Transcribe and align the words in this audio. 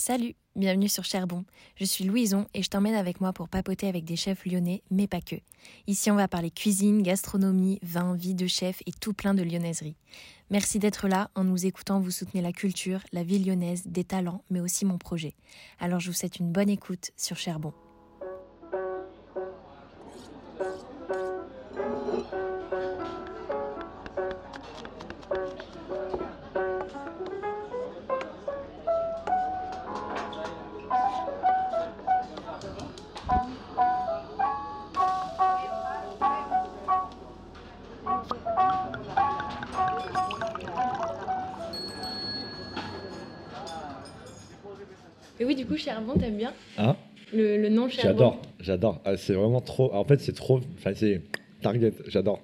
Salut, 0.00 0.36
bienvenue 0.54 0.88
sur 0.88 1.02
Cherbon. 1.02 1.44
Je 1.74 1.84
suis 1.84 2.04
Louison 2.04 2.46
et 2.54 2.62
je 2.62 2.70
t'emmène 2.70 2.94
avec 2.94 3.20
moi 3.20 3.32
pour 3.32 3.48
papoter 3.48 3.88
avec 3.88 4.04
des 4.04 4.14
chefs 4.14 4.46
lyonnais, 4.46 4.84
mais 4.92 5.08
pas 5.08 5.20
que. 5.20 5.34
Ici, 5.88 6.08
on 6.12 6.14
va 6.14 6.28
parler 6.28 6.52
cuisine, 6.52 7.02
gastronomie, 7.02 7.80
vin, 7.82 8.14
vie 8.14 8.36
de 8.36 8.46
chef 8.46 8.80
et 8.86 8.92
tout 8.92 9.12
plein 9.12 9.34
de 9.34 9.42
lyonnaiserie. 9.42 9.96
Merci 10.50 10.78
d'être 10.78 11.08
là. 11.08 11.32
En 11.34 11.42
nous 11.42 11.66
écoutant, 11.66 11.98
vous 11.98 12.12
soutenez 12.12 12.42
la 12.42 12.52
culture, 12.52 13.00
la 13.12 13.24
vie 13.24 13.40
lyonnaise, 13.40 13.82
des 13.86 14.04
talents, 14.04 14.44
mais 14.50 14.60
aussi 14.60 14.84
mon 14.84 14.98
projet. 14.98 15.34
Alors, 15.80 15.98
je 15.98 16.12
vous 16.12 16.16
souhaite 16.16 16.38
une 16.38 16.52
bonne 16.52 16.70
écoute 16.70 17.10
sur 17.16 17.36
Cherbon. 17.36 17.72
J'adore, 48.02 48.40
j'adore. 48.60 49.00
Ah, 49.04 49.16
c'est 49.16 49.34
vraiment 49.34 49.60
trop. 49.60 49.92
En 49.94 50.04
fait, 50.04 50.20
c'est 50.20 50.34
trop. 50.34 50.60
Enfin, 50.78 50.92
c'est 50.94 51.20
Target. 51.62 51.92
J'adore. 52.06 52.40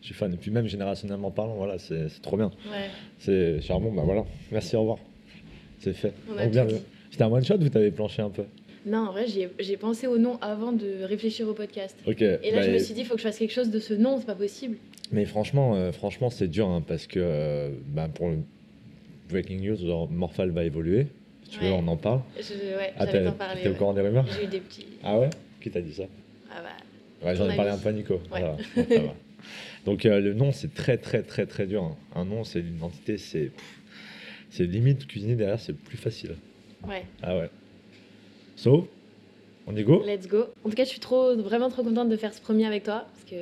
Je 0.00 0.06
suis 0.06 0.14
fan. 0.14 0.32
Et 0.32 0.36
puis 0.36 0.50
même 0.50 0.66
générationnellement 0.66 1.30
parlant, 1.30 1.54
voilà, 1.54 1.78
c'est 1.78 2.08
trop 2.22 2.36
bien. 2.36 2.52
Ouais. 2.70 2.88
C'est 3.18 3.60
charbon. 3.60 3.92
Bah 3.92 4.02
voilà. 4.04 4.24
Merci. 4.52 4.76
Au 4.76 4.80
revoir. 4.80 4.98
C'est 5.80 5.92
fait. 5.92 6.12
C'était 7.10 7.24
un 7.24 7.32
one 7.32 7.44
shot 7.44 7.54
ou 7.54 7.68
t'avais 7.68 7.90
planché 7.90 8.22
un 8.22 8.30
peu? 8.30 8.44
Non, 8.86 9.08
en 9.08 9.12
vrai, 9.12 9.26
j'ai 9.26 9.76
pensé 9.76 10.06
au 10.06 10.18
nom 10.18 10.38
avant 10.40 10.72
de 10.72 11.02
réfléchir 11.02 11.48
au 11.48 11.52
podcast. 11.52 11.96
Ok. 12.06 12.22
Et 12.22 12.50
là, 12.50 12.58
bah, 12.58 12.62
je 12.62 12.70
me 12.70 12.78
suis 12.78 12.94
dit, 12.94 13.00
il 13.00 13.06
faut 13.06 13.14
que 13.14 13.20
je 13.20 13.26
fasse 13.26 13.38
quelque 13.38 13.52
chose 13.52 13.70
de 13.70 13.78
ce 13.80 13.92
nom, 13.92 14.18
c'est 14.18 14.26
pas 14.26 14.34
possible. 14.34 14.76
Mais 15.10 15.24
franchement, 15.24 15.74
euh, 15.74 15.92
franchement, 15.92 16.30
c'est 16.30 16.48
dur 16.48 16.68
hein, 16.68 16.82
parce 16.86 17.06
que 17.06 17.18
euh, 17.20 17.70
bah, 17.88 18.08
pour 18.12 18.28
le 18.28 18.38
breaking 19.28 19.60
news, 19.60 20.08
Morphal 20.10 20.50
va 20.50 20.64
évoluer. 20.64 21.08
Tu 21.50 21.60
veux, 21.60 21.70
on 21.72 21.86
en 21.88 21.96
parle. 21.96 22.20
Je, 22.36 22.76
ouais, 22.76 22.92
Ah, 22.98 23.06
t'es 23.06 23.24
parler. 23.32 23.62
t'es 23.62 23.68
au 23.70 23.74
courant 23.74 23.94
des 23.94 24.02
rumeurs 24.02 24.26
J'ai 24.26 24.44
eu 24.44 24.48
des 24.48 24.60
petits. 24.60 24.86
Ah 25.02 25.18
ouais? 25.18 25.30
Qui 25.62 25.70
t'a 25.70 25.80
dit 25.80 25.94
ça? 25.94 26.04
Ah 26.50 26.62
bah. 26.62 27.26
Ouais, 27.26 27.34
j'en 27.34 27.48
ai 27.48 27.56
parlé 27.56 27.70
ami. 27.70 27.78
un 27.80 27.82
peu 27.82 27.88
à 27.88 27.92
Nico. 27.92 28.14
Donc, 28.14 28.28
ça 28.88 29.00
va. 29.00 29.14
Donc 29.86 30.04
euh, 30.06 30.20
le 30.20 30.34
nom, 30.34 30.52
c'est 30.52 30.74
très 30.74 30.98
très 30.98 31.22
très 31.22 31.46
très 31.46 31.66
dur. 31.66 31.82
hein. 31.82 31.96
Un 32.14 32.24
nom, 32.24 32.44
c'est 32.44 32.60
une 32.60 32.76
identité, 32.76 33.16
c'est 33.18 33.46
pff, 33.46 33.80
c'est 34.50 34.64
limite 34.64 35.06
cuisiner 35.06 35.34
derrière, 35.36 35.58
c'est 35.60 35.72
plus 35.76 35.96
facile. 35.96 36.36
Ouais, 36.86 37.04
Ah 37.22 37.36
ouais. 37.36 37.48
So, 38.56 38.88
on 39.66 39.74
y 39.76 39.82
go? 39.84 40.02
Let's 40.04 40.26
go. 40.28 40.46
En 40.64 40.68
tout 40.70 40.76
cas, 40.76 40.84
je 40.84 40.90
suis 40.90 41.00
trop, 41.00 41.34
vraiment 41.36 41.70
trop 41.70 41.82
contente 41.82 42.08
de 42.08 42.16
faire 42.16 42.34
ce 42.34 42.40
premier 42.40 42.66
avec 42.66 42.82
toi. 42.84 43.06
Parce 43.12 43.24
que, 43.24 43.36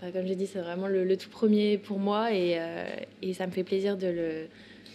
bah, 0.00 0.10
comme 0.12 0.26
j'ai 0.26 0.36
dit, 0.36 0.46
c'est 0.46 0.60
vraiment 0.60 0.86
le, 0.88 1.04
le 1.04 1.16
tout 1.16 1.28
premier 1.30 1.78
pour 1.78 1.98
moi. 1.98 2.32
Et, 2.32 2.54
euh, 2.58 2.84
et 3.22 3.34
ça 3.34 3.46
me 3.46 3.52
fait 3.52 3.64
plaisir 3.64 3.96
de 3.96 4.06
le, 4.06 4.46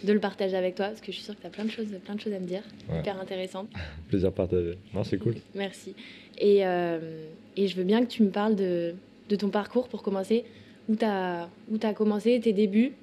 de 0.04 0.14
le 0.14 0.20
partager 0.20 0.56
avec 0.56 0.76
toi. 0.76 0.88
Parce 0.88 1.02
que 1.02 1.08
je 1.08 1.18
suis 1.18 1.24
sûre 1.24 1.36
que 1.36 1.42
tu 1.42 1.48
as 1.48 1.50
plein 1.50 1.66
de, 1.66 1.72
choses, 1.72 1.88
plein 2.04 2.16
de 2.16 2.20
choses 2.20 2.34
à 2.34 2.40
me 2.40 2.46
dire. 2.46 2.64
Ouais. 2.90 3.00
Hyper 3.00 3.20
intéressantes. 3.20 3.70
Plaisir 4.10 4.32
partagé. 4.32 4.78
Non, 4.94 5.04
c'est 5.04 5.18
cool. 5.18 5.36
Merci. 5.56 5.94
Et, 6.38 6.66
euh, 6.66 7.26
et 7.56 7.68
je 7.68 7.76
veux 7.76 7.84
bien 7.84 8.04
que 8.04 8.10
tu 8.10 8.24
me 8.24 8.30
parles 8.30 8.56
de, 8.56 8.94
de 9.30 9.36
ton 9.36 9.50
parcours 9.50 9.88
pour 9.88 10.04
commencer. 10.04 10.46
Où 10.90 10.96
tu 10.96 11.06
as, 11.06 11.50
où 11.70 11.78
as 11.82 11.94
commencé, 11.94 12.40
tes 12.40 12.54
débuts. 12.54 12.94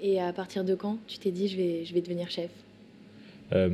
Et 0.00 0.20
à 0.20 0.32
partir 0.32 0.64
de 0.64 0.74
quand 0.74 0.98
tu 1.06 1.18
t'es 1.18 1.30
dit, 1.30 1.48
je 1.48 1.56
vais, 1.56 1.84
je 1.84 1.92
vais 1.92 2.00
devenir 2.00 2.30
chef? 2.30 2.50
Euh, 3.52 3.68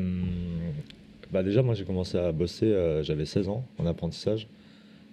bah 1.30 1.42
déjà, 1.42 1.62
moi, 1.62 1.74
j'ai 1.74 1.84
commencé 1.84 2.16
à 2.16 2.32
bosser, 2.32 2.66
euh, 2.66 3.02
j'avais 3.02 3.26
16 3.26 3.48
ans 3.48 3.64
en 3.78 3.86
apprentissage 3.86 4.46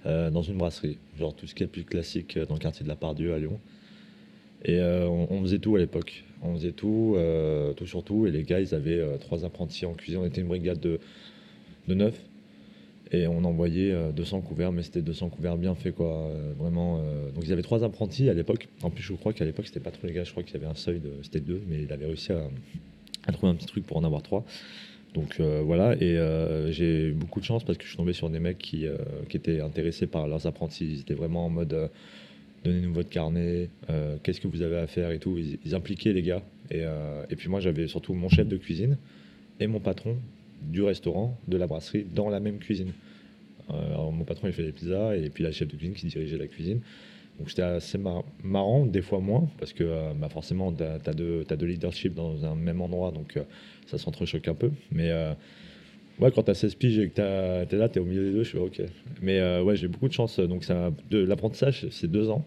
dans 0.04 0.42
une 0.42 0.58
brasserie. 0.58 0.98
Genre 1.20 1.32
tout 1.32 1.46
ce 1.46 1.54
qui 1.54 1.62
est 1.62 1.68
plus 1.68 1.84
classique 1.84 2.40
dans 2.50 2.56
le 2.56 2.60
quartier 2.60 2.84
de 2.84 2.90
la 2.90 2.96
Pardieu 2.96 3.36
à 3.36 3.38
Lyon. 3.38 3.60
Et 4.64 4.80
euh, 4.80 5.08
on, 5.08 5.42
faisait 5.42 5.60
tout 5.60 5.76
à 5.76 5.80
l'époque. 5.80 6.24
On 6.44 6.56
faisait 6.56 6.72
tout, 6.72 7.16
euh, 7.18 7.74
tout 7.74 7.88
sur 7.88 8.04
tout. 8.04 8.28
Et 8.28 8.32
les 8.32 8.44
gars, 8.44 8.60
ils 8.60 8.76
avaient 8.76 9.00
euh, 9.00 9.18
trois 9.18 9.46
apprentis 9.46 9.86
en 9.86 9.94
cuisine. 9.94 10.22
On 10.22 10.26
était 10.26 10.42
une 10.42 10.48
brigade 10.48 10.80
de, 10.80 11.00
neuf. 11.88 12.20
Et 13.12 13.28
on 13.28 13.44
envoyait 13.44 13.92
euh, 13.92 14.12
200 14.12 14.42
couverts, 14.42 14.72
mais 14.72 14.84
c'était 14.84 15.02
200 15.02 15.30
couverts 15.30 15.58
bien 15.58 15.76
faits, 15.76 15.96
quoi. 15.96 16.32
vraiment. 16.58 17.00
Donc 17.34 17.44
ils 17.46 17.52
avaient 17.52 17.62
trois 17.62 17.84
apprentis 17.84 18.30
à 18.30 18.34
l'époque. 18.34 18.68
En 18.84 18.90
plus, 18.90 19.04
je 19.04 19.14
crois 19.14 19.34
qu'à 19.34 19.46
l'époque, 19.46 19.68
c'était 19.68 19.80
pas 19.80 19.92
trop 19.92 20.08
les 20.08 20.14
gars. 20.14 20.24
Je 20.24 20.32
crois 20.32 20.44
qu'il 20.44 20.54
y 20.54 20.58
avait 20.58 20.72
un 20.72 20.76
seuil 20.76 21.00
de. 21.00 21.12
C'était 21.24 21.42
deux, 21.42 21.62
mais 21.68 21.82
il 21.84 21.92
avait 21.92 22.06
réussi 22.06 22.32
à, 22.32 23.32
trouver 23.34 23.52
un 23.52 23.56
petit 23.56 23.68
truc 23.68 23.86
pour 23.86 23.98
en 23.98 24.04
avoir 24.04 24.22
trois. 24.22 24.46
Donc 25.14 25.42
voilà, 25.42 25.94
et 26.02 26.18
j'ai 26.72 27.08
eu 27.08 27.12
beaucoup 27.12 27.42
de 27.42 27.46
chance 27.46 27.66
parce 27.66 27.78
que 27.78 27.84
je 27.84 27.90
suis 27.90 27.98
tombé 27.98 28.14
sur 28.14 28.30
des 28.30 28.40
mecs 28.40 28.58
qui, 28.58 28.86
étaient 29.34 29.60
intéressés 29.60 30.08
par 30.08 30.28
leurs 30.30 30.48
apprentis. 30.48 30.86
Ils 30.86 31.00
étaient 31.02 31.14
vraiment 31.14 31.48
en 31.48 31.50
mode 31.50 31.90
donnez-nous 32.64 32.94
votre 32.94 33.10
carnet, 33.10 33.70
euh, 33.90 34.18
qu'est-ce 34.24 34.42
que 34.42 34.48
vous 34.48 34.62
avez 34.62 34.78
à 34.78 34.88
faire 34.88 35.12
et 35.12 35.20
tout. 35.20 35.38
Ils, 35.38 35.76
impliquaient 35.76 36.14
les 36.14 36.22
gars. 36.22 36.44
Et, 36.70 36.82
euh, 36.82 37.26
et 37.30 37.36
puis 37.36 37.50
moi, 37.50 37.60
j'avais 37.60 37.88
surtout 37.88 38.14
mon 38.14 38.30
chef 38.30 38.48
de 38.48 38.58
cuisine 38.58 38.98
et 39.60 39.68
mon 39.68 39.80
patron 39.80 40.18
du 40.62 40.84
restaurant, 40.84 41.38
de 41.48 41.58
la 41.58 41.68
brasserie, 41.68 42.06
dans 42.06 42.30
la 42.30 42.40
même 42.40 42.60
cuisine. 42.60 42.94
Euh, 43.70 43.88
alors, 43.88 44.12
mon 44.12 44.24
patron, 44.24 44.48
il 44.48 44.54
fait 44.54 44.64
des 44.64 44.72
pizzas 44.72 45.16
et 45.16 45.30
puis 45.30 45.44
la 45.44 45.52
chef 45.52 45.68
de 45.68 45.76
cuisine 45.76 45.96
qui 45.96 46.06
dirigeait 46.08 46.38
la 46.38 46.48
cuisine. 46.48 46.82
Donc 47.40 47.50
c'était 47.50 47.64
assez 47.64 47.98
mar- 47.98 48.26
marrant, 48.44 48.86
des 48.86 49.02
fois 49.02 49.20
moins, 49.20 49.50
parce 49.58 49.74
que 49.74 50.14
bah, 50.14 50.30
forcément, 50.30 50.72
tu 50.72 50.84
as, 50.84 51.14
deux, 51.14 51.44
t'as 51.48 51.56
deux 51.56 51.66
leadership 51.66 52.14
dans 52.14 52.46
un 52.46 52.56
même 52.56 52.82
endroit, 52.82 53.12
donc 53.12 53.40
ça 53.88 53.98
s'entrechoque 53.98 54.48
un 54.48 54.54
peu. 54.54 54.70
Mais 54.92 55.10
ouais, 56.22 56.32
quand 56.32 56.44
tu 56.44 56.52
as 56.52 56.56
16 56.56 56.76
piges 56.76 57.00
et 57.00 57.10
que 57.10 57.16
tu 57.16 57.22
es 57.76 57.78
là, 57.78 57.90
tu 57.90 58.00
es 58.00 58.02
au 58.02 58.06
milieu 58.06 58.24
des 58.24 58.32
deux, 58.32 58.44
je 58.44 58.50
suis 58.50 58.58
OK. 58.58 58.82
Mais 59.22 59.40
euh, 59.40 59.64
ouais, 59.64 59.76
j'ai 59.76 59.88
beaucoup 59.88 60.08
de 60.08 60.14
chance. 60.14 60.40
Donc 60.40 60.66
l'apprentissage, 61.12 61.88
c'est 61.92 62.10
deux 62.10 62.30
ans. 62.30 62.46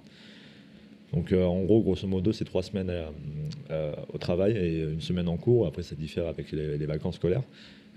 Donc 1.13 1.33
euh, 1.33 1.45
en 1.45 1.63
gros, 1.63 1.81
grosso 1.83 2.07
modo, 2.07 2.33
c'est 2.33 2.45
trois 2.45 2.63
semaines 2.63 2.93
euh, 3.71 3.93
au 4.13 4.19
travail 4.19 4.57
et 4.57 4.83
une 4.83 5.01
semaine 5.01 5.29
en 5.29 5.37
cours. 5.37 5.67
Après, 5.67 5.83
ça 5.83 5.95
diffère 5.95 6.27
avec 6.27 6.53
les, 6.53 6.87
vacances 6.87 7.17
scolaires. 7.17 7.43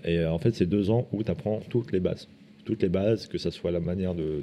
Et 0.04 0.24
en 0.24 0.38
fait, 0.38 0.54
c'est 0.54 0.66
deux 0.66 0.90
ans 0.90 1.08
où 1.12 1.22
tu 1.22 1.30
apprends 1.30 1.60
toutes 1.68 1.92
les 1.92 2.00
bases. 2.00 2.28
Toutes 2.64 2.82
les 2.82 2.88
bases, 2.88 3.26
que 3.26 3.38
ça 3.38 3.50
soit 3.50 3.70
la 3.70 3.80
manière 3.80 4.14
de, 4.14 4.42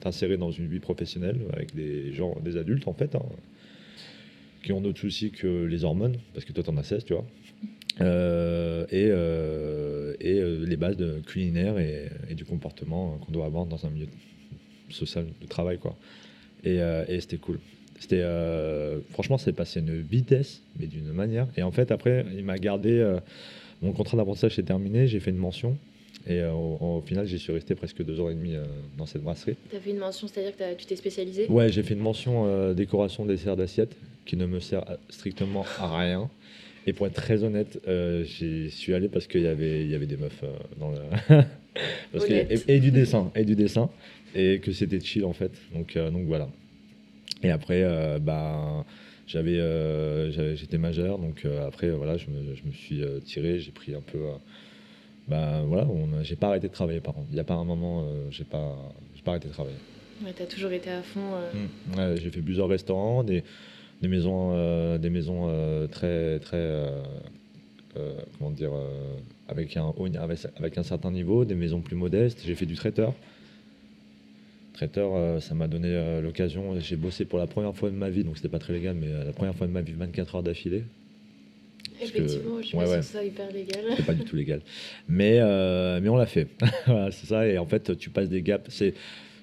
t'insérer 0.00 0.36
dans 0.36 0.50
une 0.50 0.68
vie 0.68 0.78
professionnelle 0.78 1.38
avec 1.52 1.74
des 1.74 2.12
gens, 2.12 2.36
des 2.44 2.56
adultes 2.56 2.86
en 2.86 2.92
fait, 2.94 3.14
hein, 3.14 3.22
qui 4.62 4.72
ont 4.72 4.80
d'autres 4.80 5.00
soucis 5.00 5.30
que 5.30 5.64
les 5.64 5.84
hormones, 5.84 6.16
parce 6.32 6.44
que 6.44 6.52
toi, 6.52 6.62
tu 6.62 6.70
en 6.70 6.76
as 6.76 6.84
16, 6.84 7.04
tu 7.04 7.14
vois. 7.14 7.24
Euh, 8.00 8.86
et 8.90 9.08
euh, 9.10 10.14
et 10.20 10.38
euh, 10.38 10.64
les 10.64 10.76
bases 10.76 10.96
de 10.96 11.20
culinaire 11.26 11.78
et, 11.78 12.08
et 12.30 12.34
du 12.34 12.44
comportement 12.44 13.18
qu'on 13.18 13.32
doit 13.32 13.46
avoir 13.46 13.66
dans 13.66 13.84
un 13.84 13.90
milieu 13.90 14.06
social 14.90 15.26
de 15.40 15.46
travail, 15.46 15.78
quoi. 15.78 15.96
Et, 16.64 16.76
et 17.08 17.20
c'était 17.20 17.38
cool. 17.38 17.58
C'était 17.98 18.22
franchement, 19.10 19.38
c'est 19.38 19.52
passé 19.52 19.80
une 19.80 20.00
vitesse, 20.00 20.62
mais 20.78 20.86
d'une 20.86 21.12
manière. 21.12 21.46
Et 21.56 21.62
en 21.62 21.70
fait, 21.70 21.90
après, 21.90 22.24
il 22.34 22.44
m'a 22.44 22.58
gardé. 22.58 23.16
mon 23.82 23.92
contrat 23.92 24.16
d'apprentissage 24.16 24.56
s'est 24.56 24.62
terminé. 24.62 25.06
J'ai 25.06 25.20
fait 25.20 25.30
une 25.30 25.36
mention. 25.38 25.76
Et 26.26 26.42
au, 26.44 26.76
au 26.80 27.02
final, 27.06 27.26
j'y 27.26 27.38
suis 27.38 27.52
resté 27.52 27.74
presque 27.74 28.02
deux 28.04 28.20
ans 28.20 28.28
et 28.28 28.34
demi 28.34 28.54
dans 28.98 29.06
cette 29.06 29.22
brasserie. 29.22 29.56
Tu 29.70 29.76
as 29.76 29.80
fait 29.80 29.90
une 29.90 29.98
mention, 29.98 30.28
c'est-à-dire 30.28 30.52
que 30.52 30.58
t'as- 30.58 30.74
tu 30.74 30.84
t'es 30.84 30.96
spécialisé? 30.96 31.46
Ouais, 31.48 31.70
j'ai 31.72 31.82
fait 31.82 31.94
une 31.94 32.00
mention 32.00 32.72
décoration 32.74 33.24
dessert 33.24 33.56
d'assiette 33.56 33.96
qui 34.26 34.36
ne 34.36 34.44
me 34.44 34.60
sert 34.60 34.80
à- 34.90 34.98
strictement 35.08 35.64
à 35.78 35.98
rien. 35.98 36.28
Et 36.86 36.92
pour 36.92 37.06
être 37.06 37.14
très 37.14 37.44
honnête, 37.44 37.78
euh, 37.86 38.24
j'y 38.24 38.70
suis 38.70 38.94
allé 38.94 39.08
parce 39.08 39.26
qu'il 39.26 39.42
y 39.42 39.46
avait, 39.46 39.82
il 39.82 39.90
y 39.90 39.94
avait 39.94 40.06
des 40.06 40.16
meufs 40.16 40.42
euh, 40.42 40.48
dans 40.78 40.90
le. 40.90 40.98
parce 42.12 42.24
que- 42.26 42.32
et, 42.32 42.76
et 42.76 42.80
du 42.80 42.90
dessin, 42.90 43.30
et 43.34 43.44
du 43.44 43.54
dessin, 43.54 43.90
et 44.34 44.60
que 44.60 44.72
c'était 44.72 45.00
chill 45.00 45.24
en 45.24 45.32
fait. 45.32 45.52
Donc, 45.74 45.96
euh, 45.96 46.10
donc 46.10 46.26
voilà. 46.26 46.48
Et 47.42 47.50
après, 47.50 47.82
bah, 48.20 48.84
j'avais, 49.26 49.56
j'étais 50.56 50.76
majeur, 50.76 51.18
donc 51.18 51.46
après, 51.66 51.88
voilà, 51.90 52.18
je 52.18 52.26
me, 52.26 52.54
je 52.54 52.62
me 52.66 52.72
suis 52.72 53.00
tiré, 53.24 53.58
j'ai 53.60 53.70
pris 53.70 53.94
un 53.94 54.02
peu. 54.02 54.18
bah 55.26 55.62
voilà, 55.64 55.86
on 55.86 56.22
j'ai 56.22 56.36
pas 56.36 56.48
arrêté 56.48 56.68
de 56.68 56.72
travailler 56.72 57.00
par 57.00 57.14
contre. 57.14 57.28
Il 57.30 57.34
n'y 57.34 57.40
a 57.40 57.44
pas 57.44 57.54
un 57.54 57.64
moment, 57.64 58.06
j'ai 58.30 58.44
pas, 58.44 58.76
j'ai 59.14 59.22
pas 59.22 59.30
arrêté 59.30 59.48
de 59.48 59.52
travailler. 59.54 59.76
Ouais, 60.22 60.34
t'as 60.36 60.44
toujours 60.44 60.72
été 60.72 60.90
à 60.90 61.02
fond. 61.02 61.20
euh, 61.34 61.50
Mm. 61.54 61.98
Ouais, 61.98 62.20
j'ai 62.22 62.30
fait 62.30 62.42
plusieurs 62.42 62.68
restaurants, 62.68 63.24
des, 63.24 63.42
des 64.00 64.08
maisons, 64.08 64.50
euh, 64.54 64.98
des 64.98 65.10
maisons 65.10 65.46
euh, 65.48 65.86
très, 65.86 66.38
très, 66.38 66.56
euh, 66.56 67.02
comment 68.38 68.50
dire, 68.50 68.72
avec 69.48 69.76
un 69.76 69.84
haut- 69.96 70.06
avec, 70.18 70.38
avec 70.56 70.78
un 70.78 70.82
certain 70.82 71.10
niveau, 71.10 71.44
des 71.44 71.54
maisons 71.54 71.80
plus 71.80 71.96
modestes. 71.96 72.42
J'ai 72.46 72.54
fait 72.54 72.66
du 72.66 72.74
traiteur. 72.76 73.14
Traiteur, 74.74 75.42
ça 75.42 75.54
m'a 75.54 75.68
donné 75.68 76.20
l'occasion. 76.22 76.78
J'ai 76.80 76.96
bossé 76.96 77.24
pour 77.26 77.38
la 77.38 77.46
première 77.46 77.74
fois 77.74 77.90
de 77.90 77.96
ma 77.96 78.08
vie, 78.08 78.24
donc 78.24 78.36
c'était 78.36 78.48
pas 78.48 78.58
très 78.60 78.72
légal, 78.72 78.94
mais 78.98 79.08
la 79.26 79.32
première 79.32 79.54
fois 79.54 79.66
de 79.66 79.72
ma 79.72 79.82
vie, 79.82 79.92
24 79.92 80.36
heures 80.36 80.42
d'affilée. 80.42 80.84
Que- 81.98 82.04
Effectivement, 82.04 82.62
je 82.62 82.76
ouais, 82.76 82.84
sûre 82.86 82.90
ouais. 82.92 82.96
que 83.00 83.02
soit 83.04 83.24
hyper 83.24 83.52
légal. 83.52 83.84
C'est 83.96 84.06
pas 84.06 84.14
du 84.14 84.24
tout 84.24 84.36
légal. 84.36 84.62
Mais, 85.08 85.38
mais 86.00 86.08
on 86.08 86.16
l'a 86.16 86.24
fait. 86.26 86.46
voilà, 86.86 87.10
c'est 87.10 87.26
ça. 87.26 87.46
Et 87.46 87.58
en 87.58 87.66
fait, 87.66 87.98
tu 87.98 88.08
passes 88.08 88.30
des 88.30 88.40
gaps. 88.40 88.64
C'est, 88.70 88.94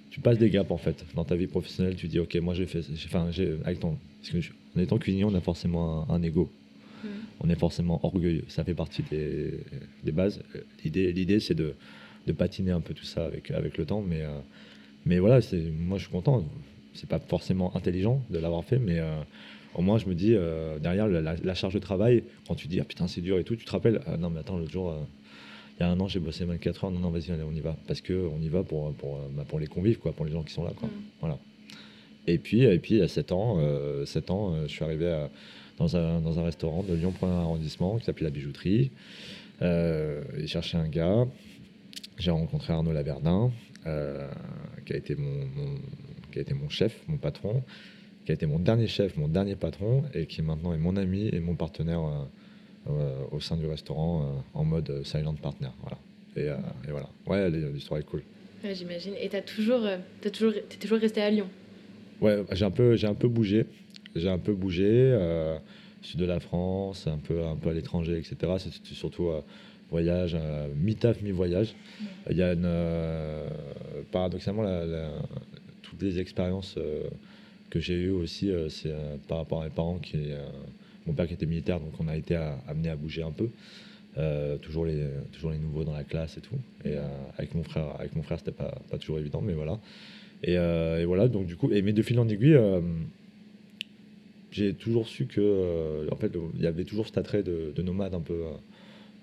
tu 0.09 0.21
passes 0.21 0.37
des 0.37 0.49
gaps 0.49 0.71
en 0.71 0.77
fait 0.77 1.05
dans 1.15 1.23
ta 1.23 1.35
vie 1.35 1.47
professionnelle. 1.47 1.95
Tu 1.95 2.07
dis, 2.07 2.19
ok, 2.19 2.35
moi 2.37 2.53
j'ai 2.53 2.65
fait. 2.65 2.81
Enfin, 3.05 3.29
avec 3.63 3.79
ton. 3.79 3.97
Parce 4.21 4.31
que 4.31 4.41
je- 4.41 4.51
en 4.75 4.79
étant 4.79 4.97
cuisinier, 4.97 5.25
on 5.25 5.33
a 5.33 5.41
forcément 5.41 6.09
un, 6.09 6.15
un 6.15 6.23
ego. 6.23 6.49
mm. 7.03 7.07
on 7.41 7.49
est 7.49 7.59
forcément 7.59 7.99
orgueilleux. 8.03 8.45
Ça 8.47 8.63
fait 8.63 8.73
partie 8.73 9.03
des, 9.03 9.59
des 10.03 10.11
bases. 10.11 10.41
L'idée, 10.83 11.11
l'idée 11.11 11.39
c'est 11.39 11.55
de, 11.55 11.73
de, 12.25 12.31
patiner 12.33 12.71
un 12.71 12.81
peu 12.81 12.93
tout 12.93 13.05
ça 13.05 13.25
avec, 13.25 13.51
avec 13.51 13.77
le 13.77 13.85
temps. 13.85 14.01
Mais, 14.01 14.21
euh, 14.21 14.39
mais 15.05 15.19
voilà, 15.19 15.41
c'est, 15.41 15.61
moi 15.61 15.97
je 15.97 16.03
suis 16.03 16.11
content. 16.11 16.43
C'est 16.93 17.09
pas 17.09 17.19
forcément 17.19 17.75
intelligent 17.75 18.23
de 18.31 18.39
l'avoir 18.39 18.63
fait, 18.63 18.79
mais 18.79 18.99
euh, 18.99 19.19
au 19.75 19.81
moins 19.83 19.99
je 19.99 20.07
me 20.07 20.15
dis, 20.15 20.33
euh, 20.33 20.79
derrière 20.79 21.07
la, 21.07 21.53
charge 21.53 21.75
de 21.75 21.79
travail, 21.79 22.23
quand 22.47 22.55
tu 22.55 22.67
dis 22.67 22.79
ah, 22.79 22.83
putain 22.85 23.07
c'est 23.07 23.21
dur 23.21 23.37
et 23.37 23.43
tout, 23.43 23.55
tu 23.55 23.65
te 23.65 23.71
rappelles, 23.71 24.01
ah, 24.07 24.17
non 24.17 24.31
mais 24.31 24.39
attends, 24.39 24.57
l'autre 24.57 24.71
jour, 24.71 24.95
il 25.79 25.83
y 25.83 25.85
a 25.85 25.89
un 25.89 25.99
an 25.99 26.07
j'ai 26.07 26.19
bossé 26.19 26.45
24 26.45 26.85
heures, 26.85 26.91
non 26.91 26.99
non 26.99 27.09
vas-y, 27.09 27.31
allez, 27.31 27.43
on 27.43 27.53
y 27.53 27.61
va. 27.61 27.75
Parce 27.87 28.01
qu'on 28.01 28.41
y 28.41 28.49
va 28.49 28.63
pour, 28.63 28.93
pour, 28.93 29.19
bah, 29.35 29.45
pour 29.47 29.59
les 29.59 29.67
convives, 29.67 29.99
quoi, 29.99 30.11
pour 30.11 30.25
les 30.25 30.31
gens 30.31 30.43
qui 30.43 30.53
sont 30.53 30.63
là. 30.63 30.71
Quoi. 30.75 30.87
Mm. 30.87 31.01
Voilà. 31.19 31.37
Et 32.25 32.39
puis, 32.39 32.63
et 32.63 32.79
puis, 32.79 33.01
à 33.01 33.07
7 33.07 33.31
ans, 33.31 33.57
7 34.05 34.31
ans 34.31 34.55
je 34.63 34.67
suis 34.67 34.83
arrivé 34.83 35.27
dans, 35.77 35.95
un, 35.95 36.19
dans 36.19 36.39
un 36.39 36.43
restaurant 36.43 36.83
de 36.83 36.93
Lyon 36.93 37.13
1 37.21 37.27
arrondissement 37.27 37.97
qui 37.97 38.05
s'appelait 38.05 38.25
La 38.25 38.31
Bijouterie. 38.31 38.91
Euh, 39.61 40.23
j'ai 40.37 40.47
cherché 40.47 40.77
un 40.77 40.87
gars. 40.87 41.25
J'ai 42.17 42.31
rencontré 42.31 42.73
Arnaud 42.73 42.91
Laverdin, 42.91 43.51
euh, 43.85 44.27
qui, 44.85 44.93
a 44.93 44.97
été 44.97 45.15
mon, 45.15 45.47
qui 46.31 46.39
a 46.39 46.41
été 46.41 46.53
mon 46.53 46.69
chef, 46.69 46.99
mon 47.07 47.17
patron, 47.17 47.63
qui 48.25 48.31
a 48.31 48.33
été 48.33 48.45
mon 48.45 48.59
dernier 48.59 48.87
chef, 48.87 49.17
mon 49.17 49.27
dernier 49.27 49.55
patron, 49.55 50.03
et 50.13 50.25
qui 50.25 50.41
maintenant 50.41 50.73
est 50.73 50.79
mon 50.79 50.95
ami 50.95 51.29
et 51.31 51.39
mon 51.39 51.55
partenaire 51.55 52.03
euh, 52.03 52.23
au 53.31 53.39
sein 53.39 53.57
du 53.57 53.67
restaurant 53.67 54.43
en 54.53 54.63
mode 54.63 55.05
silent 55.05 55.35
partner. 55.35 55.69
Voilà. 55.81 55.97
Et, 56.35 56.91
voilà. 56.91 57.09
Ouais, 57.25 57.49
l'histoire 57.49 57.99
est 57.99 58.03
cool. 58.03 58.23
J'imagine. 58.63 59.13
Et 59.19 59.29
tu 59.29 59.41
toujours, 59.41 59.85
as 59.85 60.29
toujours, 60.29 60.53
es 60.53 60.77
toujours 60.79 60.99
resté 60.99 61.21
à 61.21 61.29
Lyon? 61.29 61.47
Ouais, 62.21 62.43
j'ai 62.51 62.65
un, 62.65 62.71
peu, 62.71 62.97
un 63.01 63.13
peu 63.13 63.27
bougé. 63.27 63.65
J'ai 64.15 64.29
un 64.29 64.39
peu 64.39 64.53
bougé. 64.53 64.87
Euh, 64.89 65.57
sud 66.01 66.19
de 66.19 66.25
la 66.25 66.39
France, 66.39 67.07
un 67.07 67.17
peu, 67.17 67.45
un 67.45 67.55
peu 67.55 67.69
à 67.69 67.73
l'étranger, 67.73 68.17
etc. 68.17 68.53
C'était 68.59 68.95
surtout 68.95 69.27
euh, 69.27 69.41
voyage, 69.91 70.37
euh, 70.39 70.67
mi-taf, 70.75 71.21
mi-voyage. 71.21 71.75
Il 72.29 72.37
y 72.37 72.41
a 72.41 72.53
une, 72.53 72.69
paradoxalement, 74.11 74.63
toutes 75.81 76.01
les 76.01 76.19
expériences 76.19 76.77
que 77.69 77.79
j'ai 77.79 77.95
eues 77.95 78.11
aussi, 78.11 78.51
c'est 78.69 78.93
par 79.27 79.39
rapport 79.39 79.61
à 79.61 79.65
mes 79.65 79.71
parents 79.71 79.99
qui, 79.99 80.17
mon 81.07 81.13
père 81.13 81.27
qui 81.27 81.33
était 81.33 81.45
militaire, 81.45 81.79
donc 81.79 81.93
on 81.99 82.07
a 82.07 82.15
été 82.15 82.35
amené 82.67 82.89
à 82.89 82.95
bouger 82.95 83.23
un 83.23 83.31
peu. 83.31 83.49
toujours, 84.61 84.85
les, 84.85 85.07
toujours 85.31 85.51
les 85.51 85.57
nouveaux 85.57 85.83
dans 85.83 85.93
la 85.93 86.03
classe 86.03 86.37
et 86.37 86.41
tout. 86.41 86.57
Et 86.85 86.95
avec 87.37 87.55
mon 87.55 87.63
frère, 87.63 87.95
avec 87.99 88.15
mon 88.15 88.23
frère, 88.23 88.37
c'était 88.39 88.51
pas, 88.51 88.77
pas 88.89 88.97
toujours 88.97 89.19
évident, 89.19 89.41
mais 89.41 89.53
voilà. 89.53 89.79
Euh, 90.47 90.99
et, 90.99 91.05
voilà, 91.05 91.27
donc 91.27 91.45
du 91.45 91.55
coup, 91.55 91.71
et, 91.71 91.81
mais 91.81 91.93
de 91.93 92.01
fil 92.01 92.19
en 92.19 92.27
aiguille, 92.27 92.55
euh, 92.55 92.81
j'ai 94.51 94.73
toujours 94.73 95.07
su 95.07 95.25
que, 95.25 95.41
euh, 95.41 96.07
en 96.11 96.15
fait, 96.15 96.31
il 96.55 96.61
y 96.61 96.67
avait 96.67 96.83
toujours 96.83 97.07
cet 97.07 97.17
attrait 97.17 97.43
de, 97.43 97.81
nomade 97.81 98.13
un 98.13 98.21
peu 98.21 98.43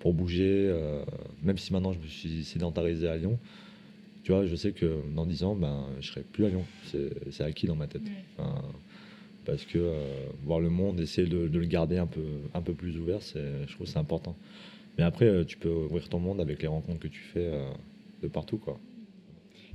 pour 0.00 0.12
bouger, 0.12 0.72
même 1.42 1.56
si 1.56 1.72
maintenant 1.72 1.92
je 1.92 1.98
me 1.98 2.06
suis 2.06 2.44
sédentarisé 2.44 3.08
à 3.08 3.16
Lyon. 3.16 3.38
Tu 4.22 4.32
vois, 4.32 4.46
je 4.46 4.56
sais 4.56 4.72
que 4.72 5.00
dans 5.14 5.26
10 5.26 5.44
ans, 5.44 5.54
ben, 5.54 5.86
je 6.00 6.08
serai 6.08 6.22
plus 6.22 6.46
à 6.46 6.48
Lyon. 6.48 6.64
C'est 7.30 7.42
acquis 7.42 7.66
dans 7.66 7.76
ma 7.76 7.86
tête. 7.86 8.02
Parce 9.44 9.64
que 9.64 9.78
voir 10.44 10.60
le 10.60 10.70
monde, 10.70 11.00
essayer 11.00 11.28
de, 11.28 11.46
le 11.46 11.66
garder 11.66 11.98
un 11.98 12.06
peu, 12.06 12.24
un 12.54 12.60
peu 12.60 12.72
plus 12.72 12.98
ouvert, 12.98 13.20
je 13.20 13.72
trouve 13.74 13.86
que 13.86 13.92
c'est 13.92 13.98
important. 13.98 14.36
Mais 14.96 15.04
après, 15.04 15.44
tu 15.44 15.56
peux 15.56 15.68
ouvrir 15.68 16.08
ton 16.08 16.18
monde 16.18 16.40
avec 16.40 16.62
les 16.62 16.68
rencontres 16.68 17.00
que 17.00 17.08
tu 17.08 17.20
fais 17.20 17.50
de 18.22 18.28
partout. 18.28 18.58
quoi. 18.58 18.78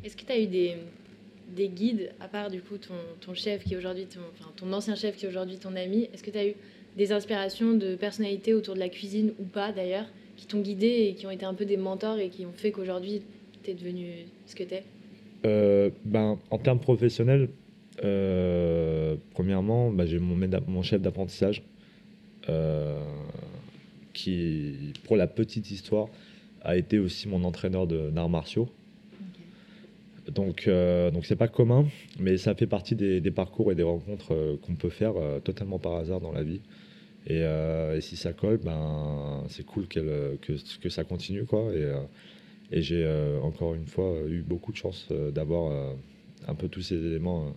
Est-ce 0.03 0.15
que 0.15 0.23
tu 0.23 0.31
as 0.31 0.39
eu 0.39 0.47
des, 0.47 0.75
des 1.55 1.67
guides, 1.67 2.11
à 2.19 2.27
part 2.27 2.49
du 2.49 2.61
coup 2.61 2.77
ton, 2.77 2.93
ton 3.21 3.33
chef 3.33 3.63
qui 3.63 3.73
est 3.73 3.77
aujourd'hui, 3.77 4.05
ton, 4.05 4.21
enfin, 4.33 4.51
ton 4.55 4.71
ancien 4.73 4.95
chef 4.95 5.15
qui 5.17 5.25
est 5.25 5.29
aujourd'hui 5.29 5.57
ton 5.57 5.75
ami, 5.75 6.09
est-ce 6.13 6.23
que 6.23 6.31
tu 6.31 6.37
as 6.37 6.47
eu 6.47 6.53
des 6.97 7.11
inspirations 7.11 7.73
de 7.73 7.95
personnalités 7.95 8.53
autour 8.53 8.75
de 8.75 8.79
la 8.79 8.89
cuisine 8.89 9.33
ou 9.39 9.43
pas 9.43 9.71
d'ailleurs, 9.71 10.05
qui 10.37 10.47
t'ont 10.47 10.61
guidé 10.61 11.07
et 11.09 11.15
qui 11.15 11.27
ont 11.27 11.31
été 11.31 11.45
un 11.45 11.53
peu 11.53 11.65
des 11.65 11.77
mentors 11.77 12.17
et 12.17 12.29
qui 12.29 12.45
ont 12.45 12.53
fait 12.53 12.71
qu'aujourd'hui 12.71 13.21
tu 13.63 13.71
es 13.71 13.73
devenu 13.73 14.25
ce 14.45 14.55
que 14.55 14.63
tu 14.63 14.75
es 14.75 14.83
euh, 15.45 15.89
ben, 16.05 16.37
En 16.49 16.57
termes 16.57 16.79
professionnels, 16.79 17.49
euh, 18.03 19.15
premièrement, 19.33 19.91
ben, 19.91 20.05
j'ai 20.05 20.19
mon, 20.19 20.37
mon, 20.67 20.81
chef 20.83 21.01
d'apprentissage 21.01 21.63
euh, 22.47 22.99
qui, 24.13 24.93
pour 25.03 25.17
la 25.17 25.27
petite 25.27 25.71
histoire, 25.71 26.07
a 26.61 26.77
été 26.77 26.99
aussi 26.99 27.27
mon 27.27 27.43
entraîneur 27.43 27.87
d'arts 27.87 28.29
martiaux. 28.29 28.69
Donc, 30.29 30.67
euh, 30.67 31.09
donc 31.09 31.25
c'est 31.25 31.35
pas 31.35 31.47
commun, 31.47 31.87
mais 32.19 32.37
ça 32.37 32.53
fait 32.53 32.67
partie 32.67 32.95
des, 32.95 33.31
parcours 33.31 33.71
et 33.71 33.75
des 33.75 33.83
rencontres 33.83 34.33
euh, 34.33 34.57
qu'on 34.57 34.75
peut 34.75 34.89
faire 34.89 35.13
totalement 35.43 35.79
par 35.79 35.93
hasard 35.93 36.21
dans 36.21 36.31
la 36.31 36.43
vie. 36.43 36.61
Et, 37.27 37.43
si 38.01 38.15
ça 38.15 38.33
colle, 38.33 38.57
ben 38.57 39.43
c'est 39.49 39.65
cool 39.65 39.87
que, 39.87 40.37
que 40.81 40.89
ça 40.89 41.03
continue 41.03 41.45
quoi. 41.45 41.71
Et, 41.73 41.85
et 42.71 42.81
j'ai 42.81 43.05
encore 43.43 43.75
une 43.75 43.85
fois 43.85 44.15
eu 44.27 44.41
beaucoup 44.41 44.71
de 44.71 44.77
chance 44.77 45.07
d'avoir 45.33 45.95
un 46.47 46.55
peu 46.55 46.69
tous 46.69 46.81
ces 46.81 46.95
éléments 46.95 47.53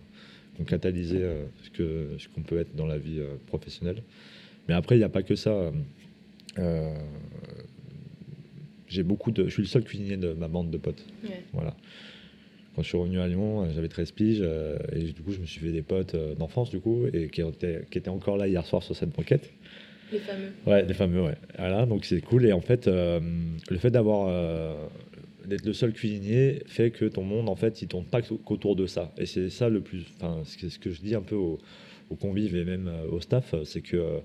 qui 0.55 0.61
ont 0.61 0.65
catalysé 0.65 1.19
ce 1.63 1.69
que 1.69 2.09
ce 2.17 2.27
qu'on 2.29 2.41
peut 2.41 2.59
être 2.59 2.75
dans 2.75 2.85
la 2.85 2.97
vie 2.97 3.21
professionnelle. 3.47 4.03
Mais 4.67 4.73
après, 4.73 4.95
il 4.95 4.99
n'y 4.99 5.03
a 5.03 5.09
pas 5.09 5.23
que 5.23 5.35
ça. 5.35 5.71
j'ai 8.87 9.03
beaucoup 9.03 9.31
de, 9.31 9.45
je 9.45 9.49
suis 9.49 9.63
le 9.63 9.67
seul 9.67 9.83
cuisinier 9.83 10.17
de 10.17 10.33
ma 10.33 10.47
bande 10.47 10.69
de 10.69 10.77
potes. 10.77 11.05
Voilà 11.53 11.75
quand 12.75 12.81
je 12.81 12.87
suis 12.87 12.97
revenu 12.97 13.19
à 13.19 13.27
Lyon, 13.27 13.63
euh, 13.63 13.71
j'avais 13.73 13.87
13 13.87 14.11
piges 14.11 14.39
euh, 14.41 14.77
et 14.93 15.03
du 15.03 15.21
coup, 15.21 15.31
je 15.31 15.39
me 15.39 15.45
suis 15.45 15.59
fait 15.59 15.71
des 15.71 15.81
potes 15.81 16.15
euh, 16.15 16.35
d'enfance 16.35 16.69
du 16.69 16.79
coup 16.79 17.05
et 17.11 17.27
qui 17.29 17.41
étaient, 17.41 17.85
qui 17.89 17.97
étaient 17.97 18.09
encore 18.09 18.37
là 18.37 18.47
hier 18.47 18.65
soir 18.65 18.81
sur 18.81 18.95
cette 18.95 19.11
banquette. 19.11 19.51
Les 20.11 20.19
fameux. 20.19 20.51
Ouais, 20.65 20.85
les 20.85 20.93
fameux, 20.93 21.21
ouais. 21.21 21.37
Voilà, 21.57 21.85
donc 21.85 22.05
c'est 22.05 22.21
cool. 22.21 22.45
Et 22.45 22.53
en 22.53 22.61
fait, 22.61 22.87
le 22.87 23.77
fait 23.77 23.89
d'avoir 23.89 24.27
d'être 25.47 25.65
le 25.65 25.73
seul 25.73 25.93
cuisinier 25.93 26.63
fait 26.67 26.91
que 26.91 27.05
ton 27.05 27.23
monde, 27.23 27.49
en 27.49 27.55
fait, 27.55 27.81
il 27.81 27.87
tourne 27.87 28.05
pas 28.05 28.21
qu'autour 28.21 28.75
de 28.75 28.85
ça. 28.87 29.13
Et 29.17 29.25
c'est 29.25 29.49
ça 29.49 29.69
le 29.69 29.81
plus. 29.81 30.05
Enfin, 30.17 30.43
ce 30.45 30.79
que 30.79 30.91
je 30.91 31.01
dis 31.01 31.15
un 31.15 31.21
peu 31.21 31.35
aux, 31.35 31.59
aux 32.09 32.15
convives 32.15 32.55
et 32.55 32.65
même 32.65 32.91
au 33.11 33.19
staff, 33.19 33.55
c'est 33.65 33.81
que 33.81 34.21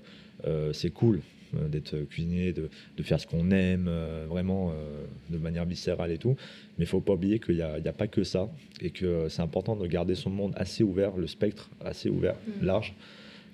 c'est 0.73 0.91
cool 0.91 1.21
euh, 1.55 1.67
d'être 1.67 1.97
cuisinier, 2.09 2.53
de, 2.53 2.69
de, 2.95 3.03
faire 3.03 3.19
ce 3.19 3.25
qu'on 3.25 3.49
aime, 3.49 3.87
euh, 3.87 4.25
vraiment 4.29 4.69
euh, 4.69 5.05
de 5.31 5.37
manière 5.39 5.65
viscérale 5.65 6.11
et 6.11 6.19
tout. 6.19 6.35
Mais 6.77 6.85
il 6.85 6.87
faut 6.87 7.01
pas 7.01 7.13
oublier 7.13 7.39
qu'il 7.39 7.55
n'y 7.55 7.61
a, 7.61 7.73
a, 7.73 7.93
pas 7.93 8.07
que 8.07 8.23
ça 8.23 8.49
et 8.81 8.91
que 8.91 9.27
c'est 9.29 9.41
important 9.41 9.75
de 9.75 9.87
garder 9.87 10.13
son 10.13 10.29
monde 10.29 10.53
assez 10.57 10.83
ouvert, 10.83 11.17
le 11.17 11.25
spectre 11.25 11.71
assez 11.83 12.09
ouvert, 12.09 12.35
mm. 12.35 12.65
large, 12.65 12.93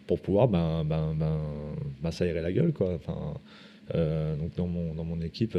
pour 0.08 0.20
pouvoir 0.20 0.50
ben, 0.50 0.84
ben, 0.84 1.16
ben, 1.18 1.40
ben 2.02 2.12
s'aérer 2.12 2.42
la 2.42 2.52
gueule. 2.52 2.74
Quoi. 2.74 2.96
Enfin, 2.96 3.36
donc 3.94 4.56
dans 4.56 4.68
mon, 4.68 4.94
dans 4.94 5.06
mon 5.06 5.22
équipe, 5.22 5.58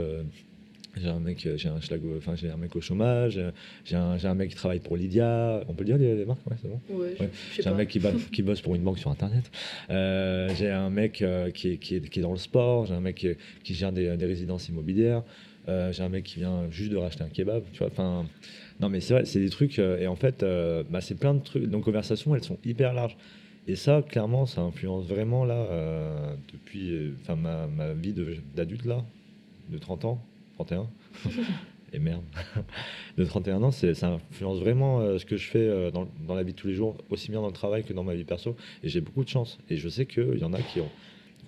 j'ai 0.97 1.09
un 1.09 1.21
mec, 1.21 1.47
j'ai 1.57 1.69
un 1.69 1.77
enfin 2.17 2.35
j'ai 2.37 2.51
un 2.51 2.57
mec 2.57 2.75
au 2.75 2.81
chômage, 2.81 3.39
j'ai 3.85 3.97
un, 3.97 4.17
un, 4.23 4.35
mec 4.35 4.51
qui 4.51 4.57
travaille 4.57 4.81
pour 4.81 4.97
Lydia. 4.97 5.63
On 5.69 5.75
peut 5.75 5.85
le 5.85 5.97
dire 5.97 5.99
les, 5.99 6.25
marques, 6.25 6.47
ouais, 6.47 6.57
c'est 6.61 6.69
bon. 6.69 6.81
J'ai 7.55 7.69
un 7.69 7.75
mec 7.75 7.89
qui, 7.89 8.01
qui, 8.33 8.43
bosse 8.43 8.63
pour 8.63 8.75
une 8.75 8.83
banque 8.83 8.99
sur 8.99 9.11
internet. 9.11 9.51
Euh, 9.91 10.49
j'ai 10.57 10.71
un 10.71 10.91
mec 10.91 11.21
euh, 11.21 11.51
qui, 11.51 11.73
est, 11.73 11.77
qui, 11.77 11.97
est, 11.97 12.09
qui, 12.09 12.19
est, 12.21 12.23
dans 12.23 12.33
le 12.33 12.39
sport. 12.39 12.87
J'ai 12.87 12.95
un 12.95 13.01
mec 13.01 13.27
qui, 13.63 13.75
gère 13.75 13.93
des, 13.93 14.17
des 14.17 14.27
résidences 14.27 14.69
immobilières. 14.69 15.23
Euh, 15.69 15.93
j'ai 15.93 16.03
un 16.03 16.09
mec 16.09 16.25
qui 16.25 16.39
vient 16.39 16.71
juste 16.71 16.93
de 16.93 16.97
racheter 16.97 17.25
un 17.25 17.29
kebab. 17.29 17.65
Tu 17.73 17.79
vois, 17.79 17.89
enfin, 17.89 18.25
non 18.81 18.89
mais 18.89 19.01
c'est 19.01 19.15
vrai, 19.15 19.25
c'est 19.27 19.41
des 19.41 19.51
trucs. 19.51 19.79
et 19.79 20.07
en 20.07 20.17
fait, 20.17 20.45
bah, 20.91 21.01
c'est 21.01 21.17
plein 21.17 21.35
de 21.35 21.43
trucs. 21.43 21.65
Donc 21.65 21.85
conversations, 21.85 22.35
elles 22.35 22.45
sont 22.45 22.59
hyper 22.65 22.95
larges. 22.95 23.17
Et 23.69 23.75
ça, 23.75 24.01
clairement, 24.01 24.47
ça 24.47 24.63
influence 24.63 25.07
vraiment 25.07 25.45
là 25.45 25.67
depuis, 26.53 27.13
enfin 27.21 27.37
ma, 27.37 27.67
ma 27.67 27.93
vie 27.93 28.15
d'adulte 28.55 28.85
là, 28.87 29.05
de 29.69 29.77
30 29.77 30.05
ans 30.05 30.25
31. 30.57 30.89
Et 31.93 31.99
merde. 31.99 32.25
de 33.17 33.25
31 33.25 33.63
ans, 33.63 33.71
ça 33.71 33.87
influence 33.87 34.59
vraiment 34.59 35.01
euh, 35.01 35.19
ce 35.19 35.25
que 35.25 35.37
je 35.37 35.49
fais 35.49 35.59
euh, 35.59 35.91
dans, 35.91 36.09
dans, 36.27 36.35
la 36.35 36.43
vie 36.43 36.53
de 36.53 36.59
tous 36.59 36.67
les 36.67 36.75
jours, 36.75 36.97
aussi 37.11 37.31
bien 37.31 37.41
dans 37.41 37.47
le 37.47 37.53
travail 37.53 37.85
que 37.85 37.93
dans 37.93 38.03
ma 38.03 38.15
vie 38.15 38.25
perso. 38.25 38.57
Et 38.83 38.89
j'ai 38.89 39.01
beaucoup 39.01 39.23
de 39.23 39.29
chance. 39.29 39.59
Et 39.71 39.77
je 39.77 39.89
sais 39.89 40.05
qu'il 40.05 40.39
y 40.39 40.45
en 40.45 40.53
a 40.53 40.61
qui 40.61 40.81
ont, 40.81 40.91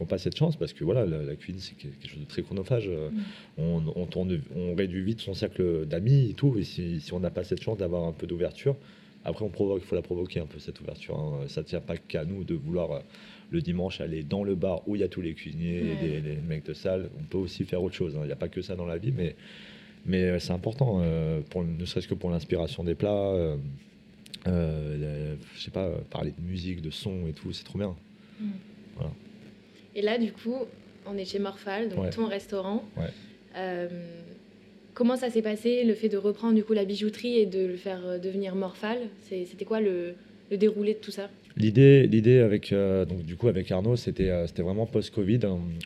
n'ont 0.00 0.06
pas 0.06 0.18
cette 0.18 0.36
chance 0.36 0.56
parce 0.56 0.72
que 0.72 0.84
voilà, 0.84 1.04
la, 1.06 1.34
cuisine, 1.36 1.60
c'est 1.60 1.74
quelque 1.74 2.08
chose 2.08 2.20
de 2.20 2.24
très 2.24 2.42
chronophage. 2.42 2.88
Euh, 2.88 3.10
mm. 3.58 3.90
On, 3.96 4.06
tourne, 4.06 4.40
on 4.54 4.74
réduit 4.74 5.02
vite 5.02 5.20
son 5.20 5.34
cercle 5.34 5.86
d'amis 5.86 6.30
et 6.30 6.34
tout. 6.34 6.56
Et 6.56 6.64
si, 6.64 7.00
si 7.00 7.12
on 7.12 7.20
n'a 7.20 7.30
pas 7.30 7.44
cette 7.44 7.62
chance 7.62 7.78
d'avoir 7.78 8.04
un 8.04 8.12
peu 8.12 8.26
d'ouverture, 8.26 8.76
après, 9.24 9.44
on 9.44 9.50
provoque, 9.50 9.80
il 9.82 9.86
faut 9.86 9.96
la 9.96 10.02
provoquer 10.02 10.40
un 10.40 10.46
peu 10.46 10.58
cette 10.58 10.80
ouverture. 10.80 11.18
Hein. 11.18 11.40
Ça 11.48 11.62
ne 11.62 11.66
tient 11.66 11.80
pas 11.80 11.96
qu'à 11.96 12.24
nous 12.24 12.44
de 12.44 12.54
vouloir 12.54 13.02
le 13.50 13.60
dimanche 13.60 14.00
aller 14.00 14.22
dans 14.22 14.44
le 14.44 14.54
bar 14.54 14.86
où 14.86 14.96
il 14.96 15.00
y 15.00 15.04
a 15.04 15.08
tous 15.08 15.20
les 15.20 15.34
cuisiniers, 15.34 15.82
et 16.02 16.20
les, 16.20 16.36
mecs 16.36 16.64
de 16.66 16.74
salle. 16.74 17.10
On 17.18 17.24
peut 17.24 17.38
aussi 17.38 17.64
faire 17.64 17.82
autre 17.82 17.94
chose. 17.94 18.16
Hein. 18.16 18.20
Il 18.22 18.26
n'y 18.26 18.32
a 18.32 18.36
pas 18.36 18.48
que 18.48 18.60
ça 18.60 18.76
dans 18.76 18.84
la 18.84 18.98
vie, 18.98 19.12
mais, 19.16 19.36
mais 20.06 20.22
euh, 20.24 20.38
c'est 20.38 20.52
important, 20.52 21.00
euh, 21.02 21.40
pour, 21.48 21.64
ne 21.64 21.84
serait-ce 21.84 22.08
que 22.08 22.14
pour 22.14 22.30
l'inspiration 22.30 22.84
des 22.84 22.94
plats. 22.94 23.30
Euh, 23.32 23.56
euh 24.46 25.34
je 25.56 25.62
sais 25.62 25.70
pas, 25.70 25.90
parler 26.10 26.32
de 26.36 26.42
musique, 26.42 26.82
de 26.82 26.90
son 26.90 27.26
et 27.26 27.32
tout, 27.32 27.52
c'est 27.52 27.64
trop 27.64 27.78
bien. 27.78 27.96
Mm. 28.40 28.50
Et 29.94 30.02
là, 30.02 30.18
du 30.18 30.32
coup, 30.32 30.56
on 31.06 31.16
est 31.16 31.24
chez 31.24 31.38
Morphal, 31.38 31.88
donc 31.88 32.10
ton 32.10 32.26
restaurant. 32.26 32.84
comment 34.94 35.16
ça 35.16 35.30
s'est 35.30 35.42
passé, 35.42 35.84
le 35.84 35.94
fait 35.94 36.08
de 36.08 36.16
reprendre 36.16 36.54
du 36.54 36.64
coup 36.64 36.72
la 36.72 36.84
bijouterie 36.84 37.38
et 37.38 37.46
de 37.46 37.64
le 37.64 37.76
faire 37.76 38.20
devenir 38.20 38.54
Morphal? 38.54 38.98
C'était 39.22 39.64
quoi 39.64 39.80
le, 39.80 40.14
le 40.50 40.56
déroulé 40.56 40.94
de 40.94 40.98
tout 40.98 41.10
ça? 41.10 41.30
L'idée, 41.58 42.06
l'idée 42.06 42.38
avec, 42.38 42.72
donc 42.72 43.22
du 43.24 43.36
coup 43.36 43.48
avec 43.48 43.70
Arnaud, 43.70 43.96
c'était, 43.96 44.46
c'était 44.46 44.62
vraiment 44.62 44.86
post-Covid. 44.86 45.40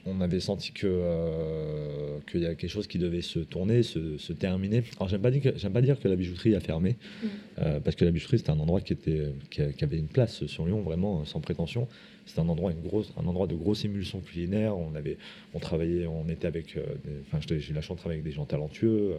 On 0.07 0.21
avait 0.21 0.41
senti 0.41 0.73
que, 0.73 2.21
qu'il 2.31 2.43
y 2.43 2.47
a 2.47 2.55
quelque 2.55 2.71
chose 2.71 2.87
qui 2.87 2.99
devait 2.99 3.23
se 3.23 3.38
tourner, 3.38 3.83
se, 3.83 4.33
terminer. 4.33 4.83
Alors 4.99 5.09
j'aime 5.09 5.23
pas, 5.23 5.31
dire 5.31 5.43
que, 5.43 5.59
j'aime 5.59 5.73
pas 5.73 5.81
dire 5.81 5.99
que 5.99 6.09
la 6.09 6.17
bijouterie 6.17 6.55
a 6.55 6.61
fermé, 6.61 6.97
mm. 7.23 7.81
parce 7.85 7.97
que 7.97 8.05
la 8.05 8.11
bijouterie 8.11 8.38
c'était 8.38 8.50
un 8.50 8.61
endroit 8.61 8.81
qui, 8.81 8.93
était, 8.93 9.33
qui, 9.50 9.85
avait 9.85 9.99
une 9.99 10.09
place 10.09 10.47
sur 10.47 10.67
Lyon, 10.67 10.83
vraiment 10.83 11.25
sans 11.25 11.41
prétention. 11.41 11.88
C'était 12.26 12.41
un 12.41 12.49
endroit, 12.49 12.71
une 12.71 12.83
grosse, 12.83 13.12
un 13.17 13.26
endroit 13.26 13.49
de 13.49 13.55
grosse 13.57 13.85
émulsion 13.85 14.21
culinaire. 14.21 14.76
On, 14.76 14.95
avait, 14.95 15.17
on 15.55 15.59
travaillait, 15.59 16.07
on 16.07 16.29
était 16.29 16.47
avec, 16.47 16.79
enfin 17.26 17.38
j'ai 17.45 17.71
eu 17.71 17.75
la 17.75 17.81
chance 17.81 17.97
de 17.97 18.00
travailler 18.00 18.21
avec 18.21 18.31
des 18.31 18.37
gens 18.37 18.45
talentueux. 18.45 19.14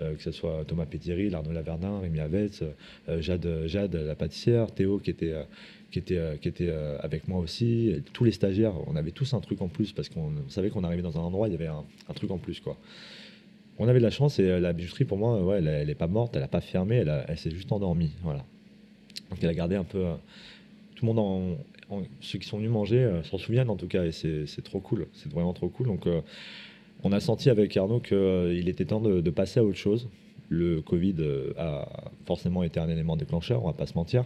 Euh, 0.00 0.14
que 0.14 0.22
ce 0.22 0.32
soit 0.32 0.64
Thomas 0.66 0.86
Pétiry, 0.86 1.34
Arnaud 1.34 1.52
Laverdin, 1.52 2.00
Rémi 2.00 2.20
Avetz, 2.20 2.62
euh, 2.62 3.20
Jade, 3.20 3.66
Jade, 3.66 3.94
la 3.94 4.14
pâtissière, 4.14 4.72
Théo 4.72 4.98
qui 4.98 5.10
était 5.10 5.32
euh, 5.32 5.44
qui 5.92 5.98
était, 5.98 6.38
qui 6.40 6.48
était 6.48 6.70
avec 7.00 7.28
moi 7.28 7.38
aussi. 7.38 8.02
tous 8.12 8.24
les 8.24 8.32
stagiaires, 8.32 8.74
on 8.88 8.96
avait 8.96 9.10
tous 9.10 9.34
un 9.34 9.40
truc 9.40 9.60
en 9.60 9.68
plus 9.68 9.92
parce 9.92 10.08
qu'on 10.08 10.32
savait 10.48 10.70
qu'on 10.70 10.84
arrivait 10.84 11.02
dans 11.02 11.18
un 11.18 11.22
endroit, 11.22 11.48
il 11.48 11.52
y 11.52 11.54
avait 11.54 11.68
un, 11.68 11.84
truc 12.14 12.30
en 12.30 12.38
plus. 12.38 12.60
quoi. 12.60 12.76
On 13.78 13.88
avait 13.88 13.98
de 13.98 14.04
la 14.04 14.10
chance 14.10 14.38
et 14.38 14.60
la 14.60 14.72
bijouterie, 14.72 15.04
pour 15.04 15.18
moi, 15.18 15.42
ouais, 15.42 15.62
elle 15.62 15.86
n'est 15.86 15.94
pas 15.94 16.06
morte, 16.06 16.34
elle 16.34 16.42
n'a 16.42 16.48
pas 16.48 16.60
fermé, 16.60 17.04
elle, 17.28 17.38
s'est 17.38 17.50
juste 17.50 17.70
endormie. 17.72 18.10
Voilà. 18.22 18.44
Donc 19.30 19.38
elle 19.42 19.50
a 19.50 19.54
gardé 19.54 19.76
un 19.76 19.84
peu. 19.84 20.04
tout 20.96 21.06
le 21.06 21.12
monde, 21.12 21.58
ceux 22.20 22.38
qui 22.38 22.48
sont 22.48 22.58
venus 22.58 22.70
manger 22.70 23.20
s'en 23.24 23.38
souviennent 23.38 23.70
en 23.70 23.76
tout 23.76 23.88
cas 23.88 24.04
et 24.04 24.12
c'est 24.12 24.64
trop 24.64 24.80
cool. 24.80 25.06
C'est 25.12 25.30
vraiment 25.30 25.52
trop 25.52 25.68
cool. 25.68 25.86
Donc 25.86 26.06
on 27.04 27.12
a 27.12 27.20
senti 27.20 27.50
avec 27.50 27.76
Arnaud 27.76 28.00
qu'il 28.00 28.16
euh, 28.16 28.66
était 28.66 28.84
temps 28.84 29.00
de, 29.00 29.30
passer 29.30 29.60
à 29.60 29.64
autre 29.64 29.78
chose. 29.78 30.08
Le 30.48 30.80
Covid 30.82 31.16
euh, 31.18 31.52
a 31.58 31.88
forcément 32.26 32.62
été 32.62 32.78
un 32.78 32.88
élément 32.88 33.16
déclencheur, 33.16 33.64
on 33.64 33.66
va 33.66 33.72
pas 33.72 33.86
se 33.86 33.94
mentir. 33.94 34.24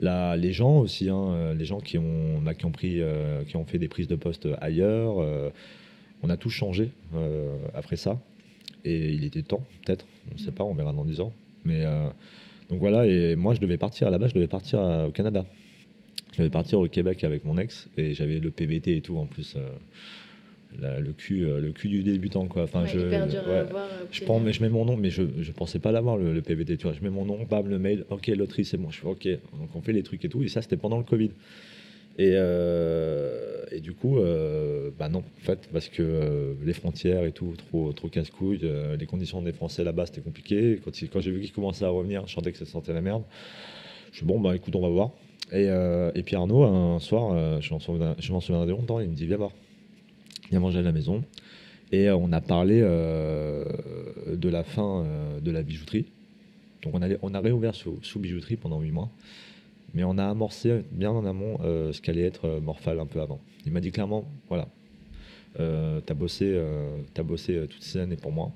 Les 0.00 0.52
gens 0.52 0.78
aussi, 0.78 1.08
hein, 1.08 1.30
euh, 1.30 1.54
les 1.54 1.64
gens 1.64 1.80
qui 1.80 1.98
ont, 1.98 2.42
qui, 2.58 2.64
ont 2.64 2.72
pris, 2.72 3.00
qui 3.48 3.56
ont 3.56 3.64
fait 3.64 3.78
des 3.78 3.88
prises 3.88 4.08
de 4.08 4.16
poste 4.16 4.48
ailleurs, 4.60 5.16
on 6.22 6.30
a 6.30 6.36
tout 6.36 6.50
changé 6.50 6.90
après 7.74 7.96
ça. 7.96 8.18
Et 8.84 9.12
il 9.12 9.24
était 9.24 9.42
temps, 9.42 9.62
peut-être, 9.84 10.06
on 10.30 10.34
ne 10.34 10.40
sait 10.40 10.52
pas, 10.52 10.64
on 10.64 10.72
verra 10.74 10.92
dans 10.92 11.04
10 11.04 11.20
ans. 11.20 11.32
Mais 11.64 11.84
donc 12.70 12.78
voilà, 12.78 13.06
et 13.06 13.36
moi 13.36 13.54
je 13.54 13.60
devais 13.60 13.76
partir 13.76 14.10
base, 14.10 14.30
je 14.30 14.34
devais 14.34 14.46
partir 14.46 14.80
au 15.08 15.10
Canada. 15.10 15.44
Je 16.32 16.38
devais 16.38 16.50
partir 16.50 16.78
au 16.78 16.86
Québec 16.86 17.24
avec 17.24 17.44
mon 17.44 17.58
ex 17.58 17.88
et 17.96 18.14
j'avais 18.14 18.38
le 18.38 18.50
PVT 18.50 18.96
et 18.96 19.00
tout 19.00 19.18
en 19.18 19.26
plus 19.26 19.56
le 20.78 21.12
cul 21.12 21.44
euh, 21.44 21.60
le 21.60 21.72
cul 21.72 21.88
du 21.88 22.02
débutant 22.02 22.46
quoi. 22.46 22.62
Enfin 22.62 22.86
je 22.86 22.98
euh, 22.98 23.66
je 24.10 24.24
prends 24.24 24.40
mais 24.40 24.52
je 24.52 24.62
mets 24.62 24.68
mon 24.68 24.84
nom 24.84 24.96
mais 24.96 25.10
je 25.10 25.22
je 25.40 25.52
pensais 25.52 25.78
pas 25.78 25.92
l'avoir 25.92 26.16
le, 26.16 26.32
le, 26.32 26.42
PVT 26.42 26.76
tu 26.76 26.84
vois. 26.84 26.92
Je 26.92 27.02
mets 27.02 27.10
mon 27.10 27.24
nom 27.24 27.38
bam 27.48 27.68
le 27.68 27.78
mail 27.78 28.04
ok 28.10 28.28
loterie 28.28 28.64
c'est 28.64 28.76
bon. 28.76 28.90
Je 28.90 29.00
fais 29.00 29.06
ok. 29.06 29.28
Donc 29.58 29.74
on 29.74 29.80
fait 29.80 29.92
les 29.92 30.02
trucs 30.02 30.24
et 30.24 30.28
tout 30.28 30.42
et 30.42 30.48
ça 30.48 30.62
c'était 30.62 30.76
pendant 30.76 30.98
le 30.98 31.04
Covid. 31.04 31.30
Et, 32.18 32.32
euh, 32.34 33.64
et 33.70 33.80
du 33.80 33.92
coup 33.92 34.18
bah 34.98 35.08
non 35.08 35.20
en 35.20 35.44
fait 35.44 35.68
parce 35.72 35.88
que 35.88 36.54
les 36.64 36.72
frontières 36.72 37.24
et 37.24 37.32
tout 37.32 37.54
trop 37.56 37.92
trop 37.92 38.08
casse 38.08 38.30
couilles 38.30 38.68
les 38.98 39.06
conditions 39.06 39.42
des 39.42 39.52
Français 39.52 39.84
là-bas 39.84 40.06
c'était 40.06 40.20
compliqué. 40.20 40.80
Quand 40.84 40.90
quand 41.12 41.20
j'ai 41.20 41.30
vu 41.30 41.40
qu'ils 41.40 41.52
commençaient 41.52 41.84
à 41.84 41.90
revenir 41.90 42.26
je 42.26 42.34
sentais 42.34 42.52
que 42.52 42.58
ça 42.58 42.66
sentait 42.66 42.92
la 42.92 43.00
merde. 43.00 43.22
Je 44.12 44.18
suis 44.18 44.26
bon 44.26 44.40
bah 44.40 44.54
écoute 44.54 44.74
on 44.76 44.82
va 44.82 44.88
voir. 44.88 45.10
Et, 45.52 45.64
et 46.14 46.22
puis 46.22 46.36
Arnaud 46.36 46.62
un 46.64 47.00
soir 47.00 47.60
je 47.60 47.72
m'en 47.72 47.80
souviens 47.80 48.14
je 48.18 48.32
m'en 48.32 48.40
souviendrai 48.40 48.70
longtemps 48.70 49.00
il 49.00 49.08
me 49.08 49.14
dit 49.14 49.26
viens 49.26 49.36
voir 49.36 49.52
a 50.56 50.60
mangé 50.60 50.78
à 50.78 50.82
la 50.82 50.92
maison. 50.92 51.22
Et 51.92 52.08
euh, 52.08 52.16
on 52.16 52.32
a 52.32 52.40
parlé 52.40 52.80
euh, 52.82 53.64
de 54.32 54.48
la 54.48 54.62
fin 54.62 55.04
euh, 55.04 55.40
de 55.40 55.50
la 55.50 55.62
bijouterie. 55.62 56.06
Donc 56.82 56.94
on 56.94 57.02
a, 57.02 57.08
on 57.22 57.34
a 57.34 57.40
réouvert 57.40 57.74
sous, 57.74 58.00
bijouterie 58.16 58.56
pendant 58.56 58.80
huit 58.80 58.92
mois. 58.92 59.10
Mais 59.92 60.04
on 60.04 60.18
a 60.18 60.24
amorcé 60.24 60.84
bien 60.92 61.10
en 61.10 61.26
amont 61.26 61.58
ce 61.58 62.00
qu'allait 62.00 62.22
être 62.22 62.60
Morphal 62.60 63.00
un 63.00 63.06
peu 63.06 63.20
avant. 63.20 63.40
Il 63.66 63.72
m'a 63.72 63.80
dit 63.80 63.90
clairement, 63.90 64.24
voilà, 64.48 64.68
euh, 65.58 66.00
t'as 66.00 66.14
bossé, 66.14 66.56
as 67.16 67.22
bossé 67.24 67.66
toutes 67.68 67.82
ces 67.82 67.98
années 67.98 68.16
pour 68.16 68.30
moi. 68.30 68.52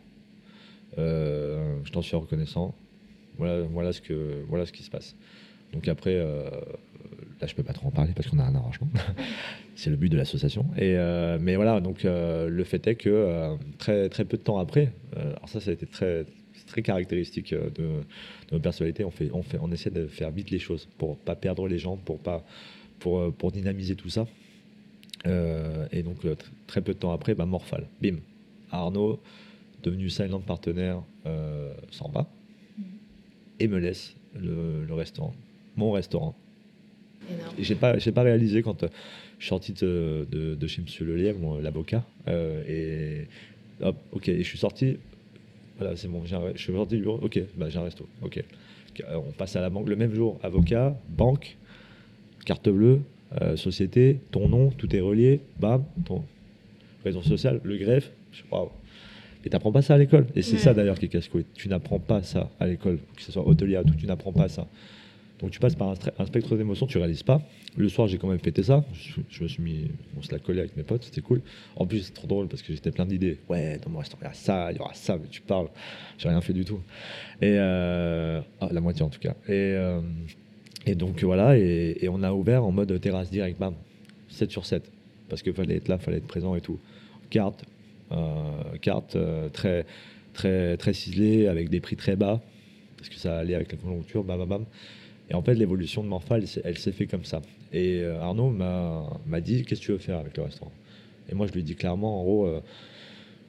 je 0.96 1.90
t'en 1.90 2.02
suis 2.02 2.14
reconnaissant. 2.14 2.72
Voilà, 3.36 3.62
voilà, 3.62 3.92
ce 3.92 4.00
que, 4.00 4.44
voilà 4.48 4.64
ce 4.64 4.70
qui 4.70 4.84
se 4.84 4.90
passe. 4.90 5.16
Donc 5.72 5.88
après, 5.88 6.24
là 7.40 7.46
je 7.46 7.54
peux 7.54 7.62
pas 7.62 7.72
trop 7.72 7.88
en 7.88 7.90
parler 7.90 8.12
parce 8.14 8.28
qu'on 8.28 8.38
a 8.38 8.44
un 8.44 8.54
arrangement. 8.54 8.88
c'est 9.76 9.90
le 9.90 9.96
but 9.96 10.08
de 10.08 10.16
l'association. 10.16 10.66
Et 10.76 10.96
euh, 10.96 11.38
mais 11.40 11.56
voilà, 11.56 11.80
donc 11.80 12.04
euh, 12.04 12.48
le 12.48 12.64
fait 12.64 12.86
est 12.86 12.94
que 12.94 13.10
euh, 13.10 13.54
très 13.78 14.08
très 14.08 14.24
peu 14.24 14.36
de 14.36 14.42
temps 14.42 14.58
après, 14.58 14.92
alors 15.16 15.48
ça 15.48 15.60
ça 15.60 15.70
a 15.70 15.74
été 15.74 15.86
très 15.86 16.26
très 16.66 16.82
caractéristique 16.82 17.52
de, 17.52 17.70
de, 17.70 18.00
nos 18.52 18.60
personnalités. 18.60 19.04
On 19.04 19.10
fait 19.10 19.30
on 19.32 19.42
fait 19.42 19.58
on 19.60 19.70
essaie 19.72 19.90
de 19.90 20.06
faire 20.06 20.30
vite 20.30 20.50
les 20.50 20.58
choses 20.58 20.88
pour 20.98 21.18
pas 21.18 21.34
perdre 21.34 21.66
les 21.68 21.78
gens, 21.78 21.96
pour 21.96 22.18
pas 22.18 22.44
pour 22.98 23.32
pour 23.34 23.52
dynamiser 23.52 23.96
tout 23.96 24.10
ça. 24.10 24.26
et 25.26 26.02
donc 26.02 26.18
très 26.66 26.80
peu 26.80 26.94
de 26.94 26.98
temps 26.98 27.12
après, 27.12 27.34
bah, 27.34 27.46
Morphal, 27.46 27.86
bim, 28.00 28.18
Arnaud 28.70 29.20
devenu 29.82 30.08
Silent 30.08 30.40
partenaire 30.40 31.02
s'en 31.90 32.08
va 32.08 32.28
et 33.60 33.68
me 33.68 33.78
laisse 33.78 34.16
le, 34.34 34.84
le 34.84 34.94
restaurant, 34.94 35.34
mon 35.76 35.92
restaurant. 35.92 36.34
J'ai 37.58 37.74
pas, 37.74 37.98
j'ai 37.98 38.12
pas 38.12 38.22
réalisé 38.22 38.62
quand 38.62 38.82
je 38.82 39.44
suis 39.44 39.48
sorti 39.48 39.72
de, 39.72 40.26
de, 40.30 40.66
chez 40.66 40.82
Monsieur 40.82 41.04
Lelièvre, 41.04 41.60
l'avocat, 41.60 42.04
euh, 42.28 42.62
et 42.68 43.84
hop, 43.84 43.96
ok, 44.12 44.28
et 44.28 44.38
je 44.38 44.48
suis 44.48 44.58
sorti. 44.58 44.96
Voilà, 45.78 45.96
c'est 45.96 46.08
bon, 46.08 46.22
je 46.24 46.36
suis 46.56 46.72
sorti 46.72 46.96
du 46.96 47.02
bureau. 47.02 47.18
Ok, 47.22 47.40
bah, 47.56 47.68
j'ai 47.68 47.78
un 47.78 47.84
resto. 47.84 48.06
Ok, 48.22 48.42
on 49.10 49.32
passe 49.32 49.56
à 49.56 49.60
la 49.60 49.70
banque 49.70 49.88
le 49.88 49.96
même 49.96 50.14
jour. 50.14 50.38
Avocat, 50.42 50.96
banque, 51.08 51.56
carte 52.44 52.68
bleue, 52.68 53.00
euh, 53.40 53.56
société, 53.56 54.20
ton 54.30 54.48
nom, 54.48 54.70
tout 54.70 54.94
est 54.94 55.00
relié. 55.00 55.40
Bam, 55.58 55.84
ton 56.04 56.24
raison 57.04 57.22
sociale, 57.22 57.60
le 57.64 57.76
greffe. 57.76 58.10
Je 58.32 58.38
sais 58.38 58.44
pas. 58.48 58.68
Et 59.44 59.50
t'apprends 59.50 59.72
pas 59.72 59.82
ça 59.82 59.94
à 59.94 59.98
l'école. 59.98 60.26
Et 60.34 60.42
c'est 60.42 60.58
ça 60.58 60.72
d'ailleurs 60.72 60.98
qui 60.98 61.06
est 61.06 61.08
casse-couille. 61.08 61.44
Tu 61.54 61.68
n'apprends 61.68 61.98
pas 61.98 62.22
ça 62.22 62.50
à 62.58 62.66
l'école, 62.66 62.98
que 63.16 63.22
ce 63.22 63.32
soit 63.32 63.46
hôtelier 63.46 63.76
ou 63.78 63.84
tout, 63.84 63.94
tu 63.94 64.06
n'apprends 64.06 64.32
pas 64.32 64.48
ça. 64.48 64.66
Donc 65.44 65.50
tu 65.50 65.60
passes 65.60 65.74
par 65.74 65.90
un, 65.90 66.24
spectre 66.24 66.56
d'émotions, 66.56 66.86
tu 66.86 66.96
réalises 66.96 67.22
pas. 67.22 67.42
Le 67.76 67.90
soir, 67.90 68.08
j'ai 68.08 68.16
quand 68.16 68.28
même 68.28 68.38
fêté 68.38 68.62
ça. 68.62 68.82
Je, 69.28 69.42
me 69.42 69.46
suis 69.46 69.62
mis, 69.62 69.90
on 70.16 70.22
se 70.22 70.32
l'a 70.32 70.38
collé 70.38 70.60
avec 70.60 70.74
mes 70.74 70.84
potes, 70.84 71.04
c'était 71.04 71.20
cool. 71.20 71.42
En 71.76 71.84
plus, 71.84 72.04
c'est 72.04 72.14
trop 72.14 72.26
drôle 72.26 72.48
parce 72.48 72.62
que 72.62 72.72
j'étais 72.72 72.90
plein 72.90 73.04
d'idées. 73.04 73.40
Ouais, 73.50 73.78
dans 73.84 73.90
mon 73.90 73.98
restaurant, 73.98 74.22
il 74.22 74.28
y 74.28 74.30
a 74.30 74.32
ça, 74.32 74.72
il 74.72 74.78
y 74.78 74.80
aura 74.80 74.94
ça, 74.94 75.18
mais 75.18 75.28
tu 75.28 75.42
parles. 75.42 75.68
J'ai 76.16 76.30
rien 76.30 76.40
fait 76.40 76.54
du 76.54 76.64
tout. 76.64 76.80
Et 77.42 77.58
euh, 77.58 78.40
ah, 78.58 78.70
la 78.72 78.80
moitié 78.80 79.04
en 79.04 79.10
tout 79.10 79.18
cas. 79.18 79.34
Et, 79.46 79.52
euh, 79.76 80.00
donc 80.96 81.22
voilà, 81.22 81.58
et, 81.58 82.08
on 82.08 82.22
a 82.22 82.32
ouvert 82.32 82.64
en 82.64 82.72
mode 82.72 82.98
terrasse 82.98 83.30
direct, 83.30 83.60
bam, 83.60 83.74
7 84.30 84.50
sur 84.50 84.64
7. 84.64 84.90
Parce 85.28 85.42
qu'il 85.42 85.52
fallait 85.52 85.76
être 85.76 85.88
là, 85.88 85.98
fallait 85.98 86.16
être 86.16 86.26
présent 86.26 86.54
et 86.54 86.62
tout. 86.62 86.78
Carte, 87.28 87.66
euh, 88.12 88.78
carte 88.80 89.18
très, 89.52 89.84
très, 90.32 90.78
très 90.78 90.94
ciselée, 90.94 91.48
avec 91.48 91.68
des 91.68 91.80
prix 91.80 91.96
très 91.96 92.16
bas, 92.16 92.40
parce 92.96 93.10
que 93.10 93.16
ça 93.16 93.40
allait 93.40 93.54
avec 93.54 93.72
la 93.72 93.76
conjoncture, 93.76 94.24
bam, 94.24 94.38
bam, 94.38 94.48
bam. 94.48 94.64
Et 95.30 95.34
en 95.34 95.42
fait, 95.42 95.54
l'évolution 95.54 96.02
de 96.02 96.08
Morpha, 96.08 96.38
elle, 96.38 96.78
s'est 96.78 96.92
fait 96.92 97.06
comme 97.06 97.24
ça. 97.24 97.40
Et 97.72 98.00
euh, 98.02 98.20
Arnaud 98.20 98.50
m'a 98.50 99.40
dit 99.40 99.64
Qu'est-ce 99.64 99.80
que 99.80 99.86
tu 99.86 99.92
veux 99.92 99.98
faire 99.98 100.18
avec 100.18 100.36
le 100.36 100.42
restaurant? 100.42 100.72
Et 101.30 101.34
moi, 101.34 101.46
je 101.46 101.52
lui 101.52 101.60
ai 101.60 101.62
dit 101.62 101.74
clairement, 101.74 102.20
en 102.20 102.22
gros, 102.22 102.46
euh, 102.46 102.60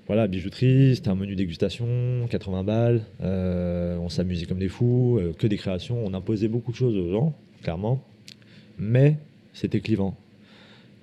voilà, 0.08 0.28
bijouterie, 0.28 0.96
c'était 0.96 1.10
un 1.10 1.16
menu 1.16 1.36
dégustation, 1.36 1.88
80 2.30 2.64
balles, 2.64 3.02
euh, 3.22 3.98
on 3.98 4.08
s'amusait 4.08 4.46
comme 4.46 4.60
des 4.60 4.70
fous, 4.70 5.20
que 5.38 5.48
des 5.48 5.58
créations, 5.58 6.06
on 6.06 6.14
imposait 6.14 6.48
beaucoup 6.48 6.72
de 6.72 6.78
choses 6.78 6.96
aux 6.96 7.12
gens, 7.12 7.34
clairement, 7.64 8.02
mais 8.78 9.18
c'était 9.52 9.82
clivant. 9.82 10.16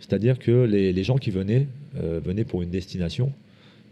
C'est-à-dire 0.01 0.39
que 0.39 0.65
les, 0.65 0.93
les, 0.93 1.05
gens 1.05 1.19
qui 1.19 1.31
venaient, 1.31 1.67
venaient 1.95 2.45
pour 2.45 2.63
une 2.63 2.71
destination, 2.71 3.33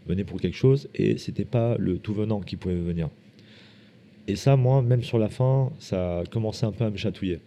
venaient 0.07 0.23
pour 0.23 0.39
quelque 0.39 0.57
chose, 0.57 0.89
et 0.95 1.17
c'était 1.17 1.45
pas 1.45 1.77
le 1.77 1.99
tout 1.99 2.13
venant 2.13 2.39
qui 2.39 2.55
pouvait 2.55 2.75
venir. 2.75 3.09
Et 4.27 4.35
ça, 4.35 4.55
moi, 4.55 4.81
même 4.81 5.03
sur 5.03 5.17
la 5.17 5.29
fin, 5.29 5.71
ça 5.79 6.19
a 6.19 6.25
commencé 6.25 6.65
un 6.65 6.71
peu 6.71 6.85
à 6.85 6.89
me 6.89 6.97
chatouiller. 6.97 7.39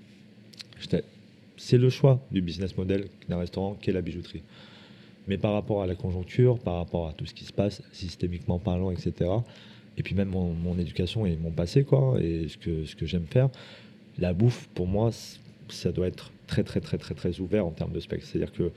C'est 1.56 1.78
le 1.78 1.88
choix 1.88 2.20
du 2.30 2.42
business 2.42 2.76
model 2.76 3.06
d'un 3.28 3.38
restaurant 3.38 3.76
qu'est 3.80 3.92
la 3.92 4.02
bijouterie. 4.02 4.42
Mais 5.28 5.38
par 5.38 5.52
rapport 5.52 5.82
à 5.82 5.86
la 5.86 5.94
conjoncture, 5.94 6.58
par 6.58 6.76
rapport 6.76 7.08
à 7.08 7.12
tout 7.12 7.26
ce 7.26 7.32
qui 7.32 7.44
se 7.44 7.52
passe, 7.52 7.82
systémiquement 7.92 8.58
parlant, 8.58 8.90
etc., 8.90 9.30
et 9.96 10.02
puis 10.02 10.16
même 10.16 10.28
mon, 10.30 10.76
éducation 10.78 11.24
et 11.24 11.36
mon 11.36 11.52
passé, 11.52 11.84
quoi, 11.84 12.16
et 12.20 12.48
ce 12.48 12.58
que, 12.58 12.84
ce 12.84 12.96
que 12.96 13.06
j'aime 13.06 13.26
faire, 13.26 13.48
la 14.18 14.32
bouffe, 14.32 14.68
pour 14.74 14.88
moi, 14.88 15.10
ça 15.68 15.92
doit 15.92 16.08
être 16.08 16.32
très, 16.48 16.64
très, 16.64 16.80
très, 16.80 16.98
très, 16.98 17.14
très 17.14 17.40
ouvert 17.40 17.64
en 17.64 17.70
termes 17.70 17.92
de 17.92 18.00
spectre. 18.00 18.26
C'est-à-dire 18.26 18.52
que 18.52 18.72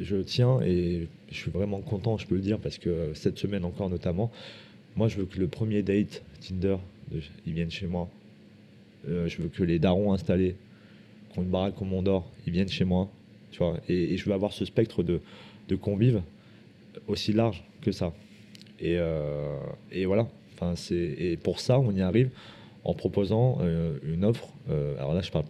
je 0.00 0.16
tiens, 0.16 0.60
et 0.62 1.08
je 1.30 1.36
suis 1.36 1.50
vraiment 1.50 1.80
content, 1.80 2.16
je 2.16 2.26
peux 2.26 2.36
le 2.36 2.40
dire, 2.40 2.58
parce 2.58 2.78
que 2.78 3.12
cette 3.14 3.38
semaine 3.38 3.64
encore 3.64 3.90
notamment, 3.90 4.32
moi, 4.96 5.08
je 5.08 5.18
veux 5.18 5.26
que 5.26 5.38
le 5.38 5.46
premier 5.46 5.82
date 5.82 6.22
Tinder 6.40 6.76
ils 7.46 7.52
viennent 7.52 7.70
chez 7.70 7.86
moi. 7.86 8.08
Euh, 9.08 9.28
je 9.28 9.40
veux 9.40 9.48
que 9.48 9.62
les 9.62 9.78
darons 9.78 10.12
installés, 10.12 10.56
qui 11.32 11.38
ont 11.38 11.42
une 11.42 11.50
baraque 11.50 11.80
au 11.80 11.84
Mont 11.84 12.02
d'Or, 12.02 12.30
ils 12.46 12.52
viennent 12.52 12.68
chez 12.68 12.84
moi. 12.84 13.10
Tu 13.50 13.58
vois, 13.58 13.78
et, 13.88 14.16
je 14.16 14.24
veux 14.24 14.32
avoir 14.32 14.52
ce 14.52 14.64
spectre 14.64 15.02
de, 15.02 15.20
de 15.68 15.76
convives 15.76 16.22
aussi 17.08 17.32
large 17.32 17.64
que 17.80 17.92
ça. 17.92 18.12
Et, 18.78 18.96
euh, 18.98 19.58
et 19.90 20.06
voilà. 20.06 20.28
Enfin, 20.54 20.74
et 20.90 21.36
pour 21.36 21.60
ça, 21.60 21.78
on 21.80 21.92
y 21.92 22.02
arrive 22.02 22.30
en 22.84 22.94
proposant 22.94 23.58
euh, 23.60 23.98
une 24.04 24.24
offre. 24.24 24.48
alors 24.98 25.14
là, 25.14 25.22
je 25.22 25.30
parle 25.30 25.44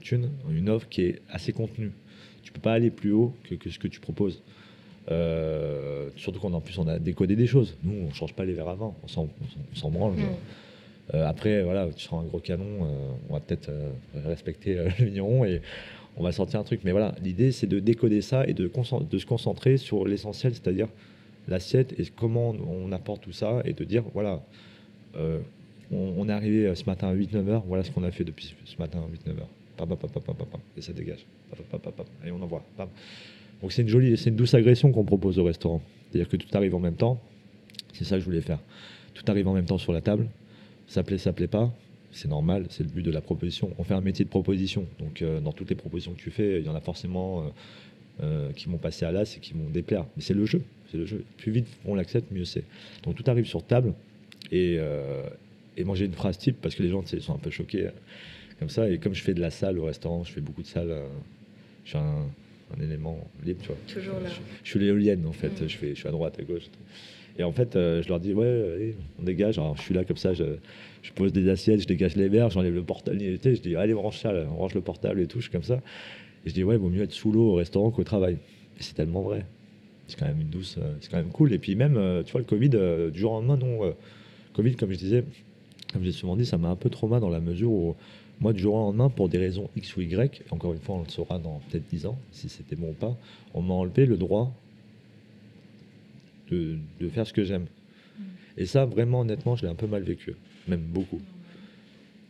thune, 0.00 0.30
une 0.50 0.68
offre 0.68 0.88
qui 0.88 1.02
est 1.02 1.22
assez 1.30 1.52
contenue. 1.52 1.92
Tu 2.42 2.52
peux 2.52 2.60
pas 2.60 2.74
aller 2.74 2.90
plus 2.90 3.12
haut 3.12 3.34
que, 3.44 3.54
que 3.54 3.70
ce 3.70 3.78
que 3.78 3.88
tu 3.88 4.00
proposes. 4.00 4.42
Surtout 6.16 6.40
qu'en 6.40 6.60
plus 6.60 6.78
on 6.78 6.86
a 6.86 6.98
décodé 6.98 7.36
des 7.36 7.46
choses. 7.46 7.76
Nous, 7.82 8.06
on 8.06 8.12
change 8.12 8.34
pas 8.34 8.44
les 8.44 8.52
verres 8.52 8.68
avant, 8.68 8.94
on 9.02 9.08
s'en, 9.08 9.28
on 9.72 9.76
s'en 9.76 9.90
branle. 9.90 10.18
genre. 10.18 10.38
Euh, 11.12 11.26
après, 11.26 11.62
voilà, 11.62 11.88
tu 11.94 12.04
seras 12.04 12.18
un 12.18 12.24
gros 12.24 12.38
canon, 12.38 12.64
euh, 12.64 13.12
on 13.28 13.34
va 13.34 13.40
peut-être 13.40 13.68
euh, 13.68 13.90
respecter 14.24 14.74
le 14.98 15.04
vigneron 15.04 15.44
et 15.44 15.60
on 16.16 16.22
va 16.22 16.32
sortir 16.32 16.60
un 16.60 16.64
truc. 16.64 16.80
Mais 16.84 16.92
voilà, 16.92 17.14
l'idée 17.22 17.52
c'est 17.52 17.66
de 17.66 17.78
décoder 17.78 18.22
ça 18.22 18.46
et 18.46 18.54
de, 18.54 18.70
se 19.18 19.26
concentrer 19.26 19.76
sur 19.76 20.06
l'essentiel, 20.06 20.54
c'est-à-dire 20.54 20.88
l'assiette 21.48 21.98
et 21.98 22.06
comment 22.16 22.50
on 22.50 22.90
apporte 22.92 23.22
tout 23.22 23.32
ça 23.32 23.60
et 23.64 23.74
de 23.74 23.84
dire, 23.84 24.04
voilà, 24.14 24.42
on, 25.92 26.28
est 26.28 26.32
arrivé 26.32 26.74
ce 26.74 26.84
matin 26.84 27.08
à 27.08 27.14
8-9 27.14 27.48
heures, 27.48 27.64
voilà 27.66 27.84
ce 27.84 27.90
qu'on 27.90 28.04
a 28.04 28.10
fait 28.10 28.24
depuis 28.24 28.54
ce 28.64 28.76
matin 28.78 29.00
à 29.00 29.30
8-9 29.30 29.40
heures. 29.40 29.48
Pam, 29.76 29.90
et 30.76 30.80
ça 30.80 30.92
dégage. 30.92 31.26
Et 32.24 32.30
on 32.30 32.40
envoie. 32.40 32.64
Donc 33.60 33.72
c'est 33.72 33.82
une 33.82 33.88
jolie, 33.88 34.16
c'est 34.16 34.30
une 34.30 34.36
douce 34.36 34.54
agression 34.54 34.92
qu'on 34.92 35.04
propose 35.04 35.38
au 35.38 35.44
restaurant. 35.44 35.82
C'est-à-dire 36.10 36.28
que 36.28 36.36
tout 36.36 36.48
arrive 36.56 36.74
en 36.74 36.80
même 36.80 36.94
temps. 36.94 37.20
C'est 37.92 38.04
ça 38.04 38.16
que 38.16 38.20
je 38.20 38.24
voulais 38.24 38.40
faire. 38.40 38.60
Tout 39.14 39.24
arrive 39.26 39.48
en 39.48 39.52
même 39.52 39.66
temps 39.66 39.78
sur 39.78 39.92
la 39.92 40.00
table. 40.00 40.28
Ça 40.88 41.02
plaît, 41.02 41.18
ça 41.18 41.32
plaît 41.32 41.46
pas. 41.48 41.72
C'est 42.12 42.28
normal, 42.28 42.66
c'est 42.70 42.84
le 42.84 42.88
but 42.90 43.02
de 43.02 43.10
la 43.10 43.20
proposition. 43.20 43.72
On 43.78 43.82
fait 43.84 43.94
un 43.94 44.00
métier 44.00 44.24
de 44.24 44.30
proposition. 44.30 44.86
Donc 45.00 45.20
euh, 45.20 45.40
dans 45.40 45.52
toutes 45.52 45.70
les 45.70 45.74
propositions 45.74 46.12
que 46.12 46.20
tu 46.20 46.30
fais, 46.30 46.60
il 46.60 46.66
y 46.66 46.68
en 46.68 46.74
a 46.74 46.80
forcément 46.80 47.42
euh, 47.42 47.48
euh, 48.22 48.52
qui 48.52 48.68
vont 48.68 48.78
passer 48.78 49.04
à 49.04 49.10
l'as 49.10 49.36
et 49.36 49.40
qui 49.40 49.52
vont 49.52 49.68
déplaire. 49.68 50.06
Mais 50.16 50.22
c'est 50.22 50.34
le 50.34 50.46
jeu. 50.46 50.62
C'est 50.90 50.96
le 50.96 51.06
jeu. 51.06 51.24
Plus 51.38 51.50
vite 51.50 51.66
on 51.84 51.96
l'accepte, 51.96 52.30
mieux 52.30 52.44
c'est. 52.44 52.62
Donc 53.02 53.16
tout 53.16 53.24
arrive 53.28 53.46
sur 53.46 53.64
table. 53.64 53.94
Et, 54.52 54.78
et 55.76 55.84
moi 55.84 55.96
j'ai 55.96 56.04
une 56.04 56.12
phrase 56.12 56.38
type 56.38 56.58
parce 56.60 56.74
que 56.76 56.82
les 56.82 56.90
gens 56.90 57.02
sont 57.04 57.34
un 57.34 57.38
peu 57.38 57.50
choqués 57.50 57.88
comme 58.60 58.68
ça. 58.68 58.88
Et 58.88 58.98
comme 58.98 59.14
je 59.14 59.22
fais 59.22 59.34
de 59.34 59.40
la 59.40 59.50
salle 59.50 59.78
au 59.78 59.86
restaurant, 59.86 60.22
je 60.22 60.30
fais 60.30 60.40
beaucoup 60.40 60.62
de 60.62 60.68
salles. 60.68 60.94
je 61.84 61.88
suis 61.88 61.98
un, 61.98 62.26
un 62.76 62.80
élément 62.80 63.18
libre, 63.44 63.60
tu 63.62 63.68
vois. 63.68 63.78
Toujours 63.88 64.20
là. 64.20 64.28
Je, 64.28 64.40
je 64.62 64.70
suis 64.70 64.78
l'éolienne 64.78 65.26
en 65.26 65.32
fait. 65.32 65.66
Je, 65.66 65.76
fais, 65.76 65.90
je 65.90 65.94
suis 66.00 66.08
à 66.08 66.12
droite, 66.12 66.38
à 66.38 66.44
gauche. 66.44 66.64
Et 67.38 67.42
en 67.42 67.52
fait, 67.52 67.74
euh, 67.74 68.02
je 68.02 68.08
leur 68.08 68.20
dis 68.20 68.32
ouais, 68.32 68.46
allez, 68.46 68.96
on 69.20 69.24
dégage. 69.24 69.58
Alors 69.58 69.76
je 69.76 69.82
suis 69.82 69.94
là 69.94 70.04
comme 70.04 70.16
ça, 70.16 70.34
je, 70.34 70.44
pose 71.14 71.32
des 71.32 71.48
assiettes, 71.48 71.80
je 71.80 71.86
dégage 71.86 72.16
les 72.16 72.28
verres, 72.28 72.50
j'enlève 72.50 72.74
le 72.74 72.82
portable. 72.82 73.18
Je 73.20 73.60
dis 73.60 73.76
allez, 73.76 73.94
on 73.94 74.02
range 74.02 74.20
ça, 74.20 74.32
on 74.52 74.56
range 74.56 74.74
le 74.74 74.80
portable 74.80 75.20
et 75.20 75.26
tout. 75.26 75.38
Je 75.38 75.44
suis 75.44 75.52
comme 75.52 75.62
ça. 75.62 75.80
Et 76.44 76.50
je 76.50 76.54
dis 76.54 76.64
ouais, 76.64 76.76
vaut 76.76 76.90
mieux 76.90 77.02
être 77.02 77.12
sous 77.12 77.32
l'eau 77.32 77.52
au 77.52 77.54
restaurant 77.54 77.90
qu'au 77.90 78.04
travail. 78.04 78.38
C'est 78.78 78.94
tellement 78.94 79.22
vrai. 79.22 79.44
C'est 80.06 80.18
quand 80.18 80.26
même 80.26 80.40
une 80.40 80.48
douce, 80.48 80.76
euh, 80.78 80.94
c'est 81.00 81.10
quand 81.10 81.16
même 81.16 81.30
cool. 81.30 81.52
Et 81.52 81.58
puis 81.58 81.76
même, 81.76 81.96
euh, 81.96 82.22
tu 82.22 82.32
vois, 82.32 82.40
le 82.40 82.46
Covid, 82.46 82.70
euh, 82.74 83.10
du 83.10 83.20
jour 83.20 83.32
au 83.32 83.34
lendemain, 83.36 83.56
non. 83.56 83.84
euh, 83.84 83.92
Covid, 84.52 84.76
comme 84.76 84.92
je 84.92 84.98
disais, 84.98 85.24
comme 85.92 86.04
j'ai 86.04 86.12
souvent 86.12 86.36
dit, 86.36 86.44
ça 86.44 86.58
m'a 86.58 86.68
un 86.68 86.76
peu 86.76 86.90
trauma 86.90 87.20
dans 87.20 87.30
la 87.30 87.40
mesure 87.40 87.70
où 87.70 87.96
moi, 88.40 88.52
du 88.52 88.60
jour 88.60 88.74
au 88.74 88.78
lendemain, 88.78 89.08
pour 89.08 89.28
des 89.28 89.38
raisons 89.38 89.70
X 89.76 89.96
ou 89.96 90.02
Y, 90.02 90.42
encore 90.50 90.72
une 90.72 90.80
fois, 90.80 90.96
on 90.96 91.02
le 91.02 91.08
saura 91.08 91.38
dans 91.38 91.60
peut-être 91.70 91.88
10 91.88 92.06
ans, 92.06 92.18
si 92.32 92.48
c'était 92.48 92.76
bon 92.76 92.90
ou 92.90 92.94
pas, 92.94 93.16
on 93.54 93.62
m'a 93.62 93.74
enlevé 93.74 94.06
le 94.06 94.16
droit 94.16 94.52
de, 96.50 96.78
faire 97.10 97.26
ce 97.26 97.32
que 97.32 97.44
j'aime. 97.44 97.66
Et 98.56 98.66
ça, 98.66 98.84
vraiment, 98.84 99.20
honnêtement, 99.20 99.56
je 99.56 99.62
l'ai 99.62 99.68
un 99.68 99.74
peu 99.74 99.86
mal 99.86 100.02
vécu, 100.02 100.34
même 100.68 100.82
beaucoup. 100.82 101.20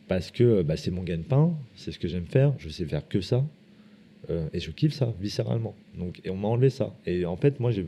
Parce 0.08 0.30
que 0.30 0.62
bah, 0.62 0.76
c'est 0.76 0.90
mon 0.90 1.02
gagne-pain, 1.02 1.54
c'est 1.76 1.92
ce 1.92 1.98
que 1.98 2.08
j'aime 2.08 2.26
faire, 2.26 2.54
je 2.58 2.68
sais 2.68 2.84
faire 2.84 3.06
que 3.08 3.20
ça, 3.20 3.44
euh, 4.30 4.48
et 4.52 4.60
je 4.60 4.70
kiffe 4.70 4.94
ça, 4.94 5.12
viscéralement. 5.20 5.74
Donc, 5.98 6.20
et 6.24 6.30
on 6.30 6.36
m'a 6.36 6.48
enlevé 6.48 6.70
ça. 6.70 6.94
Et 7.06 7.26
en 7.26 7.36
fait, 7.36 7.60
moi, 7.60 7.70
je 7.70 7.82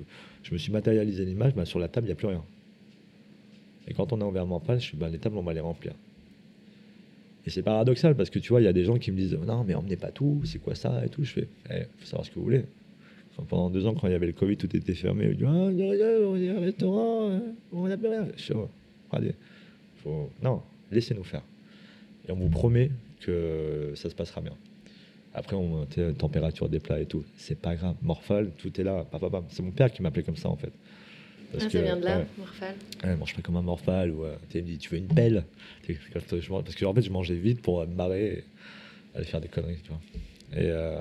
me 0.53 0.59
suis 0.59 0.73
matérialisé 0.73 1.25
l'image, 1.25 1.55
bah, 1.55 1.65
sur 1.65 1.79
la 1.79 1.89
table, 1.89 2.07
il 2.07 2.11
n'y 2.11 2.13
a 2.13 2.17
plus 2.17 2.29
rien. 2.29 2.45
Et 3.89 3.95
quand 3.95 4.13
on 4.13 4.21
en 4.21 4.61
panne, 4.61 4.81
je 4.81 4.85
suis, 4.85 4.97
bah, 4.97 5.09
les 5.09 5.19
tables, 5.19 5.37
on 5.39 5.43
va 5.43 5.55
les 5.55 5.61
remplir. 5.61 5.93
Et 7.47 7.51
c'est 7.51 7.63
paradoxal 7.63 8.17
parce 8.17 8.29
que 8.29 8.41
tu 8.41 8.49
vois, 8.49 8.61
il 8.61 8.65
y 8.65 8.69
a 8.69 8.73
des 8.73 8.85
gens 8.85 8.99
qui 8.99 9.13
me 9.13 9.17
disent 9.17 9.35
Non, 9.35 9.63
mais 9.63 9.75
emmenez 9.75 9.97
pas 9.97 10.11
tout, 10.11 10.43
c'est 10.45 10.59
quoi 10.59 10.75
ça 10.75 11.05
et 11.05 11.09
tout. 11.09 11.23
Je 11.23 11.31
fais 11.33 11.49
Il 11.71 11.87
faut 11.99 12.07
savoir 12.07 12.27
ce 12.27 12.31
que 12.31 12.35
vous 12.37 12.45
voulez. 12.45 12.65
Enfin, 13.37 13.47
pendant 13.49 13.69
deux 13.71 13.87
ans, 13.87 13.95
quand 13.95 14.07
il 14.09 14.13
y 14.13 14.15
avait 14.15 14.27
le 14.27 14.33
Covid, 14.33 14.57
tout 14.57 14.75
était 14.75 14.95
fermé. 14.95 15.29
Je 15.31 15.35
dis 15.35 15.45
Ah, 15.47 15.69
il 15.71 15.79
y 15.79 16.03
a 16.03 16.07
on 16.27 16.37
est 16.37 16.49
un 16.51 16.61
restaurant, 16.61 17.29
euh, 17.31 17.39
on 17.73 17.87
n'a 17.87 17.97
plus 17.97 18.09
rien. 18.09 18.27
Je 18.37 18.43
fais, 18.43 18.55
Oh, 18.55 18.69
faut... 20.03 20.31
non, 20.43 20.63
laissez-nous 20.91 21.25
faire. 21.25 21.43
Et 22.29 22.33
on 22.33 22.37
vous 22.37 22.49
promet 22.49 22.91
que 23.21 23.93
ça 23.95 24.09
se 24.11 24.15
passera 24.15 24.41
bien. 24.41 24.55
Après, 25.35 25.55
on 25.55 25.85
tu 25.87 25.97
sais, 26.01 26.13
température 26.15 26.69
des 26.69 26.81
plats 26.81 27.01
et 27.01 27.07
tout. 27.07 27.25
C'est 27.37 27.59
pas 27.59 27.75
grave. 27.75 27.95
Morphale, 28.03 28.51
tout 28.57 28.81
est 28.81 28.85
là. 28.85 29.05
C'est 29.51 29.63
mon 29.63 29.71
père 29.71 29.93
qui 29.93 30.03
m'appelait 30.03 30.23
comme 30.23 30.37
ça, 30.37 30.49
en 30.49 30.57
fait. 30.57 30.73
Parce 31.53 31.65
Ah, 31.65 31.67
que, 31.69 31.73
ça 31.79 31.83
vient 31.83 31.97
de 31.97 32.05
là, 32.05 32.19
ouais. 32.19 32.27
Morphale. 32.39 32.75
Ouais, 33.05 33.17
mange 33.17 33.35
pas 33.35 33.43
comme 33.43 33.57
un 33.57 33.63
morphale 33.63 34.11
ou 34.11 34.25
euh, 34.25 34.35
tu 34.49 34.55
sais, 34.55 34.59
il 34.59 34.65
me 34.65 34.69
dit 34.71 34.79
tu 34.79 34.91
veux 34.91 34.99
une 34.99 35.07
pelle? 35.07 35.45
Parce 36.13 36.25
que 36.75 36.85
en 36.85 36.93
fait 36.95 37.03
je 37.03 37.11
mangeais 37.11 37.37
vite 37.37 37.63
pour 37.63 37.81
euh, 37.81 37.87
me 37.87 37.95
barrer 37.95 38.27
et 38.27 38.45
aller 39.15 39.25
faire 39.25 39.41
des 39.41 39.47
conneries 39.49 39.79
tu 39.85 39.91
vois 39.91 40.01
et 40.61 40.71
euh, 40.71 41.01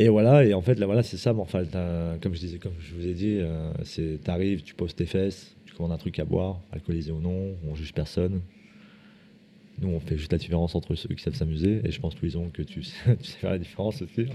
et 0.00 0.08
voilà 0.08 0.44
et 0.44 0.54
en 0.54 0.62
fait 0.62 0.78
là 0.78 0.86
voilà 0.86 1.02
c'est 1.02 1.16
ça 1.16 1.32
morphale 1.32 1.68
T'as- 1.70 2.16
comme 2.20 2.34
je 2.34 2.40
disais 2.40 2.58
comme 2.58 2.72
je 2.80 2.94
vous 2.94 3.06
ai 3.06 3.14
dit 3.14 3.36
euh, 3.38 3.70
c'est 3.84 4.18
t'arrives 4.24 4.62
tu 4.62 4.74
poses 4.74 4.94
tes 4.94 5.06
fesses 5.06 5.54
tu 5.66 5.74
commandes 5.74 5.92
un 5.92 5.98
truc 5.98 6.18
à 6.18 6.24
boire 6.24 6.60
alcoolisé 6.72 7.12
ou 7.12 7.20
non 7.20 7.54
on 7.68 7.74
juge 7.74 7.92
personne 7.92 8.40
nous 9.80 9.88
on 9.88 10.00
fait 10.00 10.16
juste 10.16 10.32
la 10.32 10.38
différence 10.38 10.74
entre 10.74 10.94
ceux 10.94 11.08
qui 11.14 11.22
savent 11.22 11.34
s'amuser 11.34 11.80
et 11.84 11.90
je 11.90 12.00
pense 12.00 12.20
Louison 12.20 12.50
que 12.52 12.62
tu 12.62 12.82
sais, 12.84 13.16
tu 13.16 13.24
sais 13.30 13.38
faire 13.38 13.50
la 13.50 13.58
différence 13.58 14.02
aussi 14.02 14.26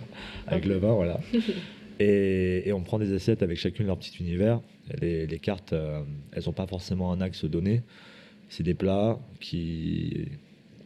avec 0.48 0.66
le 0.66 0.76
vin 0.78 0.94
voilà 0.94 1.20
et, 2.00 2.68
et 2.68 2.74
on 2.74 2.82
prend 2.82 3.00
des 3.00 3.14
assiettes 3.14 3.42
avec 3.42 3.58
chacune 3.58 3.88
leur 3.88 3.98
petit 3.98 4.18
univers. 4.20 4.60
Les, 5.02 5.26
les 5.26 5.40
cartes, 5.40 5.74
euh, 5.74 6.02
elles 6.34 6.44
n'ont 6.46 6.52
pas 6.52 6.68
forcément 6.68 7.12
un 7.12 7.22
axe 7.22 7.46
donné. 7.46 7.82
C'est 8.50 8.64
des 8.64 8.74
plats 8.76 9.18
qui 9.40 10.28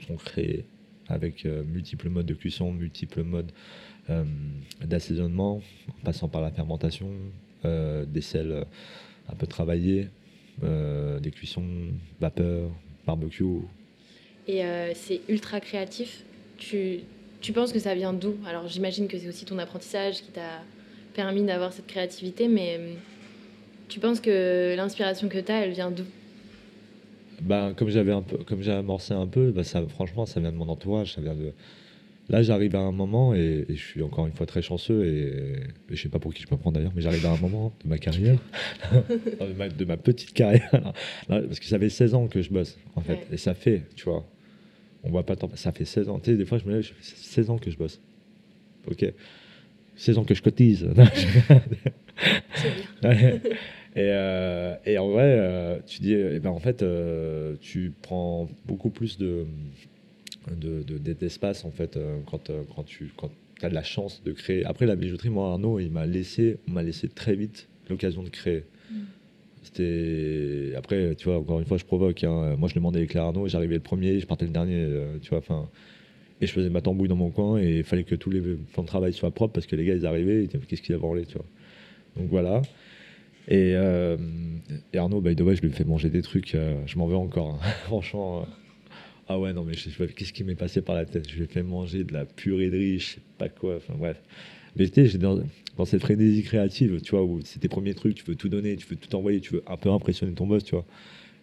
sont 0.07 0.15
créés 0.15 0.65
avec 1.07 1.45
euh, 1.45 1.63
multiples 1.63 2.09
modes 2.09 2.27
de 2.27 2.35
cuisson, 2.35 2.71
multiples 2.71 3.23
modes 3.23 3.51
d'assaisonnement, 4.85 5.61
en 5.89 6.05
passant 6.05 6.27
par 6.27 6.41
la 6.41 6.51
fermentation, 6.51 7.09
euh, 7.65 8.05
des 8.05 8.21
sels 8.21 8.51
euh, 8.51 8.63
un 9.31 9.35
peu 9.35 9.45
travaillés, 9.45 10.07
euh, 10.63 11.19
des 11.19 11.31
cuissons 11.31 11.65
vapeur, 12.19 12.71
barbecue. 13.05 13.43
Et 14.47 14.63
euh, 14.63 14.93
c'est 14.95 15.21
ultra 15.29 15.59
créatif. 15.59 16.23
Tu, 16.57 17.01
tu 17.41 17.53
penses 17.53 17.71
que 17.71 17.79
ça 17.79 17.93
vient 17.93 18.13
d'où? 18.13 18.35
Alors 18.45 18.67
j'imagine 18.67 19.07
que 19.07 19.17
c'est 19.17 19.27
aussi 19.27 19.45
ton 19.45 19.59
apprentissage 19.59 20.21
qui 20.21 20.31
t'a 20.31 20.61
permis 21.13 21.43
d'avoir 21.43 21.73
cette 21.73 21.87
créativité, 21.87 22.47
mais 22.47 22.77
euh, 22.79 22.93
tu 23.89 23.99
penses 23.99 24.19
que 24.19 24.75
l'inspiration 24.75 25.27
que 25.29 25.39
tu 25.39 25.51
as, 25.51 25.65
elle 25.65 25.71
vient 25.73 25.91
d'où? 25.91 26.05
Ben, 27.41 27.73
comme 27.73 27.89
j'avais 27.89 28.11
un 28.11 28.21
peu, 28.21 28.37
comme 28.37 28.61
j'ai 28.61 28.71
amorcé 28.71 29.13
un 29.13 29.27
peu, 29.27 29.51
ben, 29.51 29.63
ça, 29.63 29.85
franchement, 29.87 30.25
ça 30.25 30.39
vient 30.39 30.51
de 30.51 30.57
mon 30.57 30.67
entourage. 30.67 31.13
Ça 31.13 31.21
vient 31.21 31.35
de... 31.35 31.53
Là, 32.29 32.43
j'arrive 32.43 32.75
à 32.75 32.79
un 32.79 32.91
moment 32.91 33.33
et, 33.33 33.65
et 33.67 33.75
je 33.75 33.83
suis 33.83 34.03
encore 34.03 34.27
une 34.27 34.33
fois 34.33 34.45
très 34.45 34.61
chanceux 34.61 35.03
et, 35.05 35.91
et 35.91 35.95
je 35.95 36.01
sais 36.01 36.09
pas 36.09 36.19
pour 36.19 36.31
qui 36.33 36.43
je 36.43 36.47
me 36.53 36.57
prends 36.59 36.71
d'ailleurs, 36.71 36.91
mais 36.95 37.01
j'arrive 37.01 37.25
à 37.25 37.31
un 37.31 37.37
moment 37.37 37.73
de 37.83 37.89
ma 37.89 37.97
carrière, 37.97 38.37
de, 38.91 39.53
ma, 39.57 39.67
de 39.69 39.85
ma 39.85 39.97
petite 39.97 40.33
carrière, 40.33 40.93
parce 41.27 41.59
que 41.59 41.65
ça 41.65 41.79
fait 41.79 41.89
16 41.89 42.13
ans 42.13 42.27
que 42.27 42.41
je 42.43 42.49
bosse 42.51 42.77
en 42.95 43.01
fait, 43.01 43.13
Ouais. 43.13 43.27
et 43.33 43.37
ça 43.37 43.53
fait, 43.55 43.81
tu 43.95 44.05
vois, 44.05 44.25
on 45.03 45.09
voit 45.09 45.25
pas 45.25 45.35
tant, 45.35 45.49
ça 45.55 45.71
fait 45.71 45.85
16 45.85 46.09
ans. 46.09 46.19
Tu 46.19 46.31
sais, 46.31 46.37
des 46.37 46.45
fois, 46.45 46.57
je 46.59 46.65
me 46.65 46.73
lève, 46.73 46.81
je 46.83 46.89
fais 46.89 47.15
16 47.15 47.49
ans 47.49 47.57
que 47.57 47.71
je 47.71 47.77
bosse. 47.77 47.99
Ok, 48.91 49.05
16 49.95 50.17
ans 50.19 50.23
que 50.23 50.35
je 50.35 50.41
cotise. 50.43 50.87
Ouais. 53.03 53.41
et, 53.95 54.11
euh, 54.11 54.75
et 54.85 54.97
en 54.97 55.07
vrai, 55.09 55.23
euh, 55.39 55.79
tu 55.87 56.01
dis, 56.01 56.13
eh 56.13 56.39
ben 56.39 56.49
en 56.49 56.59
fait, 56.59 56.83
euh, 56.83 57.55
tu 57.61 57.93
prends 58.01 58.49
beaucoup 58.65 58.89
plus 58.89 59.17
de 59.17 59.45
de- 60.59 60.83
de- 60.83 61.13
d'espace 61.13 61.65
en 61.65 61.71
fait 61.71 61.97
euh, 61.97 62.19
quand, 62.29 62.49
euh, 62.49 62.63
quand 62.75 62.83
tu 62.83 63.11
quand 63.15 63.29
as 63.61 63.69
de 63.69 63.73
la 63.75 63.83
chance 63.83 64.21
de 64.23 64.31
créer. 64.31 64.63
Après 64.65 64.85
la 64.85 64.95
bijouterie, 64.95 65.29
moi 65.29 65.51
Arnaud, 65.51 65.79
il 65.79 65.91
m'a 65.91 66.05
laissé, 66.05 66.57
on 66.67 66.71
m'a 66.71 66.83
laissé 66.83 67.07
très 67.09 67.35
vite 67.35 67.67
l'occasion 67.89 68.23
de 68.23 68.29
créer. 68.29 68.63
Mm. 68.89 68.95
C'était 69.63 70.73
après, 70.77 71.15
tu 71.15 71.25
vois, 71.25 71.37
encore 71.39 71.59
une 71.59 71.65
fois, 71.65 71.77
je 71.77 71.85
provoque. 71.85 72.23
hein. 72.23 72.55
Moi, 72.57 72.69
je 72.69 72.75
demandais 72.75 72.99
avec 72.99 73.15
Arnaud, 73.15 73.47
j'arrivais 73.47 73.75
le 73.75 73.81
premier, 73.81 74.19
je 74.19 74.25
partais 74.25 74.45
le 74.45 74.51
dernier, 74.51 74.75
euh, 74.77 75.17
tu 75.21 75.29
vois. 75.29 75.39
Enfin, 75.39 75.69
et 76.41 76.47
je 76.47 76.51
faisais 76.53 76.69
ma 76.69 76.79
tambouille 76.81 77.09
dans 77.09 77.17
mon 77.17 77.29
coin 77.31 77.59
et 77.59 77.79
il 77.79 77.83
fallait 77.83 78.05
que 78.05 78.15
tous 78.15 78.29
les 78.29 78.39
plans 78.39 78.83
de 78.83 78.87
travail 78.87 79.11
soient 79.11 79.31
propres 79.31 79.53
parce 79.53 79.67
que 79.67 79.75
les 79.75 79.83
gars, 79.83 79.95
ils 79.95 80.05
arrivaient, 80.05 80.43
ils 80.43 80.47
disaient 80.47 80.59
qu'est-ce 80.65 80.81
qu'il 80.81 80.95
a 80.95 80.97
branlé, 80.97 81.25
tu 81.25 81.33
vois. 81.33 81.45
Donc 82.15 82.29
voilà. 82.29 82.61
Et, 83.49 83.73
euh, 83.75 84.15
et 84.93 84.97
Arnaud, 84.97 85.19
by 85.19 85.35
the 85.35 85.41
way, 85.41 85.55
je 85.57 85.61
lui 85.61 85.71
fais 85.71 85.83
manger 85.83 86.09
des 86.09 86.21
trucs, 86.21 86.55
euh, 86.55 86.75
je 86.85 86.97
m'en 86.97 87.07
veux 87.07 87.17
encore. 87.17 87.55
hein. 87.61 87.67
Franchement. 87.85 88.41
euh, 88.41 88.45
ah 89.29 89.39
ouais, 89.39 89.53
non, 89.53 89.63
mais 89.63 89.73
je, 89.75 89.89
je- 89.89 90.03
qu'est-ce 90.05 90.33
qui 90.33 90.43
m'est 90.43 90.55
passé 90.55 90.81
par 90.81 90.95
la 90.95 91.05
tête? 91.05 91.29
Je 91.29 91.35
lui 91.35 91.43
ai 91.43 91.47
fait 91.47 91.61
manger 91.63 92.03
de 92.03 92.13
la 92.13 92.25
purée 92.25 92.69
de 92.69 92.77
riz, 92.77 92.99
je 92.99 93.05
sais 93.15 93.21
pas 93.37 93.47
quoi, 93.47 93.77
enfin 93.77 93.93
bref. 93.95 94.17
Mais 94.75 94.87
tu 94.87 94.93
sais, 94.95 95.05
j'étais 95.05 95.19
dans, 95.19 95.39
dans 95.77 95.85
cette 95.85 96.01
frénésie 96.01 96.43
créative, 96.43 96.99
tu 97.01 97.11
vois, 97.11 97.23
où 97.23 97.39
c'est 97.43 97.59
tes 97.59 97.67
premiers 97.67 97.93
trucs, 97.93 98.15
tu 98.15 98.23
veux 98.25 98.35
tout 98.35 98.49
donner, 98.49 98.75
tu 98.75 98.87
veux 98.87 98.95
tout 98.95 99.15
envoyer, 99.15 99.39
tu 99.39 99.53
veux 99.53 99.63
un 99.67 99.77
peu 99.77 99.91
impressionner 99.91 100.33
ton 100.33 100.47
boss, 100.47 100.63
tu 100.63 100.75
vois. 100.75 100.85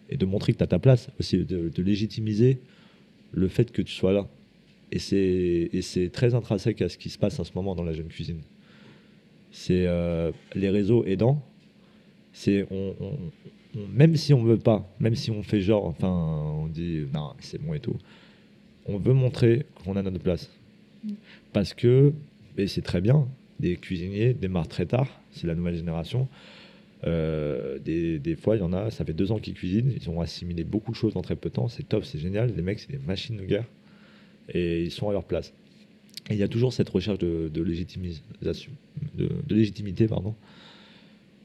Et 0.09 0.17
de 0.17 0.25
montrer 0.25 0.53
que 0.53 0.57
tu 0.57 0.63
as 0.63 0.67
ta 0.67 0.79
place, 0.79 1.09
aussi 1.19 1.45
de, 1.45 1.71
légitimiser 1.81 2.59
le 3.33 3.47
fait 3.47 3.71
que 3.71 3.81
tu 3.81 3.93
sois 3.93 4.13
là. 4.13 4.27
Et 4.91 4.99
c'est 4.99 6.09
très 6.13 6.33
intrinsèque 6.35 6.81
à 6.81 6.89
ce 6.89 6.97
qui 6.97 7.09
se 7.09 7.17
passe 7.17 7.39
en 7.39 7.43
ce 7.45 7.51
moment 7.55 7.75
dans 7.75 7.83
la 7.83 7.93
jeune 7.93 8.07
cuisine. 8.07 8.41
C'est 9.51 9.85
euh, 9.87 10.31
les 10.55 10.69
réseaux 10.69 11.05
aidants. 11.05 11.41
C'est 12.33 12.67
on- 12.71 12.95
même 13.93 14.15
si 14.15 14.33
on 14.33 14.43
veut 14.43 14.57
pas, 14.57 14.87
même 14.99 15.15
si 15.15 15.31
on 15.31 15.43
fait 15.43 15.61
genre, 15.61 15.85
enfin, 15.85 16.09
on 16.09 16.67
dit 16.67 17.05
non, 17.13 17.33
c'est 17.39 17.61
bon 17.61 17.73
et 17.73 17.79
tout. 17.79 17.95
On 18.85 18.97
veut 18.97 19.13
montrer 19.13 19.65
qu'on 19.83 19.95
a 19.95 20.01
notre 20.01 20.19
place. 20.19 20.49
Mm. 21.03 21.11
Parce 21.53 21.73
que, 21.73 22.13
et 22.57 22.67
c'est 22.67 22.81
très 22.81 23.01
bien, 23.01 23.27
des 23.59 23.75
cuisiniers 23.75 24.33
démarrent 24.33 24.67
très 24.67 24.85
tard, 24.85 25.07
c'est 25.31 25.47
la 25.47 25.55
nouvelle 25.55 25.75
génération. 25.75 26.27
Euh, 27.03 27.77
des, 27.79 28.19
des, 28.19 28.35
fois, 28.35 28.55
il 28.55 28.59
y 28.59 28.63
en 28.63 28.73
a, 28.73 28.89
ça 28.89 29.05
fait 29.05 29.13
deux 29.13 29.31
ans 29.31 29.39
qu'ils 29.39 29.53
cuisinent, 29.53 29.93
ils 29.95 30.09
ont 30.09 30.19
assimilé 30.21 30.63
beaucoup 30.63 30.91
de 30.91 30.95
choses 30.95 31.15
en 31.15 31.21
très 31.21 31.35
peu 31.35 31.49
de 31.49 31.55
temps, 31.55 31.67
c'est 31.67 31.87
top, 31.87 32.05
c'est 32.05 32.19
génial. 32.19 32.53
Les 32.55 32.61
mecs, 32.61 32.79
c'est 32.79 32.91
des 32.91 33.05
machines 33.05 33.37
de 33.37 33.43
guerre 33.43 33.65
et 34.53 34.83
ils 34.83 34.91
sont 34.91 35.09
à 35.09 35.13
leur 35.13 35.23
place. 35.23 35.53
Et 36.29 36.33
il 36.33 36.39
y 36.39 36.43
a 36.43 36.47
toujours 36.47 36.73
cette 36.73 36.89
recherche 36.89 37.19
de, 37.19 37.49
de 37.53 37.61
légitimisation, 37.61 38.71
de, 39.15 39.29
de, 39.47 39.55
légitimité, 39.55 40.07
pardon, 40.07 40.35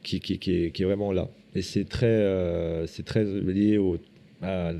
qui, 0.02 0.20
qui, 0.20 0.38
qui, 0.38 0.64
est, 0.64 0.70
qui, 0.70 0.82
est, 0.82 0.86
vraiment 0.86 1.12
là. 1.12 1.28
Et 1.54 1.62
c'est 1.62 1.84
très, 1.84 2.06
euh, 2.06 2.86
c'est 2.86 3.04
très 3.04 3.24
lié 3.24 3.78
au, 3.78 3.98
à, 4.42 4.72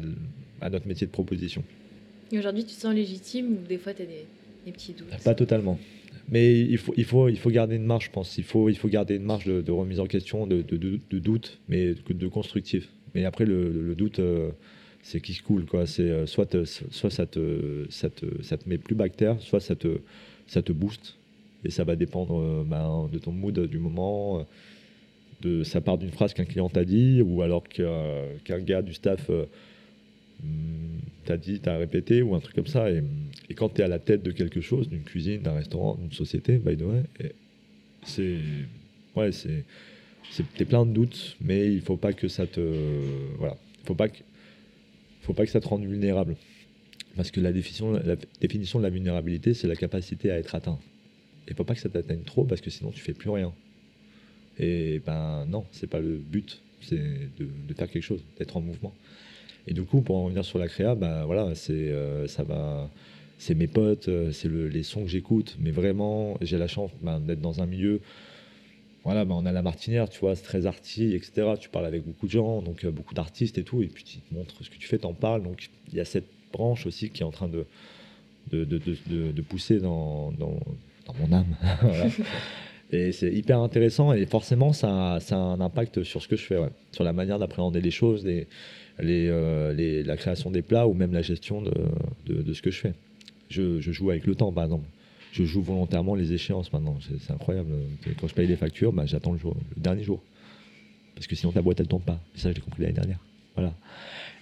à, 0.61 0.71
notre 0.71 0.87
métier 0.87 1.07
de 1.07 1.13
proposition. 1.13 1.63
Et 2.31 2.39
aujourd'hui, 2.39 2.65
tu 2.65 2.75
te 2.75 2.81
sens 2.81 2.95
légitime 2.95 3.53
ou 3.53 3.67
des 3.69 3.79
fois, 3.79 3.93
tu 3.95 4.03
as 4.03 4.07
des, 4.07 4.27
des, 4.67 4.73
petits 4.73 4.93
doutes? 4.93 5.09
Pas 5.25 5.35
totalement. 5.35 5.79
Mais 6.29 6.61
il 6.61 6.79
faut, 6.79 6.95
il, 6.97 7.05
faut, 7.05 7.29
il 7.29 7.39
faut 7.39 7.51
garder 7.51 7.77
une 7.77 7.85
marge, 7.85 8.07
je 8.07 8.11
pense. 8.11 8.39
Il 8.39 8.45
faut, 8.45 8.69
il 8.69 8.77
faut 8.77 8.89
garder 8.89 9.17
une 9.17 9.25
marge 9.25 9.45
de, 9.45 9.61
de 9.61 9.73
remise 9.73 10.01
en 10.01 10.07
question, 10.07 10.47
de, 10.47 10.63
de, 10.63 11.19
doute, 11.19 11.61
mais 11.69 11.95
de 12.09 12.29
constructif. 12.29 12.89
Mais 13.15 13.25
après, 13.25 13.45
le, 13.45 13.71
le 13.71 13.95
doute, 13.95 14.19
euh, 14.19 14.51
c'est 15.03 15.21
qui 15.21 15.35
se 15.35 15.43
coule. 15.43 15.67
Quoi. 15.67 15.87
C'est, 15.87 16.09
euh, 16.09 16.27
soit, 16.27 16.65
soit 16.65 17.11
ça, 17.11 17.27
te, 17.27 17.87
ça, 17.91 18.09
te, 18.09 18.43
ça 18.43 18.57
te 18.57 18.69
met 18.69 18.79
plus 18.79 18.95
bactère, 18.95 19.41
soit 19.41 19.61
ça 19.61 19.75
te, 19.75 19.99
ça 20.47 20.63
te 20.63 20.73
booste. 20.73 21.17
Et 21.65 21.71
ça 21.71 21.85
va 21.85 21.97
dépendre 21.97 22.41
euh, 22.41 22.65
ben, 22.65 23.09
de 23.13 23.19
ton 23.19 23.33
mood 23.33 23.59
du 23.59 23.79
moment. 23.79 24.47
Euh, 25.45 25.59
de, 25.59 25.65
ça 25.65 25.81
part 25.81 25.99
d'une 25.99 26.11
phrase 26.11 26.35
qu'un 26.35 26.45
client 26.45 26.69
t'a 26.69 26.85
dit, 26.85 27.23
ou 27.23 27.43
alors 27.43 27.65
qu'un, 27.69 28.59
gars 28.61 28.83
du 28.83 28.93
staff 28.95 29.29
hmm, 29.29 30.99
t'a 31.25 31.37
dit, 31.37 31.61
t'a 31.61 31.77
répété, 31.77 32.23
ou 32.23 32.35
un 32.35 32.41
truc 32.41 32.55
comme 32.55 32.67
ça. 32.67 32.91
Et, 32.91 33.03
et 33.49 33.55
quand 33.55 33.71
tu 33.71 33.81
es 33.81 33.85
à 33.85 33.89
la 33.89 33.99
tête 33.99 34.23
de 34.23 34.31
quelque 34.31 34.61
chose, 34.61 34.89
d'une 34.89 35.03
cuisine, 35.03 35.43
d'un 35.43 35.55
restaurant, 35.55 35.97
d'une 35.97 36.13
société, 36.13 36.59
by 36.59 36.77
the 36.77 36.83
way, 36.83 37.03
c'est. 38.05 38.39
Ouais, 39.15 39.33
c'est. 39.33 39.65
T'es 40.57 40.65
plein 40.65 40.87
de 40.87 40.93
doutes, 40.93 41.37
mais 41.41 41.73
il 41.73 41.83
faut 41.83 41.97
pas 41.97 42.13
que 42.13 42.29
ça 42.29 42.47
te. 42.47 42.61
Voilà. 43.39 43.57
Il 43.83 43.87
faut 43.87 43.95
pas 43.95 44.09
que 44.09 44.19
faut 45.23 45.35
pas 45.35 45.45
que 45.45 45.51
ça 45.53 45.61
te 45.61 45.69
rende 45.69 45.85
vulnérable. 45.85 46.37
Parce 47.17 47.31
que 47.31 47.41
la 47.41 47.53
définition, 47.53 47.93
la 47.93 48.17
définition 48.41 48.79
de 48.79 48.85
la 48.85 48.91
vulnérabilité, 48.91 49.55
c'est 49.55 49.69
la 49.69 49.77
capacité 49.77 50.31
à 50.31 50.39
être 50.39 50.55
atteint. 50.55 50.79
Il 51.49 51.55
faut 51.55 51.65
pas 51.65 51.75
que 51.75 51.81
ça 51.81 51.89
t'atteigne 51.89 52.23
trop 52.23 52.45
parce 52.45 52.61
que 52.61 52.71
sinon 52.71 52.91
tu 52.91 53.01
fais 53.01 53.13
plus 53.13 53.31
rien. 53.31 53.53
Et 54.59 55.01
ben 55.05 55.47
non, 55.49 55.65
c'est 55.73 55.89
pas 55.89 56.01
le 56.01 56.17
but, 56.17 56.61
c'est 56.81 56.97
de, 56.97 57.75
faire 57.77 57.91
quelque 57.91 58.03
chose, 58.03 58.23
d'être 58.39 58.57
en 58.57 58.61
mouvement. 58.61 58.95
Et 59.67 59.75
du 59.75 59.83
coup, 59.83 60.01
pour 60.01 60.17
en 60.17 60.25
revenir 60.25 60.45
sur 60.45 60.59
la 60.59 60.69
créa, 60.69 60.95
ben 60.95 61.25
voilà, 61.25 61.55
c'est 61.55 61.73
euh, 61.73 62.27
ça 62.27 62.43
va, 62.43 62.91
c'est 63.39 63.55
mes 63.55 63.69
potes, 63.69 64.09
euh, 64.09 64.33
c'est 64.33 64.49
le, 64.49 64.69
les 64.69 64.83
sons 64.83 65.03
que 65.03 65.09
j'écoute, 65.09 65.57
mais 65.61 65.71
vraiment, 65.71 66.37
j'ai 66.41 66.59
la 66.59 66.69
chance 66.69 66.91
ben, 67.01 67.21
d'être 67.21 67.41
dans 67.41 67.63
un 67.63 67.67
milieu 67.67 68.01
voilà, 69.05 69.25
bah 69.25 69.35
on 69.37 69.47
a 69.47 69.53
la 69.53 69.63
martinière, 69.63 70.09
tu 70.09 70.21
vois, 70.21 70.37
c'est 70.37 70.45
très 70.45 70.67
arty, 70.67 71.15
etc. 71.15 71.55
Tu 71.59 71.69
parles 71.69 71.87
avec 71.87 72.05
beaucoup 72.05 72.27
de 72.27 72.31
gens, 72.31 72.63
donc 72.63 72.85
euh, 72.85 72.91
beaucoup 72.91 73.15
d'artistes 73.15 73.59
et 73.59 73.65
tout, 73.65 73.83
et 73.83 73.89
puis 73.89 74.05
tu 74.05 74.19
montres 74.31 74.55
ce 74.63 74.71
que 74.71 74.77
tu 74.77 74.87
fais, 74.87 74.99
t'en 74.99 75.13
parles. 75.13 75.43
Donc 75.43 75.71
il 75.89 75.97
y 75.97 76.01
a 76.01 76.05
cette 76.05 76.29
branche 76.53 76.87
aussi 76.87 77.11
qui 77.11 77.23
est 77.23 77.27
en 77.27 77.33
train 77.33 77.49
de, 77.49 77.67
pousser 79.49 79.81
dans, 79.81 80.33
mon 81.19 81.33
âme. 81.33 81.57
Et 82.93 83.13
c'est 83.13 83.33
hyper 83.33 83.59
intéressant, 83.59 84.13
et 84.13 84.27
forcément, 84.27 84.75
ça, 84.75 85.17
a 85.17 85.35
un 85.35 85.61
impact 85.61 86.03
sur 86.03 86.23
ce 86.23 86.29
que 86.29 86.37
je 86.37 86.45
fais, 86.45 86.59
sur 86.93 87.05
la 87.05 87.15
manière 87.15 87.39
d'appréhender 87.39 87.81
les 87.81 87.91
choses, 87.91 88.27
euh, 89.01 90.03
la 90.05 90.17
création 90.19 90.51
des 90.51 90.61
plats 90.61 90.87
ou 90.87 90.93
même 90.93 91.15
la 91.15 91.23
gestion 91.23 91.63
de, 91.63 92.53
ce 92.53 92.61
que 92.61 92.71
je 92.71 92.81
fais. 92.81 92.93
Je, 93.49 93.81
joue 93.81 94.11
avec 94.11 94.27
le 94.27 94.35
temps, 94.35 94.53
par 94.53 94.65
exemple 94.65 94.87
je 95.33 95.45
joue 95.45 95.63
volontairement 95.63 96.15
les 96.15 96.35
échéances 96.35 96.71
maintenant. 96.75 96.99
C'est 97.01 97.33
incroyable. 97.33 97.71
Quand 98.21 98.29
je 98.29 98.35
paye 98.35 98.47
les 98.47 98.57
factures, 98.57 98.93
bah, 98.93 99.07
j'attends 99.07 99.33
le, 99.33 99.39
dernier 99.79 100.03
jour. 100.03 100.23
Parce 101.15 101.27
que 101.27 101.35
sinon 101.35 101.53
ta 101.53 101.63
boîte 101.63 101.81
elle 101.81 101.89
tombe 101.89 102.03
pas. 102.03 102.21
ça 102.35 102.51
je 102.51 102.57
l'ai 102.57 102.61
compris 102.61 102.83
l'année 102.83 102.93
dernière. 102.93 103.19
Voilà. 103.55 103.73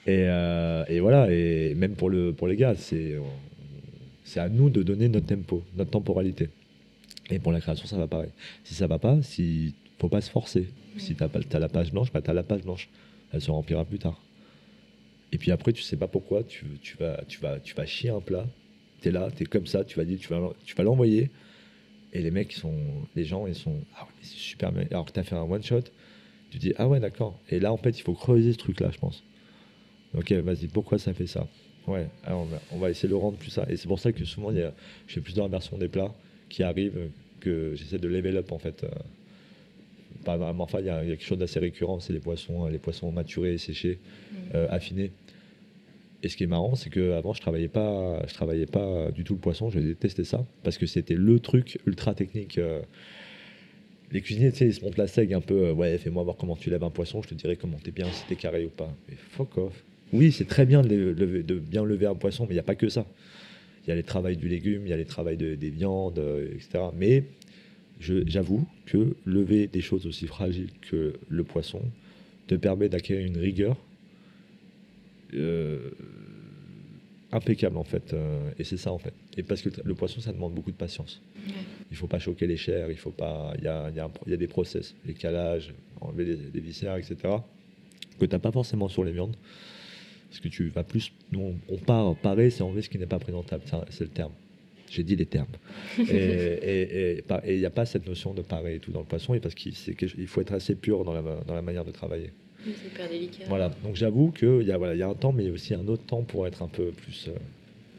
Et, 0.09 0.25
euh, 0.27 0.85
et, 0.89 0.99
voilà. 0.99 1.33
Et 1.33 1.77
même 1.77 1.95
pour, 1.95 2.11
pour 2.37 2.49
les 2.49 2.57
gars, 2.57 2.75
c'est 2.75 3.21
à 4.35 4.49
nous 4.49 4.69
de 4.69 4.83
donner 4.83 5.09
notre 5.09 5.27
tempo, 5.27 5.63
notre 5.77 5.93
temporalité. 5.93 6.49
Et 7.31 7.39
pour 7.39 7.53
la 7.53 7.61
création, 7.61 7.87
ça 7.87 7.97
va 7.97 8.07
pareil. 8.07 8.31
Si 8.65 8.75
ça 8.75 8.87
va 8.87 8.99
pas, 8.99 9.23
si 9.23 9.75
faut 9.99 10.09
pas 10.09 10.21
se 10.21 10.31
forcer. 10.31 10.69
Si 10.97 11.15
tu 11.15 11.23
as, 11.23 11.29
as, 11.29 11.59
la 11.59 11.69
page 11.69 11.93
blanche, 11.93 12.13
bah, 12.13 12.23
tu 12.23 12.31
as 12.31 12.35
la 12.35 12.43
page 12.43 12.63
blanche. 12.63 12.89
Elle 13.33 13.41
se 13.41 13.51
remplira 13.51 13.85
plus 13.85 13.99
tard. 13.99 14.21
Et 15.33 15.39
puis 15.39 15.53
après, 15.53 15.73
tu 15.73 15.83
sais 15.83 15.97
pas 15.97 16.09
pourquoi, 16.09 16.43
tu, 16.43 16.65
tu, 16.83 16.97
vas, 16.97 17.23
tu, 17.29 17.39
vas, 17.39 17.61
tu 17.61 17.75
vas 17.75 17.87
chier 17.87 18.11
un 18.11 18.21
plat, 18.21 18.47
tu 19.01 19.09
es 19.09 19.13
là, 19.13 19.29
tu 19.31 19.45
es 19.45 19.47
comme 19.47 19.67
ça, 19.67 19.85
tu 19.85 19.97
vas 19.99 20.05
dire, 20.05 20.19
tu 20.19 20.29
vas, 20.29 20.53
tu 20.65 20.75
vas 20.75 20.83
l'envoyer. 20.83 21.31
Et 22.13 22.23
les 22.23 22.33
mecs, 22.33 22.53
sont, 22.53 22.75
les 23.15 23.25
gens, 23.25 23.47
ils 23.47 23.55
sont, 23.55 23.77
ah 23.97 24.03
ouais, 24.03 24.11
c'est 24.23 24.37
super. 24.37 24.73
Alors 24.91 25.07
que 25.07 25.13
tu 25.13 25.21
as 25.21 25.23
fait 25.23 25.37
un 25.37 25.43
one 25.43 25.63
shot, 25.63 25.83
tu 26.51 26.59
dis, 26.59 26.73
ah 26.79 26.89
ouais, 26.89 26.99
d'accord. 26.99 27.39
Et 27.51 27.61
là, 27.61 27.73
en 27.73 27.77
fait, 27.77 27.97
il 27.97 28.03
faut 28.03 28.15
creuser 28.15 28.53
ce 28.53 28.59
truc-là, 28.59 28.91
je 28.93 28.99
pense. 28.99 29.23
Ok, 30.15 30.33
vas-y, 30.33 30.67
pourquoi 30.67 30.99
ça 30.99 31.15
fait 31.15 31.29
ça? 31.29 31.47
Ouais, 31.87 32.09
alors 32.25 32.47
on 32.73 32.79
va, 32.79 32.91
essayer 32.91 33.09
de 33.09 33.15
le 33.15 33.19
rendre 33.19 33.39
plus 33.39 33.51
ça. 33.51 33.65
Et 33.69 33.77
c'est 33.77 33.87
pour 33.87 34.01
ça 34.01 34.11
que 34.11 34.25
souvent, 34.25 34.51
il 34.51 34.59
y 34.59 34.63
a, 34.63 34.73
je 35.07 35.15
fais 35.15 35.21
plusieurs 35.21 35.49
versions 35.49 35.79
des 35.79 35.89
plats 35.89 36.13
qui 36.51 36.63
arrivent, 36.63 37.09
que 37.41 37.75
j'essaie 37.75 37.99
de 37.99 38.09
level 38.09 38.37
up, 38.37 38.53
en 38.53 38.59
fait. 38.59 38.85
Par 40.25 40.35
exemple, 40.35 40.61
enfin, 40.61 40.81
il 40.81 40.87
y, 40.87 40.91
a 40.91 41.03
quelque 41.03 41.25
chose 41.25 41.39
d'assez 41.39 41.61
récurrent, 41.61 42.01
c'est 42.01 42.13
les 42.13 42.21
poissons, 42.21 42.67
les 42.67 42.79
poissons 42.79 43.11
maturés, 43.11 43.57
séchés, 43.59 43.99
mmh. 43.99 44.37
euh, 44.55 44.67
affinés. 44.71 45.13
Et 46.23 46.29
ce 46.29 46.37
qui 46.37 46.45
est 46.45 46.49
marrant, 46.49 46.75
c'est 46.75 46.91
qu'avant, 46.91 47.33
je 47.33 47.41
travaillais 47.41 47.69
pas, 47.69 48.23
je 48.27 48.35
travaillais 48.35 48.67
pas 48.67 49.11
du 49.11 49.25
tout 49.25 49.33
le 49.33 49.41
poisson. 49.41 49.71
Je 49.71 49.81
détestais 49.81 50.25
ça 50.25 50.45
parce 50.63 50.77
que 50.77 50.85
c'était 50.85 51.15
le 51.15 51.41
truc 51.41 51.79
ultra 51.87 52.15
technique. 52.15 52.59
Euh. 52.59 52.81
Les 54.13 54.21
cuisiniers, 54.21 54.51
tu 54.51 54.59
sais, 54.59 54.67
ils 54.67 54.75
se 54.75 54.85
montent 54.85 54.99
la 54.99 55.07
seg 55.07 55.33
un 55.33 55.41
peu. 55.41 55.69
Euh, 55.69 55.73
ouais, 55.73 55.97
fais-moi 55.97 56.23
voir 56.23 56.37
comment 56.37 56.57
tu 56.57 56.69
lèves 56.69 56.85
un 56.85 56.91
poisson. 56.91 57.23
Je 57.23 57.29
te 57.29 57.35
dirai 57.35 57.57
comment 57.57 57.79
t'es 57.83 57.93
bien, 57.93 58.07
si 58.13 58.27
t'es 58.27 58.37
carré 58.37 58.67
ou 58.67 58.71
pas. 58.71 58.93
Mais 59.09 59.15
fuck 59.17 59.57
off. 59.57 59.83
Oui, 60.13 60.33
c'est 60.33 60.47
très 60.47 60.67
bien 60.67 60.83
de, 60.83 60.89
lever, 60.89 61.43
de, 61.43 61.59
bien 61.59 61.85
lever 61.85 62.07
un 62.07 62.17
poisson, 62.17 62.45
mais 62.45 62.51
il 62.51 62.57
n'y 62.57 62.61
a 62.61 62.65
pas 62.65 62.75
que 62.75 62.89
ça. 62.89 63.07
Il 63.85 63.89
y 63.89 63.93
a 63.93 63.97
les 63.97 64.03
travails 64.03 64.37
du 64.37 64.49
légume, 64.49 64.87
il 64.87 64.91
y 64.91 64.93
a 64.93 64.97
les 64.97 65.05
travails 65.05 65.37
de, 65.37 65.55
des 65.55 65.71
viandes, 65.71 66.19
euh, 66.19 66.55
etc. 66.55 66.85
Mais 66.95 67.25
j'avoue 68.01 68.67
que 68.87 69.15
lever 69.27 69.67
des 69.67 69.81
choses 69.81 70.07
aussi 70.07 70.27
fragiles 70.27 70.71
que 70.81 71.15
le 71.29 71.45
poisson 71.45 71.83
te 72.47 72.55
permet 72.55 72.89
d'acquérir 72.89 73.27
une 73.27 73.37
rigueur 73.37 73.77
euh, 75.35 75.91
impeccable 77.33 77.77
en 77.77 77.85
fait. 77.85 78.13
Euh, 78.13 78.51
et 78.59 78.65
c'est 78.65 78.77
ça 78.77 78.93
en 78.93 78.99
fait. 78.99 79.15
Et 79.37 79.43
parce 79.43 79.63
que 79.63 79.69
le 79.85 79.95
poisson, 79.95 80.21
ça 80.21 80.33
demande 80.33 80.55
beaucoup 80.55 80.73
de 80.73 80.77
patience. 80.77 81.21
Ouais. 81.47 81.53
Il 81.91 81.97
faut 81.97 82.07
pas 82.07 82.19
choquer 82.19 82.47
les 82.47 82.57
chairs, 82.57 82.91
il 82.91 82.97
faut 82.97 83.13
pas. 83.13 83.53
Il 83.59 83.65
y 83.65 83.69
a, 83.69 83.91
y, 83.91 84.01
a 84.01 84.11
y 84.27 84.33
a, 84.33 84.37
des 84.37 84.49
process, 84.49 84.95
les 85.07 85.15
calages, 85.15 85.73
enlever 86.01 86.25
les, 86.25 86.39
les 86.53 86.61
viscères, 86.61 86.97
etc. 86.97 87.17
Que 88.19 88.27
tu 88.27 88.33
n'as 88.33 88.39
pas 88.39 88.53
forcément 88.53 88.89
sur 88.89 89.05
les 89.05 89.13
viandes. 89.13 89.37
Parce 90.31 90.41
que 90.41 90.49
tu 90.49 90.69
vas 90.69 90.85
plus. 90.85 91.13
Nous, 91.33 91.55
on 91.69 91.77
part 91.77 92.15
parer, 92.17 92.51
c'est 92.51 92.63
enlever 92.63 92.83
ce 92.83 92.89
qui 92.89 92.99
n'est 92.99 93.07
pas 93.07 93.19
présentable. 93.19 93.65
C'est 93.91 94.05
le 94.05 94.11
terme. 94.11 94.33
J'ai 94.89 95.03
dit 95.03 95.17
les 95.17 95.27
termes. 95.27 95.47
et 95.99 97.23
il 97.47 97.59
n'y 97.59 97.67
a 97.67 97.71
pas 97.71 97.85
cette 97.85 98.07
notion 98.07 98.33
de 98.33 98.43
parer 98.43 98.77
et 98.77 98.79
tout 98.79 98.93
dans 98.93 99.01
le 99.01 99.07
poisson, 99.07 99.35
et 99.35 99.41
parce 99.41 99.55
qu'il 99.55 99.75
faut 100.27 100.41
être 100.41 100.53
assez 100.53 100.75
pur 100.75 101.05
dans 101.05 101.13
la, 101.13 101.23
dans 101.23 101.55
la 101.55 101.63
manière 101.63 101.85
de 101.85 101.91
travailler. 101.91 102.31
C'est 102.65 102.71
hyper 102.87 103.09
délicat. 103.09 103.45
Voilà, 103.49 103.71
donc 103.83 103.97
j'avoue 103.97 104.33
qu'il 104.33 104.63
y, 104.63 104.73
a, 104.73 104.79
voilà, 104.79 104.95
y 104.95 105.03
a 105.03 105.09
un 105.09 105.15
temps, 105.15 105.33
mais 105.33 105.45
il 105.45 105.47
y 105.47 105.51
a 105.51 105.53
aussi 105.53 105.75
un 105.75 105.87
autre 105.89 106.05
temps 106.05 106.23
pour 106.23 106.47
être 106.47 106.63
un 106.63 106.69
peu 106.69 106.91
plus 106.91 107.29
euh, 107.29 107.33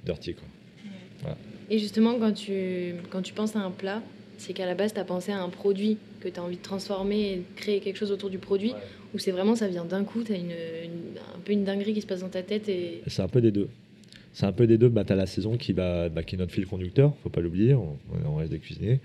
dirty. 0.05 0.35
Quoi. 0.35 0.43
Ouais. 0.43 0.91
Voilà. 1.21 1.37
Et 1.69 1.79
justement, 1.79 2.19
quand 2.19 2.33
tu, 2.33 2.95
quand 3.09 3.21
tu 3.21 3.33
penses 3.33 3.55
à 3.55 3.59
un 3.59 3.71
plat, 3.71 4.03
c'est 4.37 4.53
qu'à 4.53 4.65
la 4.65 4.75
base, 4.75 4.93
tu 4.93 4.99
as 4.99 5.05
pensé 5.05 5.31
à 5.31 5.41
un 5.41 5.49
produit 5.49 5.97
que 6.21 6.29
tu 6.29 6.39
as 6.39 6.43
envie 6.43 6.57
de 6.57 6.61
transformer 6.61 7.33
et 7.33 7.43
créer 7.55 7.79
quelque 7.79 7.97
chose 7.97 8.11
autour 8.11 8.29
du 8.29 8.37
produit, 8.37 8.71
ouais. 8.71 8.79
ou 9.13 9.19
c'est 9.19 9.31
vraiment 9.31 9.55
ça 9.55 9.67
vient 9.67 9.85
d'un 9.85 10.03
coup, 10.03 10.23
tu 10.23 10.31
as 10.31 10.37
une, 10.37 10.51
une, 10.51 11.17
un 11.35 11.39
peu 11.43 11.51
une 11.51 11.63
dinguerie 11.63 11.93
qui 11.93 12.01
se 12.01 12.07
passe 12.07 12.21
dans 12.21 12.29
ta 12.29 12.43
tête 12.43 12.69
et... 12.69 13.01
C'est 13.07 13.21
un 13.21 13.27
peu 13.27 13.41
des 13.41 13.51
deux. 13.51 13.67
C'est 14.33 14.45
un 14.45 14.53
peu 14.53 14.65
des 14.65 14.77
deux. 14.77 14.87
Bah, 14.87 15.03
tu 15.03 15.11
as 15.11 15.17
la 15.17 15.25
saison 15.25 15.57
qui, 15.57 15.73
va, 15.73 16.07
bah, 16.07 16.23
qui 16.23 16.35
est 16.35 16.37
notre 16.37 16.53
fil 16.53 16.65
conducteur, 16.65 17.13
faut 17.23 17.29
pas 17.29 17.41
l'oublier, 17.41 17.73
on, 17.73 17.97
on 18.25 18.35
reste 18.35 18.51
des 18.51 18.59
cuisiniers 18.59 18.99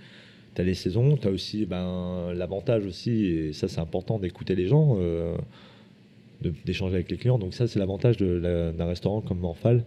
tu 0.57 0.63
as 0.63 0.65
les 0.65 0.75
saisons, 0.75 1.17
tu 1.17 1.29
as 1.29 1.31
aussi 1.31 1.67
ben, 1.67 2.33
l'avantage 2.35 2.87
aussi, 2.87 3.27
et 3.27 3.53
ça 3.53 3.69
c'est 3.69 3.81
important 3.81 4.19
d'écouter 4.19 4.55
les 4.55 4.67
gens, 4.67 4.97
euh, 4.99 5.37
d'échanger 6.65 6.95
avec 6.95 7.11
les 7.11 7.19
clients. 7.19 7.39
Donc 7.39 7.55
ça 7.55 7.69
c'est 7.69 7.79
l'avantage 7.79 8.17
d'un 8.17 8.87
restaurant 8.87 9.21
comme 9.21 9.39
Morphal. 9.39 9.85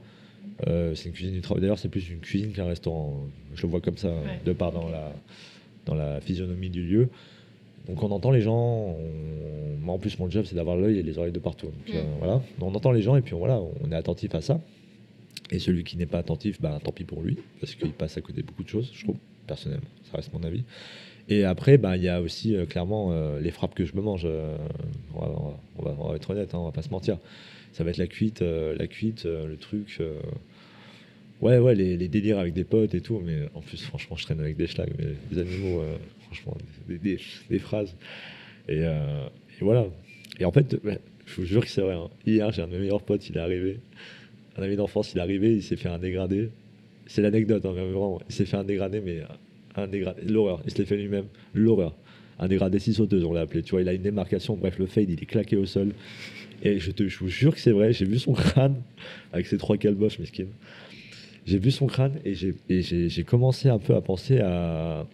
Euh, 0.67 0.93
c'est 0.93 1.07
une 1.07 1.13
cuisine 1.13 1.33
du 1.33 1.41
travail. 1.41 1.61
D'ailleurs 1.61 1.79
c'est 1.79 1.89
plus 1.89 2.09
une 2.09 2.19
cuisine 2.19 2.51
qu'un 2.51 2.65
restaurant. 2.65 3.27
Je 3.55 3.63
le 3.63 3.69
vois 3.69 3.81
comme 3.81 3.97
ça, 3.97 4.09
ouais. 4.09 4.39
de 4.45 4.53
part 4.53 4.71
dans 4.71 4.89
la, 4.89 5.11
dans 5.89 5.95
la 5.95 6.21
physionomie 6.21 6.69
du 6.69 6.83
lieu. 6.83 7.09
Donc 7.87 8.03
on 8.03 8.11
entend 8.11 8.31
les 8.31 8.41
gens. 8.41 8.95
On... 8.97 9.79
Moi 9.81 9.95
en 9.95 9.99
plus 9.99 10.19
mon 10.19 10.29
job 10.29 10.45
c'est 10.45 10.55
d'avoir 10.55 10.77
l'œil 10.77 10.99
et 10.99 11.03
les 11.03 11.17
oreilles 11.17 11.31
de 11.31 11.39
partout. 11.39 11.67
Donc, 11.67 11.87
mmh. 11.87 11.97
euh, 11.97 12.03
voilà. 12.19 12.41
on 12.61 12.73
entend 12.75 12.91
les 12.91 13.01
gens 13.01 13.15
et 13.15 13.21
puis 13.21 13.35
voilà, 13.35 13.59
on 13.59 13.91
est 13.91 13.95
attentif 13.95 14.35
à 14.35 14.41
ça. 14.41 14.59
Et 15.51 15.59
celui 15.59 15.83
qui 15.83 15.97
n'est 15.97 16.05
pas 16.05 16.19
attentif, 16.19 16.61
ben, 16.61 16.79
tant 16.83 16.91
pis 16.91 17.03
pour 17.03 17.21
lui, 17.21 17.37
parce 17.59 17.73
qu'il 17.73 17.91
passe 17.91 18.17
à 18.17 18.21
côté 18.21 18.41
de 18.41 18.47
beaucoup 18.47 18.63
de 18.63 18.69
choses, 18.69 18.91
je 18.93 19.03
trouve 19.03 19.17
personnellement. 19.47 19.87
Ça 20.11 20.17
reste 20.17 20.31
mon 20.31 20.43
avis. 20.43 20.63
Et 21.27 21.43
après, 21.43 21.77
bah, 21.77 21.95
il 21.95 22.03
y 22.03 22.09
a 22.09 22.21
aussi 22.21 22.55
euh, 22.55 22.65
clairement 22.65 23.11
euh, 23.11 23.39
les 23.39 23.51
frappes 23.51 23.75
que 23.75 23.85
je 23.85 23.95
me 23.95 24.01
mange. 24.01 24.23
Euh, 24.25 24.57
on, 25.15 25.19
va, 25.19 25.27
on, 25.77 25.83
va, 25.83 25.95
on, 25.99 26.09
va, 26.09 26.15
être 26.15 26.29
honnête, 26.29 26.53
hein, 26.53 26.59
on 26.59 26.65
va 26.65 26.71
pas 26.71 26.81
se 26.81 26.89
mentir. 26.89 27.17
Ça 27.71 27.83
va 27.83 27.91
être 27.91 27.97
la 27.97 28.07
cuite, 28.07 28.41
la 28.41 28.87
cuite, 28.87 29.25
le 29.25 29.55
truc. 29.57 30.01
Ouais, 31.41 31.57
ouais, 31.57 31.73
les, 31.73 31.95
les 31.95 32.07
délires 32.09 32.37
avec 32.39 32.53
des 32.53 32.65
potes 32.65 32.93
et 32.95 33.01
tout, 33.01 33.21
mais 33.23 33.47
en 33.53 33.61
plus, 33.61 33.81
franchement, 33.83 34.17
je 34.17 34.23
traîne 34.25 34.39
avec 34.41 34.57
des 34.57 34.67
schlags, 34.67 34.91
mais 34.97 35.05
des 35.31 35.39
animaux, 35.41 35.81
euh, 35.81 35.95
franchement, 36.25 36.57
des, 36.87 37.59
phrases. 37.59 37.95
Et, 38.67 38.81
euh, 38.83 39.27
et 39.59 39.63
voilà. 39.63 39.85
Et 40.39 40.45
en 40.45 40.51
fait, 40.51 40.75
je 41.25 41.35
vous 41.35 41.45
jure 41.45 41.61
que 41.63 41.69
c'est 41.69 41.81
vrai. 41.81 41.93
hein. 41.95 42.09
Hier, 42.25 42.51
j'ai 42.51 42.61
un 42.61 42.67
de 42.67 42.73
mes 42.73 42.79
meilleurs 42.79 43.01
potes, 43.03 43.29
il 43.29 43.37
est 43.37 43.41
arrivé. 43.41 43.79
Un 44.57 44.63
ami 44.63 44.75
d'enfance, 44.75 45.13
il 45.13 45.19
est 45.19 45.21
arrivé, 45.21 45.53
il 45.53 45.63
s'est 45.63 45.77
fait 45.77 45.87
un 45.89 45.99
dégradé. 45.99 46.49
C'est 47.07 47.21
l'anecdote, 47.21 47.65
hein, 47.65 47.71
vraiment. 47.71 48.19
Il 48.29 48.35
s'est 48.35 48.45
fait 48.45 48.57
un 48.57 48.65
dégradé, 48.65 48.99
mais 48.99 49.21
un 49.75 49.87
dégradé. 49.87 50.23
L'horreur. 50.23 50.61
Il 50.65 50.71
se 50.71 50.77
l'est 50.77 50.85
fait 50.85 50.97
lui-même. 50.97 51.25
L'horreur. 51.53 51.95
Un 52.37 52.47
dégradé 52.47 52.79
six 52.79 52.93
sauteuses, 52.95 53.23
on 53.23 53.33
l'a 53.33 53.41
appelé. 53.41 53.63
Tu 53.63 53.71
vois, 53.71 53.81
il 53.81 53.87
a 53.87 53.93
une 53.93 54.01
démarcation. 54.01 54.55
Bref, 54.57 54.77
le 54.77 54.85
fade, 54.85 55.09
il 55.09 55.21
est 55.21 55.25
claqué 55.25 55.55
au 55.55 55.65
sol. 55.65 55.93
Et 56.63 56.79
je 56.79 56.91
te 56.91 57.07
je 57.07 57.17
vous 57.19 57.29
jure 57.29 57.53
que 57.53 57.59
c'est 57.61 57.71
vrai. 57.71 57.93
J'ai 57.93 58.05
vu 58.05 58.19
son 58.19 58.33
crâne 58.33 58.75
avec 59.31 59.47
ses 59.47 59.57
trois 59.57 59.77
calboches, 59.77 60.19
mesquines. 60.19 60.49
J'ai 61.49 61.57
vu 61.57 61.71
son 61.71 61.87
crâne 61.87 62.19
et 62.25 62.35
j'ai 62.35 63.23
commencé 63.23 63.69
un 63.69 63.79
peu 63.79 63.95
à 63.95 64.01
penser 64.01 64.39
à, 64.39 65.07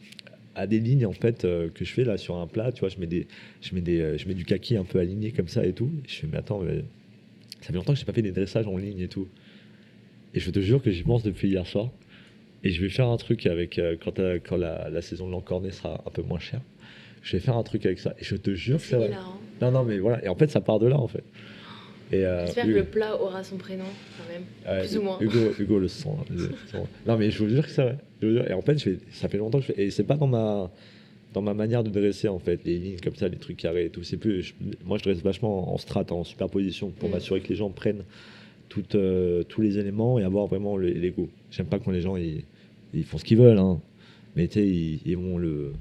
à 0.53 0.67
des 0.67 0.79
lignes 0.79 1.05
en 1.05 1.13
fait 1.13 1.45
euh, 1.45 1.69
que 1.69 1.85
je 1.85 1.93
fais 1.93 2.03
là 2.03 2.17
sur 2.17 2.35
un 2.35 2.45
plat. 2.45 2.73
Tu 2.73 2.81
vois, 2.81 2.89
je 2.89 2.97
mets 2.97 3.07
des, 3.07 3.25
je 3.61 3.73
mets 3.73 3.79
des, 3.79 4.01
euh, 4.01 4.17
je 4.17 4.27
mets 4.27 4.33
du 4.33 4.43
kaki 4.43 4.75
un 4.75 4.83
peu 4.83 4.99
aligné 4.99 5.31
comme 5.31 5.47
ça 5.47 5.65
et 5.65 5.71
tout. 5.71 5.89
Et 6.03 6.09
je 6.09 6.15
fais 6.15 6.27
mais 6.29 6.37
attends, 6.37 6.59
mais 6.59 6.83
ça 7.61 7.67
fait 7.67 7.73
longtemps 7.73 7.93
que 7.93 7.99
j'ai 7.99 8.03
pas 8.05 8.11
fait 8.11 8.21
des 8.21 8.33
dressages 8.33 8.67
en 8.67 8.75
ligne 8.75 8.99
et 8.99 9.07
tout. 9.07 9.29
Et 10.33 10.41
je 10.41 10.51
te 10.51 10.59
jure 10.59 10.81
que 10.81 10.91
j'y 10.91 11.03
pense 11.03 11.23
depuis 11.23 11.47
hier 11.47 11.65
soir. 11.65 11.89
Et 12.65 12.71
je 12.71 12.81
vais 12.81 12.89
faire 12.89 13.07
un 13.07 13.17
truc 13.17 13.45
avec 13.45 13.79
euh, 13.79 13.95
quand, 14.03 14.19
euh, 14.19 14.37
quand 14.43 14.57
la, 14.57 14.89
la 14.89 15.01
saison 15.01 15.27
de 15.27 15.31
l'encorné 15.31 15.71
sera 15.71 16.03
un 16.05 16.09
peu 16.11 16.21
moins 16.21 16.39
chère. 16.39 16.61
Je 17.21 17.37
vais 17.37 17.39
faire 17.39 17.55
un 17.55 17.63
truc 17.63 17.85
avec 17.85 17.99
ça. 17.99 18.13
Et 18.19 18.25
je 18.25 18.35
te 18.35 18.53
jure 18.53 18.77
que 18.77 18.83
c'est 18.83 18.97
vrai. 18.97 19.07
hilarant. 19.07 19.39
Non, 19.61 19.71
non, 19.71 19.83
mais 19.85 19.99
voilà. 19.99 20.23
Et 20.25 20.27
en 20.27 20.35
fait, 20.35 20.51
ça 20.51 20.59
part 20.59 20.79
de 20.79 20.87
là 20.87 20.99
en 20.99 21.07
fait. 21.07 21.23
Et, 22.11 22.25
euh, 22.25 22.45
J'espère 22.45 22.65
que 22.65 22.69
le 22.71 22.83
plat 22.83 23.19
aura 23.19 23.43
son 23.43 23.57
prénom, 23.57 23.83
quand 24.17 24.31
même. 24.31 24.43
Ouais, 24.77 24.85
Plus 24.87 24.97
ou 24.97 25.01
moins. 25.01 25.17
Hugo, 25.19 25.39
Hugo 25.59 25.79
le 25.79 25.87
sent. 25.87 26.09
Non, 27.07 27.17
mais 27.17 27.31
je 27.31 27.39
vous 27.43 27.49
jure 27.49 27.63
que 27.65 27.71
c'est 27.71 27.81
vrai. 27.81 27.97
Je 28.21 28.27
vous 28.27 28.33
jure. 28.33 28.49
Et 28.49 28.53
en 28.53 28.61
fait, 28.61 28.77
je 28.77 28.83
fais- 28.83 28.99
ça 29.11 29.27
fait 29.27 29.37
longtemps 29.37 29.59
que 29.59 29.65
je 29.65 29.73
fais. 29.73 29.83
Et 29.83 29.89
c'est 29.91 30.03
pas 30.03 30.15
dans 30.15 30.27
ma, 30.27 30.71
dans 31.33 31.41
ma 31.41 31.53
manière 31.53 31.83
de 31.83 31.89
dresser, 31.89 32.27
en 32.27 32.39
fait, 32.39 32.59
les 32.63 32.77
lignes 32.77 32.97
comme 33.03 33.15
ça, 33.15 33.27
les 33.27 33.37
trucs 33.37 33.57
carrés 33.57 33.85
et 33.85 33.89
tout. 33.89 34.03
C'est 34.03 34.17
plus. 34.17 34.41
je- 34.43 34.53
moi, 34.85 34.97
je 34.99 35.03
dresse 35.03 35.21
vachement 35.23 35.73
en 35.73 35.77
strat, 35.77 36.05
en 36.11 36.23
superposition, 36.23 36.91
pour 36.91 37.09
Mm. 37.09 37.13
m'assurer 37.13 37.41
que 37.41 37.49
les 37.49 37.55
gens 37.55 37.69
prennent 37.69 38.03
toutes, 38.69 38.95
euh, 38.95 39.43
tous 39.43 39.61
les 39.61 39.77
éléments 39.79 40.19
et 40.19 40.23
avoir 40.23 40.45
vraiment 40.47 40.77
le- 40.77 40.89
l'ego. 40.89 41.29
J'aime 41.51 41.65
pas 41.67 41.79
quand 41.79 41.91
les 41.91 42.01
gens 42.01 42.17
ils, 42.17 42.43
ils 42.93 43.03
font 43.03 43.17
ce 43.17 43.25
qu'ils 43.25 43.37
veulent, 43.37 43.57
hein. 43.59 43.79
mais 44.35 44.47
tu 44.47 44.59
sais, 44.59 44.67
ils, 44.67 44.99
ils 45.05 45.17
vont 45.17 45.37
le. 45.37 45.73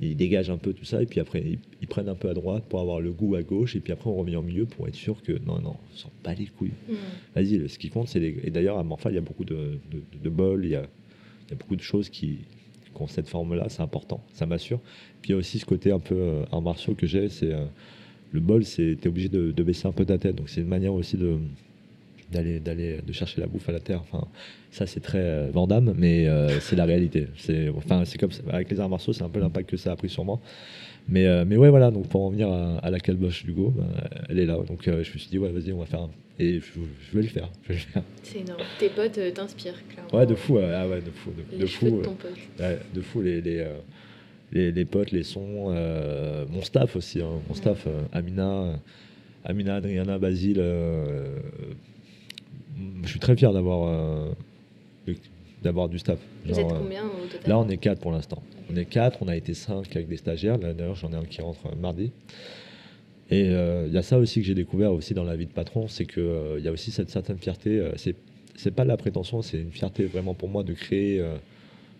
Ils 0.00 0.16
dégagent 0.16 0.50
un 0.50 0.58
peu 0.58 0.72
tout 0.72 0.84
ça 0.84 1.02
et 1.02 1.06
puis 1.06 1.18
après 1.20 1.40
ils, 1.44 1.58
ils 1.82 1.88
prennent 1.88 2.08
un 2.08 2.14
peu 2.14 2.28
à 2.28 2.34
droite 2.34 2.64
pour 2.68 2.78
avoir 2.80 3.00
le 3.00 3.10
goût 3.12 3.34
à 3.34 3.42
gauche 3.42 3.74
et 3.74 3.80
puis 3.80 3.92
après 3.92 4.08
on 4.08 4.14
revient 4.16 4.36
au 4.36 4.42
milieu 4.42 4.64
pour 4.64 4.86
être 4.86 4.94
sûr 4.94 5.20
que 5.22 5.32
non 5.44 5.60
non 5.60 5.76
on 5.92 5.96
s'en 5.96 6.10
bat 6.24 6.34
les 6.34 6.46
couilles 6.46 6.70
Hmm. 6.88 6.94
Vas-y, 7.34 7.58
le- 7.58 7.68
ce 7.68 7.78
qui 7.78 7.88
compte, 7.90 8.08
c'est 8.08 8.20
les... 8.20 8.36
Et 8.44 8.50
d'ailleurs, 8.50 8.78
à 8.78 8.84
Morphal, 8.84 9.12
il 9.12 9.16
y 9.16 9.18
a 9.18 9.22
beaucoup 9.22 9.44
de, 9.44 9.78
de, 9.90 10.00
de 10.22 10.30
bols, 10.30 10.64
il 10.64 10.70
y 10.70 10.76
a, 10.76 10.82
il 11.46 11.50
y 11.50 11.54
a 11.54 11.56
beaucoup 11.56 11.76
de 11.76 11.82
choses 11.82 12.08
qui, 12.08 12.38
qui 12.94 13.02
ont 13.02 13.06
cette 13.08 13.28
forme-là, 13.28 13.68
c'est 13.68 13.82
important, 13.82 14.22
ça 14.32 14.46
m'assure. 14.46 14.80
Puis 15.20 15.30
il 15.30 15.32
y 15.32 15.34
a 15.34 15.38
aussi 15.38 15.58
ce 15.58 15.66
côté 15.66 15.90
un 15.90 15.98
peu 16.00 16.14
euh, 16.14 16.44
arts 16.52 16.62
martiaux 16.62 16.94
que 16.94 17.06
j'ai, 17.06 17.28
c'est 17.28 17.52
euh, 17.52 17.64
le 18.32 18.40
bol, 18.40 18.64
c'est 18.64 18.96
t'es 19.00 19.08
obligé 19.08 19.28
de, 19.28 19.50
de 19.52 19.62
baisser 19.62 19.86
un 19.88 19.92
peu 19.92 20.04
ta 20.04 20.16
tête, 20.18 20.36
donc 20.36 20.48
c'est 20.48 20.60
une 20.60 20.68
manière 20.68 20.94
aussi 20.94 21.16
de 21.16 21.38
d'aller 22.32 22.60
d'aller 22.60 22.98
de 23.06 23.12
chercher 23.12 23.40
la 23.40 23.46
bouffe 23.46 23.68
à 23.68 23.72
la 23.72 23.80
terre. 23.80 24.00
Enfin, 24.02 24.26
ça 24.70 24.86
c'est 24.86 25.00
très 25.00 25.18
euh, 25.22 25.50
Vandame, 25.52 25.94
mais 25.96 26.26
euh, 26.28 26.60
c'est 26.60 26.76
la 26.76 26.84
réalité. 26.84 27.28
C'est 27.36 27.68
enfin 27.70 28.04
c'est 28.04 28.18
comme 28.18 28.32
ça. 28.32 28.42
avec 28.50 28.70
les 28.70 28.78
arts 28.80 28.88
martiaux, 28.88 29.12
c'est 29.12 29.22
un 29.24 29.28
peu 29.28 29.40
l'impact 29.40 29.70
que 29.70 29.76
ça 29.76 29.92
a 29.92 29.96
pris 29.96 30.08
sur 30.08 30.24
moi. 30.24 30.40
Mais, 31.10 31.26
euh, 31.26 31.46
mais 31.46 31.56
ouais, 31.56 31.70
voilà, 31.70 31.90
donc 31.90 32.06
pour 32.08 32.22
en 32.22 32.28
venir 32.28 32.50
à, 32.52 32.76
à 32.80 32.90
la 32.90 33.00
calboche 33.00 33.46
d'Hugo, 33.46 33.72
ben, 33.74 33.86
elle 34.28 34.38
est 34.40 34.44
là. 34.44 34.58
Donc 34.68 34.86
euh, 34.88 35.02
je 35.02 35.12
me 35.14 35.18
suis 35.18 35.30
dit, 35.30 35.38
ouais, 35.38 35.50
vas-y, 35.50 35.72
on 35.72 35.78
va 35.78 35.86
faire 35.86 36.02
un. 36.02 36.10
Et 36.38 36.60
je, 36.60 36.66
je 37.10 37.16
vais 37.16 37.22
le 37.22 37.28
faire. 37.28 37.48
Je 37.62 37.68
vais 37.72 37.74
le 37.78 37.80
faire. 37.80 38.02
C'est 38.22 38.40
énorme. 38.40 38.60
Tes 38.78 38.90
potes 38.90 39.16
euh, 39.16 39.30
t'inspirent, 39.30 39.82
clairement. 39.88 40.14
Ouais, 40.14 40.26
de 40.26 40.34
fou, 40.34 40.58
ah 40.58 40.86
ouais, 40.86 41.00
de 41.00 41.10
fou. 41.10 41.30
De, 41.30 41.42
Les 41.56 41.62
de 41.62 41.66
fou, 41.66 41.86
de 41.86 42.04
ton 42.04 42.12
pote. 42.14 42.30
ouais, 42.60 42.78
de 42.94 43.00
fou, 43.00 43.22
les, 43.22 43.40
les, 43.40 43.66
les, 44.52 44.70
les 44.70 44.84
potes, 44.84 45.10
les 45.12 45.22
sons, 45.22 45.68
euh, 45.70 46.44
mon 46.50 46.60
staff 46.60 46.94
aussi, 46.94 47.22
hein, 47.22 47.40
mon 47.48 47.54
staff, 47.54 47.86
euh, 47.86 48.02
Amina, 48.12 48.78
Amina, 49.44 49.76
Adriana, 49.76 50.18
Basile. 50.18 50.58
euh, 50.60 51.36
je 53.02 53.08
suis 53.08 53.18
très 53.20 53.36
fier 53.36 53.52
d'avoir 53.52 53.88
euh, 53.88 54.32
d'avoir 55.62 55.88
du 55.88 55.98
staff. 55.98 56.18
Vous 56.44 56.58
êtes 56.58 56.66
euh, 56.66 56.78
combien 56.80 57.04
au 57.04 57.26
total? 57.26 57.48
Là, 57.50 57.58
on 57.58 57.68
est 57.68 57.76
quatre 57.78 58.00
pour 58.00 58.12
l'instant. 58.12 58.42
On 58.72 58.76
est 58.76 58.84
quatre, 58.84 59.18
on 59.22 59.28
a 59.28 59.36
été 59.36 59.54
cinq 59.54 59.94
avec 59.96 60.08
des 60.08 60.16
stagiaires. 60.16 60.58
Là, 60.58 60.72
D'ailleurs, 60.72 60.94
j'en 60.94 61.10
ai 61.12 61.16
un 61.16 61.24
qui 61.24 61.40
rentre 61.40 61.74
mardi. 61.76 62.10
Et 63.30 63.48
euh, 63.50 63.86
il 63.88 63.92
y 63.92 63.98
a 63.98 64.02
ça 64.02 64.18
aussi 64.18 64.40
que 64.40 64.46
j'ai 64.46 64.54
découvert 64.54 64.92
aussi 64.92 65.14
dans 65.14 65.24
la 65.24 65.36
vie 65.36 65.46
de 65.46 65.52
patron, 65.52 65.86
c'est 65.88 66.06
qu'il 66.06 66.22
il 66.58 66.64
y 66.64 66.68
a 66.68 66.72
aussi 66.72 66.90
cette 66.90 67.10
certaine 67.10 67.38
fierté. 67.38 67.78
euh, 67.78 67.92
c'est 67.96 68.14
c'est 68.56 68.72
pas 68.72 68.82
de 68.82 68.88
la 68.88 68.96
prétention, 68.96 69.40
c'est 69.42 69.58
une 69.60 69.70
fierté 69.70 70.04
vraiment 70.06 70.34
pour 70.34 70.48
moi 70.48 70.64
de 70.64 70.72
créer, 70.72 71.18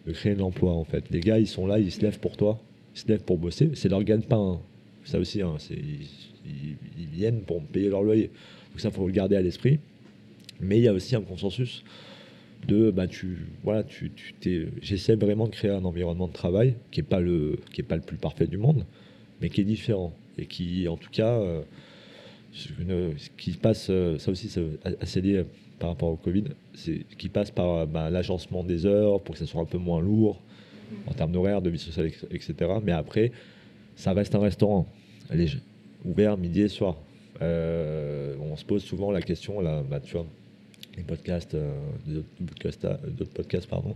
de 0.08 0.12
créer 0.12 0.34
de 0.34 0.40
l'emploi 0.40 0.72
en 0.72 0.82
fait. 0.82 1.04
Les 1.10 1.20
gars, 1.20 1.38
ils 1.38 1.46
sont 1.46 1.68
là, 1.68 1.78
ils 1.78 1.92
se 1.92 2.00
lèvent 2.00 2.18
pour 2.18 2.36
toi, 2.36 2.58
ils 2.96 2.98
se 2.98 3.06
lèvent 3.06 3.22
pour 3.22 3.38
bosser. 3.38 3.70
C'est 3.74 3.88
leur 3.88 4.02
gagne-pain. 4.02 4.54
hein. 4.54 4.60
Ça 5.04 5.20
aussi, 5.20 5.40
hein, 5.40 5.54
c'est- 5.58 5.74
ils, 5.74 6.08
ils- 6.46 6.76
ils 6.98 7.06
viennent 7.06 7.42
pour 7.42 7.62
payer 7.62 7.88
leur 7.90 8.02
loyer. 8.02 8.30
Donc 8.72 8.80
ça, 8.80 8.90
faut 8.90 9.06
le 9.06 9.12
garder 9.12 9.36
à 9.36 9.40
l'esprit. 9.40 9.78
Mais 10.60 10.78
il 10.78 10.82
y 10.82 10.88
a 10.88 10.92
aussi 10.92 11.16
un 11.16 11.22
consensus 11.22 11.84
de 12.66 12.90
bah 12.90 13.06
tu 13.06 13.46
voilà 13.62 13.84
tu, 13.84 14.10
tu 14.40 14.68
j'essaie 14.82 15.14
vraiment 15.14 15.46
de 15.46 15.52
créer 15.52 15.70
un 15.70 15.84
environnement 15.84 16.26
de 16.26 16.32
travail 16.32 16.74
qui 16.90 17.00
est 17.00 17.04
pas 17.04 17.20
le 17.20 17.58
qui 17.72 17.82
est 17.82 17.84
pas 17.84 17.94
le 17.94 18.02
plus 18.02 18.16
parfait 18.16 18.48
du 18.48 18.58
monde 18.58 18.84
mais 19.40 19.48
qui 19.48 19.60
est 19.60 19.64
différent 19.64 20.12
et 20.38 20.46
qui 20.46 20.88
en 20.88 20.96
tout 20.96 21.10
cas 21.10 21.38
euh, 21.38 21.62
qui 23.36 23.52
passe 23.52 23.86
euh, 23.90 24.18
ça 24.18 24.32
aussi 24.32 24.48
c'est 24.48 24.64
assez 25.00 25.20
lié 25.20 25.44
par 25.78 25.90
rapport 25.90 26.08
au 26.08 26.16
Covid 26.16 26.44
c'est 26.74 27.06
qui 27.16 27.28
passe 27.28 27.52
par 27.52 27.86
bah, 27.86 28.10
l'agencement 28.10 28.64
des 28.64 28.86
heures 28.86 29.20
pour 29.20 29.34
que 29.34 29.38
ça 29.38 29.46
soit 29.46 29.62
un 29.62 29.66
peu 29.66 29.78
moins 29.78 30.00
lourd 30.00 30.40
en 31.06 31.12
termes 31.12 31.30
d'horaire 31.30 31.62
de 31.62 31.70
vie 31.70 31.78
sociale 31.78 32.10
etc 32.32 32.54
mais 32.82 32.92
après 32.92 33.30
ça 33.94 34.12
reste 34.12 34.34
un 34.34 34.40
restaurant 34.40 34.86
est 35.30 35.58
ouvert 36.04 36.36
midi 36.36 36.62
et 36.62 36.68
soir. 36.68 36.96
Euh, 37.40 38.34
on 38.40 38.56
se 38.56 38.64
pose 38.64 38.82
souvent 38.82 39.12
la 39.12 39.22
question 39.22 39.60
là 39.60 39.84
bah, 39.88 40.00
tu 40.00 40.14
vois 40.14 40.26
les 40.98 41.04
podcasts, 41.04 41.54
euh, 41.54 41.72
d'autres 42.06 42.28
podcasts, 42.46 42.84
euh, 42.84 42.96
d'autres 43.08 43.32
podcasts, 43.32 43.68
pardon, 43.68 43.94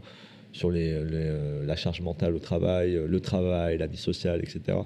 sur 0.53 0.71
euh, 0.73 1.67
la 1.67 1.77
charge 1.77 2.01
mentale 2.01 2.35
au 2.35 2.39
travail, 2.39 2.99
le 3.07 3.21
travail, 3.21 3.79
la 3.79 3.87
vie 3.87 3.97
sociale, 3.97 4.41
etc. 4.41 4.79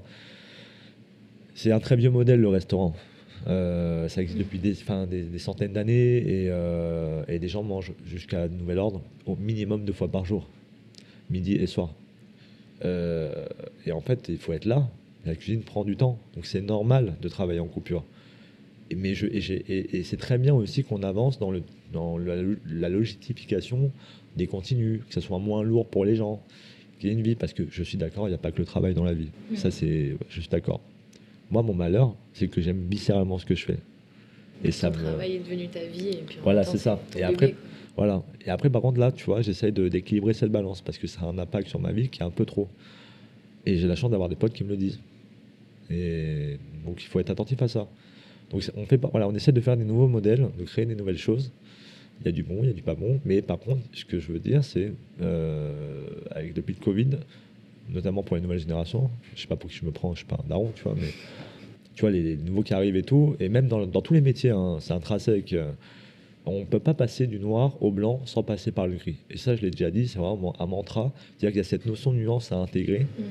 C'est 1.55 1.73
un 1.73 1.81
très 1.81 1.97
vieux 1.97 2.11
modèle, 2.11 2.41
le 2.41 2.49
restaurant. 2.49 2.95
Ça 3.47 4.23
existe 4.23 4.39
depuis 4.39 4.59
des, 4.59 4.75
centaines 5.39 5.73
d'années 5.73 6.47
et, 7.29 7.39
des 7.39 7.49
gens 7.49 7.63
mangent 7.63 7.93
jusqu'à 8.05 8.49
nouvel 8.49 8.79
ordre 8.79 9.03
au 9.25 9.37
minimum 9.37 9.85
deux 9.85 9.93
fois 9.93 10.09
par 10.09 10.25
jour, 10.25 10.49
midi 11.31 11.53
et 11.55 11.67
soir. 11.67 11.95
Et 12.83 13.93
en 13.93 14.01
fait, 14.01 14.29
il 14.29 14.39
faut 14.39 14.53
être 14.53 14.65
là. 14.65 14.89
La 15.25 15.35
cuisine 15.35 15.63
prend 15.63 15.85
du 15.85 15.97
temps, 15.97 16.19
donc 16.35 16.45
c'est 16.45 16.61
normal 16.61 17.15
de 17.23 17.29
travailler 17.29 17.61
en 17.61 17.67
coupure. 17.67 18.05
Et, 18.91 18.95
mais 18.95 19.15
je, 19.15 19.27
et, 19.27 19.41
j'ai- 19.41 19.65
et- 19.69 19.97
et 19.99 20.03
c'est 20.05 20.17
très 20.17 20.39
bien 20.39 20.55
aussi 20.55 20.85
qu'on 20.85 21.03
avance 21.03 21.39
dans, 21.39 21.51
le, 21.51 21.63
dans 21.93 22.19
la, 22.19 22.37
la 22.71 22.89
logistification 22.89 23.91
des 24.37 24.47
contenus, 24.47 25.01
que 25.09 25.15
ce 25.15 25.21
soit 25.21 25.39
moins 25.39 25.63
lourd 25.63 25.87
pour 25.87 26.05
les 26.05 26.15
gens, 26.17 26.43
qu'il 27.01 27.09
y 27.09 27.13
ait 27.13 27.17
une 27.17 27.23
vie, 27.23 27.35
parce 27.35 27.53
que 27.53 27.65
je 27.71 27.83
suis 27.83 27.99
d'accord, 27.99 28.27
il 28.29 28.31
n'y 28.31 28.35
a 28.35 28.39
pas 28.39 28.53
que 28.53 28.59
le 28.59 28.65
travail 28.65 28.95
dans 28.95 29.05
la 29.05 29.15
vie. 29.15 29.29
Ça, 29.57 29.71
c'est, 29.71 30.17
je 30.29 30.41
suis 30.41 30.49
d'accord. 30.49 30.81
Moi, 31.51 31.63
mon 31.63 31.75
malheur, 31.75 32.15
c'est 32.33 32.49
que 32.49 32.61
j'aime 32.61 32.87
viscéralement 32.89 33.39
ce 33.39 33.47
que 33.47 33.55
je 33.55 33.65
fais. 33.65 33.79
Et 34.65 34.71
ça 34.73 34.89
me, 34.91 34.95
travail 34.97 35.35
est 35.37 35.39
devenu 35.41 35.69
ta 35.69 35.85
vie. 35.85 36.09
Et 36.09 36.23
puis 36.27 36.39
Voilà, 36.43 36.65
c'est 36.65 36.79
ça. 36.79 36.99
Et 37.17 37.23
après- 37.23 37.55
voilà. 37.97 38.23
Et 38.45 38.51
après, 38.51 38.71
par 38.71 38.83
contre, 38.83 38.99
là, 38.99 39.11
tu 39.13 39.25
vois, 39.25 39.43
j'essaye 39.43 39.73
d'équilibrer 39.73 40.33
cette 40.35 40.51
balance 40.53 40.81
parce 40.81 40.99
que 40.99 41.07
ça 41.07 41.23
a 41.23 41.27
un 41.27 41.39
impact 41.39 41.69
sur 41.69 41.81
ma 41.81 41.93
vie 41.93 42.09
qui 42.09 42.21
est 42.21 42.25
un 42.25 42.31
peu 42.31 42.45
trop. 42.45 42.69
Et 43.67 43.77
j'ai 43.77 43.87
la 43.87 43.97
chance 43.97 44.11
d'avoir 44.11 44.29
des 44.29 44.37
potes 44.37 44.53
qui 44.53 44.65
me 44.65 44.71
le 44.71 44.77
disent. 44.77 45.01
Et 45.91 46.59
donc, 46.85 47.03
il 47.03 47.07
faut 47.07 47.21
être 47.21 47.31
attentif 47.31 47.61
à 47.63 47.69
ça. 47.69 47.87
Donc, 48.51 48.63
on, 48.77 48.87
fait 48.87 49.01
voilà, 49.11 49.29
on 49.29 49.35
essaie 49.35 49.53
de 49.53 49.61
faire 49.61 49.77
des 49.77 49.85
nouveaux 49.85 50.09
modèles, 50.09 50.49
de 50.59 50.65
créer 50.65 50.87
des 50.87 50.95
nouvelles 50.95 51.19
choses. 51.19 51.51
Il 52.21 52.27
y 52.27 52.29
a 52.29 52.33
du 52.33 52.43
bon, 52.43 52.59
il 52.63 52.67
y 52.67 52.71
a 52.71 52.73
du 52.73 52.83
pas 52.83 52.95
bon. 52.95 53.21
Mais 53.25 53.43
par 53.43 53.59
contre, 53.59 53.81
ce 53.93 54.05
que 54.05 54.19
je 54.19 54.33
veux 54.33 54.39
dire, 54.39 54.65
c'est, 54.65 54.93
euh, 55.21 56.05
avec 56.31 56.55
depuis 56.55 56.75
le 56.79 56.83
Covid, 56.85 57.11
notamment 57.91 58.23
pour 58.23 58.37
les 58.37 58.43
nouvelles 58.43 58.61
générations, 58.61 59.11
je 59.35 59.43
sais 59.43 59.49
pas 59.49 59.57
pour 59.57 59.71
qui 59.71 59.77
je 59.77 59.85
me 59.85 59.91
prends, 59.91 60.15
je 60.15 60.19
suis 60.19 60.27
pas 60.27 60.39
un 60.45 60.49
daron, 60.49 60.73
tu 60.75 60.83
vois, 60.83 60.95
mais 60.99 61.09
tu 61.95 62.01
vois, 62.01 62.11
les, 62.11 62.23
les 62.23 62.37
nouveaux 62.37 62.63
qui 62.63 62.75
arrivent 62.75 62.97
et 62.97 63.03
tout, 63.03 63.37
et 63.41 63.49
même 63.49 63.69
dans, 63.69 63.87
dans 63.87 64.01
tous 64.01 64.15
les 64.15 64.21
métiers, 64.21 64.51
hein, 64.51 64.79
c'est 64.81 64.93
intrinsèque. 64.93 65.53
euh, 65.53 65.71
on 66.47 66.61
ne 66.61 66.65
peut 66.65 66.79
pas 66.79 66.95
passer 66.95 67.27
du 67.27 67.41
noir 67.41 67.77
au 67.83 67.91
blanc 67.91 68.21
sans 68.25 68.45
passer 68.45 68.71
par 68.71 68.87
le 68.87 68.95
gris. 68.95 69.17
Et 69.31 69.37
ça, 69.37 69.57
je 69.57 69.63
l'ai 69.63 69.71
déjà 69.71 69.91
dit, 69.91 70.07
c'est 70.07 70.19
vraiment 70.21 70.55
un 70.61 70.67
mantra. 70.67 71.13
C'est-à-dire 71.17 71.51
qu'il 71.51 71.57
y 71.57 71.61
a 71.61 71.65
cette 71.65 71.87
notion 71.87 72.13
de 72.13 72.19
nuance 72.19 72.53
à 72.53 72.57
intégrer. 72.57 73.01
Mm. 73.01 73.23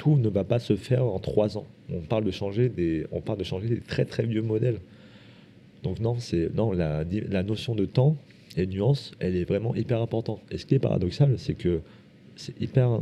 Tout 0.00 0.16
ne 0.16 0.30
va 0.30 0.44
pas 0.44 0.58
se 0.58 0.76
faire 0.76 1.04
en 1.04 1.18
trois 1.18 1.58
ans. 1.58 1.66
On 1.92 2.00
parle 2.00 2.24
de 2.24 2.30
changer 2.30 2.70
des, 2.70 3.04
très 3.86 4.06
très 4.06 4.24
vieux 4.24 4.40
modèles. 4.40 4.78
Donc 5.82 6.00
non, 6.00 6.16
c'est 6.18 6.54
non 6.54 6.72
la, 6.72 7.04
la 7.28 7.42
notion 7.42 7.74
de 7.74 7.84
temps 7.84 8.16
et 8.56 8.64
de 8.64 8.72
nuance, 8.72 9.12
elle 9.18 9.36
est 9.36 9.44
vraiment 9.44 9.74
hyper 9.74 10.00
importante. 10.00 10.40
Et 10.50 10.56
ce 10.56 10.64
qui 10.64 10.74
est 10.74 10.78
paradoxal, 10.78 11.38
c'est 11.38 11.52
que 11.52 11.80
c'est 12.36 12.58
hyper 12.62 13.00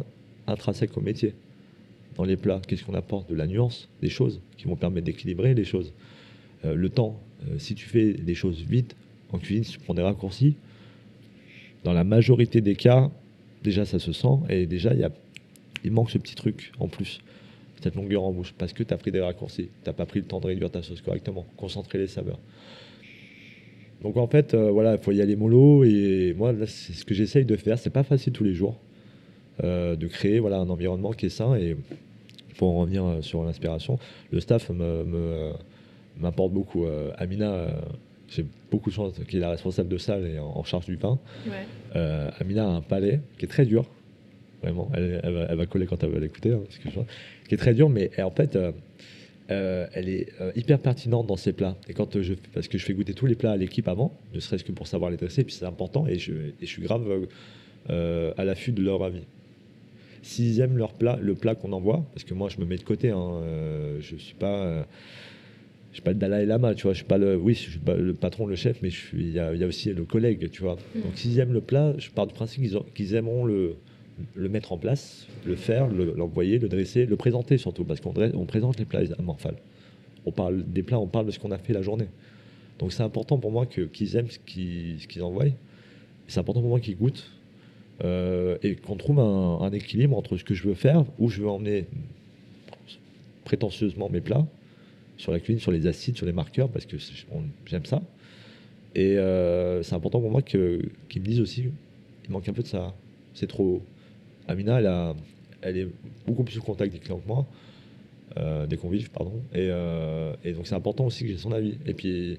intrinsèque 0.49 0.97
au 0.97 1.01
métier. 1.01 1.35
Dans 2.17 2.25
les 2.25 2.37
plats, 2.37 2.61
qu'est-ce 2.67 2.83
qu'on 2.83 2.95
apporte 2.95 3.31
De 3.31 3.37
la 3.37 3.47
nuance, 3.47 3.89
des 4.03 4.11
choses 4.11 4.41
qui 4.57 4.67
vont 4.67 4.75
permettre 4.75 5.07
d'équilibrer 5.07 5.55
les 5.55 5.65
choses? 5.65 5.93
Euh, 6.65 6.75
le 6.75 6.89
temps, 6.89 7.21
euh, 7.49 7.61
si 7.61 7.77
tu 7.77 7.87
fais 7.87 8.13
des 8.13 8.35
choses 8.35 8.61
vite 8.69 8.97
en 9.33 9.39
cuisine, 9.39 9.63
si 9.63 9.73
tu 9.75 9.79
prends 9.79 9.95
des 9.95 10.03
raccourcis, 10.03 10.57
dans 11.85 11.93
la 11.93 12.03
majorité 12.03 12.61
des 12.61 12.75
cas, 12.75 13.09
déjà 13.63 13.85
ça 13.85 14.01
se 14.01 14.13
sent 14.13 14.39
et 14.49 14.67
déjà 14.67 14.93
il, 14.95 15.01
y 15.01 15.05
a, 15.05 15.11
il 15.85 15.93
manque 15.93 16.11
ce 16.11 16.19
petit 16.19 16.35
truc 16.35 16.73
en 16.79 16.89
plus, 16.89 17.21
cette 17.83 17.95
longueur 17.95 18.25
en 18.25 18.33
bouche, 18.33 18.55
parce 18.57 18.73
que 18.73 18.83
tu 18.83 18.93
as 18.93 18.97
pris 18.97 19.13
des 19.13 19.21
raccourcis, 19.21 19.69
tu 19.83 19.89
n'as 19.89 19.93
pas 19.93 20.07
pris 20.07 20.21
le 20.21 20.27
temps 20.27 20.41
de 20.41 20.47
réduire 20.47 20.71
ta 20.71 20.83
sauce 20.83 21.01
correctement, 21.01 21.47
concentrer 21.57 21.99
les 21.99 22.07
saveurs. 22.07 22.39
Donc 24.03 24.17
en 24.17 24.27
fait, 24.27 24.55
euh, 24.55 24.71
voilà, 24.71 24.93
il 24.93 24.99
faut 24.99 25.13
y 25.13 25.21
aller 25.21 25.37
mollo 25.37 25.85
et 25.85 26.35
moi, 26.37 26.53
c'est 26.67 26.93
ce 26.93 27.05
que 27.05 27.15
j'essaye 27.15 27.45
de 27.45 27.57
faire. 27.57 27.79
C'est 27.79 27.91
pas 27.91 28.05
facile 28.05 28.33
tous 28.33 28.45
les 28.45 28.55
jours 28.55 28.79
euh, 29.65 29.97
de 29.97 30.07
créer 30.07 30.39
voilà, 30.39 30.59
un 30.59 30.71
environnement 30.71 31.13
qui 31.13 31.27
est 31.27 31.31
sain 31.31 31.57
et 31.57 31.77
pour 32.57 32.69
en 32.69 32.81
revenir 32.81 33.05
euh, 33.05 33.23
sur 33.23 33.43
l'inspiration, 33.45 33.99
le 34.31 34.41
staff 34.41 34.71
m'apporte 36.21 36.53
beaucoup. 36.53 36.87
Amina, 37.17 37.69
j'ai 38.29 38.45
beaucoup 38.71 38.91
de 38.91 38.95
chance 38.95 39.15
qu'il 39.29 39.39
est 39.39 39.43
la 39.43 39.51
responsable 39.51 39.89
de 39.89 39.99
salle 39.99 40.27
et 40.27 40.39
en, 40.39 40.63
charge 40.65 40.87
du 40.87 40.97
pain. 40.97 41.19
Amina 41.95 42.67
a 42.67 42.71
un 42.71 42.83
palais 42.83 43.21
qui 43.39 43.47
est 43.47 43.49
très 43.49 43.67
dur, 43.67 43.85
vraiment. 44.63 44.91
Elle, 44.95 45.57
va, 45.57 45.67
coller 45.67 45.87
quand 45.87 46.03
elle 46.03 46.11
va 46.11 46.19
l'écouter, 46.19 46.53
hein, 46.53 46.61
qui 47.49 47.55
est 47.55 47.59
très 47.59 47.75
dur, 47.75 47.89
mais 47.89 48.11
en 48.21 48.31
fait 48.31 48.57
euh, 49.51 49.87
elle 49.95 50.11
est 50.11 50.29
euh, 50.43 50.53
hyper 50.57 50.79
pertinente 50.79 51.27
dans 51.27 51.37
ses 51.37 51.53
plats. 51.53 51.77
Et 51.89 51.95
quand 51.95 52.21
je, 52.21 52.35
parce 52.53 52.69
que 52.69 52.77
je 52.77 52.85
fais 52.85 52.93
goûter 52.93 53.15
tous 53.15 53.25
les 53.25 53.35
plats 53.35 53.53
à 53.53 53.57
l'équipe 53.57 53.89
avant, 53.89 54.19
ne 54.35 54.41
serait-ce 54.41 54.65
que 54.65 54.73
pour 54.73 54.87
savoir 54.87 55.11
les 55.11 55.17
dresser, 55.17 55.43
puis 55.43 55.55
c'est 55.55 55.65
important, 55.65 56.07
et 56.07 56.19
je, 56.19 56.33
je, 56.61 56.67
suis 56.67 56.83
grave 56.83 57.27
euh, 57.89 58.33
à 58.37 58.45
l'affût 58.45 58.73
de 58.73 58.83
leur 58.83 59.03
avis. 59.03 59.23
S'ils 60.21 60.61
aiment 60.61 60.77
leur 60.77 60.93
plat, 60.93 61.19
le 61.23 61.35
plat 61.35 61.55
qu'on 61.55 61.73
envoie, 61.73 62.05
parce 62.13 62.25
que 62.25 62.35
moi 62.35 62.51
je 62.51 62.61
me 62.61 62.67
mets 62.67 62.77
de 62.77 62.83
côté, 62.83 63.11
hein, 63.11 63.41
je 64.01 64.17
suis 64.17 64.35
pas, 64.35 64.87
je 65.93 65.95
suis 65.95 66.03
pas 66.03 66.11
le 66.11 66.19
Dalai 66.19 66.45
Lama, 66.45 66.75
tu 66.75 66.83
vois, 66.83 66.93
je 66.93 66.99
suis 66.99 67.07
pas 67.07 67.19
le, 67.19 67.37
oui, 67.37 67.55
je 67.55 67.71
suis 67.71 67.79
pas 67.79 67.95
le 67.95 68.13
patron, 68.13 68.47
le 68.47 68.57
chef, 68.57 68.83
mais 68.83 68.91
il 69.15 69.31
y, 69.31 69.39
a 69.39 69.67
aussi 69.67 69.95
le 69.95 70.05
collègue, 70.05 70.51
tu 70.51 70.61
vois. 70.61 70.77
Mm. 70.95 71.01
Donc 71.01 71.13
s'ils 71.15 71.39
aiment 71.39 71.55
le 71.55 71.63
plat, 71.63 71.95
je 71.97 72.11
pars 72.11 72.27
du 72.27 72.35
principe 72.35 72.65
qu'ils 72.95 73.15
aimeront 73.15 73.47
le, 73.47 73.77
le 74.35 74.49
mettre 74.49 74.73
en 74.73 74.79
place, 74.79 75.27
le 75.47 75.57
faire, 75.57 75.89
l'envoyer, 75.89 76.59
le, 76.59 76.69
dresser, 76.69 77.07
le 77.07 77.17
présenter 77.17 77.59
surtout, 77.59 77.85
parce 77.85 78.01
qu'on 78.01 78.13
on 78.35 78.45
présente 78.45 78.79
les 78.79 78.85
plats 78.85 79.03
amorphales. 79.19 79.57
On 80.27 80.33
parle 80.33 80.65
des 80.65 80.83
plats, 80.83 80.99
on 80.99 81.07
parle 81.07 81.27
de 81.27 81.31
ce 81.31 81.39
qu'on 81.39 81.51
a 81.51 81.59
fait 81.59 81.73
la 81.73 81.83
journée. 81.83 82.09
Donc 82.79 82.93
c'est 82.93 83.03
important 83.03 83.39
pour 83.39 83.51
moi 83.51 83.67
qu'ils 83.67 84.17
aiment 84.17 84.31
ce 84.31 84.39
qu'ils 84.39 85.23
envoient. 85.23 85.45
C'est 86.27 86.41
important 86.41 86.61
pour 86.61 86.71
moi 86.71 86.81
qu'ils 86.81 86.97
goûtent. 86.97 87.31
Euh, 88.05 88.57
et 88.63 88.77
qu'on 88.77 88.95
trouve 88.95 89.19
un, 89.19 89.73
équilibre 89.73 90.17
entre 90.17 90.37
ce 90.37 90.45
que 90.45 90.55
je 90.55 90.69
veux 90.69 90.75
faire, 90.75 91.05
où 91.19 91.29
je 91.29 91.43
veux 91.43 91.49
emmener 91.49 91.87
prétentieusement 93.45 94.09
mes 94.09 94.21
plats, 94.21 94.47
sur 95.17 95.33
la 95.33 95.41
cuisine, 95.41 95.61
sur 95.61 95.73
les 95.73 95.89
acides, 95.89 96.17
sur 96.17 96.27
les 96.27 96.33
marqueurs, 96.33 96.69
parce 96.69 96.87
que 96.87 96.97
j'aime 97.67 97.87
ça. 97.87 98.01
Et 98.95 99.19
euh, 99.19 99.83
c'est 99.83 99.95
important 99.95 100.21
pour 100.21 100.31
moi 100.31 100.43
qu'ils 100.43 100.61
me 100.61 101.25
disent 101.25 101.41
aussi, 101.41 101.65
il 102.25 102.31
manque 102.31 102.49
un 102.49 102.53
peu 102.53 102.63
de 102.63 102.69
ça, 102.69 102.95
c'est 103.35 103.49
trop, 103.49 103.83
Amina, 104.49 104.79
elle, 104.81 104.87
a, 104.87 105.15
elle 105.63 105.77
est 105.77 105.89
beaucoup 106.27 106.43
plus 106.43 106.59
au 106.59 106.63
contact 106.63 106.93
des 106.93 106.99
clients 106.99 107.19
que 107.19 107.29
moi, 107.29 107.47
euh, 108.37 108.67
des 108.67 108.77
convives, 108.77 109.11
pardon. 109.11 109.41
Euh, 109.55 110.35
et, 110.45 110.53
donc 110.53 110.67
c'est 110.67 110.75
important 110.75 111.07
aussi 111.07 111.25
que 111.25 111.31
j'ai 111.31 111.39
son 111.39 111.53
avis. 111.53 111.79
Et 111.87 111.95
puis 111.95 112.39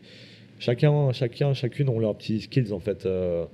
chacun, 0.60 1.12
chacun, 1.12 1.54
chacune 1.54 1.90
ont 1.90 2.00
leurs 2.00 2.16
petits 2.16 2.42
skills 2.42 2.74
en 2.74 2.80
fait. 2.80 3.06
Euh, 3.06 3.46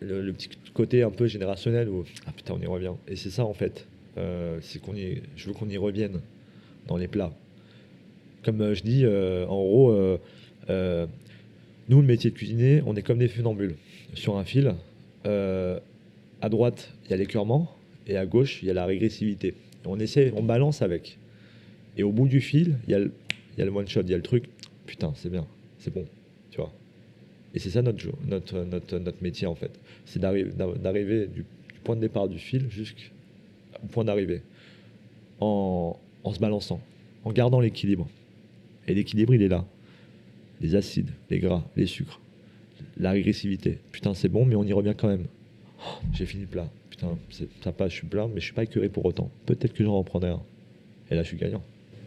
le, 0.00 0.32
petit 0.32 0.48
côté 0.74 1.02
un 1.02 1.10
peu 1.10 1.26
générationnel 1.26 1.88
où 1.88 2.04
ah 2.26 2.32
putain 2.34 2.54
on 2.54 2.60
y 2.60 2.66
revient. 2.66 2.92
Et 3.08 3.16
c'est 3.16 3.30
ça 3.30 3.44
en 3.44 3.54
fait. 3.54 3.86
c'est 4.60 4.80
qu'on 4.80 4.94
y, 4.94 5.22
je 5.36 5.46
veux 5.46 5.52
qu'on 5.52 5.68
y 5.68 5.76
revienne 5.76 6.20
dans 6.86 6.96
les 6.96 7.08
plats. 7.08 7.32
Comme 8.44 8.74
je 8.74 8.82
dis, 8.82 9.06
en 9.06 9.62
gros, 9.62 10.18
nous 10.68 12.00
le 12.00 12.06
métier 12.06 12.30
de 12.30 12.36
cuisinier, 12.36 12.82
on 12.86 12.96
est 12.96 13.02
comme 13.02 13.18
des 13.18 13.28
funambules 13.28 13.76
sur 14.14 14.36
un 14.36 14.44
fil 14.44 14.74
à 16.42 16.48
droite, 16.48 16.92
il 17.04 17.10
y 17.10 17.14
a 17.14 17.16
l'écœurement, 17.16 17.74
et 18.06 18.16
à 18.16 18.26
gauche, 18.26 18.62
il 18.62 18.68
y 18.68 18.70
a 18.70 18.74
la 18.74 18.86
régressivité. 18.86 19.54
on 19.84 19.98
essaie, 20.00 20.32
on 20.36 20.42
balance 20.42 20.82
avec. 20.82 21.18
Et 21.96 22.02
au 22.02 22.12
bout 22.12 22.28
du 22.28 22.40
fil, 22.40 22.76
il 22.86 22.90
y 22.90 22.94
a 22.94 22.98
le, 22.98 23.12
il 23.58 23.68
one 23.68 23.88
shot, 23.88 24.02
il 24.02 24.10
y 24.10 24.14
a 24.14 24.16
le 24.16 24.22
truc. 24.22 24.44
Putain, 24.86 25.12
c'est 25.14 25.30
bien, 25.30 25.46
c'est 25.78 25.92
bon, 25.92 26.04
tu 26.50 26.58
vois. 26.58 26.72
Et 27.54 27.58
c'est 27.58 27.70
ça 27.70 27.82
notre, 27.82 28.06
notre, 28.26 28.98
notre, 28.98 29.22
métier 29.22 29.46
en 29.46 29.54
fait. 29.54 29.78
C'est 30.04 30.20
d'arriver 30.20 31.26
du, 31.26 31.44
point 31.84 31.96
de 31.96 32.00
départ 32.00 32.28
du 32.28 32.38
fil 32.38 32.70
jusqu'au 32.70 33.00
point 33.90 34.04
d'arrivée. 34.04 34.42
En 35.40 35.96
se 36.32 36.38
balançant, 36.38 36.80
en 37.24 37.32
gardant 37.32 37.60
l'équilibre. 37.60 38.08
Et 38.86 38.94
l'équilibre, 38.94 39.34
il 39.34 39.42
est 39.42 39.48
là. 39.48 39.64
Les 40.60 40.74
acides, 40.74 41.10
les 41.30 41.38
gras, 41.38 41.64
les 41.76 41.86
sucres, 41.86 42.20
la 42.98 43.12
régressivité. 43.12 43.78
Putain, 43.92 44.14
c'est 44.14 44.28
bon, 44.28 44.44
mais 44.44 44.54
on 44.54 44.64
y 44.64 44.72
revient 44.72 44.94
quand 44.96 45.08
même. 45.08 45.26
J'ai 46.12 46.26
fini 46.26 46.42
le 46.42 46.48
plat. 46.48 46.68
Putain, 46.90 47.16
ça 47.62 47.72
passe, 47.72 47.90
je 47.92 47.96
suis 47.96 48.06
plein, 48.06 48.28
mais 48.28 48.40
je 48.40 48.46
suis 48.46 48.54
pas 48.54 48.64
écœuré 48.64 48.88
pour 48.88 49.04
autant. 49.04 49.30
Peut-être 49.46 49.72
que 49.72 49.84
j'en 49.84 49.98
reprendrai 49.98 50.30
un. 50.30 50.42
Et 51.10 51.14
là, 51.14 51.22
je 51.22 51.28
suis 51.28 51.36
gagnant. 51.36 51.62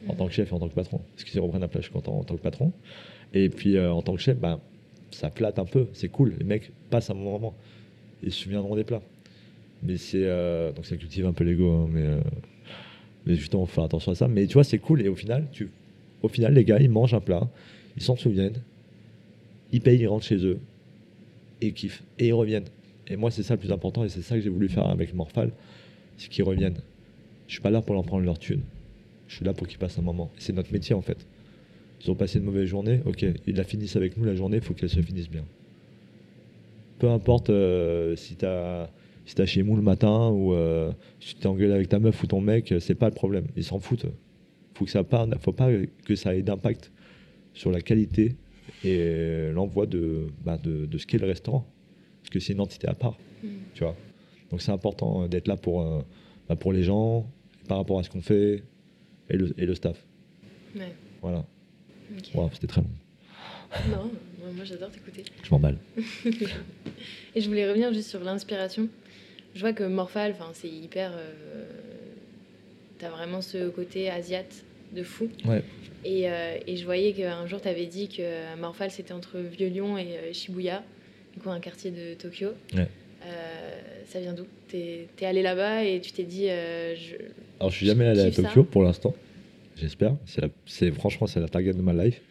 En 0.07 0.15
tant 0.15 0.27
que 0.27 0.33
chef 0.33 0.51
et 0.51 0.53
en 0.53 0.59
tant 0.59 0.67
que 0.67 0.73
patron. 0.73 1.01
Parce 1.13 1.23
qu'ils 1.23 1.39
reprennent 1.39 1.63
un 1.63 1.67
plat, 1.67 1.81
je 1.81 1.85
suis 1.85 1.93
content 1.93 2.17
en 2.17 2.23
tant 2.23 2.35
que 2.35 2.41
patron. 2.41 2.71
Et 3.33 3.49
puis, 3.49 3.77
euh, 3.77 3.91
en 3.91 4.01
tant 4.01 4.15
que 4.15 4.21
chef, 4.21 4.37
ben, 4.37 4.59
ça 5.11 5.29
flatte 5.29 5.59
un 5.59 5.65
peu. 5.65 5.87
C'est 5.93 6.09
cool. 6.09 6.35
Les 6.37 6.45
mecs 6.45 6.71
passent 6.89 7.09
un 7.09 7.15
bon 7.15 7.31
moment. 7.31 7.55
Ils 8.21 8.31
se 8.31 8.43
souviendront 8.43 8.75
des 8.75 8.83
plats. 8.83 9.01
Mais 9.81 9.97
c'est. 9.97 10.23
Euh, 10.23 10.71
donc, 10.71 10.85
ça 10.85 10.97
cultive 10.97 11.25
un 11.25 11.33
peu 11.33 11.43
l'ego. 11.43 11.71
Hein, 11.71 11.89
mais, 11.91 12.05
euh, 12.05 12.21
mais 13.25 13.35
justement, 13.35 13.65
faut 13.65 13.75
faire 13.75 13.83
attention 13.85 14.11
à 14.11 14.15
ça. 14.15 14.27
Mais 14.27 14.45
tu 14.47 14.53
vois, 14.53 14.63
c'est 14.63 14.79
cool. 14.79 15.01
Et 15.01 15.07
au 15.07 15.15
final, 15.15 15.47
tu, 15.51 15.69
au 16.21 16.27
final, 16.27 16.53
les 16.53 16.63
gars, 16.63 16.79
ils 16.79 16.89
mangent 16.89 17.13
un 17.13 17.21
plat. 17.21 17.47
Ils 17.95 18.03
s'en 18.03 18.15
souviennent. 18.15 18.61
Ils 19.71 19.81
payent, 19.81 19.99
ils 19.99 20.07
rentrent 20.07 20.25
chez 20.25 20.45
eux. 20.45 20.59
Et 21.61 21.67
ils 21.67 21.73
kiffent. 21.73 22.03
Et 22.19 22.27
ils 22.27 22.33
reviennent. 22.33 22.65
Et 23.07 23.15
moi, 23.15 23.31
c'est 23.31 23.43
ça 23.43 23.55
le 23.55 23.59
plus 23.59 23.71
important, 23.71 24.03
et 24.03 24.09
c'est 24.09 24.21
ça 24.21 24.35
que 24.35 24.41
j'ai 24.41 24.49
voulu 24.49 24.69
faire 24.69 24.87
avec 24.87 25.13
Morphal, 25.13 25.51
c'est 26.17 26.29
qu'ils 26.29 26.43
reviennent. 26.43 26.79
Je 27.47 27.53
suis 27.53 27.61
pas 27.61 27.69
là 27.69 27.81
pour 27.81 27.95
leur 27.95 28.03
prendre 28.03 28.23
leur 28.23 28.39
thune. 28.39 28.61
Je 29.27 29.35
suis 29.35 29.45
là 29.45 29.53
pour 29.53 29.67
qu'ils 29.67 29.79
passent 29.79 29.99
un 29.99 30.03
moment. 30.03 30.31
C'est 30.37 30.53
notre 30.53 30.71
métier, 30.71 30.95
en 30.95 31.01
fait. 31.01 31.25
Ils 32.03 32.11
ont 32.11 32.15
passé 32.15 32.39
une 32.39 32.45
mauvaise 32.45 32.67
journée, 32.67 33.01
ok, 33.05 33.25
ils 33.47 33.55
la 33.55 33.63
finissent 33.63 33.95
avec 33.95 34.17
nous 34.17 34.25
la 34.25 34.35
journée, 34.35 34.57
il 34.57 34.63
faut 34.63 34.73
qu'elle 34.73 34.89
se 34.89 35.01
finisse 35.01 35.29
bien. 35.29 35.45
Peu 36.99 37.09
importe 37.09 37.49
euh, 37.49 38.15
si 38.15 38.35
tu 38.35 38.45
as 38.45 38.89
si 39.25 39.47
chez 39.47 39.63
mou 39.63 39.75
le 39.77 39.81
matin 39.81 40.29
ou 40.29 40.53
euh, 40.53 40.91
si 41.19 41.35
tu 41.35 41.41
es 41.43 41.47
engueulé 41.47 41.73
avec 41.73 41.87
ta 41.87 41.99
meuf 41.99 42.21
ou 42.21 42.27
ton 42.27 42.41
mec, 42.41 42.73
c'est 42.79 42.95
pas 42.95 43.07
le 43.07 43.15
problème. 43.15 43.45
Ils 43.55 43.63
s'en 43.63 43.79
foutent. 43.79 44.05
Faut 44.73 44.85
que 44.85 44.91
ça 44.91 45.03
faut 45.39 45.53
pas 45.53 45.69
que 46.05 46.15
ça 46.15 46.35
ait 46.35 46.41
d'impact 46.41 46.91
sur 47.53 47.71
la 47.71 47.81
qualité 47.81 48.35
et 48.83 49.49
l'envoi 49.53 49.85
bah, 50.43 50.57
de, 50.57 50.85
de 50.85 50.97
ce 50.97 51.05
qu'est 51.05 51.19
le 51.19 51.27
restaurant 51.27 51.72
parce 52.23 52.29
que 52.29 52.39
c'est 52.39 52.53
une 52.53 52.61
entité 52.61 52.87
à 52.87 52.93
part. 52.93 53.17
Mm. 53.43 53.47
Tu 53.73 53.83
vois 53.83 53.95
Donc 54.49 54.61
c'est 54.61 54.71
important 54.71 55.23
euh, 55.23 55.27
d'être 55.27 55.47
là 55.49 55.57
pour, 55.57 55.81
euh, 55.81 56.01
bah, 56.47 56.55
pour 56.55 56.71
les 56.71 56.83
gens, 56.83 57.29
par 57.67 57.77
rapport 57.77 57.99
à 57.99 58.03
ce 58.03 58.09
qu'on 58.09 58.21
fait 58.21 58.63
et 59.29 59.37
le, 59.37 59.53
et 59.57 59.65
le 59.65 59.75
staff. 59.75 60.05
Ouais. 60.75 60.93
Voilà. 61.21 61.45
C'était 62.53 62.67
très 62.67 62.81
long. 62.81 62.89
Non, 63.89 64.11
moi 64.55 64.63
j'adore 64.63 64.89
t'écouter. 64.91 65.23
Je 65.43 65.49
m'emballe. 65.51 65.77
et 67.35 67.41
je 67.41 67.47
voulais 67.47 67.67
revenir 67.67 67.91
juste 67.93 68.09
sur 68.09 68.23
l'inspiration. 68.23 68.87
Je 69.55 69.59
vois 69.59 69.73
que 69.73 69.83
Morphal, 69.83 70.35
c'est 70.53 70.69
hyper. 70.69 71.11
Euh, 71.13 71.65
T'as 72.99 73.09
vraiment 73.09 73.41
ce 73.41 73.69
côté 73.69 74.09
asiate 74.09 74.63
de 74.95 75.03
fou. 75.03 75.27
Ouais. 75.45 75.63
Et, 76.05 76.29
euh, 76.29 76.57
et 76.67 76.77
je 76.77 76.85
voyais 76.85 77.11
qu'un 77.13 77.47
jour, 77.47 77.59
tu 77.59 77.67
avais 77.67 77.87
dit 77.87 78.07
que 78.07 78.55
Morphal, 78.57 78.91
c'était 78.91 79.13
entre 79.13 79.39
Vieux-Lyon 79.39 79.97
et 79.97 80.31
Shibuya 80.33 80.83
du 81.33 81.39
coup, 81.39 81.49
un 81.49 81.59
quartier 81.59 81.91
de 81.91 82.13
Tokyo. 82.15 82.49
Euh, 82.75 83.81
ça 84.07 84.19
vient 84.19 84.33
d'où? 84.33 84.45
T'es 84.67 85.07
es 85.21 85.25
allé 85.25 85.41
là-bas 85.41 85.83
et 85.83 85.99
tu 86.01 86.11
t'es 86.11 86.23
dit. 86.23 86.49
Euh, 86.49 86.95
je, 86.95 87.15
Alors, 87.59 87.71
je 87.71 87.77
suis 87.77 87.85
jamais 87.85 88.05
allé 88.05 88.21
à 88.21 88.31
Tokyo 88.31 88.63
pour 88.63 88.83
l'instant. 88.83 89.15
J'espère. 89.75 90.15
C'est 90.65 90.91
franchement, 90.91 91.27
c'est 91.27 91.39
la 91.39 91.47
target 91.47 91.73
de 91.73 91.81
ma 91.81 91.93
life. 91.93 92.21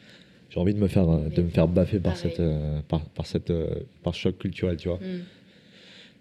J'ai 0.51 0.61
envie 0.61 0.75
de 0.75 0.79
me 0.79 0.87
faire, 0.87 1.07
de 1.07 1.43
me 1.43 1.49
faire 1.49 1.67
baffer 1.67 1.99
par 1.99 2.17
cette, 2.17 2.41
euh, 2.41 2.81
par, 2.87 3.01
par, 3.09 3.27
cette, 3.27 3.51
par 4.03 4.13
choc 4.13 4.37
culturel, 4.37 4.77
tu 4.77 4.89
vois. 4.89 4.99
Hmm. 4.99 5.23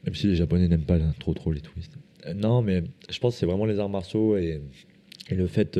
Même 0.06 0.16
si 0.16 0.28
les 0.28 0.36
Japonais 0.36 0.70
n'aiment 0.70 0.86
pas 0.86 0.98
trop, 1.20 1.34
trop 1.34 1.52
les 1.52 1.60
touristes. 1.60 1.94
non, 2.36 2.62
mais 2.62 2.84
je 3.10 3.20
pense 3.20 3.36
que 3.36 3.40
c'est 3.42 3.46
vraiment 3.46 3.66
les 3.66 3.78
arts 3.78 3.90
martiaux 3.90 4.38
et, 4.38 4.62
et 5.30 5.36
le 5.36 5.48
fait 5.48 5.78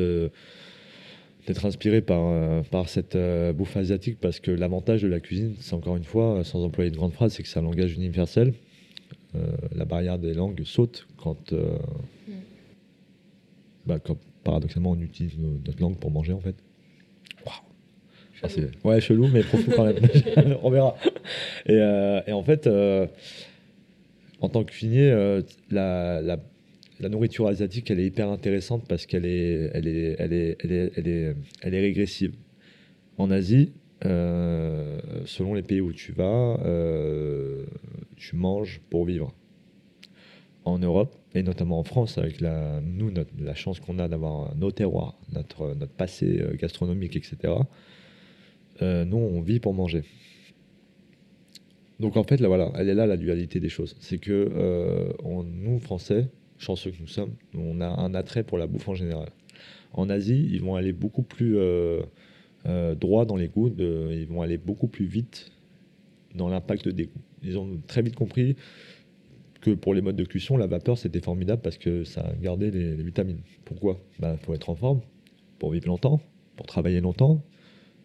d'être 1.46 1.66
inspiré 1.66 2.00
par, 2.00 2.20
euh, 2.24 2.62
par 2.62 2.88
cette 2.88 3.16
euh, 3.16 3.52
bouffe 3.52 3.76
asiatique 3.76 4.18
parce 4.20 4.40
que 4.40 4.50
l'avantage 4.50 5.02
de 5.02 5.08
la 5.08 5.20
cuisine, 5.20 5.54
c'est 5.60 5.74
encore 5.74 5.96
une 5.96 6.04
fois, 6.04 6.44
sans 6.44 6.62
employer 6.64 6.90
de 6.90 6.96
grandes 6.96 7.12
phrases, 7.12 7.32
c'est 7.34 7.42
que 7.42 7.48
c'est 7.48 7.58
un 7.58 7.62
langage 7.62 7.94
universel. 7.94 8.54
Euh, 9.34 9.46
la 9.74 9.84
barrière 9.84 10.18
des 10.18 10.34
langues 10.34 10.62
saute 10.64 11.08
quand, 11.16 11.52
mm. 11.52 12.32
bah, 13.86 13.98
quand 13.98 14.18
paradoxalement 14.44 14.90
on 14.92 15.00
utilise 15.00 15.38
notre 15.38 15.80
langue 15.80 15.96
pour 15.96 16.10
manger 16.10 16.32
en 16.32 16.40
fait. 16.40 16.56
Ah, 18.44 18.48
ouais, 18.82 19.00
chelou, 19.00 19.28
mais 19.28 19.44
profond 19.44 19.70
quand 19.76 19.84
même. 19.84 20.58
on 20.64 20.70
verra. 20.70 20.96
Et, 21.66 21.74
et 21.74 22.32
en 22.32 22.42
fait, 22.42 22.68
en 24.40 24.48
tant 24.48 24.64
que 24.64 24.72
cuisinier, 24.72 25.12
la, 25.70 26.20
la 26.20 26.38
la 27.02 27.08
nourriture 27.08 27.48
asiatique, 27.48 27.90
elle 27.90 27.98
est 27.98 28.06
hyper 28.06 28.30
intéressante 28.30 28.84
parce 28.88 29.06
qu'elle 29.06 29.26
est, 29.26 29.70
elle 29.74 29.88
est, 29.88 30.16
elle 30.18 30.32
est, 30.32 30.56
elle 30.60 30.72
est, 30.72 30.92
elle 30.96 31.08
est, 31.08 31.36
elle 31.60 31.74
régressive. 31.74 32.32
En 33.18 33.30
Asie, 33.30 33.72
euh, 34.04 35.00
selon 35.26 35.52
les 35.54 35.62
pays 35.62 35.80
où 35.80 35.92
tu 35.92 36.12
vas, 36.12 36.58
euh, 36.64 37.66
tu 38.16 38.36
manges 38.36 38.80
pour 38.88 39.04
vivre. 39.04 39.34
En 40.64 40.78
Europe, 40.78 41.16
et 41.34 41.42
notamment 41.42 41.80
en 41.80 41.82
France, 41.82 42.18
avec 42.18 42.40
la, 42.40 42.80
nous, 42.80 43.10
notre- 43.10 43.32
la 43.36 43.54
chance 43.56 43.80
qu'on 43.80 43.98
a 43.98 44.06
d'avoir 44.06 44.54
nos 44.54 44.70
terroirs, 44.70 45.18
notre, 45.32 45.74
notre 45.74 45.92
passé 45.92 46.38
euh, 46.40 46.54
gastronomique, 46.56 47.16
etc., 47.16 47.54
nous, 48.80 49.16
on 49.16 49.40
vit 49.42 49.60
pour 49.60 49.74
manger. 49.74 50.02
Donc 52.00 52.16
en 52.16 52.24
fait, 52.24 52.40
là, 52.40 52.48
voilà, 52.48 52.72
elle 52.74 52.88
est 52.88 52.96
là 52.96 53.06
la 53.06 53.16
dualité 53.16 53.60
des 53.60 53.68
choses. 53.68 53.94
C'est 54.00 54.18
que 54.18 54.50
nous, 55.44 55.78
Français, 55.78 56.26
chanceux 56.62 56.90
que 56.92 57.00
nous 57.00 57.08
sommes, 57.08 57.34
on 57.54 57.80
a 57.80 57.88
un 57.88 58.14
attrait 58.14 58.44
pour 58.44 58.58
la 58.58 58.66
bouffe 58.66 58.88
en 58.88 58.94
général. 58.94 59.30
En 59.92 60.08
Asie, 60.08 60.48
ils 60.50 60.62
vont 60.62 60.76
aller 60.76 60.92
beaucoup 60.92 61.22
plus 61.22 61.58
euh, 61.58 62.02
euh, 62.66 62.94
droit 62.94 63.26
dans 63.26 63.36
les 63.36 63.48
goûts, 63.48 63.70
ils 63.78 64.26
vont 64.26 64.42
aller 64.42 64.58
beaucoup 64.58 64.86
plus 64.86 65.04
vite 65.04 65.52
dans 66.34 66.48
l'impact 66.48 66.88
des 66.88 67.06
goûts. 67.06 67.20
Ils 67.42 67.58
ont 67.58 67.80
très 67.86 68.02
vite 68.02 68.14
compris 68.14 68.56
que 69.60 69.70
pour 69.70 69.94
les 69.94 70.00
modes 70.00 70.16
de 70.16 70.24
cuisson, 70.24 70.56
la 70.56 70.66
vapeur, 70.66 70.98
c'était 70.98 71.20
formidable 71.20 71.62
parce 71.62 71.78
que 71.78 72.04
ça 72.04 72.32
gardait 72.40 72.70
les, 72.70 72.94
vitamines. 72.94 73.42
Pourquoi? 73.64 74.00
Bah, 74.18 74.36
faut 74.42 74.54
être 74.54 74.70
en 74.70 74.74
forme, 74.74 75.00
pour 75.58 75.72
vivre 75.72 75.88
longtemps, 75.88 76.20
pour 76.56 76.66
travailler 76.66 77.00
longtemps, 77.00 77.42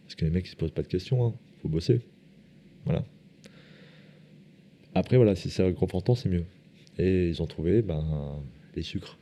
parce 0.04 0.16
que 0.16 0.26
les 0.26 0.32
mecs, 0.32 0.46
ils 0.48 0.52
se 0.52 0.56
posent 0.56 0.72
pas 0.72 0.84
de 0.84 0.88
questions, 0.88 1.26
hein. 1.26 1.34
faut 1.62 1.70
bosser. 1.70 2.02
Voilà. 2.86 3.04
Après, 4.94 5.18
voilà, 5.18 5.36
si 5.36 5.50
c'est 5.50 5.64
réconfortant, 5.64 6.16
c'est 6.16 6.30
mieux. 6.30 6.46
Et 7.00 7.30
ils 7.30 7.42
ont 7.42 7.46
trouvé 7.48 7.82
ben, 7.82 8.40
les 8.76 8.82
sucres. 8.84 9.18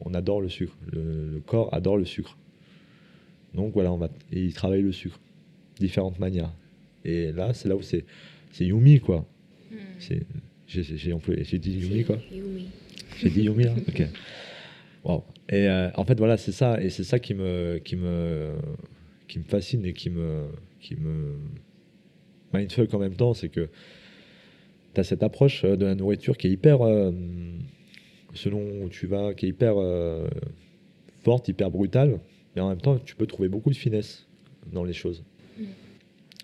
On 0.00 0.14
adore 0.14 0.40
le 0.40 0.48
sucre. 0.48 0.74
Le, 0.92 1.30
le 1.34 1.40
corps 1.40 1.72
adore 1.72 1.96
le 1.96 2.04
sucre. 2.04 2.36
Donc 3.54 3.74
voilà, 3.74 3.92
on 3.92 3.98
va, 3.98 4.08
et 4.32 4.40
ils 4.42 4.54
travaillent 4.54 4.82
le 4.82 4.92
sucre. 4.92 5.18
Différentes 5.78 6.18
manières. 6.18 6.52
Et 7.04 7.32
là, 7.32 7.52
c'est 7.54 7.68
là 7.68 7.76
où 7.76 7.82
c'est, 7.82 8.04
c'est 8.50 8.64
Yumi, 8.64 9.00
quoi. 9.00 9.26
Hmm. 9.70 9.76
C'est, 9.98 10.22
j'ai, 10.66 10.82
j'ai- 10.82 10.96
j'ai 10.96 11.12
employé, 11.12 11.44
j'ai 11.44 11.58
dit 11.58 11.72
Yumi, 11.72 12.04
quoi. 12.04 12.18
Yumi. 12.32 12.68
J'ai 13.18 13.30
dit 13.30 13.42
Yumi 13.42 13.64
là 13.64 13.74
Ok. 13.88 14.02
Wow. 15.04 15.24
Et 15.48 15.68
euh, 15.68 15.90
en 15.96 16.04
fait, 16.04 16.16
voilà, 16.18 16.36
c'est 16.36 16.52
ça. 16.52 16.80
Et 16.80 16.88
c'est 16.88 17.04
ça 17.04 17.18
qui 17.18 17.34
me, 17.34 17.78
qui, 17.84 17.96
me, 17.96 18.52
qui 19.28 19.38
me 19.38 19.44
fascine 19.44 19.84
et 19.84 19.92
qui 19.92 20.08
me, 20.10 20.44
qui 20.80 20.94
me 20.96 21.34
mindfuck 22.54 22.92
en 22.94 22.98
même 22.98 23.14
temps. 23.16 23.34
C'est 23.34 23.48
que 23.48 23.68
tu 24.94 25.00
as 25.00 25.04
cette 25.04 25.22
approche 25.22 25.64
euh, 25.64 25.76
de 25.76 25.84
la 25.86 25.94
nourriture 25.94 26.36
qui 26.36 26.46
est 26.48 26.50
hyper, 26.50 26.82
euh, 26.82 27.10
selon 28.34 28.60
où 28.82 28.88
tu 28.88 29.06
vas, 29.06 29.34
qui 29.34 29.46
est 29.46 29.48
hyper 29.50 29.74
euh, 29.78 30.28
forte, 31.22 31.48
hyper 31.48 31.70
brutale. 31.70 32.20
Mais 32.54 32.62
en 32.62 32.68
même 32.68 32.80
temps, 32.80 32.98
tu 32.98 33.16
peux 33.16 33.26
trouver 33.26 33.48
beaucoup 33.48 33.70
de 33.70 33.76
finesse 33.76 34.26
dans 34.72 34.84
les 34.84 34.92
choses. 34.92 35.24
Mm. 35.58 35.64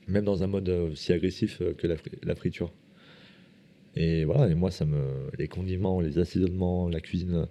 Même 0.08 0.24
dans 0.24 0.42
un 0.42 0.46
mode 0.46 0.68
aussi 0.68 1.12
agressif 1.12 1.60
que 1.76 1.86
la, 1.86 1.96
fri- 1.96 2.18
la 2.22 2.34
friture. 2.34 2.72
Et 3.94 4.24
voilà, 4.24 4.48
et 4.50 4.54
moi, 4.54 4.70
ça 4.70 4.84
me, 4.84 5.28
les 5.38 5.48
condiments, 5.48 6.00
les 6.00 6.18
assaisonnements, 6.18 6.88
la 6.88 7.00
cuisine 7.00 7.46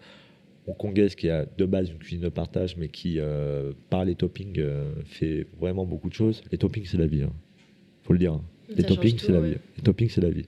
hongkongaise 0.65 1.15
qui 1.15 1.29
a 1.29 1.45
de 1.45 1.65
base 1.65 1.89
une 1.89 1.97
cuisine 1.99 2.21
de 2.21 2.29
partage, 2.29 2.77
mais 2.77 2.87
qui, 2.89 3.19
euh, 3.19 3.73
par 3.89 4.05
les 4.05 4.15
toppings, 4.15 4.59
fait 5.05 5.45
vraiment 5.59 5.85
beaucoup 5.85 6.09
de 6.09 6.13
choses. 6.13 6.41
Les 6.51 6.57
toppings, 6.57 6.85
c'est 6.85 6.97
la 6.97 7.07
vie. 7.07 7.23
hein. 7.23 7.33
Faut 8.03 8.13
le 8.13 8.19
dire. 8.19 8.33
hein. 8.33 8.43
Les 8.75 8.83
toppings, 8.83 9.15
tout, 9.17 9.25
c'est 9.25 9.31
la 9.33 9.41
vie. 9.41 9.55
Les 9.77 9.83
toppings, 9.83 10.09
c'est 10.09 10.21
la 10.21 10.29
vie. 10.29 10.45
Je 10.45 10.47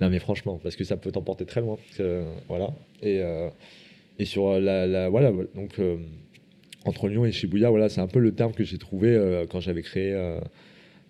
Non, 0.00 0.10
mais 0.10 0.18
franchement, 0.18 0.58
parce 0.62 0.76
que 0.76 0.84
ça 0.84 0.96
peut 0.96 1.12
t'emporter 1.12 1.44
très 1.44 1.60
loin. 1.60 1.78
que, 1.96 2.22
voilà. 2.48 2.70
Et, 3.02 3.20
euh, 3.20 3.48
et 4.18 4.24
sur 4.24 4.58
la, 4.60 4.86
la- 4.86 5.08
voilà, 5.08 5.30
donc 5.54 5.78
euh, 5.78 5.96
entre 6.84 7.08
Lyon 7.08 7.24
et 7.24 7.32
Shibuya, 7.32 7.70
voilà, 7.70 7.88
c'est 7.88 8.00
un 8.00 8.06
peu 8.06 8.18
le 8.20 8.32
terme 8.32 8.52
que 8.52 8.64
j'ai 8.64 8.78
trouvé 8.78 9.08
euh, 9.10 9.44
quand 9.50 9.60
j'avais 9.60 9.82
créé 9.82 10.12
euh, 10.12 10.38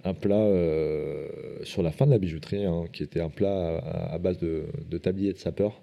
un 0.05 0.15
plat 0.15 0.37
euh, 0.37 1.27
sur 1.63 1.83
la 1.83 1.91
fin 1.93 2.07
de 2.07 2.11
la 2.11 2.19
bijouterie, 2.19 2.65
hein, 2.65 2.85
qui 2.93 3.03
était 3.03 3.21
un 3.21 3.29
plat 3.31 3.79
à, 3.79 4.15
à 4.15 4.19
base 4.19 4.39
de, 4.39 4.65
de 4.91 4.99
tablier 4.99 5.33
de 5.33 5.39
sapeur. 5.39 5.81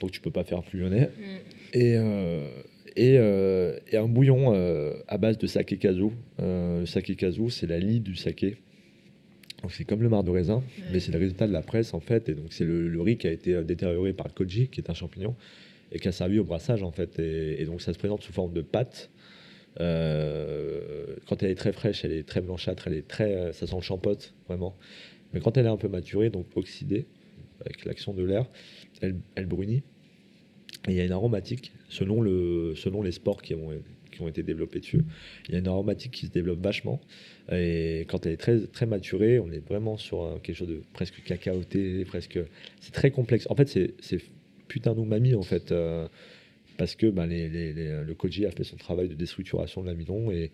Donc 0.00 0.10
tu 0.10 0.20
peux 0.20 0.30
pas 0.30 0.44
faire 0.44 0.62
plus 0.62 0.80
lyonnais. 0.80 1.08
Hmm. 1.18 1.38
Et, 1.74 1.96
euh, 1.96 2.48
et, 2.96 3.16
euh, 3.18 3.78
et 3.90 3.96
un 3.96 4.06
bouillon 4.08 4.52
euh, 4.54 4.94
à 5.08 5.18
base 5.18 5.38
de 5.38 5.46
saké 5.46 5.76
kazu. 5.78 6.08
Euh, 6.40 6.80
le 6.80 6.86
saké 6.86 7.14
kazu, 7.16 7.50
c'est 7.50 7.66
la 7.66 7.78
lie 7.78 8.00
du 8.00 8.14
saké. 8.16 8.56
Donc 9.66 9.72
c'est 9.72 9.84
comme 9.84 10.00
le 10.00 10.08
marc 10.08 10.22
de 10.22 10.30
raisin, 10.30 10.62
mais 10.92 11.00
c'est 11.00 11.10
le 11.10 11.18
résultat 11.18 11.48
de 11.48 11.52
la 11.52 11.60
presse 11.60 11.92
en 11.92 11.98
fait. 11.98 12.28
Et 12.28 12.34
donc 12.34 12.52
c'est 12.52 12.64
le, 12.64 12.88
le 12.88 13.00
riz 13.00 13.16
qui 13.16 13.26
a 13.26 13.32
été 13.32 13.52
euh, 13.52 13.64
détérioré 13.64 14.12
par 14.12 14.28
le 14.28 14.32
koji, 14.32 14.68
qui 14.68 14.80
est 14.80 14.88
un 14.88 14.94
champignon, 14.94 15.34
et 15.90 15.98
qui 15.98 16.06
a 16.06 16.12
servi 16.12 16.38
au 16.38 16.44
brassage 16.44 16.84
en 16.84 16.92
fait. 16.92 17.18
Et, 17.18 17.60
et 17.60 17.64
donc 17.64 17.82
ça 17.82 17.92
se 17.92 17.98
présente 17.98 18.22
sous 18.22 18.32
forme 18.32 18.52
de 18.52 18.62
pâte. 18.62 19.10
Euh, 19.80 21.16
quand 21.26 21.42
elle 21.42 21.50
est 21.50 21.56
très 21.56 21.72
fraîche, 21.72 22.04
elle 22.04 22.12
est 22.12 22.22
très 22.22 22.42
blanchâtre, 22.42 22.86
elle 22.86 22.94
est 22.94 23.08
très, 23.08 23.34
euh, 23.34 23.52
ça 23.52 23.66
sent 23.66 23.74
le 23.74 23.82
champote 23.82 24.34
vraiment. 24.46 24.76
Mais 25.34 25.40
quand 25.40 25.56
elle 25.56 25.66
est 25.66 25.68
un 25.68 25.76
peu 25.76 25.88
maturée, 25.88 26.30
donc 26.30 26.46
oxydée, 26.54 27.06
avec 27.58 27.84
l'action 27.86 28.14
de 28.14 28.22
l'air, 28.22 28.46
elle, 29.00 29.16
elle 29.34 29.46
brunit. 29.46 29.82
Et 30.86 30.92
il 30.92 30.94
y 30.94 31.00
a 31.00 31.04
une 31.04 31.10
aromatique, 31.10 31.72
selon, 31.88 32.22
le, 32.22 32.74
selon 32.76 33.02
les 33.02 33.10
sports 33.10 33.42
qui 33.42 33.56
ont, 33.56 33.72
qui 34.16 34.22
ont 34.22 34.28
été 34.28 34.42
développés 34.42 34.80
dessus, 34.80 35.04
il 35.48 35.52
y 35.52 35.56
a 35.56 35.58
une 35.60 35.68
aromatique 35.68 36.12
qui 36.12 36.26
se 36.26 36.30
développe 36.32 36.60
vachement. 36.60 37.00
Et 37.52 38.06
quand 38.08 38.26
elle 38.26 38.32
est 38.32 38.36
très, 38.36 38.60
très 38.66 38.86
maturée, 38.86 39.38
on 39.38 39.50
est 39.52 39.64
vraiment 39.66 39.96
sur 39.96 40.22
euh, 40.24 40.38
quelque 40.42 40.56
chose 40.56 40.68
de 40.68 40.82
presque 40.92 41.22
cacaoté, 41.24 42.04
presque. 42.04 42.38
C'est 42.80 42.92
très 42.92 43.10
complexe. 43.10 43.46
En 43.50 43.54
fait, 43.54 43.68
c'est- 43.68 43.94
putain 44.68 44.94
d'umami, 44.94 45.34
en 45.34 45.42
fait. 45.42 45.70
euh, 45.72 46.08
parce 46.76 46.94
que 46.94 47.06
ben, 47.06 47.26
le 47.26 48.12
koji 48.14 48.44
a 48.46 48.50
fait 48.50 48.64
son 48.64 48.76
travail 48.76 49.08
de 49.08 49.14
déstructuration 49.14 49.80
de 49.82 49.86
l'amidon 49.86 50.30
et, 50.30 50.50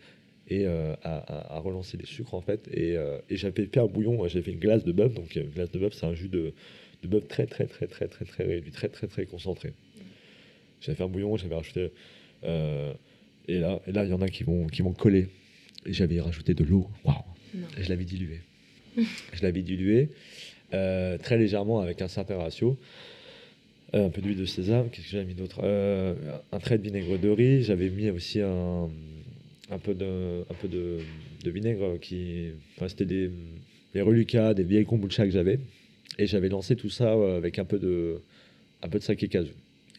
et 0.48 0.66
euh, 0.66 0.94
a 1.02 1.58
relancé 1.58 1.96
les 1.96 2.06
sucres, 2.06 2.34
en 2.34 2.40
fait. 2.42 2.68
Et, 2.72 2.96
euh, 2.96 3.18
j'avais 3.30 3.66
fait 3.66 3.80
un 3.80 3.86
bouillon, 3.86 4.28
j'ai 4.28 4.42
fait 4.42 4.52
une 4.52 4.60
glace 4.60 4.84
de 4.84 4.92
bœuf. 4.92 5.14
Donc, 5.14 5.36
euh, 5.36 5.42
une 5.42 5.50
glace 5.50 5.70
de 5.72 5.78
bœuf, 5.80 5.94
c'est 5.94 6.06
un 6.06 6.14
jus 6.14 6.28
de, 6.28 6.52
de 7.02 7.08
bœuf 7.08 7.26
très, 7.26 7.46
très, 7.46 7.66
très, 7.66 7.86
très, 7.86 8.06
très, 8.06 8.24
très 8.24 8.44
réduit, 8.44 8.70
très, 8.70 8.88
très, 8.88 9.06
très 9.08 9.26
concentré. 9.26 9.72
J'avais 10.80 10.96
fait 10.96 11.04
un 11.04 11.08
bouillon, 11.08 11.36
j'avais 11.36 11.54
rajouté. 11.54 11.90
euh, 12.44 12.92
et 13.49 13.59
là, 13.59 13.80
et 13.86 13.93
là, 13.93 14.05
il 14.05 14.11
y 14.11 14.12
en 14.12 14.22
a 14.22 14.28
qui 14.28 14.45
vont, 14.45 14.66
qui 14.66 14.82
vont 14.82 14.93
coller. 14.93 15.28
Et 15.84 15.93
j'avais 15.93 16.20
rajouté 16.20 16.55
de 16.55 16.64
l'eau. 16.64 16.88
Waouh! 17.05 17.16
Je 17.78 17.88
l'avais 17.88 18.05
dilué. 18.05 18.40
je 18.97 19.43
l'avais 19.43 19.62
dilué 19.62 20.11
euh, 20.74 21.18
très 21.18 21.36
légèrement 21.38 21.80
avec 21.80 22.01
un 22.03 22.09
certain 22.09 22.36
ratio. 22.36 22.78
Euh, 23.95 24.07
un 24.07 24.11
peu 24.11 24.22
d'huile 24.22 24.38
de 24.38 24.47
sésame, 24.47 24.88
qu'est-ce 24.90 25.07
que 25.07 25.12
j'avais 25.12 25.26
mis 25.26 25.34
d'autre? 25.34 25.61
Euh, 25.62 26.14
Un 26.51 26.59
trait 26.59 26.78
de 26.78 26.82
vinaigre 26.82 27.18
de 27.18 27.28
riz. 27.28 27.62
J'avais 27.62 27.90
mis 27.90 28.09
aussi 28.11 28.40
un, 28.40 28.88
un 29.70 29.78
peu 29.78 29.95
de, 29.95 30.43
un 30.49 30.55
peu 30.55 30.68
de, 30.68 30.99
de 31.45 31.51
vinaigre 31.51 31.99
qui. 32.01 32.53
Enfin, 32.76 32.88
c'était 32.88 33.05
des, 33.05 33.30
des 33.93 34.01
relucas, 34.01 34.55
des 34.55 34.64
vieilles 34.64 34.86
kombucha 34.86 35.24
que 35.24 35.30
j'avais. 35.32 35.59
Et 36.18 36.26
j'avais 36.26 36.49
lancé 36.49 36.76
tout 36.76 36.90
ça 36.90 37.12
avec 37.36 37.59
un 37.59 37.64
peu 37.64 37.78
de, 37.78 38.20
un 38.82 38.88
peu 38.88 38.99
de 38.99 39.05
saké 39.05 39.28
kazu. 39.28 39.53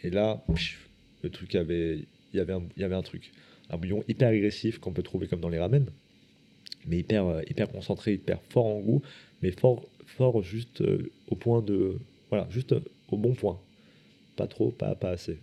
Et 0.04 0.10
là, 0.10 0.44
pff, 0.48 0.90
le 1.24 1.30
truc 1.30 1.56
avait, 1.56 2.00
il 2.34 2.38
y 2.38 2.40
avait 2.42 2.54
un, 2.54 2.64
il 2.78 2.82
y 2.82 2.86
avait 2.86 2.96
un 2.96 3.02
truc, 3.04 3.32
un 3.70 3.78
bouillon 3.78 4.04
hyper 4.08 4.30
agressif 4.30 4.80
qu'on 4.80 4.94
peut 4.94 5.04
trouver 5.04 5.28
comme 5.28 5.42
dans 5.42 5.50
les 5.50 5.60
ramen, 5.60 5.86
mais 6.88 7.00
hyper, 7.00 7.26
euh, 7.26 7.42
hyper 7.50 7.70
concentré, 7.70 8.14
hyper 8.14 8.40
fort 8.50 8.66
en 8.66 8.80
goût, 8.80 9.02
mais 9.42 9.52
fort, 9.52 9.86
fort 10.06 10.42
juste 10.44 10.82
euh, 10.82 11.12
au 11.30 11.36
point 11.36 11.62
de, 11.62 11.98
voilà, 12.30 12.48
juste 12.50 12.74
euh, 12.74 12.82
au 13.12 13.18
bon 13.18 13.34
point, 13.34 13.60
pas 14.36 14.48
trop, 14.48 14.72
pas, 14.72 14.96
pas 14.96 15.12
assez. 15.12 15.40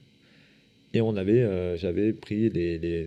Et 0.92 1.00
on 1.00 1.16
avait, 1.16 1.76
j'avais 1.76 2.12
pris 2.12 2.50
les, 2.50 2.78
les- 2.78 3.06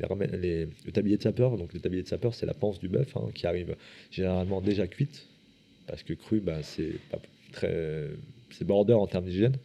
le 0.85 0.91
tablier 0.91 1.17
de 1.17 1.21
sapeur. 1.21 1.57
Donc 1.57 1.73
le 1.73 1.79
tablier 1.81 2.01
de 2.03 2.07
sapeur, 2.07 2.33
c'est 2.33 2.45
la 2.45 2.53
panse 2.53 2.79
du 2.79 2.87
bœuf 2.87 3.15
hein, 3.17 3.29
qui 3.33 3.45
arrive 3.45 3.75
généralement 4.11 4.61
déjà 4.61 4.87
cuite, 4.87 5.27
parce 5.87 6.03
que 6.03 6.13
cru, 6.13 6.39
bah, 6.41 6.63
c'est 6.63 6.99
pas 7.11 7.19
très, 7.51 8.09
c'est 8.51 8.65
border 8.65 8.93
en 8.93 9.07
termes 9.07 9.25
d'hygiène. 9.25 9.57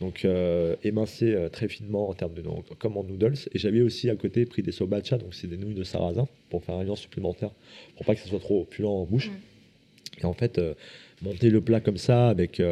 Donc 0.00 0.24
euh, 0.24 0.76
émincé 0.84 1.34
euh, 1.34 1.48
très 1.48 1.68
finement 1.68 2.10
en 2.10 2.14
termes 2.14 2.34
de 2.34 2.42
donc, 2.42 2.66
comme 2.78 2.96
en 2.96 3.04
noodles. 3.04 3.34
Et 3.52 3.58
j'avais 3.58 3.80
aussi 3.80 4.10
à 4.10 4.16
côté 4.16 4.44
pris 4.44 4.62
des 4.62 4.72
sobacha, 4.72 5.16
donc 5.18 5.34
c'est 5.34 5.46
des 5.46 5.56
nouilles 5.56 5.74
de 5.74 5.84
sarrasin, 5.84 6.28
pour 6.50 6.64
faire 6.64 6.74
un 6.74 6.84
lien 6.84 6.96
supplémentaire, 6.96 7.50
pour 7.96 8.04
pas 8.04 8.14
que 8.14 8.20
ça 8.20 8.28
soit 8.28 8.40
trop 8.40 8.62
opulent 8.62 8.90
en 8.90 9.04
bouche. 9.04 9.30
Mm. 9.30 10.22
Et 10.22 10.24
en 10.24 10.32
fait, 10.32 10.58
euh, 10.58 10.74
monter 11.22 11.50
le 11.50 11.60
plat 11.60 11.80
comme 11.80 11.96
ça 11.96 12.28
avec, 12.28 12.62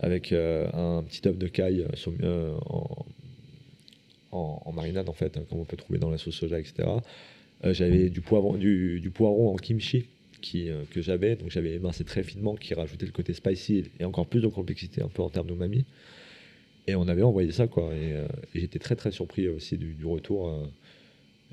avec 0.00 0.32
un 0.32 1.02
petit 1.02 1.26
œuf 1.26 1.36
de 1.36 1.48
caille 1.48 1.86
en, 2.22 3.06
en, 4.30 4.62
en 4.64 4.72
marinade, 4.72 5.08
en 5.08 5.12
fait, 5.12 5.36
hein, 5.36 5.44
comme 5.48 5.60
on 5.60 5.64
peut 5.64 5.76
trouver 5.76 5.98
dans 5.98 6.10
la 6.10 6.18
sauce 6.18 6.34
soja, 6.34 6.58
etc. 6.58 6.88
J'avais 7.64 8.08
du 8.08 8.20
poivron, 8.20 8.54
du, 8.54 9.00
du 9.00 9.10
poireau 9.10 9.52
en 9.52 9.56
kimchi 9.56 10.06
qui, 10.42 10.68
euh, 10.68 10.82
que 10.90 11.00
j'avais, 11.00 11.36
donc 11.36 11.50
j'avais 11.50 11.72
émincé 11.72 12.04
très 12.04 12.22
finement, 12.22 12.54
qui 12.54 12.74
rajoutait 12.74 13.06
le 13.06 13.12
côté 13.12 13.32
spicy 13.32 13.84
et 13.98 14.04
encore 14.04 14.26
plus 14.26 14.40
de 14.40 14.48
complexité 14.48 15.00
un 15.00 15.08
peu 15.08 15.22
en 15.22 15.30
termes 15.30 15.46
d'umami. 15.46 15.86
Et 16.86 16.94
on 16.94 17.06
avait 17.08 17.22
envoyé 17.22 17.52
ça, 17.52 17.68
quoi. 17.68 17.94
Et, 17.94 18.12
euh, 18.12 18.26
j'étais 18.54 18.78
très, 18.78 18.96
très 18.96 19.12
surpris 19.12 19.48
aussi 19.48 19.78
du, 19.78 20.04
retour. 20.04 20.48
euh, 20.48 20.66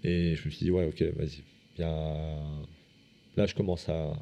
et 0.04 0.36
je 0.36 0.46
me 0.46 0.50
suis 0.50 0.66
dit, 0.66 0.72
ouais, 0.72 0.86
ok, 0.86 1.02
vas-y. 1.16 1.44
Là, 1.78 3.46
je 3.46 3.54
commence 3.54 3.88
à, 3.90 4.18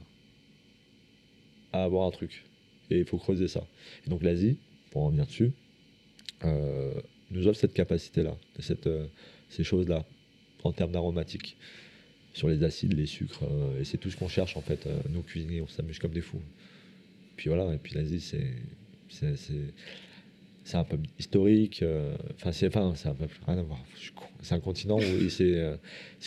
à 1.72 1.84
avoir 1.84 2.08
un 2.08 2.12
truc. 2.12 2.44
Et 2.90 3.00
il 3.00 3.06
faut 3.06 3.18
creuser 3.18 3.48
ça. 3.48 3.66
Et 4.06 4.10
donc, 4.10 4.24
l'Asie, 4.24 4.58
pour 4.92 5.04
en 5.04 5.10
venir 5.10 5.26
dessus, 5.26 5.52
euh, 6.44 6.94
nous 7.32 7.48
offre 7.48 7.60
cette 7.60 7.74
capacité-là, 7.74 8.38
cette, 8.60 8.88
euh, 8.88 9.08
ces 9.50 9.64
choses-là, 9.64 10.06
en 10.64 10.72
termes 10.72 10.92
d'aromatique. 10.92 11.58
sur 12.34 12.50
les 12.50 12.64
acides, 12.64 12.94
les 12.94 13.08
sucres. 13.08 13.46
et 13.80 13.84
c'est 13.84 13.98
tout 13.98 14.12
ce 14.12 14.18
qu'on 14.18 14.28
cherche 14.28 14.58
en 14.58 14.62
fait. 14.62 14.88
nous 15.10 15.24
cuisiniers, 15.24 15.62
on 15.62 15.68
s'amuse 15.68 15.98
comme 15.98 16.12
des 16.12 16.22
fous. 16.22 16.42
Puis 17.36 17.50
voilà, 17.50 17.74
et 17.74 17.80
puis 17.80 17.96
l'Asie, 17.96 18.22
c'est 18.22 18.54
un 20.76 20.84
peu 20.84 20.98
historique. 21.18 21.84
Enfin, 22.36 22.52
c'est 22.52 22.68
enfin, 22.68 22.94
un 23.06 23.14
peu 23.14 23.26
rien 23.46 23.58
à 23.58 23.64
voir. 23.64 23.80
C'est 24.42 24.56
un 24.56 24.60
continent 24.60 24.98
où 24.98 25.22
il 25.22 25.32
s'est 25.32 25.80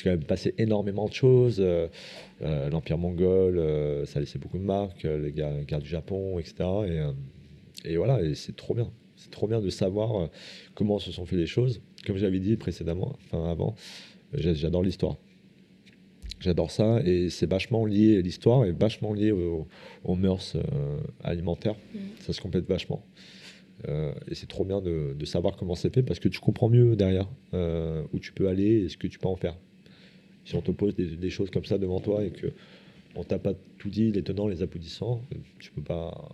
quand 0.03 0.11
même 0.11 0.25
passé 0.25 0.55
énormément 0.59 1.09
de 1.09 1.13
choses. 1.13 1.63
L'Empire 2.41 2.99
mongol, 2.99 4.07
ça 4.07 4.19
a 4.19 4.21
laissé 4.21 4.39
beaucoup 4.39 4.59
de 4.59 4.65
marques, 4.65 5.03
les 5.05 5.33
guerres, 5.33 5.81
du 5.81 5.89
Japon, 5.89 6.39
etc. 6.39 6.55
Et, 7.85 7.93
et 7.93 7.97
voilà, 7.97 8.23
et 8.23 8.35
c'est 8.35 8.57
trop 8.57 8.75
bien. 8.75 8.91
C'est 9.17 9.31
trop 9.31 9.47
bien 9.47 9.61
de 9.61 9.69
savoir 9.69 10.31
comment 10.75 10.99
se 10.99 11.13
sont 11.13 11.27
fait 11.27 11.37
les 11.37 11.47
choses. 11.47 11.83
Comme 12.07 12.17
j'avais 12.17 12.39
dit 12.39 12.57
précédemment, 12.57 13.17
enfin 13.27 13.51
avant, 13.51 13.75
j'adore 14.33 14.83
l'histoire. 14.83 15.17
J'adore 16.41 16.71
ça 16.71 17.03
et 17.05 17.29
c'est 17.29 17.49
vachement 17.49 17.85
lié, 17.85 18.23
l'histoire 18.23 18.65
est 18.65 18.73
vachement 18.73 19.13
liée 19.13 19.31
aux, 19.31 20.15
mœurs 20.15 20.57
alimentaires. 21.23 21.77
Mm. 21.95 21.99
Ça 22.21 22.33
se 22.33 22.41
complète 22.41 22.67
vachement. 22.67 23.05
Euh, 23.89 24.13
et 24.29 24.35
c'est 24.35 24.49
trop 24.49 24.65
bien 24.65 24.81
de, 24.81 25.25
savoir 25.25 25.57
comment 25.57 25.75
c'est 25.75 25.93
fait 25.93 26.03
parce 26.03 26.19
que 26.19 26.29
tu 26.29 26.41
comprends 26.41 26.69
mieux 26.69 26.97
derrière 26.97 27.29
euh, 27.55 28.03
où 28.13 28.19
tu 28.19 28.33
peux 28.33 28.49
aller 28.49 28.85
et 28.85 28.89
ce 28.89 28.97
que 28.97 29.07
tu 29.07 29.19
peux 29.19 29.29
en 29.29 29.37
faire. 29.37 29.57
Si 30.45 30.55
on 30.57 30.63
te 30.63 30.71
pose 30.71 30.95
des, 30.95 31.31
choses 31.31 31.51
comme 31.51 31.65
ça 31.65 31.79
devant 31.79 32.01
toi 32.01 32.25
et 32.25 32.31
que 32.31 32.49
on 33.15 33.25
t'a 33.25 33.39
pas 33.39 33.55
tout 33.79 33.91
dit, 33.91 34.11
les 34.13 34.23
tenants, 34.23 34.49
les 34.49 34.63
aboutissants, 34.63 35.23
tu 35.59 35.71
peux 35.73 35.83
pas, 35.83 36.29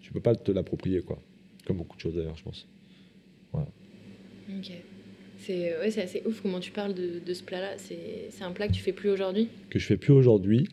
tu 0.00 0.12
peux 0.12 0.20
pas 0.20 0.34
te 0.34 0.50
l'approprier 0.50 1.02
quoi. 1.02 1.18
Comme 1.66 1.78
beaucoup 1.78 1.96
de 1.96 2.00
choses 2.00 2.14
d'ailleurs, 2.14 2.36
je 2.36 2.42
pense. 2.42 2.66
Voilà. 3.52 3.68
Ok. 4.58 4.72
C'est 5.38 5.78
ouais, 5.78 5.98
assez 5.98 6.22
ouf 6.26 6.42
comment 6.42 6.60
tu 6.60 6.70
parles 6.70 6.94
de, 6.94 7.32
ce 7.32 7.42
plat-là. 7.42 7.76
C'est 7.78 8.42
un 8.42 8.52
plat 8.52 8.68
que 8.68 8.72
tu 8.72 8.82
fais 8.82 8.92
plus 8.92 9.10
aujourd'hui? 9.10 9.48
Que 9.70 9.78
je 9.78 9.86
fais 9.86 9.96
plus 9.96 10.12
aujourd'hui 10.12 10.68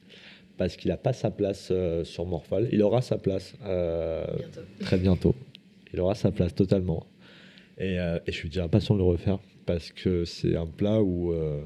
parce 0.58 0.76
qu'il 0.76 0.90
n'a 0.90 0.98
pas 0.98 1.14
sa 1.14 1.30
place 1.30 1.70
euh, 1.72 2.04
sur 2.04 2.26
Morphal. 2.26 2.68
Il 2.72 2.82
aura 2.82 3.02
sa 3.02 3.18
place 3.18 3.56
très 4.80 4.98
bientôt 4.98 5.36
il 5.98 6.02
aura 6.02 6.14
sa 6.14 6.32
place 6.32 6.54
totalement. 6.54 7.08
Et, 7.80 8.00
euh, 8.00 8.20
et 8.28 8.32
je 8.32 8.38
suis 8.38 8.50
déjà 8.50 8.64
impatient 8.66 8.96
de 8.96 9.00
le 9.00 9.06
refaire 9.06 9.40
parce 9.66 9.92
que 9.92 10.26
c'est 10.26 10.56
un 10.56 10.68
plat 10.68 11.02
où, 11.02 11.32
euh, 11.32 11.64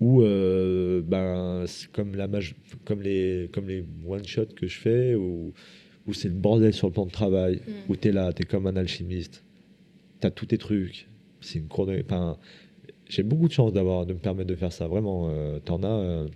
où 0.00 0.22
euh, 0.22 1.02
ben, 1.02 1.64
comme, 1.92 2.14
la 2.14 2.28
comme 2.84 3.00
les, 3.00 3.50
comme 3.52 3.68
les 3.68 3.84
one-shots 4.06 4.54
que 4.54 4.66
je 4.66 4.78
fais, 4.78 5.14
où, 5.14 5.52
où 6.06 6.12
c'est 6.12 6.28
le 6.28 6.34
bordel 6.34 6.74
sur 6.74 6.88
le 6.88 6.92
plan 6.92 7.06
de 7.06 7.10
travail, 7.10 7.56
mm. 7.56 7.72
où 7.90 7.96
tu 7.96 8.08
es 8.08 8.12
là, 8.12 8.32
tu 8.32 8.42
es 8.42 8.44
comme 8.44 8.66
un 8.66 8.76
alchimiste, 8.76 9.44
tu 10.20 10.26
as 10.26 10.30
tous 10.30 10.46
tes 10.46 10.58
trucs. 10.58 11.08
C'est 11.40 11.58
une 11.58 11.68
cour 11.68 11.90
enfin, 12.04 12.38
J'ai 13.08 13.22
beaucoup 13.22 13.48
de 13.48 13.52
chance 13.52 13.72
d'avoir, 13.72 14.06
de 14.06 14.12
me 14.12 14.18
permettre 14.18 14.48
de 14.48 14.54
faire 14.54 14.72
ça. 14.72 14.88
Vraiment, 14.88 15.30
t'en 15.64 15.82
as. 15.82 16.26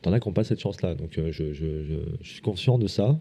T'en 0.00 0.12
as 0.12 0.18
qui 0.18 0.28
n'ont 0.28 0.32
pas 0.32 0.42
cette 0.42 0.58
chance-là. 0.58 0.96
Donc, 0.96 1.10
je, 1.12 1.30
je, 1.30 1.52
je, 1.52 1.84
je, 2.20 2.28
suis 2.28 2.40
conscient 2.40 2.76
de 2.76 2.88
ça 2.88 3.20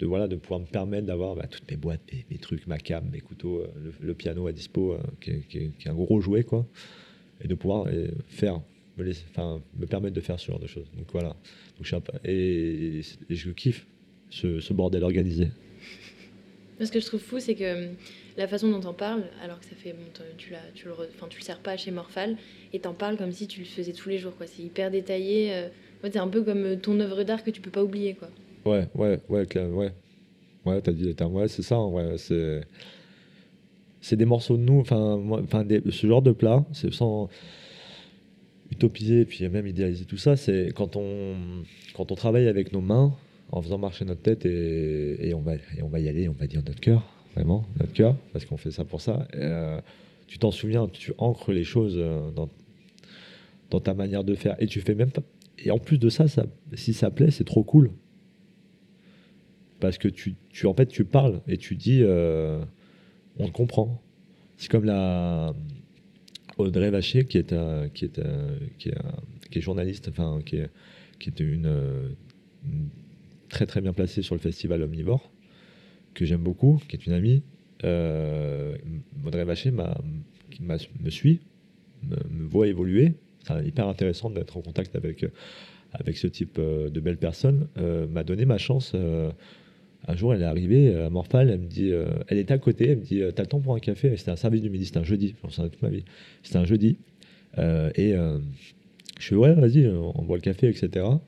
de, 0.00 0.06
voilà, 0.06 0.26
de 0.28 0.36
pouvoir 0.36 0.60
me 0.60 0.66
permettre 0.66 1.06
d'avoir 1.06 1.36
bah, 1.36 1.46
toutes 1.46 1.70
mes 1.70 1.76
boîtes, 1.76 2.00
mes, 2.30 2.38
trucs, 2.38 2.66
ma 2.66 2.78
cam, 2.78 3.04
mes 3.10 3.20
couteaux, 3.20 3.60
euh, 3.60 3.92
le, 4.00 4.14
piano 4.14 4.46
à 4.46 4.52
dispo, 4.52 4.94
euh, 4.94 4.98
qui, 5.20 5.30
est, 5.30 5.86
un 5.86 5.94
gros 5.94 6.20
jouet, 6.20 6.42
quoi. 6.42 6.66
Et 7.42 7.48
de 7.48 7.54
pouvoir 7.54 7.86
euh, 7.86 8.08
faire, 8.28 8.60
me, 8.96 9.04
me 9.04 9.86
permettre 9.86 10.14
de 10.14 10.20
faire 10.20 10.40
ce 10.40 10.46
genre 10.46 10.58
de 10.58 10.66
choses. 10.66 10.86
Donc 10.96 11.06
voilà. 11.12 11.36
Donc, 11.78 12.02
et, 12.24 13.02
je 13.28 13.50
kiffe 13.50 13.86
ce, 14.30 14.72
bordel 14.72 15.04
organisé. 15.04 15.48
Ce 16.80 16.90
que 16.90 16.98
je 16.98 17.06
trouve 17.06 17.20
fou, 17.20 17.38
c'est 17.38 17.54
que 17.54 17.88
la 18.38 18.48
façon 18.48 18.70
dont 18.70 18.88
on 18.88 18.94
parle, 18.94 19.24
alors 19.42 19.60
que 19.60 19.66
ça 19.66 19.76
fait, 19.76 19.94
tu, 20.38 20.54
tu, 20.74 20.88
le, 20.88 20.94
tu 21.28 21.38
le 21.38 21.42
sers 21.42 21.58
pas 21.58 21.76
chez 21.76 21.90
Morphal, 21.90 22.38
et 22.72 22.78
t'en 22.78 22.94
parles 22.94 23.18
comme 23.18 23.32
si 23.32 23.46
tu 23.46 23.60
le 23.60 23.66
faisais 23.66 23.92
tous 23.92 24.08
les 24.08 24.16
jours. 24.16 24.34
quoi. 24.34 24.46
C'est 24.46 24.62
hyper 24.62 24.90
détaillé. 24.90 25.66
c'est 26.02 26.16
un 26.16 26.28
peu 26.28 26.42
comme 26.42 26.80
ton 26.80 26.98
œuvre 27.00 27.22
d'art 27.22 27.44
que 27.44 27.50
tu 27.50 27.60
peux 27.60 27.70
pas 27.70 27.84
oublier. 27.84 28.14
quoi. 28.14 28.30
Ouais, 28.64 28.88
ouais, 28.94 29.20
ouais, 29.28 29.46
ouais. 29.56 29.92
Ouais, 30.66 30.80
t'as 30.82 30.92
dit 30.92 31.04
les. 31.04 31.24
Ouais, 31.24 31.48
c'est 31.48 31.62
ça, 31.62 31.80
ouais. 31.80 32.18
C'est, 32.18 32.60
c'est 34.00 34.16
des 34.16 34.26
morceaux 34.26 34.56
de 34.56 34.62
nous. 34.62 34.80
Enfin, 34.80 35.18
ce 35.90 36.06
genre 36.06 36.22
de 36.22 36.32
plat, 36.32 36.64
c'est 36.72 36.92
sans 36.92 37.28
utopiser 38.70 39.24
puis 39.24 39.48
même 39.48 39.66
idéaliser 39.66 40.04
tout 40.04 40.16
ça. 40.18 40.36
C'est 40.36 40.72
quand 40.74 40.96
on, 40.96 41.34
quand 41.94 42.12
on 42.12 42.14
travaille 42.14 42.48
avec 42.48 42.72
nos 42.72 42.80
mains, 42.80 43.14
en 43.50 43.62
faisant 43.62 43.78
marcher 43.78 44.04
notre 44.04 44.22
tête 44.22 44.46
et, 44.46 45.28
et 45.28 45.34
on, 45.34 45.40
va, 45.40 45.54
et 45.54 45.82
on 45.82 45.88
va 45.88 45.98
y 45.98 46.08
aller, 46.08 46.28
on 46.28 46.32
va 46.32 46.46
dire 46.46 46.62
notre 46.64 46.80
cœur, 46.80 47.02
vraiment, 47.34 47.64
notre 47.78 47.92
cœur, 47.92 48.16
parce 48.32 48.44
qu'on 48.44 48.56
fait 48.56 48.70
ça 48.70 48.84
pour 48.84 49.00
ça. 49.00 49.26
Euh, 49.34 49.80
tu 50.28 50.38
t'en 50.38 50.52
souviens, 50.52 50.86
tu 50.86 51.12
ancres 51.18 51.50
les 51.50 51.64
choses 51.64 51.96
euh, 51.98 52.30
dans, 52.30 52.48
dans 53.70 53.80
ta 53.80 53.94
manière 53.94 54.22
de 54.22 54.34
faire. 54.34 54.54
Et 54.60 54.66
tu 54.66 54.80
fais 54.80 54.94
même 54.94 55.10
pas. 55.10 55.22
Et 55.58 55.70
en 55.70 55.78
plus 55.78 55.98
de 55.98 56.08
ça, 56.08 56.28
ça 56.28 56.46
si 56.74 56.92
ça 56.92 57.10
plaît, 57.10 57.30
c'est 57.30 57.44
trop 57.44 57.64
cool 57.64 57.90
parce 59.80 59.98
que 59.98 60.08
tu, 60.08 60.34
tu, 60.50 60.66
en 60.66 60.74
fait, 60.74 60.86
tu 60.86 61.04
parles 61.04 61.40
et 61.48 61.56
tu 61.56 61.74
dis, 61.74 62.00
euh, 62.02 62.62
on 63.38 63.46
te 63.46 63.52
comprend. 63.52 64.00
C'est 64.56 64.70
comme 64.70 64.84
la 64.84 65.54
Audrey 66.58 66.90
Vacher, 66.90 67.24
qui 67.24 67.38
est, 67.38 67.52
est, 67.52 67.92
qui 67.94 68.04
est, 68.04 68.20
qui 69.50 69.58
est 69.58 69.62
journaliste, 69.62 70.08
enfin, 70.08 70.40
qui 70.44 70.56
est, 70.56 70.70
qui 71.18 71.30
est 71.30 71.40
une, 71.40 72.14
très 73.48 73.66
très 73.66 73.80
bien 73.80 73.92
placée 73.92 74.22
sur 74.22 74.34
le 74.34 74.40
festival 74.40 74.82
Omnivore, 74.82 75.30
que 76.14 76.24
j'aime 76.26 76.42
beaucoup, 76.42 76.80
qui 76.88 76.96
est 76.96 77.06
une 77.06 77.14
amie. 77.14 77.42
Euh, 77.84 78.76
Audrey 79.26 79.44
Vacher 79.44 79.72
me 79.72 81.10
suit, 81.10 81.40
me, 82.02 82.44
voit 82.44 82.68
évoluer. 82.68 83.14
C'est 83.46 83.66
hyper 83.66 83.88
intéressant 83.88 84.28
d'être 84.28 84.58
en 84.58 84.60
contact 84.60 84.94
avec, 84.94 85.24
avec 85.94 86.18
ce 86.18 86.26
type 86.26 86.58
euh, 86.58 86.90
de 86.90 87.00
belles 87.00 87.16
personnes. 87.16 87.68
M'a 88.10 88.24
donné 88.24 88.44
ma 88.44 88.58
chance 88.58 88.94
un 90.08 90.16
jour, 90.16 90.34
elle 90.34 90.42
est 90.42 90.46
arrivée 90.46 90.94
à 90.94 91.10
Morphal, 91.10 91.50
elle 91.50 91.60
me 91.60 91.66
dit, 91.66 91.90
euh, 91.92 92.06
elle 92.28 92.38
était 92.38 92.54
à 92.54 92.58
côté, 92.58 92.90
elle 92.90 92.98
me 92.98 93.04
dit, 93.04 93.22
euh, 93.22 93.32
t'as 93.32 93.42
le 93.42 93.48
temps 93.48 93.60
pour 93.60 93.74
un 93.74 93.80
café? 93.80 94.16
C'était 94.16 94.30
un 94.30 94.36
service 94.36 94.62
du 94.62 94.70
midi, 94.70 94.86
c'était 94.86 94.98
un 94.98 95.04
jeudi, 95.04 95.34
j'en 95.42 95.50
sais 95.50 95.68
toute 95.68 95.82
ma 95.82 95.90
vie. 95.90 96.04
C'était 96.42 96.58
un 96.58 96.64
jeudi. 96.64 96.98
Euh, 97.58 97.90
et 97.96 98.14
je 99.18 99.26
fais, 99.28 99.34
ouais, 99.34 99.54
vas-y, 99.54 99.86
on 99.86 100.22
boit 100.22 100.36
le 100.36 100.42
café, 100.42 100.68
etc. 100.68 100.88
Le 100.94 101.18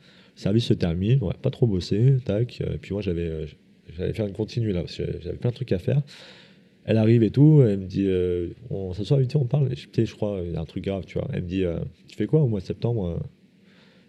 service 0.40 0.64
se 0.64 0.74
termine, 0.74 1.18
on 1.20 1.26
va 1.26 1.34
pas 1.34 1.50
trop 1.50 1.66
bosser, 1.66 2.16
tac. 2.24 2.60
Et 2.60 2.78
puis 2.78 2.92
moi, 2.92 3.02
j'avais, 3.02 3.46
j'allais 3.94 4.14
faire 4.14 4.26
une 4.26 4.32
continue 4.32 4.72
là, 4.72 4.80
parce 4.80 4.96
que 4.96 5.04
j'avais 5.20 5.36
plein 5.36 5.50
de 5.50 5.54
trucs 5.54 5.72
à 5.72 5.78
faire. 5.78 6.00
Elle 6.84 6.96
arrive 6.96 7.22
et 7.22 7.30
tout, 7.30 7.62
elle 7.62 7.78
me 7.78 7.86
dit, 7.86 8.08
on 8.70 8.94
s'assoit 8.94 9.18
vite, 9.18 9.36
on 9.36 9.44
parle. 9.44 9.68
Je, 9.76 10.04
je 10.04 10.14
crois, 10.14 10.40
il 10.44 10.52
y 10.52 10.56
a 10.56 10.60
un 10.60 10.64
truc 10.64 10.84
grave, 10.84 11.04
tu 11.06 11.18
vois. 11.18 11.28
Elle 11.32 11.42
me 11.42 11.48
dit, 11.48 11.64
tu 12.08 12.16
fais 12.16 12.26
quoi 12.26 12.40
au 12.40 12.48
mois 12.48 12.60
de 12.60 12.64
septembre? 12.64 13.20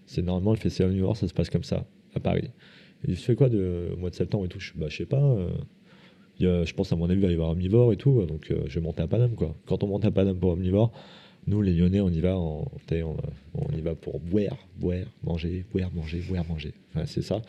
C'est 0.05 0.21
normalement 0.21 0.51
le 0.51 0.57
festival 0.57 0.95
York, 0.95 1.17
ça 1.17 1.27
se 1.27 1.33
passe 1.33 1.49
comme 1.49 1.63
ça, 1.63 1.85
à 2.15 2.19
Paris. 2.19 2.49
Il 3.07 3.17
se 3.17 3.25
fait 3.25 3.35
quoi 3.35 3.49
de, 3.49 3.89
au 3.93 3.97
mois 3.97 4.09
de 4.09 4.15
septembre 4.15 4.45
et 4.45 4.47
tout 4.47 4.59
Je 4.59 4.73
bah, 4.75 4.87
je 4.89 4.97
sais 4.97 5.05
pas. 5.05 5.21
Euh, 6.41 6.65
je 6.65 6.73
pense 6.73 6.91
à 6.91 6.95
mon 6.95 7.09
avis, 7.09 7.19
il 7.19 7.25
va 7.25 7.31
y 7.31 7.33
avoir 7.33 7.49
Omnivore 7.49 7.93
et 7.93 7.97
tout. 7.97 8.25
Donc, 8.25 8.51
euh, 8.51 8.63
je 8.67 8.79
vais 8.79 8.81
monter 8.81 9.01
à 9.01 9.07
Paname. 9.07 9.35
Quoi. 9.35 9.55
Quand 9.65 9.83
on 9.83 9.87
monte 9.87 10.05
à 10.05 10.11
Paname 10.11 10.37
pour 10.37 10.51
Omnivore, 10.51 10.91
nous, 11.47 11.61
les 11.61 11.73
Lyonnais, 11.73 11.99
on 11.99 12.09
y 12.09 12.19
va, 12.19 12.37
on, 12.37 12.65
on, 12.93 13.77
y 13.77 13.81
va 13.81 13.95
pour 13.95 14.19
boire, 14.19 14.57
boire, 14.77 15.05
manger, 15.23 15.65
boire, 15.73 15.91
manger, 15.93 16.21
boire, 16.27 16.45
manger. 16.47 16.73
Enfin, 16.89 17.05
c'est 17.05 17.21
ça. 17.21 17.41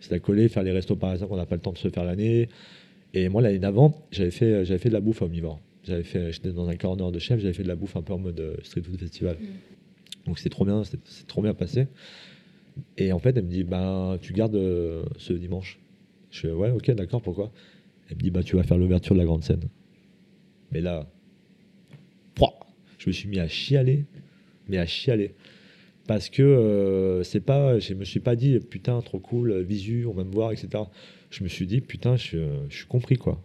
C'est 0.00 0.12
à 0.12 0.18
coller, 0.18 0.48
faire 0.48 0.62
les 0.62 0.72
restos 0.72 0.96
par 0.96 1.12
exemple, 1.12 1.30
qu'on 1.30 1.36
n'a 1.36 1.46
pas 1.46 1.54
le 1.54 1.60
temps 1.60 1.72
de 1.72 1.78
se 1.78 1.88
faire 1.88 2.04
l'année. 2.04 2.48
Et 3.14 3.28
moi, 3.28 3.40
l'année 3.40 3.58
d'avant, 3.58 4.06
j'avais 4.10 4.30
fait, 4.30 4.64
j'avais 4.64 4.78
fait 4.78 4.88
de 4.88 4.94
la 4.94 5.00
bouffe 5.00 5.22
à 5.22 5.26
Omnivore. 5.26 5.60
J'avais 5.84 6.02
fait, 6.02 6.32
j'étais 6.32 6.52
dans 6.52 6.68
un 6.68 6.76
corner 6.76 7.10
de 7.10 7.18
chef, 7.18 7.40
j'avais 7.40 7.54
fait 7.54 7.62
de 7.62 7.68
la 7.68 7.76
bouffe 7.76 7.96
un 7.96 8.02
peu 8.02 8.12
en 8.12 8.18
mode 8.18 8.38
euh, 8.38 8.56
street 8.62 8.82
food 8.82 8.98
festival. 8.98 9.36
Mm. 9.36 10.26
Donc, 10.26 10.38
c'est 10.38 10.50
trop 10.50 10.64
bien, 10.64 10.82
c'est 10.84 11.26
trop 11.26 11.42
bien 11.42 11.54
passé. 11.54 11.86
Et 12.96 13.12
en 13.12 13.18
fait, 13.18 13.36
elle 13.36 13.44
me 13.44 13.50
dit, 13.50 13.64
bah, 13.64 14.18
tu 14.20 14.32
gardes 14.32 14.54
euh, 14.54 15.04
ce 15.16 15.32
dimanche. 15.32 15.78
Je 16.30 16.40
fais, 16.40 16.52
ouais, 16.52 16.70
ok, 16.70 16.90
d'accord, 16.92 17.22
pourquoi? 17.22 17.52
Elle 18.08 18.16
me 18.16 18.22
dit, 18.22 18.30
bah, 18.30 18.42
tu 18.42 18.56
vas 18.56 18.62
faire 18.62 18.78
l'ouverture 18.78 19.14
de 19.14 19.20
la 19.20 19.26
grande 19.26 19.44
scène. 19.44 19.68
Mais 20.70 20.80
là, 20.80 21.06
je 23.02 23.08
me 23.08 23.12
suis 23.12 23.28
mis 23.28 23.40
à 23.40 23.48
chialer, 23.48 24.04
mais 24.68 24.78
à 24.78 24.86
chialer. 24.86 25.34
Parce 26.06 26.30
que 26.30 26.42
euh, 26.42 27.24
c'est 27.24 27.40
pas, 27.40 27.80
je 27.80 27.94
me 27.94 28.04
suis 28.04 28.20
pas 28.20 28.36
dit, 28.36 28.60
putain, 28.60 29.00
trop 29.00 29.18
cool, 29.18 29.60
visu, 29.62 30.06
on 30.06 30.12
va 30.12 30.22
me 30.22 30.30
voir, 30.30 30.52
etc. 30.52 30.84
Je 31.30 31.42
me 31.42 31.48
suis 31.48 31.66
dit, 31.66 31.80
putain, 31.80 32.14
je, 32.14 32.38
suis 32.70 32.86
compris, 32.86 33.16
quoi. 33.16 33.42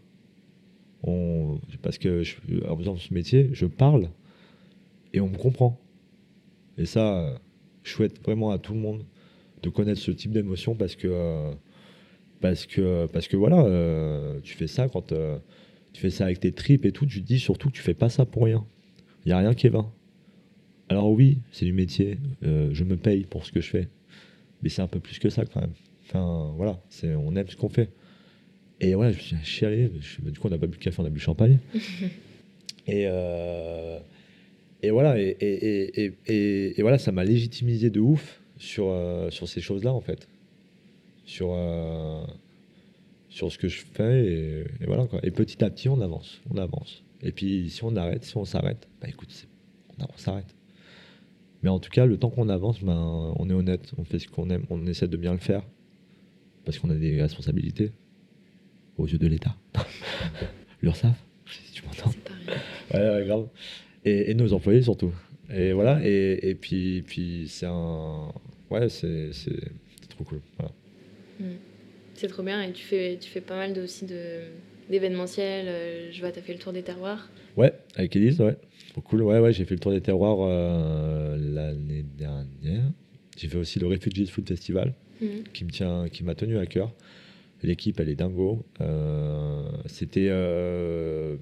On, 1.01 1.59
parce 1.81 1.97
que 1.97 2.21
en 2.67 2.77
faisant 2.77 2.97
ce 2.97 3.11
métier, 3.13 3.49
je 3.53 3.65
parle 3.65 4.09
et 5.13 5.21
on 5.21 5.29
me 5.29 5.37
comprend. 5.37 5.79
Et 6.77 6.85
ça, 6.85 7.41
je 7.81 7.91
souhaite 7.91 8.21
vraiment 8.23 8.51
à 8.51 8.59
tout 8.59 8.73
le 8.73 8.79
monde 8.79 9.05
de 9.63 9.69
connaître 9.69 9.99
ce 9.99 10.11
type 10.11 10.31
d'émotion 10.31 10.75
parce 10.75 10.95
que 10.95 11.07
euh, 11.07 11.51
parce 12.41 12.65
que 12.65 13.07
parce 13.07 13.27
que 13.27 13.35
voilà 13.35 13.63
euh, 13.63 14.39
tu 14.43 14.55
fais 14.55 14.67
ça 14.67 14.87
quand 14.87 15.11
euh, 15.11 15.37
tu 15.93 16.01
fais 16.01 16.09
ça 16.09 16.25
avec 16.25 16.39
tes 16.39 16.51
tripes 16.51 16.85
et 16.85 16.91
tout 16.91 17.05
tu 17.05 17.21
te 17.21 17.27
dis 17.27 17.39
surtout 17.39 17.69
que 17.69 17.75
tu 17.75 17.81
fais 17.81 17.93
pas 17.93 18.09
ça 18.09 18.25
pour 18.25 18.43
rien. 18.43 18.65
Il 19.25 19.29
y 19.29 19.31
a 19.31 19.37
rien 19.37 19.53
qui 19.53 19.67
est 19.67 19.71
vain. 19.71 19.91
Alors 20.89 21.09
oui 21.11 21.39
c'est 21.51 21.65
du 21.65 21.73
métier 21.73 22.19
je 22.41 22.83
me 22.83 22.97
paye 22.97 23.25
pour 23.25 23.45
ce 23.45 23.51
que 23.51 23.61
je 23.61 23.69
fais. 23.69 23.87
Mais 24.63 24.69
c'est 24.69 24.81
un 24.81 24.87
peu 24.87 24.99
plus 24.99 25.19
que 25.19 25.29
ça 25.29 25.45
quand 25.45 25.61
même. 25.61 25.73
Enfin 26.05 26.53
voilà 26.55 26.81
c'est 26.89 27.15
on 27.15 27.35
aime 27.35 27.47
ce 27.47 27.55
qu'on 27.55 27.69
fait. 27.69 27.89
Et 28.79 28.93
voilà 28.93 29.11
je 29.11 29.17
me 29.17 29.21
suis 29.21 29.37
chialé 29.43 29.89
du 30.23 30.39
coup 30.39 30.47
on 30.47 30.51
n'a 30.51 30.57
pas 30.57 30.67
bu 30.67 30.77
de 30.77 30.83
café 30.83 31.01
on 31.01 31.05
a 31.05 31.09
bu 31.09 31.15
du 31.15 31.21
champagne. 31.21 31.59
Et 32.89 33.05
et 34.83 34.91
voilà, 34.91 35.19
et, 35.19 35.35
et, 35.41 36.13
et, 36.27 36.79
et, 36.79 36.81
voilà, 36.83 36.99
ça 36.99 37.11
m'a 37.11 37.23
légitimisé 37.23 37.89
de 37.89 37.99
ouf 37.99 38.41
sur, 38.57 38.87
euh, 38.89 39.29
sur 39.29 39.47
ces 39.47 39.61
choses-là, 39.61 39.93
en 39.93 40.01
fait. 40.01 40.27
Sur, 41.25 41.49
euh, 41.51 42.25
sur 43.29 43.51
ce 43.51 43.57
que 43.57 43.67
je 43.67 43.81
fais, 43.81 44.25
et, 44.25 44.85
voilà. 44.85 45.05
Quoi. 45.07 45.19
Et 45.23 45.31
petit 45.31 45.63
à 45.63 45.69
petit, 45.69 45.89
on 45.89 46.01
avance, 46.01 46.41
on 46.49 46.57
avance. 46.57 47.03
Et 47.21 47.31
puis, 47.31 47.69
si 47.69 47.83
on 47.83 47.95
arrête, 47.95 48.23
si 48.23 48.37
on 48.37 48.45
s'arrête, 48.45 48.87
bah 49.01 49.07
écoute, 49.09 49.47
on, 49.99 50.03
on 50.03 50.17
s'arrête. 50.17 50.55
Mais 51.63 51.69
en 51.69 51.79
tout 51.79 51.89
cas, 51.89 52.05
le 52.05 52.17
temps 52.17 52.29
qu'on 52.29 52.49
avance, 52.49 52.83
ben, 52.83 53.33
on 53.35 53.49
est 53.49 53.53
honnête, 53.53 53.91
on 53.97 54.03
fait 54.03 54.19
ce 54.19 54.27
qu'on 54.27 54.49
aime, 54.49 54.65
on 54.69 54.85
essaie 54.85 55.07
de 55.07 55.17
bien 55.17 55.33
le 55.33 55.39
faire, 55.39 55.63
parce 56.65 56.77
qu'on 56.79 56.89
a 56.89 56.95
des 56.95 57.21
responsabilités 57.21 57.91
aux 58.97 59.07
yeux 59.07 59.17
de 59.17 59.27
l'État. 59.27 59.55
L'URSSAF, 60.81 61.23
si 61.47 61.73
tu 61.73 61.83
m'entends. 61.85 62.11
Ouais, 62.93 62.99
ouais, 62.99 63.25
grave. 63.25 63.47
Et, 64.05 64.33
nos 64.35 64.53
employés 64.53 64.81
surtout. 64.83 65.13
Et 65.49 65.73
voilà, 65.73 65.99
et, 66.03 66.39
et 66.49 66.55
puis, 66.55 67.01
puis 67.01 67.47
c'est 67.47 67.65
un. 67.65 68.31
Ouais, 68.69 68.89
c'est 68.89 69.31
trop 70.09 70.23
cool. 70.23 70.41
Mm. 71.39 71.45
C'est 72.15 72.27
trop 72.27 72.43
bien, 72.43 72.63
et 72.63 72.71
tu 72.71 72.83
fais, 72.83 73.17
tu 73.19 73.29
fais 73.29 73.41
pas 73.41 73.55
mal 73.55 73.73
de, 73.73 73.81
aussi 73.81 74.05
d'événementiels. 74.89 75.67
Euh, 75.67 76.11
je 76.11 76.19
vois, 76.19 76.31
tu 76.31 76.39
as 76.39 76.41
fait 76.41 76.53
le 76.53 76.59
tour 76.59 76.73
des 76.73 76.81
terroirs. 76.81 77.29
Ouais, 77.55 77.73
avec 77.95 78.15
Elise, 78.15 78.41
ouais. 78.41 78.57
Trop 78.89 79.01
cool. 79.01 79.21
Ouais, 79.21 79.39
ouais, 79.39 79.53
j'ai 79.53 79.65
fait 79.65 79.75
le 79.75 79.79
tour 79.79 79.91
des 79.91 80.01
terroirs 80.01 80.39
euh, 80.41 81.37
l'année 81.37 82.03
dernière. 82.17 82.91
J'ai 83.37 83.47
fait 83.47 83.57
aussi 83.57 83.79
le 83.79 83.87
Refugees 83.87 84.27
Food 84.27 84.47
Festival, 84.47 84.93
mm. 85.21 85.27
qui 85.53 85.65
me 85.65 85.69
tient, 85.69 86.09
qui 86.09 86.23
m'a 86.23 86.35
tenu 86.35 86.57
à 86.57 86.65
cœur. 86.65 86.93
L'équipe, 87.63 87.99
elle 87.99 88.09
est 88.09 88.15
dingo. 88.15 88.65
Euh, 88.81 89.63
c'était. 89.85 90.29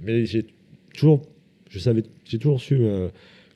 mais 0.02 0.26
j'ai 0.26 0.46
toujours 0.94 1.22
je 1.70 1.80
savais, 1.80 2.04
j'ai 2.24 2.38
toujours 2.38 2.62
su 2.62 2.80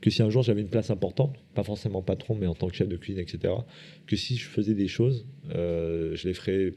que 0.02 0.10
si 0.10 0.22
un 0.22 0.30
jour 0.30 0.44
j'avais 0.44 0.62
une 0.62 0.70
place 0.70 0.90
importante, 0.90 1.36
pas 1.54 1.64
forcément 1.64 2.02
patron, 2.02 2.36
mais 2.36 2.48
en 2.48 2.56
tant 2.56 2.68
que 2.68 2.76
chef 2.76 2.88
de 2.88 2.98
cuisine, 2.98 3.22
etc., 3.22 3.54
que 4.08 4.16
si 4.16 4.38
je 4.38 4.48
faisais 4.48 4.74
des 4.74 4.88
choses, 4.88 5.26
euh, 5.54 6.16
je 6.16 6.28
les 6.28 6.34
ferais, 6.34 6.74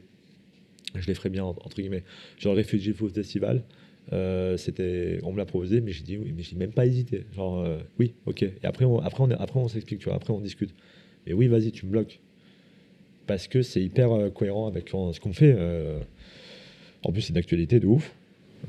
je 0.95 1.07
les 1.07 1.13
ferais 1.13 1.29
bien 1.29 1.43
entre 1.43 1.75
guillemets. 1.75 2.03
Genre 2.37 2.55
Refugee 2.55 2.93
Food 2.93 3.13
Festival, 3.13 3.63
euh, 4.11 4.57
c'était, 4.57 5.19
on 5.23 5.31
me 5.31 5.37
l'a 5.37 5.45
proposé, 5.45 5.79
mais 5.79 5.91
j'ai 5.91 6.03
dit 6.03 6.17
oui, 6.17 6.33
mais 6.35 6.43
j'ai 6.43 6.57
même 6.57 6.73
pas 6.73 6.85
hésité. 6.85 7.25
Genre 7.33 7.65
oui, 7.99 8.13
ok. 8.25 8.43
Et 8.43 8.53
après, 8.63 8.85
on, 8.85 8.99
après 8.99 9.23
après 9.39 9.59
on 9.59 9.67
s'explique, 9.67 9.99
tu 9.99 10.05
vois. 10.05 10.15
Après 10.15 10.33
on 10.33 10.41
discute. 10.41 10.73
Et 11.25 11.33
oui, 11.33 11.47
vas-y, 11.47 11.71
tu 11.71 11.85
me 11.85 11.91
bloques 11.91 12.19
parce 13.25 13.47
que 13.47 13.61
c'est 13.61 13.81
hyper 13.81 14.33
cohérent 14.33 14.67
avec 14.67 14.89
ce 14.89 15.19
qu'on 15.21 15.33
fait. 15.33 15.57
en 17.03 17.11
plus, 17.13 17.21
c'est 17.21 17.33
d'actualité 17.33 17.79
de 17.79 17.87
ouf. 17.87 18.13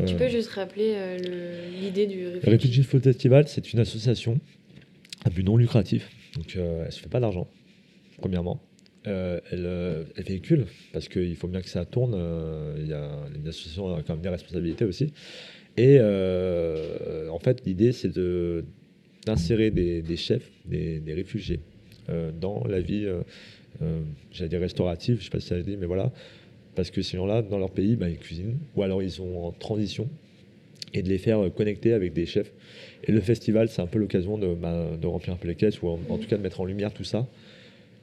Tu 0.06 0.14
peux 0.16 0.28
juste 0.28 0.50
rappeler 0.50 0.94
euh, 0.96 1.70
l'idée 1.80 2.06
du 2.06 2.26
Refugee, 2.26 2.50
Refugee 2.50 2.82
Food 2.82 3.04
Festival, 3.04 3.46
c'est 3.46 3.72
une 3.72 3.78
association 3.78 4.40
à 5.24 5.30
but 5.30 5.44
non 5.44 5.56
lucratif. 5.56 6.10
Donc, 6.36 6.56
euh, 6.56 6.80
elle 6.80 6.86
ne 6.86 6.90
se 6.90 7.00
fait 7.00 7.08
pas 7.08 7.20
d'argent, 7.20 7.46
premièrement. 8.18 8.60
Euh, 9.06 9.38
elle, 9.52 10.24
véhicule, 10.24 10.66
parce 10.92 11.08
qu'il 11.08 11.36
faut 11.36 11.46
bien 11.46 11.60
que 11.60 11.68
ça 11.68 11.84
tourne. 11.84 12.14
Il 12.78 12.88
y 12.88 12.92
a 12.92 13.08
une 13.34 13.46
association 13.46 13.94
a 13.94 14.02
quand 14.02 14.14
même 14.14 14.22
des 14.22 14.30
responsabilités 14.30 14.84
aussi. 14.84 15.12
Et 15.76 16.00
en 16.00 17.38
fait, 17.38 17.64
l'idée, 17.64 17.92
c'est 17.92 18.12
d'insérer 19.26 19.70
des, 19.70 20.02
des, 20.02 20.16
chefs, 20.16 20.50
des, 20.64 20.98
des 21.00 21.14
réfugiés 21.14 21.60
dans 22.40 22.64
la 22.66 22.80
vie, 22.80 23.06
j'allais 24.32 24.48
dire 24.48 24.60
restaurative, 24.60 25.16
je 25.16 25.20
ne 25.20 25.24
sais 25.24 25.30
pas 25.30 25.40
si 25.40 25.48
ça 25.48 25.56
a 25.56 25.60
dit, 25.62 25.76
mais 25.76 25.86
voilà, 25.86 26.10
parce 26.74 26.90
que 26.90 27.02
ces 27.02 27.16
gens-là, 27.16 27.42
dans 27.42 27.58
leur 27.58 27.70
pays, 27.70 27.96
bah, 27.96 28.08
ils 28.08 28.18
cuisinent, 28.18 28.58
ou 28.76 28.82
alors 28.82 29.02
ils 29.02 29.10
sont 29.10 29.36
en 29.36 29.52
transition, 29.52 30.08
et 30.94 31.02
de 31.02 31.08
les 31.08 31.18
faire 31.18 31.40
euh, 31.40 31.50
connecter 31.50 31.92
avec 31.92 32.12
des 32.12 32.26
chefs. 32.26 32.52
Et 33.04 33.12
le 33.12 33.20
festival, 33.20 33.68
c'est 33.68 33.82
un 33.82 33.86
peu 33.86 33.98
l'occasion 33.98 34.38
de, 34.38 34.54
bah, 34.54 34.86
remplir 35.02 35.34
un 35.34 35.36
peu 35.36 35.48
les 35.48 35.54
caisses, 35.54 35.82
ou 35.82 35.88
en, 35.88 35.98
tout 36.18 36.28
cas 36.28 36.36
de 36.36 36.42
mettre 36.42 36.60
en 36.60 36.64
lumière 36.64 36.92
tout 36.92 37.04
ça. 37.04 37.26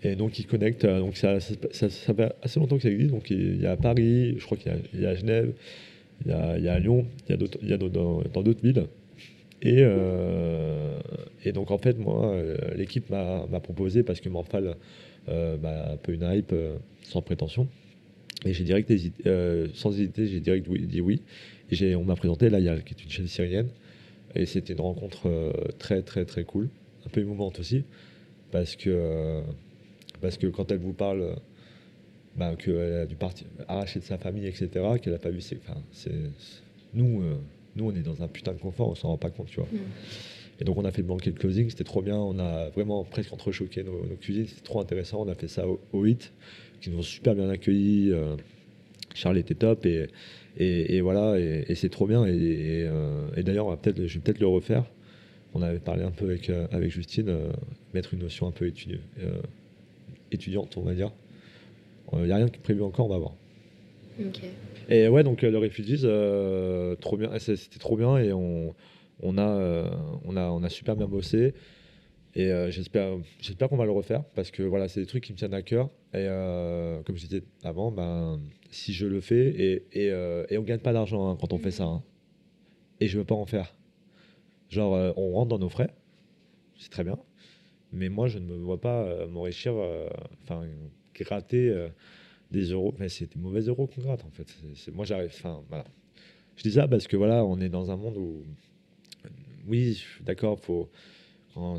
Et 0.03 0.15
donc 0.15 0.39
ils 0.39 0.47
connectent, 0.47 0.85
euh, 0.85 0.99
donc 0.99 1.15
ça, 1.15 1.39
fait 1.39 2.33
assez 2.41 2.59
longtemps 2.59 2.77
que 2.77 2.83
ça 2.83 2.89
existe, 2.89 3.11
donc 3.11 3.29
il 3.29 3.61
y 3.61 3.65
a 3.65 3.77
Paris, 3.77 4.35
je 4.37 4.45
crois 4.45 4.57
qu'il 4.57 4.71
y, 4.99 5.05
a 5.05 5.15
Genève, 5.15 5.53
il 6.25 6.31
y 6.31 6.67
a, 6.67 6.79
Lyon, 6.79 7.05
il 7.29 7.69
y 7.69 7.73
a, 7.73 7.77
dans 7.77 8.41
d'autres 8.43 8.63
villes. 8.63 8.85
Et, 9.63 9.77
euh, 9.81 10.99
et, 11.45 11.51
donc 11.51 11.69
en 11.69 11.77
fait, 11.77 11.99
moi, 11.99 12.35
l'équipe 12.75 13.11
m'a 13.11 13.59
proposé, 13.61 14.01
parce 14.01 14.21
que 14.21 14.29
Morphal, 14.29 14.75
bah, 15.27 15.91
un 15.93 15.97
peu 15.97 16.13
une 16.13 16.23
hype, 16.23 16.53
sans 17.03 17.21
prétention, 17.21 17.67
et 18.45 18.53
j'ai 18.53 18.63
direct 18.63 18.89
hésité, 18.89 19.23
euh, 19.27 19.67
sans 19.73 19.91
hésiter, 19.91 20.27
j'ai 20.27 20.39
direct 20.39 20.67
dit 20.69 21.01
oui. 21.01 21.21
Et 21.71 21.95
on 21.95 22.03
m'a 22.03 22.15
présenté 22.15 22.49
Laïal, 22.49 22.83
qui 22.83 22.93
est 22.93 23.03
une 23.03 23.09
chaîne 23.09 23.27
syrienne. 23.27 23.69
Et 24.35 24.45
c'était 24.45 24.73
une 24.73 24.81
rencontre 24.81 25.27
euh, 25.27 25.51
très, 25.77 26.01
très, 26.01 26.25
très 26.25 26.43
cool. 26.43 26.69
Un 27.05 27.09
peu 27.09 27.21
émouvante 27.21 27.59
aussi. 27.59 27.83
Parce 28.51 28.75
que, 28.75 28.89
euh, 28.89 29.41
parce 30.21 30.37
que 30.37 30.47
quand 30.47 30.71
elle 30.71 30.79
vous 30.79 30.93
parle 30.93 31.35
bah, 32.35 32.55
qu'elle 32.55 32.93
a 32.93 33.05
dû 33.05 33.15
partir, 33.15 33.47
arracher 33.67 33.99
de 33.99 34.05
sa 34.05 34.17
famille, 34.17 34.47
etc., 34.47 34.69
qu'elle 35.01 35.13
n'a 35.13 35.19
pas 35.19 35.29
vu, 35.29 35.41
c'est. 35.41 35.57
Enfin, 35.57 35.79
nous, 36.93 37.23
nous, 37.75 37.85
on 37.85 37.95
est 37.95 38.01
dans 38.01 38.21
un 38.21 38.27
putain 38.27 38.53
de 38.53 38.59
confort, 38.59 38.89
on 38.89 38.95
s'en 38.95 39.09
rend 39.09 39.17
pas 39.17 39.29
compte, 39.29 39.47
tu 39.47 39.57
vois. 39.57 39.69
Mm. 39.71 39.77
Et 40.59 40.63
donc, 40.63 40.77
on 40.77 40.85
a 40.85 40.91
fait 40.91 41.01
le 41.01 41.07
blanquet 41.07 41.31
de 41.31 41.39
closing, 41.39 41.69
c'était 41.69 41.83
trop 41.83 42.01
bien. 42.01 42.17
On 42.17 42.37
a 42.37 42.69
vraiment 42.69 43.03
presque 43.03 43.31
entrechoqué 43.31 43.83
nos, 43.83 44.05
nos 44.05 44.15
cuisines, 44.15 44.47
c'était 44.47 44.61
trop 44.61 44.81
intéressant. 44.81 45.21
On 45.21 45.29
a 45.29 45.35
fait 45.35 45.47
ça 45.47 45.67
au, 45.67 45.79
au 45.93 46.03
8 46.03 46.31
qui 46.81 46.89
nous 46.89 46.99
ont 46.99 47.03
super 47.03 47.35
bien 47.35 47.49
accueillis. 47.49 48.11
Euh, 48.11 48.35
Charles 49.13 49.37
était 49.37 49.55
top 49.55 49.85
et, 49.85 50.09
et, 50.57 51.01
voilà, 51.01 51.39
et, 51.39 51.75
c'est 51.75 51.89
trop 51.89 52.07
bien. 52.07 52.25
Et, 52.25 52.85
euh, 52.87 53.27
d'ailleurs, 53.37 53.77
peut 53.77 53.93
je 54.05 54.15
vais 54.15 54.19
peut-être 54.19 54.39
le 54.39 54.47
refaire. 54.47 54.85
On 55.53 55.61
avait 55.61 55.79
parlé 55.79 56.03
un 56.03 56.11
peu 56.11 56.25
avec, 56.25 56.49
euh, 56.49 56.67
avec 56.71 56.91
Justine, 56.91 57.33
mettre 57.93 58.13
une 58.13 58.21
notion 58.21 58.47
un 58.47 58.51
peu 58.51 58.71
étudiante, 60.31 60.77
on 60.77 60.81
va 60.81 60.93
dire. 60.93 61.11
Il 62.13 62.23
n'y 62.23 62.31
a 62.31 62.37
rien 62.37 62.49
qui 62.49 62.55
est 62.57 62.61
prévu 62.61 62.81
encore, 62.81 63.05
on 63.05 63.09
va 63.09 63.17
voir. 63.17 63.33
Et 64.89 65.07
ouais, 65.07 65.23
donc 65.23 65.41
le 65.41 65.57
Refugees, 65.57 66.05
trop 66.99 67.17
bien, 67.17 67.37
c'était 67.39 67.79
trop 67.79 67.97
bien 67.97 68.17
et 68.17 68.33
on, 68.33 68.73
on, 69.21 69.37
a, 69.37 69.89
on, 70.25 70.35
a, 70.35 70.49
on 70.49 70.63
a 70.63 70.69
super 70.69 70.95
bien 70.95 71.07
bossé. 71.07 71.53
Et 72.33 72.51
euh, 72.51 72.71
j'espère, 72.71 73.17
qu'on 73.69 73.77
va 73.77 73.85
le 73.85 73.91
refaire 73.91 74.23
parce 74.35 74.51
que 74.51 74.63
voilà, 74.63 74.87
c'est 74.87 75.01
des 75.01 75.05
trucs 75.05 75.23
qui 75.23 75.33
me 75.33 75.37
tiennent 75.37 75.53
à 75.53 75.61
cœur. 75.61 75.89
Et 76.13 76.27
euh, 76.27 77.01
comme 77.03 77.17
je 77.17 77.25
disais 77.27 77.43
avant, 77.63 77.91
ben, 77.91 78.39
si 78.69 78.93
je 78.93 79.05
le 79.05 79.19
fais, 79.19 79.47
et, 79.49 79.85
et, 79.91 80.11
euh, 80.11 80.45
on 80.51 80.61
gagne 80.61 80.79
pas 80.79 80.93
d'argent 80.93 81.29
hein, 81.29 81.37
quand 81.39 81.51
on 81.53 81.57
fait 81.57 81.71
ça. 81.71 81.83
Hein. 81.83 82.03
et 82.99 83.07
je 83.07 83.17
veux 83.17 83.25
pas 83.25 83.35
en 83.35 83.45
faire. 83.45 83.75
Genre, 84.69 85.13
on 85.17 85.31
rentre 85.33 85.49
dans 85.49 85.59
nos 85.59 85.67
frais, 85.67 85.89
c'est 86.77 86.89
très 86.89 87.03
bien. 87.03 87.19
Mais 87.91 88.07
moi, 88.07 88.27
je 88.27 88.39
ne 88.39 88.45
me 88.45 88.55
vois 88.55 88.79
pas 88.79 89.27
m'enrichir, 89.27 89.73
enfin, 90.43 90.65
gratter 91.13 91.89
des 92.51 92.71
euros. 92.71 92.95
Mais 92.97 93.09
c'est 93.09 93.35
des 93.35 93.39
mauvais 93.41 93.59
euros 93.61 93.87
qu'on 93.87 94.01
gratte 94.01 94.23
en 94.23 94.29
fait. 94.29 94.47
Moi, 94.93 95.03
j'arrive. 95.03 95.31
Enfin, 95.33 95.61
voilà. 95.67 95.83
Je 96.55 96.63
dis 96.63 96.71
ça 96.71 96.87
parce 96.87 97.07
que 97.07 97.17
voilà, 97.17 97.43
on 97.43 97.59
est 97.59 97.67
dans 97.67 97.91
un 97.91 97.97
monde 97.97 98.15
où, 98.15 98.45
oui, 99.67 100.01
d'accord, 100.21 100.57
faut 100.57 100.89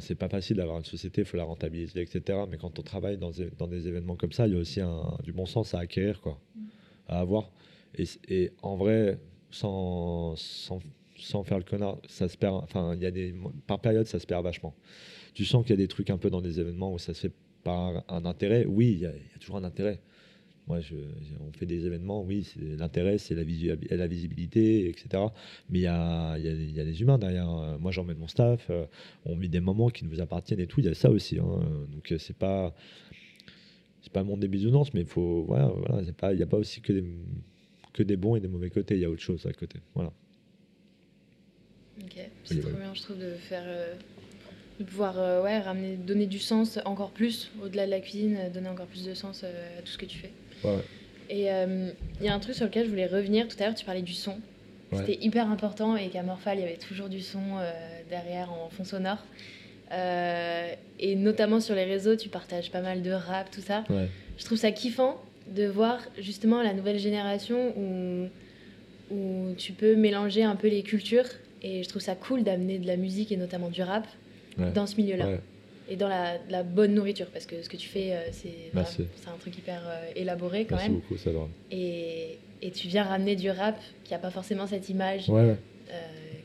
c'est 0.01 0.15
pas 0.15 0.29
facile 0.29 0.57
d'avoir 0.57 0.79
une 0.79 0.85
société, 0.85 1.23
il 1.23 1.25
faut 1.25 1.37
la 1.37 1.45
rentabiliser, 1.45 2.03
etc. 2.03 2.41
Mais 2.49 2.59
quand 2.59 2.79
on 2.79 2.83
travaille 2.83 3.19
dans, 3.19 3.31
des 3.31 3.89
événements 3.89 4.17
comme 4.17 4.33
ça, 4.33 4.47
il 4.47 4.55
y 4.55 4.57
a 4.57 4.59
aussi 4.59 4.81
du 5.23 5.33
bon 5.33 5.47
sens 5.47 5.75
à 5.75 5.81
acquérir, 5.81 6.21
à 7.09 7.21
avoir. 7.21 7.51
Et, 8.29 8.53
en 8.63 8.77
vrai, 8.77 9.19
sans, 9.51 10.35
faire 11.45 11.59
le 11.59 11.65
connard, 11.65 11.99
ça 12.09 12.29
se 12.29 12.37
perd. 12.37 12.57
Enfin, 12.57 12.97
par 13.67 13.81
période, 13.81 14.07
ça 14.07 14.19
se 14.19 14.27
perd 14.27 14.45
vachement. 14.45 14.75
Tu 15.35 15.45
sens 15.45 15.63
qu'il 15.63 15.71
y 15.71 15.79
a 15.79 15.83
des 15.83 15.89
trucs 15.89 16.11
un 16.11 16.19
peu 16.19 16.31
dans 16.31 16.43
des 16.43 16.61
événements 16.61 16.93
où 16.93 16.99
ça 16.99 17.15
se 17.15 17.29
fait 17.29 17.33
par 17.65 18.05
un 18.09 18.25
intérêt. 18.25 18.67
Oui, 18.67 18.93
il 18.93 19.01
y, 19.01 19.07
a 19.07 19.13
toujours 19.41 19.57
un 19.57 19.65
intérêt. 19.65 20.01
Moi, 20.69 20.81
je, 20.81 20.95
on 21.41 21.53
fait 21.53 21.67
des 21.67 21.87
événements, 21.87 22.23
oui, 22.23 22.49
l'intérêt, 22.79 23.19
c'est 23.19 23.35
la, 23.35 23.43
la, 23.97 24.07
visibilité, 24.07 24.89
etc. 24.89 25.25
Mais 25.69 25.81
il 25.81 25.83
y 25.83 25.87
a, 25.87 26.39
y, 26.39 26.49
a, 26.49 26.53
y 26.53 26.81
a, 26.81 26.85
des 26.85 27.03
humains 27.03 27.19
derrière. 27.19 27.49
Moi, 27.81 27.91
j'emmène 27.91 28.19
mon 28.19 28.29
staff, 28.29 28.69
euh, 28.71 28.87
on 29.27 29.35
met 29.35 29.49
des 29.49 29.61
moments 29.61 29.89
qui 29.89 30.05
nous 30.05 30.21
appartiennent 30.21 30.61
et 30.61 30.69
tout. 30.69 30.79
Il 30.79 30.87
y 30.87 30.89
a 30.89 30.95
ça 30.95 31.11
aussi. 31.11 31.39
Hein. 31.39 31.61
Donc, 31.93 32.13
euh, 32.13 32.19
c'est 32.19 32.37
pas. 32.37 32.75
C'est 34.03 34.13
pas 34.13 34.21
un 34.21 34.25
monde 34.25 34.41
des 34.41 34.49
bisounours, 34.49 34.95
mais 34.95 35.01
il 35.01 35.07
faut. 35.07 35.45
Voilà, 35.45 35.67
voilà 35.67 36.01
il 36.01 36.37
n'y 36.37 36.43
a 36.43 36.47
pas 36.47 36.59
aussi 36.59 36.81
que 36.81 36.93
des, 36.93 37.05
que 37.93 38.03
des 38.03 38.17
bons 38.17 38.37
et 38.37 38.41
des 38.41 38.49
mauvais 38.49 38.71
côtés. 38.71 38.95
Il 38.95 39.01
y 39.01 39.05
a 39.05 39.11
autre 39.11 39.23
chose 39.23 39.45
à 39.47 39.53
côté. 39.53 39.81
Voilà. 39.95 40.13
Ok, 42.03 42.19
c'est 42.45 42.61
trop 42.61 42.71
bien, 42.71 42.95
je 42.95 43.03
trouve, 43.03 43.19
de 43.19 43.35
faire. 43.35 43.65
Euh, 43.67 43.95
de 44.81 44.85
pouvoir 44.85 45.45
ouais, 45.45 45.61
ramener, 45.61 45.97
donner 45.97 46.27
du 46.27 46.39
sens 46.39 46.79
encore 46.87 47.11
plus 47.11 47.53
au-delà 47.63 47.85
de 47.85 47.91
la 47.91 48.01
cuisine, 48.01 48.39
donner 48.55 48.71
encore 48.71 48.87
plus 48.87 49.05
de 49.05 49.13
sens 49.13 49.45
à 49.45 49.83
tout 49.85 49.93
ce 49.93 49.99
que 49.99 50.07
tu 50.07 50.17
fais. 50.17 50.33
Et 51.31 51.51
euh, 51.51 51.91
il 52.21 52.27
y 52.27 52.29
a 52.29 52.35
un 52.35 52.39
truc 52.39 52.55
sur 52.55 52.67
lequel 52.67 52.85
je 52.85 52.91
voulais 52.91 53.07
revenir. 53.07 53.49
Tout 53.49 53.57
à 53.61 53.67
l'heure, 53.67 53.75
tu 53.75 53.85
parlais 53.85 54.03
du 54.03 54.15
son. 54.15 54.37
C'était 54.95 55.19
hyper 55.23 55.51
important 55.51 55.97
et 55.97 56.09
qu'à 56.11 56.23
Morphal, 56.23 56.59
il 56.59 56.61
y 56.61 56.65
avait 56.65 56.77
toujours 56.77 57.09
du 57.09 57.23
son 57.23 57.41
euh, 57.59 57.73
derrière 58.11 58.53
en 58.53 58.69
fond 58.69 58.85
sonore. 58.85 59.25
Euh, 59.91 60.69
et 61.01 61.17
notamment 61.17 61.61
sur 61.61 61.75
les 61.75 61.85
réseaux, 61.85 62.15
tu 62.15 62.29
partages 62.29 62.71
pas 62.71 62.83
mal 62.83 63.01
de 63.01 63.11
rap, 63.11 63.51
tout 63.51 63.63
ça. 63.63 63.85
Je 64.37 64.45
trouve 64.45 64.59
ça 64.59 64.71
kiffant 64.71 65.19
de 65.47 65.67
voir 65.67 66.01
justement 66.19 66.63
la 66.63 66.75
nouvelle 66.75 66.99
génération 66.99 67.73
où, 67.79 68.29
où 69.11 69.55
tu 69.57 69.73
peux 69.73 69.97
mélanger 69.97 70.43
un 70.43 70.57
peu 70.57 70.69
les 70.69 70.83
cultures. 70.83 71.25
Et 71.63 71.83
je 71.83 71.89
trouve 71.89 72.03
ça 72.03 72.15
cool 72.15 72.43
d'amener 72.43 72.79
de 72.79 72.87
la 72.87 72.97
musique 72.99 73.33
et 73.33 73.39
notamment 73.39 73.71
du 73.71 73.83
rap 73.83 74.07
dans 74.75 74.87
ce 74.87 74.97
milieu-là. 74.97 75.27
Et 75.89 75.97
dans 75.97 76.09
la, 76.09 76.39
la, 76.49 76.63
bonne 76.63 76.95
nourriture, 76.95 77.27
parce 77.33 77.47
que 77.47 77.63
ce 77.63 77.69
que 77.69 77.77
tu 77.77 77.89
fais, 77.89 78.15
c'est 78.33 78.73
un 78.75 79.39
truc 79.39 79.57
hyper 79.59 79.83
élaboré 80.15 80.65
quand 80.65 80.77
Merci 80.77 80.91
même. 80.91 81.01
beaucoup, 81.01 81.17
ça 81.17 81.31
et, 81.71 82.39
et, 82.63 82.71
tu 82.71 82.89
viens 82.89 83.05
ramener 83.05 83.37
du 83.37 83.51
rap 83.51 83.79
qui 84.05 84.13
n'a 84.13 84.19
pas 84.19 84.31
forcément 84.31 84.67
cette 84.67 84.89
image 84.89 85.31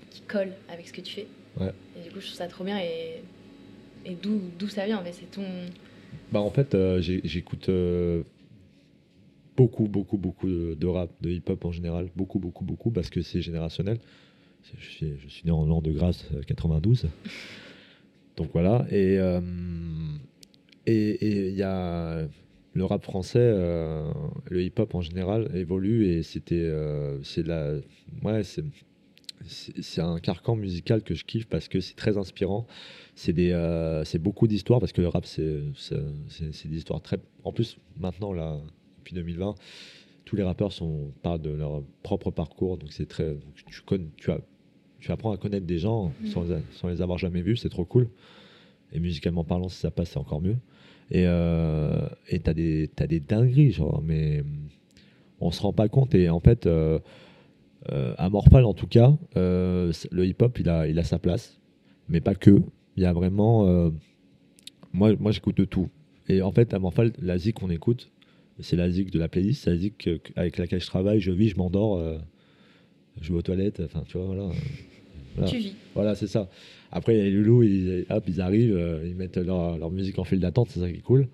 qui 0.10 0.22
colle 0.22 0.52
avec 0.70 0.88
ce 0.88 0.94
que 0.94 1.02
tu 1.02 1.14
fais. 1.14 1.28
Et 1.62 2.04
du 2.04 2.10
coup, 2.10 2.20
je 2.20 2.26
trouve 2.26 2.38
ça 2.38 2.48
trop 2.48 2.64
bien. 2.64 2.80
Et, 2.80 3.22
et 4.06 4.16
d'où 4.16 4.68
ça 4.68 4.86
vient 4.86 5.00
en 5.00 5.04
fait 5.04 5.14
C'est 5.14 5.32
ton. 5.32 5.44
Bah, 6.32 6.42
en 6.42 6.50
fait, 6.50 6.76
j'écoute 7.00 7.70
beaucoup, 9.58 9.88
beaucoup, 9.88 10.18
beaucoup 10.18 10.48
de, 10.48 10.88
rap, 10.88 11.10
de 11.22 11.32
hip-hop 11.32 11.66
en 11.66 11.72
général. 11.72 12.10
Beaucoup, 12.16 12.40
beaucoup, 12.40 12.64
beaucoup, 12.64 12.92
parce 12.92 13.10
que 13.10 13.22
c'est 13.22 13.42
générationnel. 13.42 14.00
Je 14.78 14.86
suis, 14.86 15.14
je 15.20 15.28
suis, 15.28 15.46
né 15.46 15.52
en 15.52 15.66
l'an 15.66 15.82
de 15.82 15.92
grâce 15.92 16.26
92. 16.46 17.08
Euh, 18.38 18.44
Donc 18.44 18.50
voilà. 18.54 18.86
Et 18.90 19.18
euh, 19.20 19.42
et 20.86 21.48
il 21.50 21.56
y 21.56 21.64
a 21.64 22.28
le 22.74 22.86
rap 22.86 23.04
français, 23.04 23.40
euh, 23.40 24.10
le 24.50 24.62
hip-hop 24.64 24.96
en 24.96 25.02
général 25.02 25.50
évolue 25.56 26.08
et 26.08 26.24
c'était 26.24 26.72
c'est 27.24 27.46
la 27.46 27.74
ouais 28.24 28.44
c'est 28.44 28.64
c'est 29.46 30.02
un 30.02 30.20
carcan 30.20 30.56
musical 30.56 31.04
que 31.04 31.14
je 31.14 31.24
kiffe 31.24 31.48
parce 31.48 31.68
que 31.68 31.80
c'est 31.80 31.96
très 31.96 32.18
inspirant. 32.18 32.68
C'est 33.16 34.20
beaucoup 34.20 34.48
d'histoires 34.48 34.80
parce 34.80 34.94
que 34.94 35.02
le 35.02 35.10
rap 35.10 35.26
c'est 35.26 35.64
des 36.70 36.78
histoires 36.78 37.02
très 37.02 37.20
en 37.44 37.52
plus 37.52 37.78
maintenant 38.00 38.34
là 38.34 38.60
2020, 39.14 39.56
tous 40.26 40.36
les 40.36 40.44
rappeurs 40.44 40.74
sont, 40.74 41.14
parlent 41.24 41.42
de 41.42 41.52
leur 41.52 41.84
propre 42.04 42.32
parcours. 42.32 42.78
Donc, 42.78 42.92
c'est 42.92 43.08
très. 43.08 43.38
Tu, 43.56 43.84
tu, 44.18 44.32
as, 44.32 44.40
tu 45.08 45.12
apprends 45.14 45.32
à 45.32 45.38
connaître 45.38 45.66
des 45.66 45.80
gens 45.80 46.12
mm. 46.22 46.28
sans, 46.28 46.46
sans, 46.72 46.88
les 46.90 47.02
avoir 47.02 47.18
jamais 47.18 47.42
vus. 47.42 47.58
C'est 47.58 47.70
trop 47.70 47.86
cool. 47.86 48.10
Et 48.94 49.00
musicalement 49.00 49.44
parlant, 49.44 49.70
si 49.70 49.78
ça 49.80 49.90
passe, 49.90 50.12
c'est 50.12 50.20
encore 50.20 50.42
mieux. 50.42 50.58
Et 51.10 51.24
euh, 51.26 52.08
tu 52.30 52.42
as 52.46 52.54
des, 52.54 52.90
as 53.00 53.08
des 53.08 53.20
dingueries, 53.20 53.72
genre, 53.72 54.02
mais 54.06 54.44
on 55.40 55.52
se 55.52 55.62
rend 55.62 55.74
pas 55.74 55.88
compte. 55.88 56.14
Et 56.14 56.30
en 56.30 56.40
fait, 56.40 56.68
euh, 56.68 57.00
euh 57.90 58.14
à 58.18 58.30
Morphal, 58.30 58.66
en 58.66 58.74
tout 58.74 58.88
cas, 58.88 59.18
euh, 59.38 59.92
le 60.12 60.26
hip-hop, 60.26 60.60
il 60.60 60.70
a, 60.70 60.88
il 60.88 61.00
a 61.00 61.04
sa 61.04 61.20
place. 61.20 61.60
Mais 62.10 62.22
pas 62.22 62.36
que. 62.36 62.62
Il 62.98 63.04
y 63.04 63.06
a 63.06 63.14
vraiment. 63.14 63.92
moi, 64.92 65.14
moi 65.20 65.32
j'écoute 65.32 65.58
de 65.58 65.66
tout. 65.66 65.90
Et 66.30 66.42
en 66.42 66.52
fait, 66.52 66.74
à 66.74 66.80
Morphal, 66.80 67.14
la 67.20 67.38
zik 67.38 67.56
qu'on 67.56 67.70
écoute, 67.70 68.12
c'est 68.60 68.76
la 68.76 68.90
zik 68.90 69.12
de 69.12 69.20
la 69.20 69.28
playlist, 69.28 69.64
c'est 69.64 69.70
la 69.70 69.78
zik 69.78 70.10
avec 70.36 70.58
laquelle 70.58 70.82
je 70.82 70.88
travaille, 70.88 71.20
je 71.20 71.32
vis, 71.32 71.50
je 71.50 71.58
m'endors, 71.58 71.98
euh, 71.98 72.18
je 73.22 73.32
vais 73.32 73.38
aux 73.38 73.42
toilettes, 73.42 73.82
enfin 73.84 74.04
tu 74.08 74.18
vois, 74.18 74.28
voilà. 74.28 74.50
Voilà. 75.38 75.52
Tu 75.52 75.58
vis. 75.58 75.74
Voilà, 75.96 76.16
c'est 76.16 76.28
ça. 76.28 76.50
Après, 76.92 77.14
les 77.14 77.32
loulous, 77.32 77.64
ils, 77.64 78.06
hop, 78.10 78.24
ils 78.28 78.42
arrivent, 78.42 78.76
euh, 78.76 79.06
ils 79.06 79.16
mettent 79.16 79.38
leur, 79.38 79.78
leur, 79.78 79.92
musique 79.92 80.20
en 80.20 80.24
file 80.24 80.40
d'attente, 80.40 80.70
c'est 80.70 80.80
ça 80.80 80.90
qui 80.90 80.98
est 80.98 81.02
cool. 81.02 81.28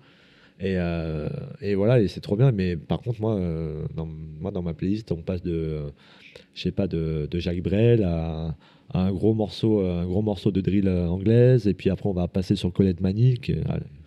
Et, 0.60 0.76
euh, 0.76 1.28
et 1.60 1.74
voilà, 1.74 2.00
et 2.00 2.08
c'est 2.08 2.20
trop 2.20 2.36
bien. 2.36 2.52
Mais 2.52 2.76
par 2.76 3.00
contre, 3.00 3.20
moi, 3.20 3.38
dans, 3.94 4.08
moi, 4.40 4.50
dans 4.50 4.62
ma 4.62 4.74
playlist, 4.74 5.10
on 5.12 5.22
passe 5.22 5.42
de, 5.42 5.80
je 6.54 6.62
sais 6.62 6.72
pas, 6.72 6.86
de, 6.86 7.28
de 7.30 7.38
Jacques 7.38 7.62
Brel 7.62 8.02
à, 8.04 8.54
un 8.92 9.10
gros 9.12 9.34
morceau, 9.34 9.80
un 9.80 10.04
gros 10.04 10.22
morceau 10.22 10.50
de 10.52 10.60
drill 10.60 10.88
anglaise, 10.88 11.66
et 11.66 11.74
puis 11.74 11.90
après, 11.90 12.08
on 12.08 12.12
va 12.12 12.28
passer 12.28 12.54
sur 12.54 12.72
Colette 12.72 13.00
Mani. 13.00 13.40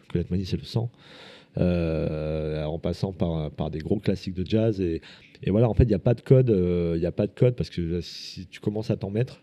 Colette 0.09 0.31
Mani, 0.31 0.45
c'est 0.45 0.57
le 0.57 0.63
sang. 0.63 0.89
Euh, 1.59 2.63
en 2.65 2.77
passant 2.77 3.13
par, 3.13 3.49
par 3.49 3.71
des 3.71 3.79
gros 3.79 3.97
classiques 3.97 4.35
de 4.35 4.45
jazz. 4.45 4.79
Et, 4.79 5.01
et 5.41 5.49
voilà, 5.49 5.67
en 5.69 5.73
fait, 5.73 5.83
il 5.83 5.89
n'y 5.89 5.95
a 5.95 5.99
pas 5.99 6.13
de 6.13 6.21
code. 6.21 6.51
Euh, 6.51 6.95
il 6.97 7.05
a 7.05 7.11
pas 7.11 7.25
de 7.25 7.31
code 7.31 7.55
parce 7.55 7.69
que 7.69 7.99
si 8.01 8.45
tu 8.47 8.59
commences 8.59 8.91
à 8.91 8.97
t'en 8.97 9.09
mettre, 9.09 9.41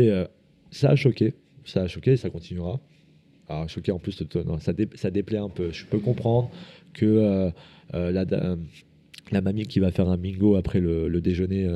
euh, 0.00 0.26
ça 0.70 0.90
a 0.90 0.96
choqué. 0.96 1.34
Ça 1.64 1.82
a 1.82 1.86
choqué 1.86 2.12
et 2.12 2.16
ça 2.16 2.30
continuera. 2.30 2.80
Alors, 3.48 3.68
choqué 3.68 3.92
en 3.92 3.98
plus, 3.98 4.22
non, 4.46 4.58
ça, 4.58 4.72
ça 4.94 5.10
déplaît 5.10 5.38
un 5.38 5.48
peu. 5.48 5.70
Je 5.70 5.84
peux 5.86 5.98
comprendre 5.98 6.50
que 6.94 7.52
la, 7.92 8.24
la 9.32 9.40
mamie 9.40 9.66
qui 9.66 9.80
va 9.80 9.90
faire 9.90 10.08
un 10.08 10.16
bingo 10.16 10.56
après 10.56 10.80
le, 10.80 11.20
déjeuner 11.20 11.68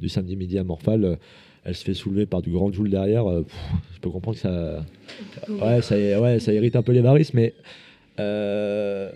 du 0.00 0.08
samedi 0.08 0.36
midi 0.36 0.58
à 0.58 0.64
Morphal, 0.64 1.18
elle 1.64 1.74
se 1.74 1.84
fait 1.84 1.94
soulever 1.94 2.26
par 2.26 2.42
du 2.42 2.50
grand 2.50 2.70
Joule 2.70 2.90
derrière. 2.90 3.24
je 3.94 4.00
peux 4.00 4.10
comprendre 4.10 4.36
que 4.36 4.42
ça, 4.42 4.84
ouais, 5.48 5.80
ça, 6.40 6.52
irrite 6.52 6.76
un 6.76 6.82
peu 6.82 6.92
les 6.92 7.00
varices, 7.00 7.32
mais 7.32 7.54
euh, 8.18 9.10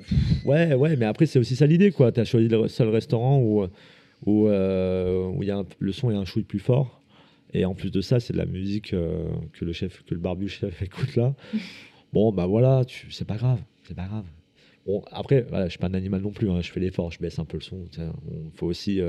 ouais, 0.44 0.74
ouais, 0.74 0.96
mais 0.96 1.07
après, 1.07 1.26
c'est 1.26 1.38
aussi 1.38 1.57
ça 1.57 1.66
l'idée, 1.66 1.90
quoi. 1.90 2.12
Tu 2.12 2.20
as 2.20 2.24
choisi 2.24 2.48
le 2.48 2.68
seul 2.68 2.88
restaurant 2.88 3.40
où, 3.40 3.66
où, 4.26 4.48
euh, 4.48 5.26
où 5.28 5.42
y 5.42 5.51
a 5.51 5.64
le 5.78 5.92
son 5.92 6.11
est 6.11 6.16
un 6.16 6.24
chouille 6.24 6.44
plus 6.44 6.59
fort. 6.59 6.99
Et 7.53 7.64
en 7.64 7.74
plus 7.74 7.90
de 7.90 8.01
ça, 8.01 8.20
c'est 8.20 8.32
de 8.32 8.38
la 8.38 8.46
musique 8.46 8.92
euh, 8.92 9.28
que 9.53 9.64
le 9.64 9.72
chef, 9.72 10.03
que 10.05 10.14
le 10.14 10.20
barbu 10.20 10.48
chef 10.48 10.82
écoute 10.82 11.16
là. 11.16 11.34
Bon, 12.12 12.32
bah 12.32 12.46
voilà, 12.46 12.82
c'est 13.11 13.26
pas 13.26 13.36
grave, 13.36 13.61
c'est 13.84 13.94
pas 13.94 14.07
grave. 14.07 14.24
Bon, 14.86 15.03
après, 15.11 15.42
voilà, 15.42 15.66
je 15.66 15.70
suis 15.70 15.78
pas 15.78 15.88
un 15.88 15.94
animal 15.94 16.22
non 16.22 16.32
plus, 16.32 16.51
hein, 16.51 16.61
je 16.62 16.70
fais 16.70 16.80
l'effort, 16.80 17.12
je 17.12 17.18
baisse 17.20 17.38
un 17.38 17.44
peu 17.44 17.59
le 17.59 17.62
son. 17.62 17.84
On, 17.98 18.51
faut 18.55 18.66
aussi, 18.66 19.01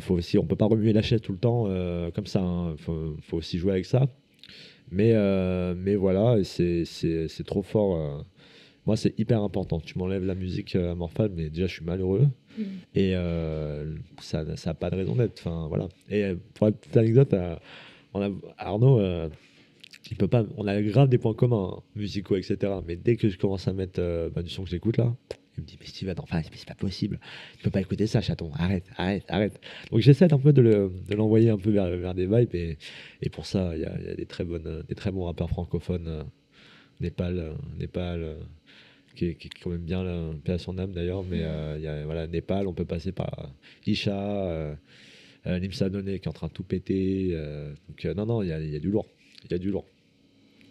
faut 0.00 0.14
aussi, 0.14 0.36
on 0.36 0.44
peut 0.44 0.56
pas 0.56 0.66
remuer 0.66 0.92
la 0.92 1.00
chaise 1.00 1.22
tout 1.22 1.32
le 1.32 1.38
temps 1.38 1.64
comme 2.12 2.26
ça. 2.26 2.40
Hein. 2.40 2.76
faut, 2.76 3.16
faut, 3.22 3.38
aussi 3.38 3.58
jouer 3.58 3.72
avec 3.72 3.86
ça. 3.86 4.06
Mais, 4.90 5.14
mais 5.76 5.94
voilà, 5.94 6.42
c'est 6.44 7.44
trop 7.46 7.62
fort 7.62 8.24
moi, 8.88 8.96
c'est 8.96 9.12
hyper 9.18 9.42
important. 9.42 9.80
Tu 9.80 9.98
m'enlèves 9.98 10.24
la 10.24 10.34
musique 10.34 10.74
euh, 10.74 10.94
morphale, 10.94 11.30
mais 11.36 11.50
déjà, 11.50 11.66
je 11.66 11.74
suis 11.74 11.84
malheureux. 11.84 12.26
Mm. 12.56 12.62
Et 12.94 13.14
euh, 13.14 13.94
ça 14.18 14.44
n'a 14.44 14.74
pas 14.74 14.88
de 14.88 14.96
raison 14.96 15.14
d'être. 15.14 15.38
Enfin, 15.40 15.66
voilà. 15.68 15.88
Et 16.08 16.24
euh, 16.24 16.36
pour 16.54 16.68
la 16.68 16.72
petite 16.72 16.96
anecdote, 16.96 17.34
on 18.14 18.22
a, 18.22 18.30
Arnaud, 18.56 18.98
il 20.10 20.16
peut 20.16 20.26
pas, 20.26 20.46
on 20.56 20.66
a 20.66 20.80
grave 20.80 21.10
des 21.10 21.18
points 21.18 21.34
communs, 21.34 21.74
hein, 21.76 21.82
musicaux, 21.96 22.36
etc. 22.36 22.56
Mais 22.86 22.96
dès 22.96 23.16
que 23.16 23.28
je 23.28 23.36
commence 23.36 23.68
à 23.68 23.74
mettre 23.74 24.00
bah, 24.34 24.42
du 24.42 24.48
son 24.48 24.64
que 24.64 24.70
j'écoute 24.70 24.96
là, 24.96 25.14
il 25.58 25.64
me 25.64 25.66
dit, 25.66 25.76
mais 25.78 25.86
Steven, 25.86 26.14
enfin, 26.22 26.40
c'est 26.50 26.66
pas 26.66 26.74
possible. 26.74 27.20
Tu 27.58 27.64
peux 27.64 27.70
pas 27.70 27.82
écouter 27.82 28.06
ça, 28.06 28.22
chaton. 28.22 28.52
Arrête, 28.54 28.86
arrête, 28.96 29.24
arrête. 29.28 29.60
Donc 29.90 30.00
j'essaie 30.00 30.32
un 30.32 30.38
peu 30.38 30.54
de 30.54 30.90
l'envoyer 31.14 31.50
un 31.50 31.58
peu 31.58 31.70
vers, 31.70 31.94
vers, 31.94 32.14
des 32.14 32.26
vibes. 32.26 32.54
Et, 32.54 32.78
et 33.20 33.28
pour 33.28 33.44
ça, 33.44 33.76
il 33.76 33.80
y, 33.80 33.82
y, 33.82 34.10
a 34.10 34.14
des 34.14 34.24
très, 34.24 34.44
bonnes, 34.44 34.82
des 34.88 34.94
très 34.94 35.12
bons 35.12 35.24
rappeurs 35.26 35.50
francophones. 35.50 36.24
Népal, 37.00 37.52
Népal 37.78 38.38
qui 39.18 39.26
est, 39.30 39.50
quand 39.62 39.70
même 39.70 39.80
bien, 39.80 40.04
là, 40.04 40.30
paix 40.44 40.52
à 40.52 40.58
son 40.58 40.78
âme 40.78 40.92
d'ailleurs, 40.92 41.24
mais 41.24 41.42
euh, 41.42 41.74
il 41.76 41.82
y 41.82 41.88
a 41.88 42.04
voilà, 42.04 42.26
Népal, 42.26 42.68
on 42.68 42.72
peut 42.72 42.84
passer 42.84 43.10
par 43.10 43.50
Isha, 43.86 44.12
euh, 44.12 44.74
euh 45.46 45.58
Nimsa 45.58 45.90
qui 45.90 45.96
est 45.96 46.28
en 46.28 46.32
train 46.32 46.46
de 46.46 46.52
tout 46.52 46.62
péter. 46.62 47.30
Euh, 47.32 47.72
donc 47.88 48.16
non, 48.16 48.26
non, 48.26 48.42
il 48.42 48.48
y 48.48 48.52
a, 48.52 48.60
y 48.60 48.76
a, 48.76 48.78
du 48.78 48.90
lourd. 48.90 49.06
Il 49.44 49.50
y 49.50 49.54
a 49.54 49.58
du 49.58 49.70
lourd. 49.70 49.84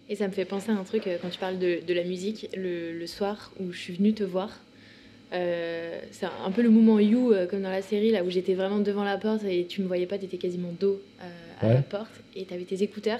Et 0.09 0.15
ça 0.15 0.27
me 0.27 0.31
fait 0.31 0.45
penser 0.45 0.71
à 0.71 0.75
un 0.75 0.83
truc 0.85 1.09
quand 1.21 1.29
tu 1.29 1.39
parles 1.39 1.59
de, 1.59 1.85
de 1.85 1.93
la 1.93 2.05
musique, 2.05 2.47
le, 2.55 2.97
le, 2.97 3.07
soir 3.07 3.51
où 3.59 3.73
je 3.73 3.77
suis 3.77 3.93
venue 3.93 4.13
te 4.13 4.23
voir. 4.23 4.61
c'est 5.31 6.25
un 6.45 6.51
peu 6.51 6.61
le 6.61 6.69
moment 6.69 6.99
You, 6.99 7.33
comme 7.49 7.63
dans 7.63 7.69
la 7.69 7.81
série, 7.81 8.11
là 8.11 8.23
où 8.23 8.29
j'étais 8.29 8.53
vraiment 8.53 8.79
devant 8.79 9.03
la 9.03 9.17
porte 9.17 9.43
et 9.43 9.65
tu 9.65 9.81
me 9.81 9.87
voyais 9.87 10.05
pas, 10.05 10.17
tu 10.17 10.25
étais 10.25 10.37
quasiment 10.37 10.71
dos 10.79 11.01
à 11.59 11.73
la 11.73 11.81
porte 11.81 12.23
et 12.37 12.45
tu 12.45 12.53
avais 12.53 12.63
tes 12.63 12.81
écouteurs. 12.81 13.19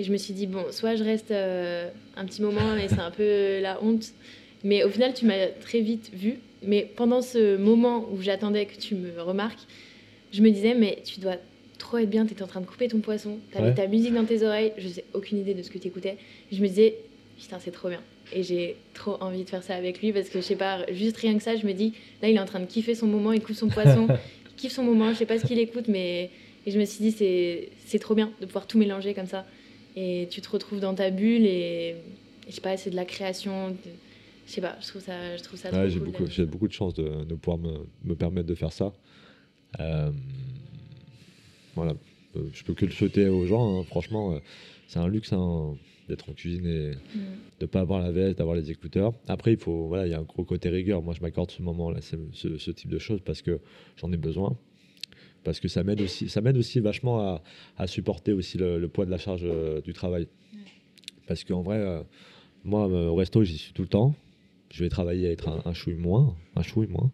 Et 0.00 0.02
je 0.02 0.10
me 0.10 0.16
suis 0.16 0.34
dit, 0.34 0.48
bon, 0.48 0.64
soit 0.72 0.96
je 0.96 1.04
reste 1.04 1.30
un 1.30 2.24
petit 2.24 2.42
moment 2.42 2.74
et 2.76 2.88
c'est 2.88 2.98
un 2.98 3.12
peu 3.12 3.60
la 3.60 3.80
honte, 3.80 4.12
mais 4.64 4.84
au 4.84 4.88
final, 4.88 5.14
tu 5.14 5.24
m'as 5.26 5.46
très 5.46 5.80
vite 5.80 6.10
vu. 6.12 6.38
Mais 6.62 6.88
pendant 6.94 7.22
ce 7.22 7.56
moment 7.56 8.06
où 8.12 8.20
j'attendais 8.20 8.66
que 8.66 8.78
tu 8.78 8.94
me 8.94 9.20
remarques, 9.20 9.60
je 10.32 10.42
me 10.42 10.50
disais, 10.50 10.74
mais 10.74 10.98
tu 11.04 11.20
dois 11.20 11.36
trop 11.78 11.98
être 11.98 12.10
bien, 12.10 12.26
tu 12.26 12.32
étais 12.32 12.42
en 12.42 12.46
train 12.46 12.60
de 12.60 12.66
couper 12.66 12.88
ton 12.88 13.00
poisson, 13.00 13.38
tu 13.52 13.58
avais 13.58 13.74
ta 13.74 13.86
musique 13.86 14.12
dans 14.12 14.24
tes 14.24 14.42
oreilles, 14.42 14.72
je 14.76 14.88
sais 14.88 15.04
aucune 15.14 15.38
idée 15.38 15.54
de 15.54 15.62
ce 15.62 15.70
que 15.70 15.78
tu 15.78 15.88
écoutais. 15.88 16.18
Je 16.52 16.60
me 16.60 16.68
disais, 16.68 16.96
putain, 17.40 17.58
c'est 17.58 17.70
trop 17.70 17.88
bien. 17.88 18.02
Et 18.32 18.42
j'ai 18.42 18.76
trop 18.94 19.16
envie 19.20 19.44
de 19.44 19.50
faire 19.50 19.62
ça 19.62 19.74
avec 19.74 20.00
lui 20.00 20.12
parce 20.12 20.28
que 20.28 20.40
je 20.40 20.44
sais 20.44 20.56
pas, 20.56 20.84
juste 20.92 21.16
rien 21.16 21.36
que 21.36 21.42
ça, 21.42 21.56
je 21.56 21.66
me 21.66 21.72
dis, 21.72 21.94
là, 22.22 22.28
il 22.28 22.36
est 22.36 22.40
en 22.40 22.46
train 22.46 22.60
de 22.60 22.66
kiffer 22.66 22.94
son 22.94 23.06
moment, 23.06 23.32
il 23.32 23.42
coupe 23.42 23.56
son 23.56 23.68
poisson, 23.68 24.06
il 24.46 24.54
kiffe 24.56 24.72
son 24.72 24.84
moment, 24.84 25.12
je 25.12 25.18
sais 25.18 25.26
pas 25.26 25.38
ce 25.38 25.46
qu'il 25.46 25.58
écoute, 25.58 25.88
mais. 25.88 26.30
Et 26.66 26.72
je 26.72 26.78
me 26.78 26.84
suis 26.84 27.02
dit, 27.02 27.70
c'est 27.86 27.98
trop 27.98 28.14
bien 28.14 28.30
de 28.42 28.44
pouvoir 28.44 28.66
tout 28.66 28.76
mélanger 28.76 29.14
comme 29.14 29.26
ça. 29.26 29.46
Et 29.96 30.28
tu 30.30 30.42
te 30.42 30.50
retrouves 30.50 30.78
dans 30.78 30.94
ta 30.94 31.08
bulle 31.08 31.46
et, 31.46 31.96
je 32.46 32.54
sais 32.54 32.60
pas, 32.60 32.76
c'est 32.76 32.90
de 32.90 32.96
la 32.96 33.06
création. 33.06 33.74
Je 34.50 34.56
sais 34.56 34.60
pas, 34.60 34.76
je 34.80 34.88
trouve 34.88 35.00
ça, 35.00 35.36
je 35.36 35.42
trouve 35.44 35.56
ça 35.60 35.70
ouais, 35.70 35.88
j'ai 35.90 36.00
beaucoup, 36.00 36.26
j'ai 36.26 36.44
beaucoup 36.44 36.66
de 36.66 36.72
chance 36.72 36.92
de, 36.94 37.22
de 37.22 37.34
pouvoir 37.36 37.56
me, 37.56 37.86
me, 38.02 38.16
permettre 38.16 38.48
de 38.48 38.56
faire 38.56 38.72
ça. 38.72 38.92
Euh, 39.78 40.10
voilà, 41.76 41.94
euh, 42.34 42.48
je 42.52 42.64
peux 42.64 42.74
que 42.74 42.84
le 42.84 42.90
souhaiter 42.90 43.28
aux 43.28 43.46
gens. 43.46 43.78
Hein. 43.78 43.84
Franchement, 43.84 44.32
euh, 44.32 44.40
c'est 44.88 44.98
un 44.98 45.06
luxe 45.06 45.32
hein, 45.32 45.76
d'être 46.08 46.28
en 46.28 46.32
cuisine 46.32 46.66
et 46.66 46.90
mm. 46.90 47.20
de 47.60 47.66
pas 47.66 47.78
avoir 47.78 48.00
la 48.00 48.10
veste, 48.10 48.38
d'avoir 48.38 48.56
les 48.56 48.72
écouteurs. 48.72 49.12
Après, 49.28 49.52
il 49.52 49.56
faut, 49.56 49.86
voilà, 49.86 50.08
il 50.08 50.10
y 50.10 50.14
a 50.14 50.18
un 50.18 50.24
gros 50.24 50.42
côté 50.42 50.68
rigueur. 50.68 51.00
Moi, 51.00 51.14
je 51.14 51.20
m'accorde 51.20 51.52
ce 51.52 51.62
moment-là, 51.62 52.00
ce, 52.00 52.16
ce, 52.58 52.70
type 52.72 52.90
de 52.90 52.98
choses 52.98 53.20
parce 53.24 53.42
que 53.42 53.60
j'en 53.98 54.10
ai 54.10 54.16
besoin. 54.16 54.58
Parce 55.44 55.60
que 55.60 55.68
ça 55.68 55.84
m'aide 55.84 56.00
aussi, 56.00 56.28
ça 56.28 56.40
m'aide 56.40 56.56
aussi 56.56 56.80
vachement 56.80 57.20
à, 57.20 57.42
à 57.78 57.86
supporter 57.86 58.32
aussi 58.32 58.58
le, 58.58 58.84
poids 58.88 59.06
de 59.06 59.12
la 59.12 59.18
charge 59.18 59.46
du 59.84 59.92
travail. 59.92 60.26
Parce 61.28 61.44
qu'en 61.44 61.62
vrai, 61.62 62.04
moi, 62.64 62.88
au 62.88 63.14
resto, 63.14 63.44
j'y 63.44 63.56
suis 63.56 63.72
tout 63.72 63.82
le 63.82 63.88
temps 63.88 64.16
je 64.72 64.84
vais 64.84 64.88
travailler 64.90 65.28
à 65.28 65.30
être 65.32 65.48
un, 65.64 65.72
chouille 65.72 65.94
moins, 65.94 66.36
un 66.56 66.62
chouille 66.62 66.86
moins. 66.86 67.10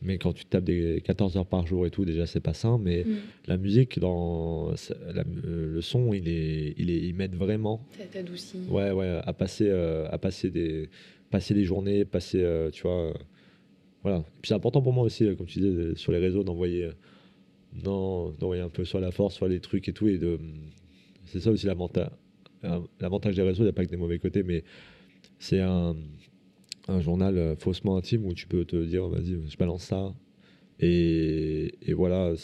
Mais 0.00 0.16
quand 0.16 0.32
tu 0.32 0.44
tapes 0.44 0.64
des 0.64 1.00
14 1.04 1.36
heures 1.36 1.46
par 1.46 1.66
jour 1.66 1.84
et 1.86 1.90
tout, 1.90 2.04
déjà, 2.04 2.24
c'est 2.24 2.40
pas 2.40 2.54
sain. 2.54 2.78
Mais 2.78 3.04
Mm. 3.04 3.16
la 3.48 3.56
musique, 3.56 3.98
dans 3.98 4.70
la- 5.12 5.22
euh, 5.44 5.72
le 5.74 5.80
son, 5.80 6.12
il, 6.14 6.28
est, 6.28 6.74
il, 6.78 6.88
est, 6.90 6.98
il 6.98 7.14
m'aide 7.14 7.34
vraiment 7.34 7.84
Ça 7.98 8.04
t'adoucit. 8.04 8.58
ouais, 8.70 8.92
ouais, 8.92 9.20
à, 9.24 9.32
passer, 9.32 9.66
euh, 9.68 10.06
à 10.10 10.16
passer, 10.18 10.50
des, 10.50 10.88
passer 11.30 11.52
des 11.52 11.64
journées, 11.64 12.04
passer, 12.04 12.40
euh, 12.42 12.70
tu 12.70 12.82
vois. 12.82 13.12
voilà. 14.04 14.20
Puis 14.40 14.48
c'est 14.48 14.54
important 14.54 14.80
pour 14.82 14.92
moi 14.92 15.02
aussi, 15.04 15.26
comme 15.36 15.46
tu 15.46 15.58
disais, 15.58 15.96
sur 15.96 16.12
les 16.12 16.18
réseaux, 16.18 16.44
d'envoyer 16.44 16.90
non, 17.84 18.30
d'envoyer 18.30 18.62
un 18.62 18.68
peu 18.70 18.84
sur 18.84 19.00
la 19.00 19.10
force, 19.10 19.34
sur 19.34 19.46
les 19.48 19.60
trucs 19.60 19.88
et 19.88 19.92
tout. 19.92 20.08
Et 20.08 20.16
de, 20.18 20.38
c'est 21.26 21.40
ça 21.40 21.50
aussi 21.50 21.66
l'avantage. 21.66 22.08
L'avantage 23.00 23.34
des 23.36 23.42
réseaux, 23.42 23.62
il 23.62 23.66
n'y 23.66 23.70
a 23.70 23.72
pas 23.72 23.84
que 23.84 23.90
des 23.90 23.96
mauvais 23.96 24.18
côtés, 24.18 24.42
mais 24.42 24.64
c'est 25.38 25.60
un, 25.60 25.94
un 26.88 27.00
journal 27.00 27.36
euh, 27.38 27.56
faussement 27.56 27.96
intime 27.96 28.24
où 28.26 28.34
tu 28.34 28.46
peux 28.46 28.64
te 28.64 28.76
dire, 28.84 29.06
vas-y, 29.08 29.38
je 29.48 29.56
balance 29.56 29.84
ça. 29.84 30.14
Et, 30.80 31.74
et 31.82 31.92
voilà, 31.92 32.34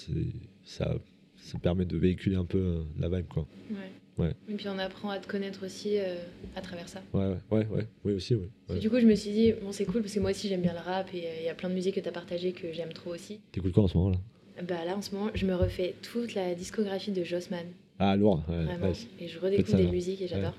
ça, 0.64 0.96
ça 1.36 1.58
permet 1.58 1.84
de 1.84 1.96
véhiculer 1.96 2.36
un 2.36 2.44
peu 2.44 2.58
euh, 2.58 2.82
la 2.98 3.08
vibe, 3.08 3.26
quoi. 3.28 3.46
Ouais. 3.70 3.76
Ouais. 4.16 4.32
Et 4.48 4.54
puis 4.54 4.68
on 4.68 4.78
apprend 4.78 5.10
à 5.10 5.18
te 5.18 5.26
connaître 5.26 5.66
aussi 5.66 5.98
euh, 5.98 6.14
à 6.54 6.60
travers 6.60 6.88
ça. 6.88 7.02
Ouais, 7.12 7.26
ouais, 7.26 7.36
ouais, 7.50 7.66
ouais, 7.68 7.86
oui 8.04 8.12
aussi, 8.12 8.36
Ouais. 8.36 8.78
Du 8.78 8.88
coup, 8.88 9.00
je 9.00 9.06
me 9.06 9.14
suis 9.16 9.32
dit, 9.32 9.52
bon, 9.60 9.72
c'est 9.72 9.84
cool 9.86 10.02
parce 10.02 10.14
que 10.14 10.20
moi 10.20 10.30
aussi 10.30 10.46
j'aime 10.48 10.62
bien 10.62 10.72
le 10.72 10.78
rap 10.78 11.12
et 11.12 11.24
euh, 11.26 11.30
il 11.40 11.46
y 11.46 11.48
a 11.48 11.54
plein 11.54 11.68
de 11.68 11.74
musiques 11.74 11.96
que 11.96 12.00
tu 12.00 12.08
as 12.08 12.12
partagées 12.12 12.52
que 12.52 12.72
j'aime 12.72 12.92
trop 12.92 13.12
aussi. 13.12 13.40
T'écoutes 13.50 13.72
quoi 13.72 13.82
en 13.84 13.88
ce 13.88 13.96
moment 13.98 14.10
là? 14.10 14.18
Bah 14.62 14.84
là, 14.86 14.96
en 14.96 15.02
ce 15.02 15.12
moment, 15.12 15.30
je 15.34 15.46
me 15.46 15.54
refais 15.56 15.96
toute 16.00 16.34
la 16.34 16.54
discographie 16.54 17.10
de 17.10 17.24
Jossman, 17.24 17.66
Ah, 17.98 18.14
lourd, 18.16 18.44
vraiment. 18.46 18.92
Et 19.18 19.26
je 19.26 19.40
redécouvre 19.40 19.76
des 19.78 19.88
musiques 19.88 20.22
et 20.22 20.28
j'adore. 20.28 20.54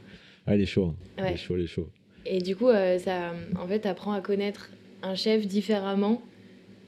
Ah, 0.46 0.56
il 0.58 0.62
est 0.62 0.66
chaud, 0.66 0.88
hein. 0.88 0.96
il 1.18 1.24
Ouais. 1.24 1.34
est 1.34 1.38
chaud, 1.38 1.56
il 1.56 1.64
est 1.64 1.68
chaud. 1.68 1.90
Et 2.26 2.40
du 2.40 2.56
coup, 2.56 2.70
euh, 2.70 2.98
ça, 3.00 3.34
en 3.60 3.68
fait, 3.68 3.86
apprends 3.86 4.14
à 4.14 4.22
connaître 4.22 4.72
un 5.04 5.16
chef 5.16 5.46
différemment 5.48 6.22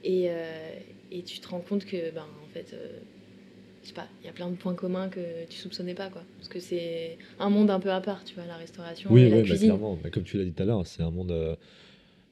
et, 0.04 0.26
euh, 0.30 0.70
et 1.12 1.22
tu 1.22 1.38
te 1.40 1.48
rends 1.48 1.60
compte 1.60 1.84
que, 1.84 2.10
ben, 2.12 2.26
en 2.44 2.48
fait, 2.48 2.72
euh, 2.72 2.98
je 3.82 3.88
sais 3.88 3.94
pas, 3.94 4.08
il 4.22 4.26
y 4.26 4.30
a 4.30 4.32
plein 4.32 4.50
de 4.50 4.56
points 4.56 4.74
communs 4.74 5.08
que 5.08 5.46
tu 5.48 5.56
soupçonnais 5.58 5.94
pas, 5.94 6.08
quoi. 6.08 6.22
Parce 6.38 6.48
que 6.48 6.60
c'est 6.60 7.18
un 7.38 7.50
monde 7.50 7.70
un 7.70 7.78
peu 7.80 7.90
à 7.90 8.00
part, 8.00 8.24
tu 8.24 8.34
vois, 8.34 8.44
la 8.46 8.56
restauration 8.56 9.10
Oui, 9.12 9.22
et 9.22 9.30
la 9.30 9.36
bah, 9.36 9.42
cuisine. 9.42 9.68
clairement. 9.68 9.96
Bah, 10.02 10.10
comme 10.10 10.24
tu 10.24 10.38
l'as 10.38 10.44
dit 10.44 10.52
tout 10.52 10.62
à 10.62 10.66
l'heure, 10.66 10.86
c'est 10.86 11.02
un 11.02 11.10
monde 11.12 11.30
euh, 11.30 11.54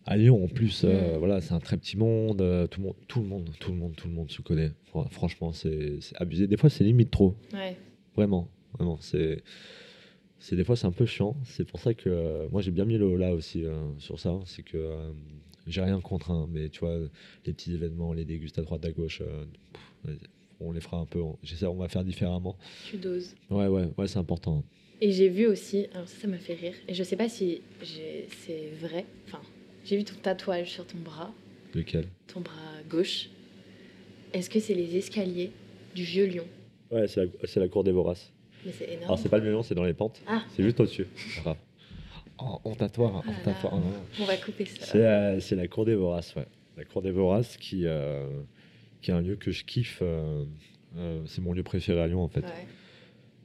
à 0.05 0.17
Lyon 0.17 0.43
en 0.45 0.49
plus. 0.49 0.83
euh, 0.85 1.15
Mm. 1.15 1.19
voilà, 1.19 1.41
c'est 1.41 1.53
un 1.55 1.61
très 1.61 1.77
petit 1.77 1.97
monde. 1.97 2.41
euh, 2.43 2.67
tout 2.67 2.81
le 2.81 2.87
monde, 2.89 2.97
tout 3.09 3.21
le 3.21 3.27
monde, 3.29 3.51
tout 3.61 3.71
le 3.73 3.77
monde, 3.79 3.95
tout 3.97 4.09
le 4.09 4.15
monde 4.15 4.31
se 4.33 4.43
connaît. 4.43 4.73
Fran- 4.87 5.07
Franchement, 5.11 5.53
c'est 5.53 5.99
c'est 6.01 6.17
abusé. 6.21 6.47
Des 6.49 6.57
fois, 6.57 6.71
c'est 6.71 6.83
limite 6.85 7.11
trop. 7.13 7.37
Ouais, 7.53 7.77
Vraiment, 8.17 8.49
vraiment. 8.77 8.99
C'est, 9.01 9.43
c'est 10.39 10.57
des 10.57 10.65
fois, 10.65 10.77
c'est 10.77 10.87
un 10.87 10.93
peu 10.93 11.07
chiant. 11.07 11.37
C'est 11.45 11.65
pour 11.67 11.81
ça 11.81 11.95
que 11.95 12.09
euh, 12.09 12.49
moi, 12.51 12.63
j'ai 12.63 12.71
bien 12.71 12.85
mis 12.85 12.99
le 12.99 13.17
là 13.17 13.35
aussi 13.35 13.65
euh, 13.65 13.75
sur 13.99 14.21
ça. 14.21 14.39
C'est 14.47 14.63
que 14.63 14.77
euh, 14.77 15.11
j'ai 15.67 15.81
rien 15.83 16.01
contre, 16.01 16.31
hein, 16.31 16.49
mais 16.51 16.69
tu 16.69 16.81
vois, 16.81 16.99
les 17.45 17.53
petits 17.53 17.75
événements, 17.75 18.13
les 18.13 18.25
dégustes 18.25 18.59
à 18.59 18.63
droite, 18.63 18.85
à 18.85 18.93
gauche, 18.93 19.23
pff, 20.05 20.19
on 20.61 20.73
les 20.73 20.81
fera 20.81 20.99
un 20.99 21.07
peu. 21.07 21.21
on- 21.21 21.39
J'essaie, 21.43 21.67
on 21.67 21.77
va 21.77 21.89
faire 21.89 22.05
différemment. 22.05 22.57
tu 22.91 22.97
doses. 22.97 23.35
Ouais, 23.51 23.67
ouais, 23.67 23.89
ouais, 23.99 24.07
c'est 24.09 24.19
important. 24.19 24.63
Et 25.01 25.13
j'ai 25.13 25.29
vu 25.29 25.47
aussi, 25.47 25.87
alors 25.93 26.09
ça, 26.09 26.23
ça 26.23 26.27
m'a 26.27 26.39
fait 26.39 26.55
rire, 26.55 26.75
et 26.89 26.95
je 26.95 27.03
sais 27.03 27.17
pas 27.17 27.29
si 27.29 27.61
j'ai- 27.83 28.27
c'est 28.45 28.71
vrai, 28.81 29.05
enfin, 29.27 29.43
j'ai 29.85 29.97
vu 29.99 30.05
ton 30.05 30.15
tatouage 30.23 30.71
sur 30.71 30.87
ton 30.87 30.99
bras, 30.99 31.35
Lequel? 31.75 32.07
Ton 32.29 32.41
bras 32.41 32.55
gauche. 32.89 33.29
Est-ce 34.33 34.49
que 34.49 34.59
c'est 34.61 34.73
les 34.75 34.97
escaliers 34.97 35.51
du 35.95 36.03
vieux 36.05 36.25
Lyon 36.27 36.47
Ouais, 36.91 37.07
c'est 37.09 37.25
la, 37.27 37.31
c'est 37.45 37.61
la 37.61 37.69
cour 37.69 37.85
des 37.85 37.93
voraces. 37.93 38.33
Mais 38.65 38.73
c'est 38.73 38.85
énorme. 38.87 39.05
Alors, 39.05 39.19
c'est 39.19 39.29
pas 39.29 39.39
le 39.39 39.45
melon, 39.45 39.63
c'est 39.63 39.75
dans 39.75 39.85
les 39.85 39.95
pentes. 39.95 40.21
Ah. 40.27 40.43
C'est 40.55 40.63
juste 40.63 40.81
au-dessus. 40.81 41.07
Grave. 41.43 41.57
Oh, 42.39 42.59
on 42.65 42.75
tatoue, 42.75 43.05
Ah 43.07 43.23
on 43.73 43.77
non, 43.79 43.93
non. 44.19 44.25
Va 44.27 44.37
couper 44.37 44.67
ça. 44.67 44.85
C'est 44.85 45.07
euh, 45.07 45.41
c'est 45.41 45.57
la 45.57 45.69
cour 45.69 45.85
des 45.87 45.95
voraces, 45.95 46.35
ouais. 46.35 46.47
La 46.77 46.85
cour 46.85 47.01
des 47.01 47.11
voraces 47.11 47.57
qui, 47.57 47.87
euh, 47.87 48.27
qui 49.01 49.11
est 49.11 49.15
un 49.15 49.23
lieu 49.23 49.37
que 49.37 49.51
je 49.51 49.65
kiffe. 49.65 50.01
euh, 50.03 50.45
euh, 50.99 51.23
c'est 51.27 51.41
mon 51.41 51.53
lieu 51.53 51.63
préféré 51.63 52.01
à 52.01 52.07
Lyon, 52.07 52.23
en 52.23 52.29
fait. 52.29 52.41
Ouais. 52.41 52.67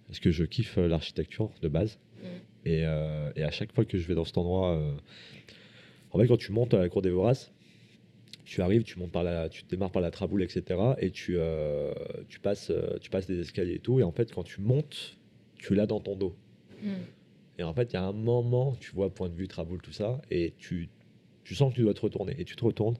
Parce 0.07 0.19
que 0.19 0.31
je 0.31 0.43
kiffe 0.43 0.75
l'architecture 0.77 1.49
de 1.61 1.67
base. 1.69 1.99
Mm. 2.21 2.25
Et, 2.65 2.79
et 3.35 3.43
à 3.43 3.51
chaque 3.51 3.71
fois 3.73 3.85
que 3.85 3.97
je 3.97 4.05
vais 4.07 4.13
dans 4.15 4.25
cet 4.25 4.37
endroit, 4.37 4.77
en 6.11 6.19
fait, 6.19 6.27
quand 6.27 6.37
tu 6.37 6.51
montes 6.51 6.73
à 6.73 6.79
la 6.79 6.89
cour 6.89 7.01
des 7.01 7.09
voraces, 7.09 7.51
tu 8.45 8.61
arrives, 8.61 8.83
tu 8.83 8.97
montes 8.99 9.11
par 9.11 9.23
la, 9.23 9.49
tu 9.49 9.63
démarres 9.69 9.91
par 9.91 10.01
la 10.01 10.11
traboule, 10.11 10.43
etc. 10.43 10.79
Et 10.99 11.11
tu, 11.11 11.35
euh, 11.37 11.93
tu 12.29 12.39
passes, 12.39 12.69
euh, 12.69 12.97
tu 12.99 13.09
passes 13.09 13.27
des 13.27 13.39
escaliers 13.39 13.75
et 13.75 13.79
tout. 13.79 13.99
Et 13.99 14.03
en 14.03 14.11
fait, 14.11 14.31
quand 14.33 14.43
tu 14.43 14.61
montes, 14.61 15.17
tu 15.57 15.75
l'as 15.75 15.85
dans 15.87 15.99
ton 15.99 16.15
dos. 16.15 16.35
Hmm. 16.81 16.93
Et 17.59 17.63
en 17.63 17.73
fait, 17.73 17.91
il 17.91 17.93
y 17.93 17.97
a 17.97 18.03
un 18.03 18.13
moment, 18.13 18.75
tu 18.79 18.91
vois, 18.91 19.13
point 19.13 19.29
de 19.29 19.35
vue, 19.35 19.47
traboule, 19.47 19.81
tout 19.81 19.91
ça, 19.91 20.21
et 20.31 20.53
tu, 20.57 20.89
tu 21.43 21.53
sens 21.55 21.71
que 21.71 21.75
tu 21.75 21.81
dois 21.83 21.93
te 21.93 22.01
retourner. 22.01 22.35
Et 22.39 22.45
tu 22.45 22.55
te 22.55 22.65
retournes, 22.65 22.95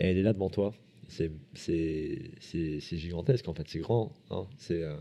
et 0.00 0.06
elle 0.08 0.18
est 0.18 0.22
là 0.22 0.32
devant 0.32 0.50
toi. 0.50 0.74
C'est 1.08 1.30
c'est- 1.54 2.30
c'est- 2.40 2.80
c'est 2.80 2.96
gigantesque, 2.96 3.46
en 3.48 3.54
fait, 3.54 3.68
c'est 3.68 3.78
grand. 3.80 4.12
hein. 4.30 4.46
C'est 4.56 4.82
euh, 4.82 4.96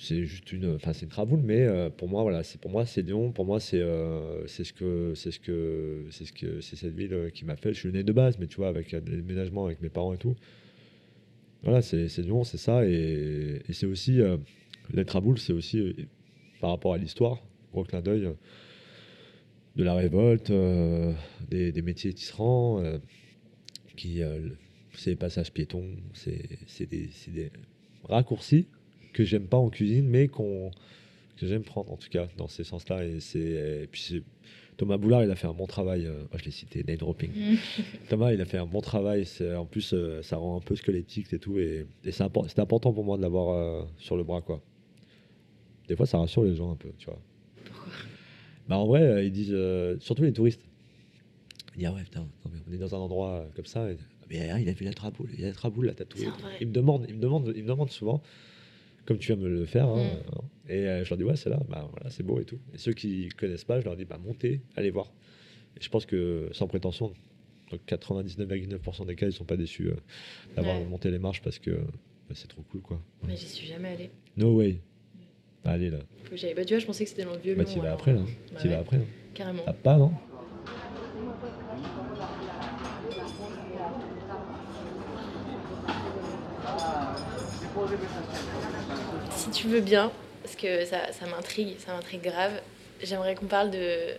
c'est 0.00 0.24
juste 0.26 0.52
une, 0.52 0.76
enfin, 0.76 0.92
c'est 0.92 1.06
une 1.06 1.10
traboule, 1.10 1.40
mais 1.42 1.62
euh, 1.66 1.90
pour 1.90 2.08
moi, 2.08 2.22
voilà, 2.22 2.44
c'est 2.44 2.60
pour 2.60 2.70
moi, 2.70 2.86
c'est 2.86 3.02
Lyon. 3.02 3.32
Pour 3.32 3.44
moi, 3.44 3.58
c'est 3.58 3.80
euh, 3.80 4.46
c'est 4.46 4.62
ce 4.62 4.72
que, 4.72 5.12
c'est 5.16 5.32
ce 5.32 5.40
que, 5.40 6.06
c'est 6.12 6.24
ce 6.24 6.32
que, 6.32 6.60
c'est 6.60 6.76
cette 6.76 6.94
ville 6.94 7.12
euh, 7.12 7.30
qui 7.30 7.44
m'a 7.44 7.56
fait. 7.56 7.74
Je 7.74 7.80
suis 7.80 7.90
né 7.90 8.04
de 8.04 8.12
base, 8.12 8.38
mais 8.38 8.46
tu 8.46 8.58
vois, 8.58 8.68
avec 8.68 8.94
déménagements 8.94 9.66
avec 9.66 9.82
mes 9.82 9.88
parents 9.88 10.14
et 10.14 10.18
tout. 10.18 10.36
Voilà, 11.64 11.82
c'est 11.82 12.06
Lyon, 12.18 12.44
c'est 12.44 12.58
ça, 12.58 12.86
et, 12.86 13.60
c'est 13.72 13.86
aussi 13.86 14.20
euh, 14.20 14.36
les 14.94 15.04
traboules, 15.04 15.38
c'est 15.38 15.52
aussi 15.52 16.08
par 16.60 16.70
rapport 16.70 16.94
à 16.94 16.98
l'histoire, 16.98 17.42
gros 17.72 17.82
clin 17.82 18.00
d'œil 18.00 18.28
de 19.74 19.82
la 19.84 19.94
révolte, 19.94 20.52
des, 21.50 21.72
des 21.72 21.82
métiers 21.82 22.12
tisserands, 22.12 22.80
qui, 23.96 24.20
le- 24.20 24.56
c'est 24.94 25.10
les 25.10 25.16
passages 25.16 25.52
piétons, 25.52 25.84
c'est 26.14 26.86
des, 26.88 27.10
c'est 27.12 27.32
des 27.32 27.50
raccourcis 28.04 28.68
que 29.12 29.24
j'aime 29.24 29.46
pas 29.46 29.56
en 29.56 29.68
cuisine, 29.70 30.06
mais 30.08 30.28
qu'on 30.28 30.70
que 31.36 31.46
j'aime 31.46 31.62
prendre 31.62 31.92
en 31.92 31.96
tout 31.96 32.08
cas 32.08 32.26
dans 32.36 32.48
ces 32.48 32.64
sens-là. 32.64 33.04
Et, 33.06 33.20
c'est- 33.20 33.88
puis 33.92 34.24
Thomas 34.76 34.96
Boulard, 34.96 35.22
il 35.24 35.30
a 35.30 35.36
fait 35.36 35.46
un 35.46 35.52
bon 35.52 35.66
travail. 35.66 36.06
euh, 36.06 36.22
oh, 36.32 36.36
je 36.38 36.44
l'ai 36.44 36.50
cité, 36.50 36.82
name 36.84 36.96
dropping. 36.96 37.30
Hmm. 37.30 37.56
Thomas, 38.08 38.32
il 38.32 38.40
a 38.40 38.44
fait 38.44 38.58
un 38.58 38.66
bon 38.66 38.80
travail. 38.80 39.24
En 39.56 39.64
plus, 39.64 39.92
euh, 39.92 40.20
ça 40.22 40.36
rend 40.36 40.56
un 40.56 40.60
peu 40.60 40.74
squelettique 40.76 41.32
et 41.32 41.38
tout. 41.38 41.58
Et, 41.58 41.86
et 42.04 42.10
c'est 42.12 42.24
impor- 42.24 42.48
important 42.60 42.92
pour 42.92 43.04
moi 43.04 43.16
de 43.16 43.22
l'avoir 43.22 43.54
euh, 43.56 43.84
sur 43.98 44.16
le 44.16 44.24
bras, 44.24 44.40
quoi. 44.42 44.60
Des 45.88 45.96
fois, 45.96 46.06
ça 46.06 46.18
rassure 46.18 46.42
les 46.44 46.54
gens 46.54 46.70
un 46.72 46.76
peu, 46.76 46.90
tu 46.98 47.06
vois. 47.06 47.20
Pourquoi? 47.64 47.92
Bah, 48.68 48.76
en 48.78 48.86
vrai, 48.86 49.26
ils 49.26 49.32
disent, 49.32 49.56
surtout 50.00 50.22
les 50.24 50.32
touristes. 50.32 50.60
Ils 51.74 51.78
disent, 51.78 51.86
ah 51.88 51.94
ouais, 51.94 52.02
putain, 52.02 52.20
non, 52.20 52.50
mais 52.52 52.58
on 52.68 52.72
est 52.72 52.78
dans 52.78 52.94
un 52.94 52.98
endroit 52.98 53.46
comme 53.54 53.64
ça. 53.66 53.90
et- 53.90 53.96
mais 54.30 54.50
ah, 54.50 54.60
il 54.60 54.68
a 54.68 54.72
vu 54.72 54.84
la 54.84 54.92
traboule, 54.92 55.30
il 55.38 55.44
a 55.44 55.48
la 55.48 55.54
traboule, 55.54 55.86
la 55.86 55.94
tatouée. 55.94 56.26
Ils 56.60 56.66
me 56.66 56.72
demandent, 56.72 57.06
ils 57.08 57.14
me 57.14 57.20
demandent, 57.20 57.52
ils 57.56 57.62
me 57.62 57.68
demandent 57.68 57.90
souvent, 57.90 58.22
comme 59.08 59.16
tu 59.18 59.32
viens 59.32 59.42
me 59.42 59.48
le 59.48 59.64
faire. 59.64 59.88
hein, 59.88 60.04
Mm. 60.04 60.36
hein. 60.36 60.40
et 60.68 60.86
euh, 60.86 61.02
je 61.04 61.08
leur 61.08 61.16
dis, 61.16 61.24
ouais, 61.24 61.34
c'est 61.36 61.48
là, 61.48 61.58
bah, 61.68 61.88
voilà, 61.90 62.10
c'est 62.10 62.22
beau 62.22 62.38
et 62.40 62.44
tout. 62.44 62.58
Et 62.74 62.78
ceux 62.78 62.92
qui 62.92 63.30
connaissent 63.30 63.64
pas, 63.64 63.80
je 63.80 63.86
leur 63.86 63.96
dis, 63.96 64.04
bah, 64.04 64.18
montez, 64.18 64.60
allez 64.76 64.90
voir. 64.90 65.10
Et 65.76 65.82
je 65.82 65.88
pense 65.88 66.04
que, 66.04 66.48
sans 66.52 66.66
prétention, 66.68 67.12
donc 67.70 67.80
99,9% 67.86 69.06
des 69.06 69.16
cas, 69.16 69.26
ils 69.26 69.32
sont 69.32 69.46
pas 69.46 69.56
déçus 69.56 69.88
euh, 69.88 69.94
d'avoir 70.56 70.78
Ouais. 70.78 70.84
monté 70.86 71.10
les 71.10 71.18
marches 71.18 71.40
parce 71.40 71.58
que 71.58 71.70
bah, 71.70 72.34
c'est 72.34 72.48
trop 72.48 72.62
cool, 72.70 72.82
quoi. 72.82 73.00
Mais 73.26 73.34
j'y 73.36 73.46
suis 73.46 73.66
jamais 73.66 73.88
allée. 73.88 74.10
No 74.36 74.54
way. 74.56 74.80
Bah, 75.64 75.70
allez 75.72 75.88
là. 75.88 76.00
Bah, 76.54 76.64
tu 76.66 76.74
vois, 76.74 76.78
je 76.78 76.86
pensais 76.86 77.04
que 77.04 77.10
c'était 77.10 77.24
dans 77.24 77.32
le 77.32 77.38
vieux 77.38 77.54
Bah, 77.54 77.64
tu 77.64 77.78
vas 77.80 77.92
après, 77.94 78.12
là. 78.12 78.20
bah 78.52 78.58
tu 78.60 78.66
y 78.66 78.70
vas 78.70 78.78
après. 78.80 78.98
là. 78.98 79.04
Carrément. 79.34 79.62
T'as 79.64 79.72
pas, 79.72 79.96
non 79.96 80.12
Si 89.30 89.50
tu 89.50 89.68
veux 89.68 89.80
bien, 89.80 90.10
parce 90.42 90.56
que 90.56 90.84
ça, 90.84 91.12
ça 91.12 91.26
m'intrigue, 91.26 91.74
ça 91.78 91.92
m'intrigue 91.94 92.22
grave, 92.22 92.52
j'aimerais 93.02 93.34
qu'on 93.34 93.46
parle 93.46 93.70
de. 93.70 94.14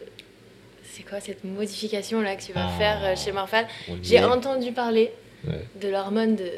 C'est 0.84 1.03
quoi 1.03 1.20
cette 1.20 1.43
modification 1.43 2.22
là 2.22 2.36
que 2.36 2.41
tu 2.41 2.51
vas 2.53 2.68
Ah. 2.68 2.78
faire 2.80 3.03
euh, 3.03 3.16
chez 3.16 3.32
Morphal 3.32 3.68
J'ai 4.01 4.24
entendu 4.24 4.72
parler 4.72 5.12
Ouais. 5.47 5.66
de 5.80 5.88
l'hormone 5.88 6.36
de 6.36 6.49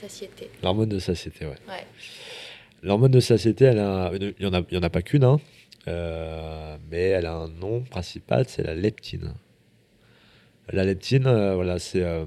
satiété. 0.00 0.50
L'hormone 0.62 0.88
de 0.88 0.98
satiété, 0.98 1.44
ouais. 1.44 1.54
Ouais. 1.68 1.86
L'hormone 2.82 3.10
de 3.12 3.20
satiété, 3.20 3.66
elle 3.66 3.78
a, 3.78 4.10
il 4.14 4.34
n'y 4.40 4.46
en, 4.46 4.52
a- 4.54 4.62
en 4.76 4.82
a 4.82 4.90
pas 4.90 5.02
qu'une, 5.02 5.22
hein. 5.24 5.38
Euh, 5.88 6.76
mais 6.90 7.02
elle 7.10 7.26
a 7.26 7.34
un 7.34 7.48
nom 7.48 7.82
principal, 7.82 8.46
c'est 8.48 8.62
la 8.62 8.74
leptine. 8.74 9.34
La 10.72 10.82
leptine, 10.84 11.26
euh, 11.28 11.54
voilà, 11.54 11.78
c'est 11.78 12.02
euh, 12.02 12.24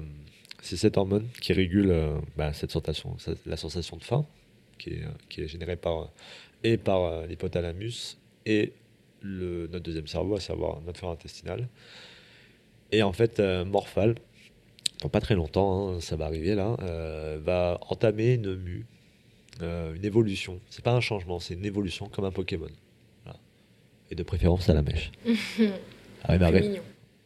c'est 0.62 0.76
cette 0.76 0.96
hormone 0.96 1.28
qui 1.40 1.52
régule 1.52 1.90
euh, 1.90 2.18
bah, 2.36 2.52
cette 2.52 2.70
sensation, 2.70 3.16
la 3.46 3.56
sensation 3.56 3.96
de 3.96 4.04
faim, 4.04 4.26
qui 4.78 4.90
est, 4.90 5.04
euh, 5.04 5.10
qui 5.28 5.42
est 5.42 5.48
générée 5.48 5.76
par, 5.76 6.10
et 6.64 6.76
par 6.76 7.02
euh, 7.02 7.26
l'hypothalamus 7.26 8.18
et 8.46 8.72
le, 9.22 9.68
notre 9.68 9.84
deuxième 9.84 10.06
cerveau, 10.06 10.36
à 10.36 10.40
savoir 10.40 10.80
notre 10.82 10.98
flore 10.98 11.12
intestinale. 11.12 11.68
Et 12.92 13.02
en 13.02 13.12
fait, 13.12 13.40
euh, 13.40 13.64
Morphal, 13.64 14.16
dans 15.02 15.08
pas 15.08 15.20
très 15.20 15.34
longtemps, 15.34 15.90
hein, 15.90 16.00
ça 16.00 16.16
va 16.16 16.26
arriver 16.26 16.54
là, 16.54 16.76
euh, 16.80 17.38
va 17.42 17.78
entamer 17.88 18.34
une 18.34 18.56
mue, 18.56 18.86
euh, 19.62 19.94
une 19.94 20.04
évolution. 20.04 20.60
C'est 20.70 20.84
pas 20.84 20.92
un 20.92 21.00
changement, 21.00 21.40
c'est 21.40 21.54
une 21.54 21.64
évolution 21.64 22.08
comme 22.08 22.24
un 22.24 22.32
Pokémon. 22.32 22.68
Voilà. 23.24 23.38
Et 24.10 24.14
de 24.14 24.22
préférence 24.22 24.68
à 24.68 24.74
la 24.74 24.82
mèche. 24.82 25.10
Ah 26.22 26.36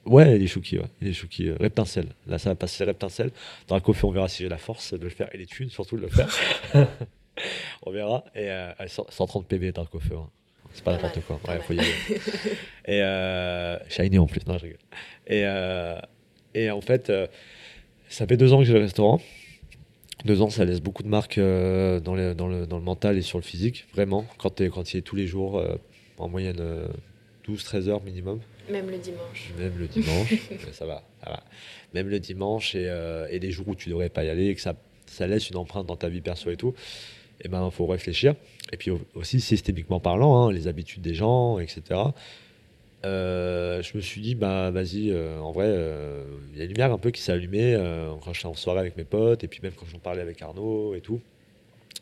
ouais, 0.06 0.36
il 0.36 0.42
est 0.42 0.46
chouki, 0.46 0.78
ouais. 0.78 0.86
Il 1.00 1.08
est 1.08 1.12
chouki. 1.12 1.48
Euh, 1.48 1.56
Reptincelle. 1.58 2.08
Là, 2.26 2.38
ça 2.38 2.50
va 2.50 2.54
passer 2.54 2.84
Reptincelle. 2.84 3.30
Dans 3.68 3.74
la 3.74 3.80
coffee, 3.80 4.04
on 4.04 4.10
verra 4.10 4.28
si 4.28 4.42
j'ai 4.42 4.48
la 4.48 4.58
force 4.58 4.94
de 4.94 5.02
le 5.02 5.10
faire 5.10 5.28
et 5.32 5.38
les 5.38 5.46
thunes, 5.46 5.70
surtout 5.70 5.96
de 5.96 6.02
le 6.02 6.08
faire. 6.08 6.28
on 7.86 7.90
verra. 7.90 8.24
Et 8.34 8.50
euh, 8.50 8.72
130 8.86 9.46
PV 9.46 9.72
dans 9.72 9.82
le 9.82 9.88
coffee. 9.88 10.14
Hein. 10.14 10.28
C'est 10.72 10.84
pas 10.84 10.92
n'importe 10.92 11.20
quoi. 11.20 11.40
Ouais, 11.48 11.60
faut 11.60 11.72
y 11.72 11.78
aller. 11.78 11.88
et 12.86 13.02
euh, 13.02 13.78
shiny 13.88 14.18
en 14.18 14.26
plus. 14.26 14.44
Non, 14.46 14.58
je 14.58 14.64
rigole. 14.64 14.78
Et, 15.26 15.42
euh, 15.44 15.98
et 16.54 16.70
en 16.70 16.80
fait, 16.80 17.12
ça 18.08 18.26
fait 18.26 18.36
deux 18.36 18.52
ans 18.52 18.58
que 18.58 18.64
j'ai 18.64 18.74
le 18.74 18.80
restaurant. 18.80 19.20
Deux 20.24 20.40
ans, 20.40 20.50
ça 20.50 20.64
laisse 20.64 20.80
beaucoup 20.80 21.02
de 21.02 21.08
marques 21.08 21.38
dans, 21.38 22.14
le, 22.14 22.34
dans, 22.34 22.46
le, 22.46 22.66
dans, 22.66 22.78
le, 22.78 22.84
mental 22.84 23.18
et 23.18 23.22
sur 23.22 23.38
le 23.38 23.44
physique, 23.44 23.86
vraiment. 23.92 24.24
Quand, 24.38 24.60
es, 24.60 24.68
quand 24.68 24.94
il 24.94 24.98
est 24.98 25.02
tous 25.02 25.16
les 25.16 25.26
jours, 25.26 25.62
en 26.18 26.28
moyenne 26.28 26.60
12-13 27.46 27.88
heures 27.88 28.02
minimum. 28.02 28.40
Même 28.70 28.90
le 28.90 28.98
dimanche. 28.98 29.52
Même 29.58 29.78
le 29.78 29.86
dimanche, 29.86 30.34
ça, 30.72 30.86
va, 30.86 31.02
ça 31.22 31.30
va. 31.30 31.42
Même 31.92 32.08
le 32.08 32.18
dimanche 32.18 32.74
et, 32.74 32.88
euh, 32.88 33.26
et 33.30 33.38
les 33.38 33.50
jours 33.50 33.68
où 33.68 33.74
tu 33.74 33.88
devrais 33.88 34.08
pas 34.08 34.24
y 34.24 34.30
aller 34.30 34.48
et 34.48 34.54
que 34.54 34.60
ça, 34.60 34.74
ça 35.06 35.26
laisse 35.26 35.50
une 35.50 35.56
empreinte 35.56 35.86
dans 35.86 35.96
ta 35.96 36.08
vie 36.08 36.20
perso 36.20 36.50
et 36.50 36.56
tout, 36.56 36.74
et 37.40 37.46
eh 37.46 37.48
ben 37.48 37.70
faut 37.70 37.86
réfléchir. 37.86 38.34
Et 38.72 38.76
puis 38.76 38.90
aussi 39.14 39.40
systémiquement 39.40 40.00
parlant, 40.00 40.46
hein, 40.46 40.52
les 40.52 40.66
habitudes 40.66 41.02
des 41.02 41.14
gens, 41.14 41.58
etc. 41.58 42.00
Euh, 43.04 43.82
je 43.82 43.96
me 43.96 44.00
suis 44.00 44.22
dit, 44.22 44.34
bah 44.34 44.70
vas-y, 44.70 45.10
euh, 45.10 45.38
en 45.40 45.52
vrai, 45.52 45.68
il 46.52 46.58
y 46.58 46.62
a 46.62 46.64
une 46.64 46.70
lumière 46.70 46.92
un 46.92 46.98
peu 46.98 47.10
qui 47.10 47.20
s'est 47.20 47.32
allumée 47.32 47.76
quand 48.22 48.32
j'étais 48.32 48.46
en 48.46 48.54
soirée 48.54 48.80
avec 48.80 48.96
mes 48.96 49.04
potes, 49.04 49.44
et 49.44 49.48
puis 49.48 49.60
même 49.62 49.72
quand 49.72 49.86
j'en 49.86 49.98
parlais 49.98 50.22
avec 50.22 50.40
Arnaud 50.40 50.94
et 50.94 51.00
tout. 51.00 51.20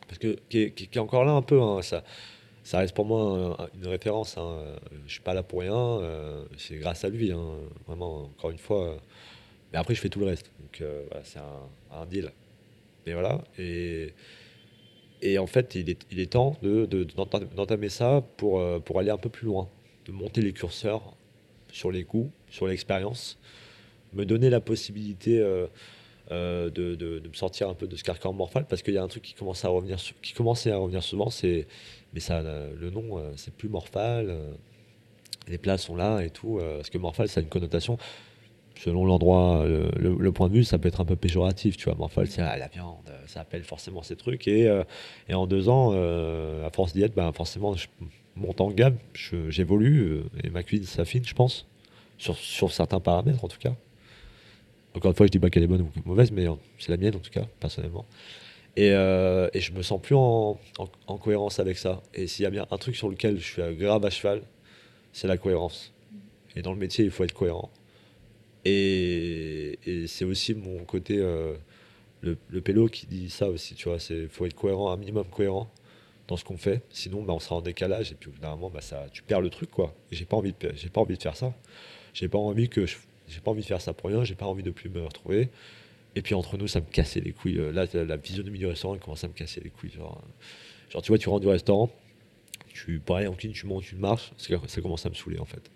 Parce 0.06 0.18
que, 0.18 0.36
qui 0.48 0.60
est, 0.60 0.70
qui 0.70 0.84
est 0.84 0.98
encore 0.98 1.24
là 1.24 1.32
un 1.32 1.42
peu, 1.42 1.60
hein, 1.60 1.80
ça, 1.82 2.04
ça 2.62 2.78
reste 2.78 2.94
pour 2.94 3.04
moi 3.04 3.56
un, 3.58 3.68
une 3.78 3.86
référence. 3.86 4.36
Hein. 4.38 4.58
Je 5.06 5.12
suis 5.12 5.20
pas 5.20 5.34
là 5.34 5.42
pour 5.42 5.60
rien, 5.60 5.74
euh, 5.74 6.44
c'est 6.56 6.76
grâce 6.76 7.04
à 7.04 7.08
lui, 7.08 7.32
hein, 7.32 7.44
vraiment, 7.86 8.24
encore 8.24 8.50
une 8.50 8.58
fois. 8.58 8.96
mais 9.72 9.78
après, 9.78 9.94
je 9.94 10.00
fais 10.00 10.08
tout 10.08 10.20
le 10.20 10.26
reste. 10.26 10.50
Donc 10.60 10.82
voilà, 11.10 11.24
c'est 11.24 11.40
un, 11.40 12.06
deal. 12.06 12.30
Mais 13.06 13.14
voilà, 13.14 13.42
et, 13.58 15.38
en 15.38 15.46
fait, 15.46 15.74
il 15.74 15.90
est, 15.90 16.26
temps 16.26 16.56
d'entamer 16.62 17.86
de, 17.86 17.92
ça 17.92 18.22
pour, 18.36 18.62
pour 18.82 18.98
aller 18.98 19.10
un 19.10 19.18
peu 19.18 19.28
plus 19.28 19.46
loin 19.46 19.68
de 20.06 20.12
monter 20.12 20.40
les 20.42 20.52
curseurs 20.52 21.14
sur 21.72 21.90
les 21.90 22.04
coûts, 22.04 22.30
sur 22.50 22.66
l'expérience, 22.66 23.38
me 24.12 24.24
donner 24.24 24.50
la 24.50 24.60
possibilité 24.60 25.38
euh, 25.38 25.66
euh, 26.30 26.70
de, 26.70 26.94
de, 26.94 27.18
de, 27.18 27.28
me 27.28 27.34
sortir 27.34 27.68
un 27.68 27.74
peu 27.74 27.86
de 27.86 27.96
ce 27.96 28.04
carcan 28.04 28.32
morphal 28.32 28.66
parce 28.68 28.82
qu'il 28.82 28.94
y 28.94 28.98
a 28.98 29.02
un 29.02 29.08
truc 29.08 29.22
qui 29.22 29.34
commence 29.34 29.64
à 29.64 29.68
revenir, 29.68 29.98
qui 30.20 30.32
commençait 30.32 30.70
à 30.70 30.76
revenir 30.76 31.02
souvent, 31.02 31.30
c'est 31.30 31.66
mais 32.12 32.20
ça, 32.20 32.42
le 32.42 32.90
nom, 32.90 33.18
euh, 33.18 33.32
c'est 33.36 33.54
plus 33.54 33.68
morphal. 33.68 34.26
Euh, 34.28 34.52
les 35.48 35.58
plats 35.58 35.78
sont 35.78 35.96
là 35.96 36.20
et 36.20 36.30
tout, 36.30 36.58
euh, 36.58 36.76
parce 36.76 36.90
que 36.90 36.98
morphal, 36.98 37.28
ça 37.28 37.40
a 37.40 37.42
une 37.42 37.48
connotation. 37.48 37.98
Selon 38.76 39.04
l'endroit, 39.04 39.64
le, 39.66 40.32
point 40.32 40.48
de 40.48 40.54
vue, 40.54 40.64
ça 40.64 40.78
peut 40.78 40.88
être 40.88 41.00
un 41.00 41.04
peu 41.04 41.14
péjoratif, 41.14 41.76
tu 41.76 41.84
vois. 41.84 41.94
Morphal, 41.94 42.26
c'est 42.26 42.40
la 42.40 42.68
viande, 42.68 42.96
ça 43.26 43.40
appelle 43.40 43.62
forcément 43.64 44.02
ces 44.02 44.16
trucs. 44.16 44.48
Et, 44.48 44.68
en 45.30 45.46
deux 45.46 45.68
ans, 45.68 45.92
à 45.92 46.70
force 46.70 46.92
d'y 46.94 47.02
être, 47.02 47.14
ben, 47.14 47.30
forcément, 47.32 47.74
je, 47.74 47.86
monte 48.36 48.60
en 48.60 48.70
gamme, 48.70 48.96
j'évolue 49.48 50.00
euh, 50.00 50.24
et 50.42 50.50
ma 50.50 50.62
cuisine 50.62 50.86
s'affine, 50.86 51.24
je 51.24 51.34
pense, 51.34 51.66
sur, 52.18 52.36
sur, 52.36 52.72
certains 52.72 53.00
paramètres 53.00 53.44
en 53.44 53.48
tout 53.48 53.58
cas. 53.58 53.74
Encore 54.94 55.10
une 55.10 55.16
fois, 55.16 55.26
je 55.26 55.32
dis 55.32 55.38
pas 55.38 55.50
qu'elle 55.50 55.62
est 55.62 55.68
bonne 55.68 55.82
ou 55.82 55.90
mauvaise, 56.04 56.30
mais 56.30 56.48
euh, 56.48 56.54
c'est 56.78 56.90
la 56.90 56.96
mienne 56.96 57.16
en 57.16 57.20
tout 57.20 57.30
cas, 57.30 57.46
personnellement. 57.60 58.04
Et, 58.76 58.92
euh, 58.92 59.48
et 59.52 59.60
je 59.60 59.72
me 59.72 59.82
sens 59.82 60.00
plus 60.00 60.14
en, 60.14 60.58
en, 60.78 60.88
en 61.06 61.18
cohérence 61.18 61.60
avec 61.60 61.76
ça. 61.76 62.02
Et 62.14 62.26
s'il 62.26 62.44
y 62.44 62.46
a 62.46 62.50
bien 62.50 62.66
un 62.70 62.78
truc 62.78 62.96
sur 62.96 63.08
lequel 63.08 63.38
je 63.38 63.44
suis 63.44 63.76
grave 63.76 64.04
à 64.04 64.10
cheval, 64.10 64.42
c'est 65.12 65.28
la 65.28 65.36
cohérence. 65.36 65.92
Et 66.56 66.62
dans 66.62 66.72
le 66.72 66.78
métier, 66.78 67.04
il 67.04 67.10
faut 67.10 67.24
être 67.24 67.34
cohérent. 67.34 67.70
Et, 68.64 69.78
c'est 70.06 70.24
aussi 70.24 70.54
mon 70.54 70.84
côté, 70.84 71.18
euh, 71.18 71.54
le, 72.20 72.38
le 72.48 72.60
pélo 72.60 72.88
qui 72.88 73.06
dit 73.06 73.28
ça 73.30 73.48
aussi, 73.48 73.74
tu 73.74 73.88
vois, 73.88 73.98
il 74.10 74.28
faut 74.28 74.46
être 74.46 74.54
cohérent, 74.54 74.92
un 74.92 74.96
minimum 74.96 75.24
cohérent 75.26 75.70
dans 76.28 76.36
ce 76.36 76.44
qu'on 76.44 76.56
fait. 76.56 76.82
Sinon, 76.90 77.22
bah, 77.22 77.32
on 77.34 77.40
sera 77.40 77.56
en 77.56 77.62
décalage 77.62 78.12
et 78.12 78.14
puis 78.14 78.30
au 78.30 78.68
bah, 78.70 78.80
ça, 78.80 79.06
tu 79.12 79.22
perds 79.22 79.40
le 79.40 79.50
truc, 79.50 79.70
quoi. 79.70 79.94
J'ai 80.10 80.24
pas 80.24 80.36
envie 80.36 80.54
de, 80.58 80.88
pas 80.88 81.00
envie 81.00 81.16
de 81.16 81.22
faire 81.22 81.36
ça. 81.36 81.52
J'ai 82.14 82.28
pas 82.28 82.38
j'ai 83.28 83.40
pas 83.40 83.50
envie 83.50 83.62
de 83.62 83.66
faire 83.66 83.80
ça 83.80 83.92
pour 83.92 84.10
rien. 84.10 84.24
J'ai 84.24 84.34
pas 84.34 84.46
envie 84.46 84.62
de 84.62 84.70
plus 84.70 84.90
me 84.90 85.02
retrouver. 85.02 85.48
Et 86.14 86.22
puis 86.22 86.34
entre 86.34 86.56
nous, 86.56 86.68
ça 86.68 86.80
me 86.80 86.86
cassait 86.86 87.20
les 87.20 87.32
couilles. 87.32 87.60
Là, 87.72 87.86
la 87.92 88.18
physionomie 88.18 88.58
du 88.58 88.66
restaurant 88.66 88.96
commence 88.98 89.24
à 89.24 89.28
me 89.28 89.32
casser 89.32 89.60
les 89.60 89.70
couilles. 89.70 89.90
Genre, 89.90 90.22
genre 90.90 91.02
tu 91.02 91.08
vois, 91.08 91.18
tu 91.18 91.28
rentres 91.28 91.42
du 91.42 91.48
restaurant, 91.48 91.90
tu 92.68 93.00
pareil 93.00 93.26
en 93.26 93.34
cuisine, 93.34 93.54
tu 93.54 93.66
montes, 93.66 93.84
tu 93.84 93.96
marches, 93.96 94.32
ça 94.36 94.80
commence 94.80 95.06
à 95.06 95.08
me 95.08 95.14
saouler 95.14 95.38
en 95.38 95.44
fait. 95.44 95.70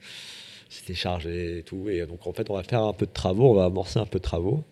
C'était 0.68 0.94
chargé 0.94 1.58
et 1.58 1.62
tout. 1.62 1.88
Et 1.88 2.04
donc 2.06 2.26
en 2.26 2.32
fait, 2.32 2.50
on 2.50 2.54
va 2.54 2.62
faire 2.62 2.82
un 2.82 2.92
peu 2.92 3.06
de 3.06 3.12
travaux, 3.12 3.50
on 3.50 3.54
va 3.54 3.64
amorcer 3.64 3.98
un 3.98 4.06
peu 4.06 4.18
de 4.18 4.24
travaux. 4.24 4.64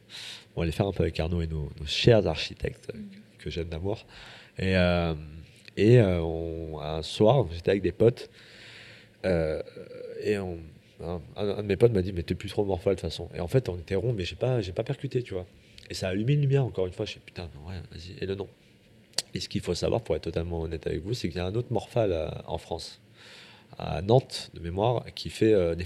On 0.56 0.60
va 0.60 0.66
les 0.66 0.72
faire 0.72 0.86
un 0.86 0.92
peu 0.92 1.02
avec 1.02 1.18
Arnaud 1.18 1.40
et 1.40 1.46
nos, 1.46 1.70
nos 1.80 1.86
chers 1.86 2.26
architectes 2.26 2.92
que 3.38 3.50
j'aime 3.50 3.68
d'amour. 3.68 4.06
Et 4.58 4.76
euh, 4.76 5.14
et 5.76 5.98
euh, 5.98 6.20
on, 6.20 6.80
un 6.80 7.02
soir, 7.02 7.46
j'étais 7.52 7.70
avec 7.70 7.82
des 7.82 7.92
potes. 7.92 8.30
Euh, 9.24 9.62
et 10.22 10.38
on, 10.38 10.58
un, 11.02 11.20
un, 11.36 11.62
de 11.62 11.62
mes 11.62 11.76
potes 11.76 11.92
m'a 11.92 12.02
dit, 12.02 12.12
mais 12.12 12.22
t'es 12.22 12.34
plus 12.34 12.48
trop 12.48 12.64
morphal 12.64 12.94
de 12.94 13.00
toute 13.00 13.10
façon. 13.10 13.28
Et 13.34 13.40
en 13.40 13.48
fait, 13.48 13.68
on 13.68 13.76
était 13.76 13.94
rond, 13.94 14.12
mais 14.12 14.24
j'ai 14.24 14.36
pas, 14.36 14.60
pas 14.74 14.84
percuté, 14.84 15.22
tu 15.22 15.34
vois. 15.34 15.46
Et 15.90 15.94
ça 15.94 16.08
a 16.08 16.10
allumé 16.10 16.34
une 16.34 16.40
lumière, 16.40 16.64
encore 16.64 16.86
une 16.86 16.92
fois. 16.92 17.04
Je 17.04 17.18
putain, 17.18 17.48
non, 17.54 17.68
ouais, 17.68 17.76
vas-y. 17.90 18.16
Et 18.22 18.26
le 18.26 18.34
nom. 18.34 18.48
Et 19.34 19.40
ce 19.40 19.48
qu'il 19.48 19.60
faut 19.60 19.74
savoir, 19.74 20.00
pour 20.02 20.14
être 20.16 20.22
totalement 20.22 20.62
honnête 20.62 20.86
avec 20.86 21.02
vous, 21.02 21.14
c'est 21.14 21.28
qu'il 21.28 21.38
y 21.38 21.40
a 21.40 21.46
un 21.46 21.54
autre 21.54 21.72
morphal 21.72 22.12
euh, 22.12 22.28
en 22.46 22.58
France, 22.58 23.00
à 23.78 24.00
Nantes, 24.02 24.50
de 24.54 24.60
mémoire, 24.60 25.04
qui 25.14 25.30
fait 25.30 25.52
euh, 25.52 25.74
des. 25.74 25.84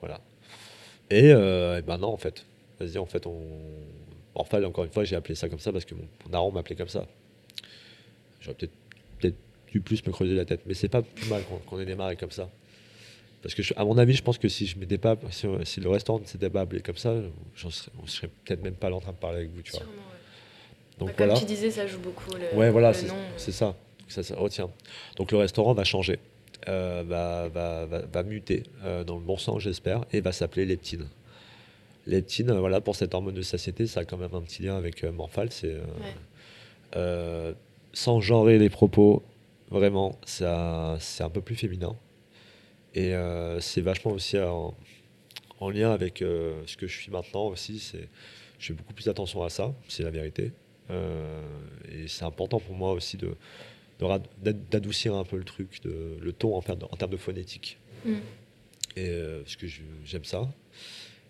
Voilà. 0.00 0.20
Et, 1.10 1.32
euh, 1.32 1.78
et 1.78 1.82
ben 1.82 1.98
non, 1.98 2.08
en 2.08 2.16
fait. 2.16 2.44
Vas-y, 2.80 2.98
en 2.98 3.06
fait, 3.06 3.26
on. 3.26 3.40
Morphal, 4.34 4.66
encore 4.66 4.84
une 4.84 4.90
fois, 4.90 5.04
j'ai 5.04 5.16
appelé 5.16 5.34
ça 5.34 5.48
comme 5.48 5.60
ça 5.60 5.72
parce 5.72 5.86
que 5.86 5.94
mon, 5.94 6.06
mon 6.24 6.30
daron 6.30 6.52
m'appelait 6.52 6.76
comme 6.76 6.88
ça. 6.88 7.06
J'aurais 8.40 8.56
peut-être 8.56 8.72
peut-être 9.18 9.36
dû 9.72 9.80
plus 9.80 10.04
me 10.06 10.12
creuser 10.12 10.34
la 10.34 10.44
tête. 10.44 10.60
Mais 10.66 10.74
c'est 10.74 10.88
pas 10.88 11.00
plus 11.00 11.28
mal 11.30 11.42
qu'on 11.44 11.76
qu 11.76 11.82
ait 11.82 11.86
démarré 11.86 12.16
comme 12.16 12.30
ça. 12.30 12.50
Parce 13.46 13.54
que, 13.54 13.62
je, 13.62 13.74
à 13.76 13.84
mon 13.84 13.96
avis, 13.96 14.14
je 14.14 14.24
pense 14.24 14.38
que 14.38 14.48
si 14.48 14.66
je 14.66 14.76
m'étais 14.76 14.98
pas, 14.98 15.16
si, 15.30 15.46
si, 15.62 15.80
le 15.80 15.88
restaurant 15.88 16.18
ne 16.18 16.24
s'était 16.24 16.50
pas 16.50 16.62
appelé 16.62 16.80
comme 16.80 16.96
ça, 16.96 17.14
serais, 17.54 17.90
on 18.02 18.06
serait 18.08 18.28
peut-être 18.44 18.60
même 18.64 18.74
pas 18.74 18.90
là 18.90 18.96
en 18.96 19.00
train 19.00 19.12
de 19.12 19.18
parler 19.18 19.38
avec 19.38 19.50
vous, 19.50 19.62
tu 19.62 19.70
vois. 19.70 19.80
Sûrement, 19.80 19.92
ouais. 19.92 20.98
Donc 20.98 21.08
bah, 21.10 21.14
voilà. 21.18 21.34
Comme 21.34 21.42
tu 21.42 21.46
disais, 21.46 21.70
ça 21.70 21.86
joue 21.86 22.00
beaucoup. 22.00 22.32
Le, 22.34 22.58
ouais, 22.58 22.70
voilà, 22.70 22.92
c'est 22.92 23.52
ça. 23.52 23.76
Ça, 24.08 24.24
ça 24.24 24.34
retient. 24.34 24.68
Donc 25.16 25.30
le 25.30 25.38
restaurant 25.38 25.74
va 25.74 25.84
changer, 25.84 26.18
euh, 26.68 27.04
va, 27.06 27.48
va, 27.48 27.86
va, 27.86 28.00
va, 28.00 28.22
muter 28.24 28.64
euh, 28.84 29.04
dans 29.04 29.16
le 29.16 29.22
bon 29.22 29.36
sens, 29.36 29.62
j'espère, 29.62 30.04
et 30.12 30.20
va 30.20 30.32
s'appeler 30.32 30.66
Leptine. 30.66 31.06
Leptine, 32.08 32.52
voilà, 32.52 32.80
pour 32.80 32.96
cette 32.96 33.14
hormone 33.14 33.34
de 33.34 33.42
satiété, 33.42 33.86
ça 33.86 34.00
a 34.00 34.04
quand 34.04 34.16
même 34.16 34.34
un 34.34 34.42
petit 34.42 34.62
lien 34.62 34.76
avec 34.76 35.04
euh, 35.04 35.12
Morphal. 35.12 35.50
C'est 35.52 35.72
euh, 35.72 35.78
ouais. 35.80 36.14
Euh, 36.96 37.52
sans 37.92 38.20
genrer 38.20 38.58
les 38.58 38.70
propos, 38.70 39.22
vraiment, 39.70 40.18
c'est 40.24 40.44
un 40.44 41.30
peu 41.32 41.40
plus 41.40 41.56
féminin. 41.56 41.96
Et 42.96 43.14
euh, 43.14 43.60
c'est 43.60 43.82
vachement 43.82 44.10
aussi 44.10 44.38
en, 44.38 44.74
en 45.60 45.70
lien 45.70 45.92
avec 45.92 46.22
euh, 46.22 46.60
ce 46.66 46.76
que 46.76 46.88
je 46.88 46.98
suis 46.98 47.12
maintenant 47.12 47.46
aussi. 47.46 47.92
Je 48.58 48.66
fais 48.66 48.72
beaucoup 48.72 48.94
plus 48.94 49.08
attention 49.08 49.42
à 49.42 49.50
ça, 49.50 49.72
c'est 49.86 50.02
la 50.02 50.10
vérité. 50.10 50.50
Euh, 50.90 51.42
et 51.92 52.08
c'est 52.08 52.24
important 52.24 52.58
pour 52.58 52.74
moi 52.74 52.92
aussi 52.92 53.16
de 53.16 53.36
d'adoucir 54.70 55.14
un 55.14 55.24
peu 55.24 55.36
le 55.38 55.44
truc, 55.44 55.82
de, 55.82 56.18
le 56.20 56.32
ton 56.32 56.54
en, 56.54 56.58
en 56.58 56.96
termes 56.96 57.10
de 57.10 57.16
phonétique. 57.16 57.78
Mm. 58.04 58.12
Et 58.96 59.08
euh, 59.08 59.42
parce 59.42 59.56
que 59.56 59.66
j'aime 60.04 60.24
ça. 60.24 60.48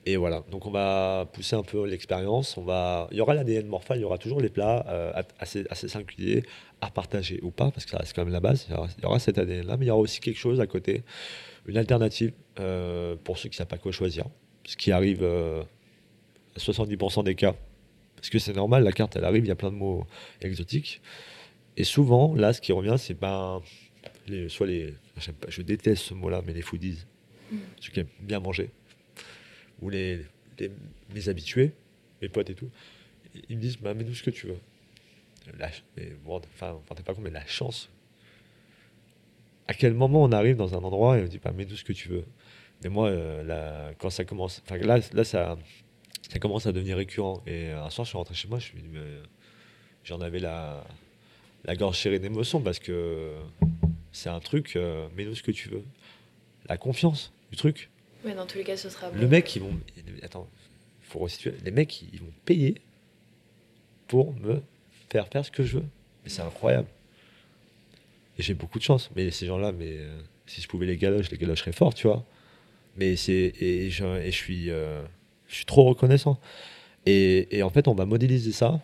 Et 0.05 0.17
voilà, 0.17 0.45
donc 0.53 0.67
on 0.67 0.71
va 0.71 1.29
pousser 1.33 1.57
un 1.57 1.65
peu 1.65 1.85
l'expérience. 1.85 2.57
On 2.57 2.63
va, 2.63 3.09
il 3.11 3.17
y 3.17 3.21
aura 3.21 3.35
l'ADN 3.35 3.67
Morphal, 3.67 3.99
il 3.99 4.03
y 4.03 4.05
aura 4.05 4.19
toujours 4.19 4.41
les 4.41 4.49
plats 4.49 4.85
euh, 4.89 5.23
assez, 5.41 5.67
assez 5.69 5.89
singuliers 5.89 6.45
à 6.81 6.91
partager 6.91 7.41
ou 7.43 7.51
pas, 7.51 7.73
parce 7.73 7.85
que 7.85 7.91
ça 7.91 7.99
reste 7.99 8.15
quand 8.15 8.25
même 8.25 8.33
la 8.33 8.41
base. 8.41 8.67
Il 8.69 8.75
y 8.75 8.77
aura, 8.77 8.89
il 8.97 9.03
y 9.03 9.07
aura 9.07 9.19
cet 9.19 9.39
ADN-là, 9.39 9.77
mais 9.77 9.87
il 9.87 9.89
y 9.89 9.91
aura 9.91 10.01
aussi 10.01 10.21
quelque 10.21 10.39
chose 10.39 10.61
à 10.61 10.69
côté, 10.69 11.03
une 11.67 11.77
alternative 11.77 12.33
euh, 12.59 13.17
pour 13.17 13.39
ceux 13.39 13.49
qui 13.49 13.55
ne 13.55 13.59
savent 13.59 13.67
pas 13.67 13.79
quoi 13.79 13.93
choisir, 13.93 14.27
ce 14.65 14.77
qui 14.77 14.93
arrive 14.93 15.23
euh, 15.23 15.63
à 16.55 16.59
70% 16.59 17.25
des 17.25 17.35
cas. 17.35 17.55
Parce 18.17 18.31
que 18.31 18.39
c'est 18.39 18.55
normal, 18.55 18.83
la 18.85 18.93
carte 18.93 19.17
elle 19.17 19.25
arrive, 19.25 19.45
il 19.45 19.49
y 19.49 19.53
a 19.53 19.57
plein 19.57 19.71
de 19.71 19.77
mots 19.77 20.07
exotiques. 20.41 21.01
Et 21.77 21.85
souvent, 21.85 22.35
là, 22.35 22.53
ce 22.53 22.61
qui 22.61 22.73
revient, 22.73 22.97
c'est 22.99 23.15
ben, 23.15 23.61
les, 24.27 24.49
soit 24.49 24.67
les, 24.67 24.95
pas, 25.41 25.49
je 25.49 25.63
déteste 25.63 26.05
ce 26.05 26.15
mot-là, 26.15 26.43
mais 26.47 26.55
les 26.55 26.63
foodies, 26.63 27.05
mmh. 27.51 27.57
ceux 27.81 27.93
qui 27.93 28.01
aiment 28.01 28.09
bien 28.21 28.41
manger 28.41 28.71
ou 29.83 29.91
les, 29.91 30.25
les, 30.59 30.71
mes 31.15 31.29
habitués, 31.29 31.73
mes 32.23 32.29
potes 32.29 32.51
et 32.51 32.55
tout, 32.55 32.71
ils 33.49 33.57
me 33.57 33.61
disent 33.61 33.79
bah, 33.79 33.95
mets-nous 33.95 34.15
ce 34.15 34.23
que 34.23 34.31
tu 34.31 34.47
veux. 34.47 34.59
La, 35.59 35.71
mais 35.97 36.13
bon, 36.25 36.41
enfin, 36.55 36.81
t'es 36.95 37.03
pas 37.03 37.15
compte, 37.15 37.25
mais 37.25 37.31
la 37.31 37.47
chance. 37.47 37.91
À 39.69 39.75
quel 39.75 39.95
moment 39.95 40.23
on 40.23 40.33
arrive 40.33 40.57
dans 40.57 40.75
un 40.75 40.79
endroit 40.79 41.19
et 41.19 41.23
on 41.23 41.27
dit 41.27 41.41
bah, 41.43 41.53
mets-nous 41.53 41.77
ce 41.77 41.85
que 41.85 41.93
tu 41.93 42.09
veux. 42.09 42.25
Mais 42.83 42.91
moi, 42.91 43.09
euh, 43.09 43.43
là, 43.43 43.93
quand 43.99 44.11
ça 44.11 44.25
commence, 44.25 44.63
enfin 44.65 44.79
là, 44.79 44.99
là 45.13 45.25
ça, 45.25 45.57
ça 46.31 46.39
commence 46.39 46.67
à 46.67 46.73
devenir 46.73 46.97
récurrent. 46.97 47.43
Et 47.47 47.71
un 47.71 47.91
soir, 47.91 48.05
je 48.05 48.11
suis 48.11 48.19
rentré 48.19 48.35
chez 48.35 48.49
moi, 48.49 48.59
je 48.59 48.73
me 48.75 48.81
dis 48.81 48.89
j'en 50.05 50.21
avais 50.21 50.39
la, 50.39 50.85
la 51.65 51.75
gorge 51.75 51.99
serrée 51.99 52.19
d'émotion 52.19 52.61
parce 52.61 52.79
que 52.79 53.33
c'est 54.13 54.31
un 54.31 54.41
truc, 54.41 54.77
euh, 54.77 55.09
mets-nous 55.17 55.35
ce 55.35 55.43
que 55.43 55.51
tu 55.51 55.69
veux. 55.69 55.83
La 56.69 56.79
confiance 56.79 57.33
du 57.51 57.57
truc. 57.57 57.91
Ouais, 58.25 58.35
dans 58.35 58.47
tous 58.47 58.59
les 58.59 58.65
cas, 58.65 58.77
ce 58.77 58.89
sera 58.89 59.11
bon. 59.11 59.21
Le 59.21 59.29
mec, 59.29 59.55
ils 59.55 59.63
vont. 59.63 59.79
Attends, 60.23 60.49
faut 61.03 61.19
resituer. 61.19 61.55
Les 61.65 61.71
mecs, 61.71 62.03
ils 62.13 62.21
vont 62.21 62.33
payer 62.45 62.81
pour 64.09 64.33
me 64.35 64.63
faire 65.11 65.29
faire 65.29 65.45
ce 65.45 65.51
que 65.51 65.63
je 65.63 65.79
veux. 65.79 65.85
Mais 66.25 66.31
c'est 66.31 66.43
incroyable. 66.43 66.89
Et 68.39 68.43
j'ai 68.43 68.55
beaucoup 68.55 68.79
de 68.79 68.85
chance. 68.85 69.11
Mais 69.17 69.31
ces 69.31 69.47
gens-là, 69.47 69.73
mais 69.73 69.99
euh, 69.99 70.21
si 70.47 70.61
je 70.61 70.69
pouvais 70.69 70.87
les 70.87 70.97
galocher, 70.97 71.31
les 71.31 71.39
galocherais 71.39 71.73
fort, 71.73 71.95
tu 71.95 72.07
vois. 72.07 72.25
Mais 72.97 73.17
c'est. 73.17 73.53
Et, 73.61 73.91
je, 73.91 74.31
suis. 74.31 74.71
euh, 74.71 75.03
je 75.47 75.55
suis 75.55 75.65
trop 75.65 75.85
reconnaissant. 75.85 76.39
Et, 77.07 77.63
en 77.63 77.71
fait, 77.71 77.87
on 77.87 77.95
va 77.95 78.05
modéliser 78.05 78.51
ça 78.51 78.83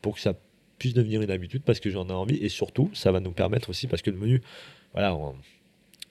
pour 0.00 0.14
que 0.14 0.20
ça 0.20 0.34
puisse 0.78 0.94
devenir 0.94 1.22
une 1.22 1.30
habitude 1.30 1.62
parce 1.62 1.80
que 1.80 1.90
j'en 1.90 2.08
ai 2.08 2.12
envie. 2.12 2.36
Et 2.36 2.48
surtout, 2.48 2.90
ça 2.94 3.10
va 3.10 3.20
nous 3.20 3.32
permettre 3.32 3.70
aussi, 3.70 3.88
parce 3.88 4.00
que 4.00 4.10
le 4.10 4.16
menu, 4.16 4.42
voilà, 4.92 5.14
on 5.16 5.34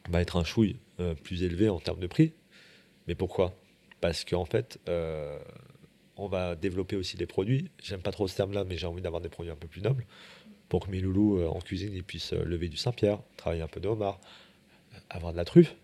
va 0.09 0.21
être 0.21 0.35
un 0.35 0.43
chouille 0.43 0.75
euh, 0.99 1.15
plus 1.15 1.43
élevé 1.43 1.69
en 1.69 1.79
termes 1.79 1.99
de 1.99 2.07
prix. 2.07 2.33
Mais 3.07 3.15
pourquoi? 3.15 3.55
Parce 4.01 4.25
qu'en 4.25 4.45
fait, 4.45 4.77
on 6.17 6.27
va 6.27 6.55
développer 6.55 6.97
aussi 6.97 7.15
des 7.15 7.25
produits. 7.25 7.69
J'aime 7.81 8.01
pas 8.01 8.11
trop 8.11 8.27
ce 8.27 8.35
terme-là, 8.35 8.65
mais 8.65 8.77
j'ai 8.77 8.87
envie 8.87 9.01
d'avoir 9.01 9.21
des 9.21 9.29
produits 9.29 9.51
un 9.51 9.55
peu 9.55 9.67
plus 9.67 9.81
nobles 9.81 10.05
pour 10.73 10.87
que 10.87 10.89
mes 10.89 11.01
loulous 11.01 11.37
euh, 11.37 11.47
en 11.47 11.59
cuisine 11.59 11.93
ils 11.93 12.03
puissent 12.03 12.33
euh, 12.33 12.43
lever 12.45 12.67
du 12.67 12.77
Saint-Pierre, 12.77 13.19
travailler 13.37 13.61
un 13.61 13.67
peu 13.67 13.79
de 13.79 13.87
homard, 13.87 14.19
euh, 14.95 14.97
avoir 15.11 15.31
de 15.31 15.37
la 15.37 15.45
truffe. 15.45 15.75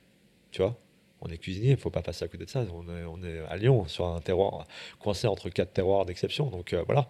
Tu 0.49 0.63
vois 0.63 0.79
On 1.21 1.27
est 1.29 1.37
cuisinier, 1.37 1.69
il 1.69 1.77
faut 1.77 1.91
pas 1.91 2.01
passer 2.01 2.25
à 2.25 2.27
côté 2.27 2.43
de 2.45 2.49
ça. 2.49 2.65
On 2.73 2.89
est, 2.89 3.03
on 3.03 3.21
est 3.23 3.37
à 3.49 3.55
Lyon, 3.55 3.85
sur 3.87 4.07
un 4.07 4.19
terroir 4.19 4.65
coincé 4.97 5.27
entre 5.27 5.49
quatre 5.51 5.73
terroirs 5.73 6.05
d'exception. 6.07 6.47
Donc 6.49 6.73
euh, 6.73 6.81
voilà. 6.87 7.07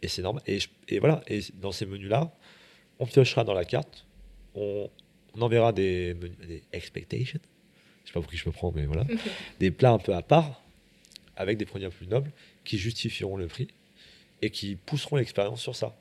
Et 0.00 0.06
c'est 0.06 0.22
normal. 0.22 0.44
Et, 0.46 0.60
je- 0.60 0.68
et 0.86 1.00
voilà. 1.00 1.22
Et 1.26 1.40
dans 1.54 1.72
ces 1.72 1.86
menus-là, 1.86 2.32
on 3.00 3.06
piochera 3.06 3.42
dans 3.42 3.52
la 3.54 3.64
carte. 3.64 4.06
On, 4.54 4.88
on 5.34 5.42
enverra 5.42 5.72
des, 5.72 6.14
des 6.14 6.62
expectations. 6.72 7.40
Je 8.04 8.10
sais 8.10 8.12
pas 8.14 8.20
pour 8.20 8.30
qui 8.30 8.36
je 8.36 8.48
me 8.48 8.52
prends, 8.52 8.70
mais 8.70 8.86
voilà. 8.86 9.04
des 9.58 9.72
plats 9.72 9.90
un 9.90 9.98
peu 9.98 10.14
à 10.14 10.22
part, 10.22 10.62
avec 11.34 11.58
des 11.58 11.66
produits 11.66 11.88
un 11.88 11.90
peu 11.90 11.96
plus 11.96 12.06
nobles, 12.06 12.30
qui 12.62 12.78
justifieront 12.78 13.36
le 13.36 13.48
prix 13.48 13.66
et 14.40 14.50
qui 14.50 14.76
pousseront 14.76 15.16
l'expérience 15.16 15.60
sur 15.60 15.74
ça. 15.74 15.96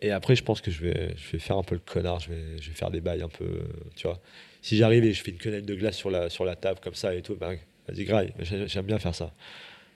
Et 0.00 0.10
après, 0.10 0.36
je 0.36 0.44
pense 0.44 0.60
que 0.60 0.70
je 0.70 0.80
vais, 0.82 1.14
je 1.16 1.32
vais 1.32 1.38
faire 1.38 1.56
un 1.56 1.62
peu 1.62 1.74
le 1.74 1.80
connard, 1.80 2.20
je 2.20 2.30
vais, 2.30 2.58
je 2.60 2.68
vais 2.68 2.76
faire 2.76 2.90
des 2.90 3.00
bails 3.00 3.22
un 3.22 3.28
peu, 3.28 3.62
tu 3.96 4.06
vois. 4.06 4.20
Si 4.62 4.76
j'arrive 4.76 5.04
et 5.04 5.12
je 5.12 5.22
fais 5.22 5.30
une 5.30 5.38
quenelle 5.38 5.64
de 5.64 5.74
glace 5.74 5.96
sur 5.96 6.10
la, 6.10 6.30
sur 6.30 6.44
la 6.44 6.56
table 6.56 6.80
comme 6.82 6.94
ça 6.94 7.14
et 7.14 7.22
tout, 7.22 7.34
ben, 7.36 7.56
vas-y, 7.88 8.04
graille, 8.04 8.32
J'ai- 8.40 8.68
j'aime 8.68 8.86
bien 8.86 8.98
faire 8.98 9.14
ça. 9.14 9.32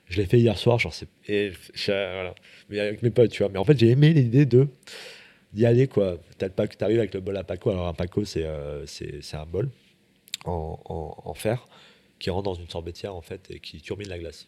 Je 0.07 0.17
l'ai 0.21 0.25
fait 0.27 0.39
hier 0.39 0.57
soir, 0.57 0.79
genre, 0.79 0.93
c'est, 0.93 1.07
voilà. 1.87 2.35
Mais 2.69 2.79
avec 2.79 3.01
mes 3.01 3.09
potes, 3.09 3.31
tu 3.31 3.43
vois. 3.43 3.49
Mais 3.51 3.59
en 3.59 3.63
fait, 3.63 3.77
j'ai 3.79 3.89
aimé 3.89 4.13
l'idée 4.13 4.45
d'y 4.45 5.65
aller, 5.65 5.87
quoi. 5.87 6.17
T'arrives 6.37 6.99
avec 6.99 7.13
le 7.13 7.21
bol 7.21 7.37
à 7.37 7.43
Paco. 7.43 7.69
Alors, 7.71 7.87
un 7.87 7.93
Paco, 7.93 8.25
c'est 8.25 8.43
euh, 8.43 8.85
un 9.33 9.45
bol 9.45 9.69
en, 10.45 11.33
fer 11.35 11.65
qui 12.19 12.29
rentre 12.29 12.43
dans 12.43 12.53
une 12.53 12.69
sorbetière, 12.69 13.15
en 13.15 13.21
fait, 13.21 13.49
et 13.49 13.59
qui 13.59 13.81
turbine 13.81 14.09
la 14.09 14.19
glace. 14.19 14.47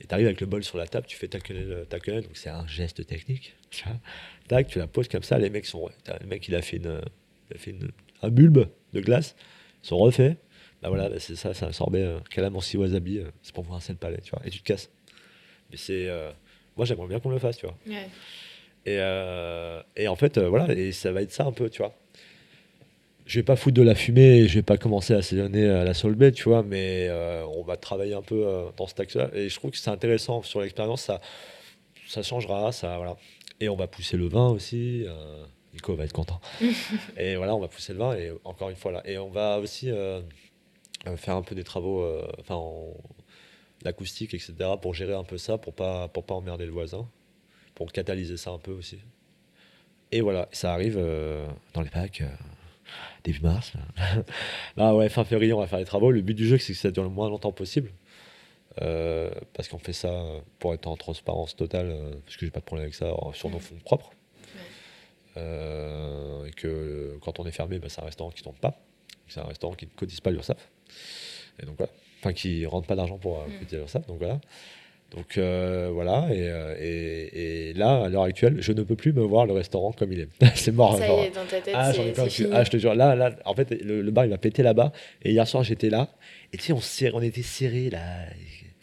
Et 0.00 0.06
tu 0.06 0.14
arrives 0.14 0.26
avec 0.26 0.40
le 0.40 0.46
bol 0.46 0.64
sur 0.64 0.78
la 0.78 0.86
table, 0.88 1.06
tu 1.06 1.16
fais 1.16 1.28
ta 1.28 1.38
quenelle, 1.38 1.86
ta 1.88 2.00
quenelle 2.00 2.24
donc 2.24 2.36
c'est 2.36 2.50
un 2.50 2.66
geste 2.66 3.06
technique. 3.06 3.54
Tac, 4.48 4.66
tu 4.68 4.78
la 4.78 4.86
poses 4.86 5.08
comme 5.08 5.22
ça, 5.22 5.38
les 5.38 5.50
mecs 5.50 5.66
sont. 5.66 5.88
Le 6.20 6.26
mec, 6.26 6.46
il 6.48 6.54
a 6.54 6.62
fait, 6.62 6.76
une, 6.78 7.00
il 7.50 7.56
a 7.56 7.58
fait 7.58 7.70
une- 7.70 7.90
un 8.22 8.28
bulbe 8.28 8.66
de 8.92 9.00
glace, 9.00 9.34
ils 9.82 9.86
sont 9.88 9.98
refaits. 9.98 10.36
Bah 10.82 10.88
voilà, 10.88 11.08
bah 11.08 11.16
c'est 11.20 11.36
ça, 11.36 11.54
c'est 11.54 11.64
un 11.64 11.72
sorbet 11.72 12.02
euh, 12.02 12.18
calamansi 12.30 12.76
wasabi, 12.76 13.18
euh, 13.18 13.30
c'est 13.42 13.54
pour 13.54 13.62
voir 13.64 13.76
un 13.76 13.80
seul 13.80 13.96
palais, 13.96 14.18
tu 14.22 14.30
vois, 14.32 14.42
et 14.44 14.50
tu 14.50 14.58
te 14.60 14.64
casses. 14.64 14.90
Mais 15.70 15.76
c'est. 15.76 16.08
euh, 16.08 16.30
moi, 16.76 16.86
j'aimerais 16.86 17.06
bien 17.06 17.20
qu'on 17.20 17.30
le 17.30 17.38
fasse, 17.38 17.56
tu 17.56 17.66
vois. 17.66 17.76
Ouais. 17.86 18.08
Et, 18.84 18.96
euh, 18.98 19.80
et 19.96 20.08
en 20.08 20.16
fait, 20.16 20.38
voilà, 20.38 20.72
et 20.74 20.90
ça 20.90 21.12
va 21.12 21.22
être 21.22 21.30
ça 21.30 21.44
un 21.44 21.52
peu, 21.52 21.70
tu 21.70 21.78
vois. 21.78 21.94
Je 23.26 23.38
vais 23.38 23.44
pas 23.44 23.54
foutre 23.54 23.76
de 23.76 23.82
la 23.82 23.94
fumée, 23.94 24.48
je 24.48 24.54
vais 24.54 24.62
pas 24.62 24.76
commencer 24.76 25.14
à 25.14 25.18
assaisonner 25.18 25.68
à 25.68 25.84
la 25.84 25.94
solbet, 25.94 26.32
tu 26.32 26.42
vois, 26.44 26.64
mais 26.64 27.08
on 27.56 27.62
va 27.62 27.76
travailler 27.76 28.14
un 28.14 28.22
peu 28.22 28.44
dans 28.76 28.88
cet 28.88 28.98
axe-là. 28.98 29.30
Et 29.34 29.48
je 29.48 29.54
trouve 29.54 29.70
que 29.70 29.76
c'est 29.76 29.90
intéressant 29.90 30.42
sur 30.42 30.60
l'expérience, 30.60 31.02
ça, 31.02 31.20
ça 32.08 32.22
changera, 32.24 32.72
ça, 32.72 32.96
voilà. 32.96 33.16
Et 33.60 33.68
on 33.68 33.76
va 33.76 33.86
pousser 33.86 34.16
le 34.16 34.26
vin 34.28 34.48
aussi. 34.48 35.04
euh, 35.06 35.44
Nico 35.72 35.94
va 35.94 36.04
être 36.04 36.12
content. 36.12 36.40
et 37.16 37.36
voilà, 37.36 37.54
on 37.54 37.60
va 37.60 37.68
pousser 37.68 37.92
le 37.92 37.98
vin, 37.98 38.14
et 38.14 38.32
encore 38.44 38.68
une 38.70 38.76
fois 38.76 38.92
là. 38.92 39.02
Et 39.06 39.18
on 39.18 39.30
va 39.30 39.58
aussi 39.58 39.90
euh, 39.90 40.20
euh, 41.06 41.16
faire 41.16 41.36
un 41.36 41.42
peu 41.42 41.54
des 41.54 41.64
travaux, 41.64 42.02
euh, 42.02 42.26
enfin, 42.40 42.56
en- 42.56 42.94
l'acoustique, 43.84 44.34
etc., 44.34 44.54
pour 44.80 44.94
gérer 44.94 45.14
un 45.14 45.24
peu 45.24 45.38
ça, 45.38 45.58
pour 45.58 45.74
pas, 45.74 46.08
pour 46.08 46.24
pas 46.24 46.34
emmerder 46.34 46.66
le 46.66 46.72
voisin 46.72 47.08
pour 47.74 47.90
catalyser 47.90 48.36
ça 48.36 48.50
un 48.50 48.58
peu 48.58 48.70
aussi. 48.72 48.98
Et 50.12 50.20
voilà, 50.20 50.46
ça 50.52 50.74
arrive 50.74 50.96
euh, 50.98 51.48
dans 51.72 51.80
les 51.80 51.88
packs 51.88 52.20
euh, 52.20 52.28
début 53.24 53.40
mars. 53.40 53.72
là. 53.74 54.22
ah 54.76 54.94
ouais, 54.94 55.08
fin 55.08 55.24
février, 55.24 55.54
on 55.54 55.60
va 55.60 55.66
faire 55.66 55.78
les 55.78 55.86
travaux. 55.86 56.10
Le 56.10 56.20
but 56.20 56.34
du 56.34 56.46
jeu, 56.46 56.58
c'est 56.58 56.74
que 56.74 56.78
ça 56.78 56.90
dure 56.90 57.02
le 57.02 57.08
moins 57.08 57.30
longtemps 57.30 57.50
possible. 57.50 57.90
Euh, 58.80 59.30
parce 59.52 59.68
qu'on 59.68 59.78
fait 59.78 59.92
ça 59.92 60.24
pour 60.58 60.72
être 60.72 60.86
en 60.86 60.96
transparence 60.96 61.54
totale, 61.56 61.90
euh, 61.90 62.10
parce 62.24 62.36
que 62.38 62.46
j'ai 62.46 62.50
pas 62.50 62.60
de 62.60 62.64
problème 62.64 62.84
avec 62.84 62.94
ça, 62.94 63.12
sur 63.34 63.50
nos 63.50 63.58
fonds 63.58 63.76
propres. 63.84 64.10
Euh, 65.36 66.44
et 66.46 66.50
que 66.50 67.16
quand 67.22 67.40
on 67.40 67.46
est 67.46 67.50
fermé, 67.52 67.78
bah, 67.78 67.88
c'est 67.88 68.00
un 68.00 68.04
restaurant 68.06 68.30
qui 68.30 68.42
tombe 68.42 68.58
pas. 68.58 68.78
C'est 69.28 69.40
un 69.40 69.44
restaurant 69.44 69.74
qui 69.74 69.86
ne 69.86 69.90
cotise 69.90 70.20
pas 70.20 70.30
l'URSSAF. 70.30 70.68
Et 71.62 71.66
donc 71.66 71.76
voilà. 71.78 71.92
Enfin, 72.20 72.32
qui 72.32 72.66
rentre 72.66 72.86
pas 72.86 72.96
d'argent 72.96 73.18
pour 73.18 73.38
Mm. 73.46 73.58
cotiser 73.60 73.76
l'URSSAF. 73.78 74.06
Donc 74.06 74.18
voilà. 74.18 74.40
Donc 75.10 75.36
euh, 75.36 75.90
voilà, 75.92 76.28
et, 76.32 76.38
et- 76.80 77.68
et 77.68 77.72
là, 77.74 78.04
à 78.04 78.08
l'heure 78.08 78.22
actuelle, 78.22 78.56
je 78.62 78.72
ne 78.72 78.82
peux 78.82 78.96
plus 78.96 79.12
me 79.12 79.20
voir 79.22 79.44
le 79.44 79.52
restaurant 79.52 79.92
comme 79.92 80.10
il 80.12 80.20
est. 80.20 80.28
c'est 80.54 80.72
mort. 80.72 80.96
Ça 80.96 81.06
genre. 81.06 81.22
y 81.22 81.26
est, 81.26 81.30
dans 81.30 81.44
ta 81.44 81.60
tête, 81.60 81.74
Ah, 81.76 81.92
j'en 81.92 82.04
ai 82.04 82.12
plein 82.12 82.28
fini. 82.30 82.48
Ah, 82.50 82.64
je 82.64 82.70
te 82.70 82.78
jure, 82.78 82.94
là, 82.94 83.14
là, 83.14 83.34
en 83.44 83.54
fait, 83.54 83.70
le, 83.70 84.00
le 84.00 84.10
bar, 84.10 84.24
il 84.24 84.30
va 84.30 84.38
péter 84.38 84.62
là-bas. 84.62 84.90
Et 85.22 85.32
hier 85.32 85.46
soir, 85.46 85.64
j'étais 85.64 85.90
là. 85.90 86.08
Et 86.54 86.56
tu 86.56 86.74
sais, 86.74 87.10
on, 87.12 87.16
on 87.18 87.20
était 87.22 87.42
serrés, 87.42 87.90
là, 87.90 88.00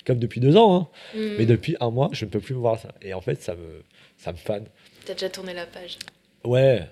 comme 0.05 0.19
depuis 0.19 0.39
deux 0.39 0.55
ans. 0.55 0.75
hein. 0.75 0.87
Mm. 1.17 1.35
Mais 1.37 1.45
depuis 1.45 1.75
un 1.79 1.89
mois, 1.91 2.09
je 2.11 2.25
ne 2.25 2.29
peux 2.29 2.39
plus 2.39 2.53
me 2.55 2.59
voir 2.59 2.79
ça. 2.79 2.89
Et 3.01 3.13
en 3.13 3.21
fait, 3.21 3.41
ça 3.41 3.55
me, 3.55 3.83
ça 4.17 4.31
me 4.31 4.37
fan. 4.37 4.65
T'as 5.05 5.13
déjà 5.13 5.29
tourné 5.29 5.53
la 5.53 5.65
page. 5.65 5.97
Ouais, 6.43 6.87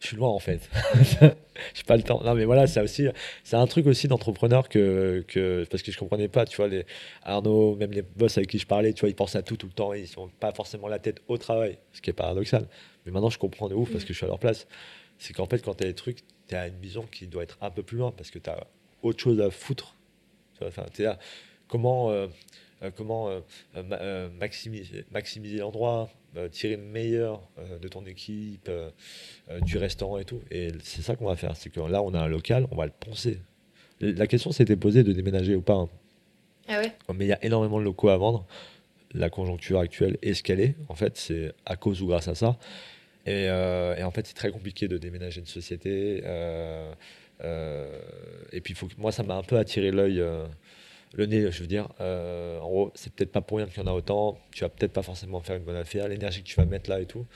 je 0.00 0.08
suis 0.08 0.16
loin, 0.16 0.28
en 0.28 0.38
fait. 0.38 0.68
J'ai 1.74 1.82
pas 1.86 1.96
le 1.96 2.02
temps. 2.02 2.22
Non, 2.22 2.34
mais 2.34 2.44
voilà, 2.44 2.66
c'est 2.66 2.80
aussi, 2.80 3.06
c'est 3.44 3.56
un 3.56 3.66
truc 3.66 3.86
aussi 3.86 4.08
d'entrepreneur 4.08 4.68
que, 4.68 5.24
que, 5.26 5.64
parce 5.70 5.82
que 5.82 5.90
je 5.90 5.98
comprenais 5.98 6.28
pas, 6.28 6.44
tu 6.44 6.56
vois, 6.56 6.68
les 6.68 6.84
Arnaud, 7.22 7.76
même 7.76 7.92
les 7.92 8.02
boss 8.02 8.36
avec 8.36 8.50
qui 8.50 8.58
je 8.58 8.66
parlais, 8.66 8.92
tu 8.92 9.00
vois, 9.00 9.08
ils 9.08 9.14
pensent 9.14 9.36
à 9.36 9.42
tout 9.42 9.56
tout 9.56 9.66
le 9.66 9.72
temps, 9.72 9.92
ils 9.94 10.06
sont 10.06 10.28
pas 10.40 10.52
forcément 10.52 10.88
la 10.88 10.98
tête 10.98 11.20
au 11.28 11.38
travail, 11.38 11.78
ce 11.92 12.02
qui 12.02 12.10
est 12.10 12.12
paradoxal. 12.12 12.68
Mais 13.06 13.12
maintenant, 13.12 13.30
je 13.30 13.38
comprends 13.38 13.68
de 13.68 13.74
ouf 13.74 13.90
parce 13.90 14.04
que 14.04 14.12
je 14.12 14.18
suis 14.18 14.26
à 14.26 14.28
leur 14.28 14.38
place. 14.38 14.66
C'est 15.18 15.32
qu'en 15.32 15.46
fait, 15.46 15.60
quand 15.64 15.74
tu 15.74 15.84
as 15.84 15.86
des 15.86 15.94
trucs, 15.94 16.18
tu 16.48 16.54
as 16.54 16.66
une 16.68 16.78
vision 16.78 17.06
qui 17.10 17.26
doit 17.26 17.42
être 17.42 17.56
un 17.62 17.70
peu 17.70 17.82
plus 17.82 17.96
loin 17.96 18.12
parce 18.12 18.30
que 18.30 18.38
tu 18.38 18.50
as 18.50 18.66
autre 19.02 19.20
chose 19.20 19.40
à 19.40 19.50
foutre. 19.50 19.94
Tu 20.58 20.64
vois, 20.64 20.84
t'es 20.90 21.04
là, 21.04 21.18
comment, 21.68 22.10
euh, 22.10 22.26
euh, 22.82 22.90
comment 22.94 23.28
euh, 23.28 23.40
ma- 23.82 24.28
maximiser, 24.38 25.04
maximiser 25.12 25.58
l'endroit, 25.58 26.10
tirer 26.50 26.76
le 26.76 26.82
meilleur 26.82 27.40
de 27.80 27.88
ton 27.88 28.04
équipe, 28.04 28.70
du 29.62 29.78
restaurant 29.78 30.18
et 30.18 30.24
tout. 30.26 30.42
Et 30.50 30.68
c'est 30.82 31.00
ça 31.00 31.16
qu'on 31.16 31.24
va 31.26 31.36
faire. 31.36 31.56
C'est 31.56 31.70
que 31.70 31.80
là, 31.80 32.02
on 32.02 32.12
a 32.12 32.20
un 32.20 32.28
local, 32.28 32.66
on 32.70 32.76
va 32.76 32.84
le 32.84 32.92
poncer. 32.92 33.38
La 34.00 34.26
question 34.26 34.52
s'était 34.52 34.76
posée 34.76 35.02
de 35.02 35.12
déménager 35.12 35.54
ou 35.54 35.62
pas. 35.62 35.74
hein. 35.76 35.88
Ah 36.68 36.80
ouais 36.80 36.92
Mais 37.14 37.24
il 37.24 37.28
y 37.28 37.32
a 37.32 37.42
énormément 37.42 37.78
de 37.78 37.84
locaux 37.84 38.10
à 38.10 38.18
vendre. 38.18 38.46
La 39.14 39.30
conjoncture 39.30 39.78
actuelle 39.78 40.18
est 40.20 40.34
ce 40.34 40.42
qu'elle 40.42 40.60
est. 40.60 40.74
En 40.90 40.94
fait, 40.94 41.16
c'est 41.16 41.52
à 41.64 41.76
cause 41.76 42.02
ou 42.02 42.06
grâce 42.08 42.28
à 42.28 42.34
ça. 42.34 42.58
Et, 43.24 43.48
euh, 43.48 43.96
et 43.96 44.02
en 44.02 44.10
fait, 44.10 44.26
c'est 44.26 44.34
très 44.34 44.50
compliqué 44.50 44.88
de 44.88 44.98
déménager 44.98 45.40
une 45.40 45.46
société. 45.46 46.20
euh, 46.26 46.92
euh, 47.44 47.98
et 48.52 48.60
puis, 48.60 48.74
faut 48.74 48.88
que, 48.88 48.94
moi, 48.98 49.10
ça 49.12 49.22
m'a 49.22 49.36
un 49.36 49.42
peu 49.42 49.56
attiré 49.56 49.90
l'œil, 49.90 50.22
le 51.14 51.26
nez, 51.26 51.50
je 51.50 51.60
veux 51.60 51.66
dire. 51.66 51.88
Euh, 52.00 52.58
en 52.60 52.68
gros, 52.68 52.92
c'est 52.94 53.12
peut-être 53.12 53.32
pas 53.32 53.40
pour 53.40 53.58
rien 53.58 53.66
qu'il 53.66 53.78
y 53.78 53.80
en 53.80 53.86
a 53.86 53.92
autant. 53.92 54.38
Tu 54.52 54.64
vas 54.64 54.68
peut-être 54.68 54.92
pas 54.92 55.02
forcément 55.02 55.40
faire 55.40 55.56
une 55.56 55.64
bonne 55.64 55.76
affaire. 55.76 56.08
L'énergie 56.08 56.42
que 56.42 56.48
tu 56.48 56.56
vas 56.56 56.64
mettre 56.64 56.90
là 56.90 57.00
et 57.00 57.06
tout. 57.06 57.26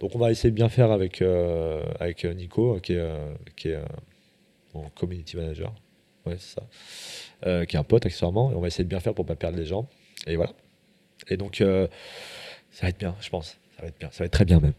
Donc, 0.00 0.14
on 0.14 0.18
va 0.18 0.30
essayer 0.30 0.50
de 0.50 0.54
bien 0.54 0.68
faire 0.68 0.90
avec, 0.90 1.22
euh, 1.22 1.82
avec 1.98 2.24
Nico, 2.24 2.78
qui 2.80 2.92
est, 2.92 2.98
euh, 2.98 3.34
qui 3.56 3.68
est 3.68 3.76
euh, 3.76 3.84
mon 4.74 4.88
community 4.90 5.36
manager. 5.36 5.72
Ouais, 6.26 6.36
c'est 6.38 6.54
ça. 6.56 6.62
Euh, 7.46 7.64
qui 7.64 7.76
est 7.76 7.78
un 7.78 7.84
pote 7.84 8.04
accessoirement. 8.04 8.52
Et 8.52 8.54
on 8.54 8.60
va 8.60 8.68
essayer 8.68 8.84
de 8.84 8.88
bien 8.88 9.00
faire 9.00 9.14
pour 9.14 9.26
pas 9.26 9.36
perdre 9.36 9.58
les 9.58 9.66
gens. 9.66 9.88
Et 10.26 10.36
voilà. 10.36 10.52
Et 11.28 11.36
donc, 11.36 11.60
euh, 11.60 11.88
ça 12.70 12.82
va 12.82 12.90
être 12.90 12.98
bien, 12.98 13.16
je 13.20 13.30
pense. 13.30 13.56
Ça 13.76 13.82
va 13.82 13.88
être 13.88 13.98
bien. 13.98 14.10
Ça 14.10 14.18
va 14.20 14.26
être 14.26 14.32
très 14.32 14.44
bien 14.44 14.60
même. 14.60 14.74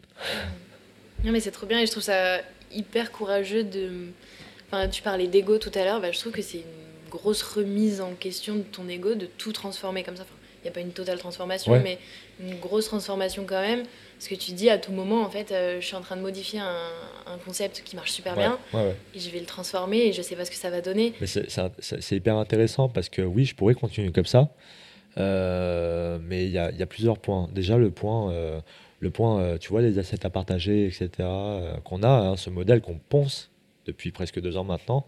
Non 1.23 1.31
mais 1.31 1.39
c'est 1.39 1.51
trop 1.51 1.65
bien 1.65 1.80
et 1.80 1.85
je 1.88 1.91
trouve 1.91 2.03
ça 2.03 2.41
hyper 2.72 3.11
courageux 3.11 3.64
de... 3.64 4.09
Enfin, 4.68 4.88
tu 4.88 5.01
parlais 5.01 5.27
d'ego 5.27 5.57
tout 5.57 5.72
à 5.73 5.84
l'heure, 5.84 5.99
bah, 5.99 6.11
je 6.11 6.19
trouve 6.19 6.31
que 6.31 6.43
c'est 6.43 6.59
une 6.59 6.64
grosse 7.09 7.41
remise 7.43 8.01
en 8.01 8.13
question 8.13 8.55
de 8.55 8.61
ton 8.63 8.88
ego, 8.88 9.15
de 9.15 9.25
tout 9.25 9.51
transformer 9.53 10.03
comme 10.03 10.15
ça. 10.15 10.23
Enfin, 10.23 10.34
il 10.61 10.63
n'y 10.63 10.69
a 10.69 10.73
pas 10.73 10.79
une 10.81 10.91
totale 10.91 11.19
transformation, 11.19 11.71
Ouais. 11.73 11.81
mais 11.84 11.97
une 12.39 12.59
grosse 12.59 12.85
transformation 12.88 13.45
quand 13.47 13.61
même. 13.61 13.84
Parce 14.17 14.27
que 14.29 14.35
tu 14.35 14.51
dis 14.53 14.69
à 14.69 14.79
tout 14.79 14.91
moment, 14.91 15.21
en 15.21 15.29
fait, 15.29 15.51
euh, 15.51 15.79
je 15.79 15.85
suis 15.85 15.95
en 15.95 16.01
train 16.01 16.17
de 16.17 16.21
modifier 16.21 16.59
un, 16.59 16.89
un 17.27 17.38
concept 17.45 17.84
qui 17.85 17.95
marche 17.95 18.11
super 18.11 18.35
Ouais, 18.35 18.43
bien 18.43 18.57
ouais, 18.73 18.95
et 19.13 19.19
je 19.19 19.29
vais 19.29 19.39
le 19.39 19.45
transformer 19.45 19.99
et 20.07 20.13
je 20.13 20.21
sais 20.23 20.35
pas 20.35 20.43
ce 20.43 20.49
que 20.49 20.57
ça 20.57 20.71
va 20.71 20.81
donner. 20.81 21.13
Mais 21.21 21.27
c'est- 21.27 22.15
hyper 22.15 22.35
intéressant 22.38 22.89
parce 22.89 23.09
que 23.09 23.21
oui, 23.21 23.45
je 23.45 23.53
pourrais 23.55 23.75
continuer 23.75 24.11
comme 24.11 24.25
ça. 24.25 24.49
Euh, 25.17 26.19
mais 26.21 26.45
il 26.45 26.51
y 26.51 26.57
a, 26.57 26.71
il 26.71 26.77
y 26.77 26.84
a 26.84 26.85
plusieurs 26.85 27.17
points. 27.19 27.47
Déjà, 27.53 27.77
le 27.77 27.91
point, 27.91 28.31
euh, 28.31 28.59
le 28.99 29.09
point 29.11 29.57
tu 29.59 29.69
vois, 29.69 29.81
les 29.81 29.99
assets 29.99 30.25
à 30.25 30.29
partager, 30.29 30.85
etc., 30.88 31.09
qu'on 31.84 32.03
a, 32.03 32.07
hein, 32.09 32.38
ce 32.38 32.49
modèle 32.49 32.81
qu'on 32.81 32.97
ponce 33.09 33.49
depuis 33.85 34.11
presque 34.11 34.39
deux 34.41 34.57
ans 34.57 34.63
maintenant. 34.63 35.05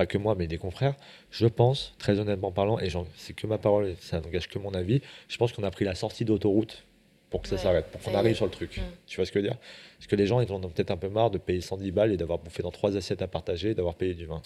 Pas 0.00 0.06
que 0.06 0.16
moi, 0.16 0.34
mais 0.34 0.46
des 0.46 0.56
confrères, 0.56 0.94
je 1.30 1.46
pense, 1.46 1.92
très 1.98 2.18
honnêtement 2.18 2.52
parlant, 2.52 2.78
et 2.78 2.88
c'est 3.16 3.34
que 3.34 3.46
ma 3.46 3.58
parole, 3.58 3.94
ça 4.00 4.18
n'engage 4.18 4.48
que 4.48 4.58
mon 4.58 4.72
avis, 4.72 5.02
je 5.28 5.36
pense 5.36 5.52
qu'on 5.52 5.62
a 5.62 5.70
pris 5.70 5.84
la 5.84 5.94
sortie 5.94 6.24
d'autoroute 6.24 6.84
pour 7.28 7.42
que 7.42 7.48
ça 7.48 7.58
s'arrête, 7.58 7.84
pour 7.92 8.00
qu'on 8.00 8.14
arrive 8.14 8.34
sur 8.34 8.46
le 8.46 8.50
truc. 8.50 8.78
Mm. 8.78 8.80
Tu 9.06 9.16
vois 9.16 9.26
ce 9.26 9.30
que 9.30 9.40
je 9.40 9.44
veux 9.44 9.50
dire? 9.50 9.58
Parce 9.98 10.06
que 10.06 10.16
les 10.16 10.26
gens, 10.26 10.40
ils 10.40 10.50
en 10.50 10.64
ont 10.64 10.70
peut-être 10.70 10.90
un 10.90 10.96
peu 10.96 11.10
marre 11.10 11.30
de 11.30 11.36
payer 11.36 11.60
110 11.60 11.90
balles 11.90 12.12
et 12.12 12.16
d'avoir 12.16 12.38
bouffé 12.38 12.62
dans 12.62 12.70
trois 12.70 12.96
assiettes 12.96 13.20
à 13.20 13.28
partager 13.28 13.72
et 13.72 13.74
d'avoir 13.74 13.94
payé 13.94 14.14
du 14.14 14.24
vin. 14.24 14.40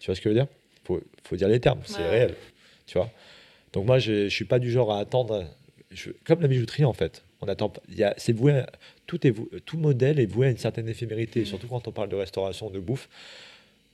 Tu 0.00 0.06
vois 0.06 0.14
ce 0.14 0.20
que 0.22 0.30
je 0.30 0.34
veux 0.34 0.40
dire? 0.40 0.48
Faut, 0.84 1.02
faut 1.24 1.36
dire 1.36 1.48
les 1.48 1.60
termes, 1.60 1.80
c'est 1.84 2.08
réel. 2.08 2.34
Tu 2.86 2.96
vois? 2.96 3.10
Donc 3.74 3.84
moi, 3.84 3.98
je 3.98 4.24
ne 4.24 4.28
suis 4.30 4.46
pas 4.46 4.58
du 4.58 4.70
genre 4.70 4.90
à 4.94 5.00
attendre, 5.00 5.44
comme 6.24 6.40
la 6.40 6.48
bijouterie 6.48 6.86
en 6.86 6.94
fait. 6.94 7.22
On 7.42 7.48
attend, 7.48 7.70
c'est 8.16 8.32
voué, 8.32 8.62
tout, 9.06 9.26
est 9.26 9.34
tout 9.66 9.76
modèle 9.76 10.18
est 10.20 10.24
voué 10.24 10.46
à 10.46 10.50
une 10.50 10.56
certaine 10.56 10.88
éphémérité, 10.88 11.42
mm. 11.42 11.44
surtout 11.44 11.68
quand 11.68 11.86
on 11.86 11.92
parle 11.92 12.08
de 12.08 12.16
restauration, 12.16 12.70
de 12.70 12.80
bouffe. 12.80 13.10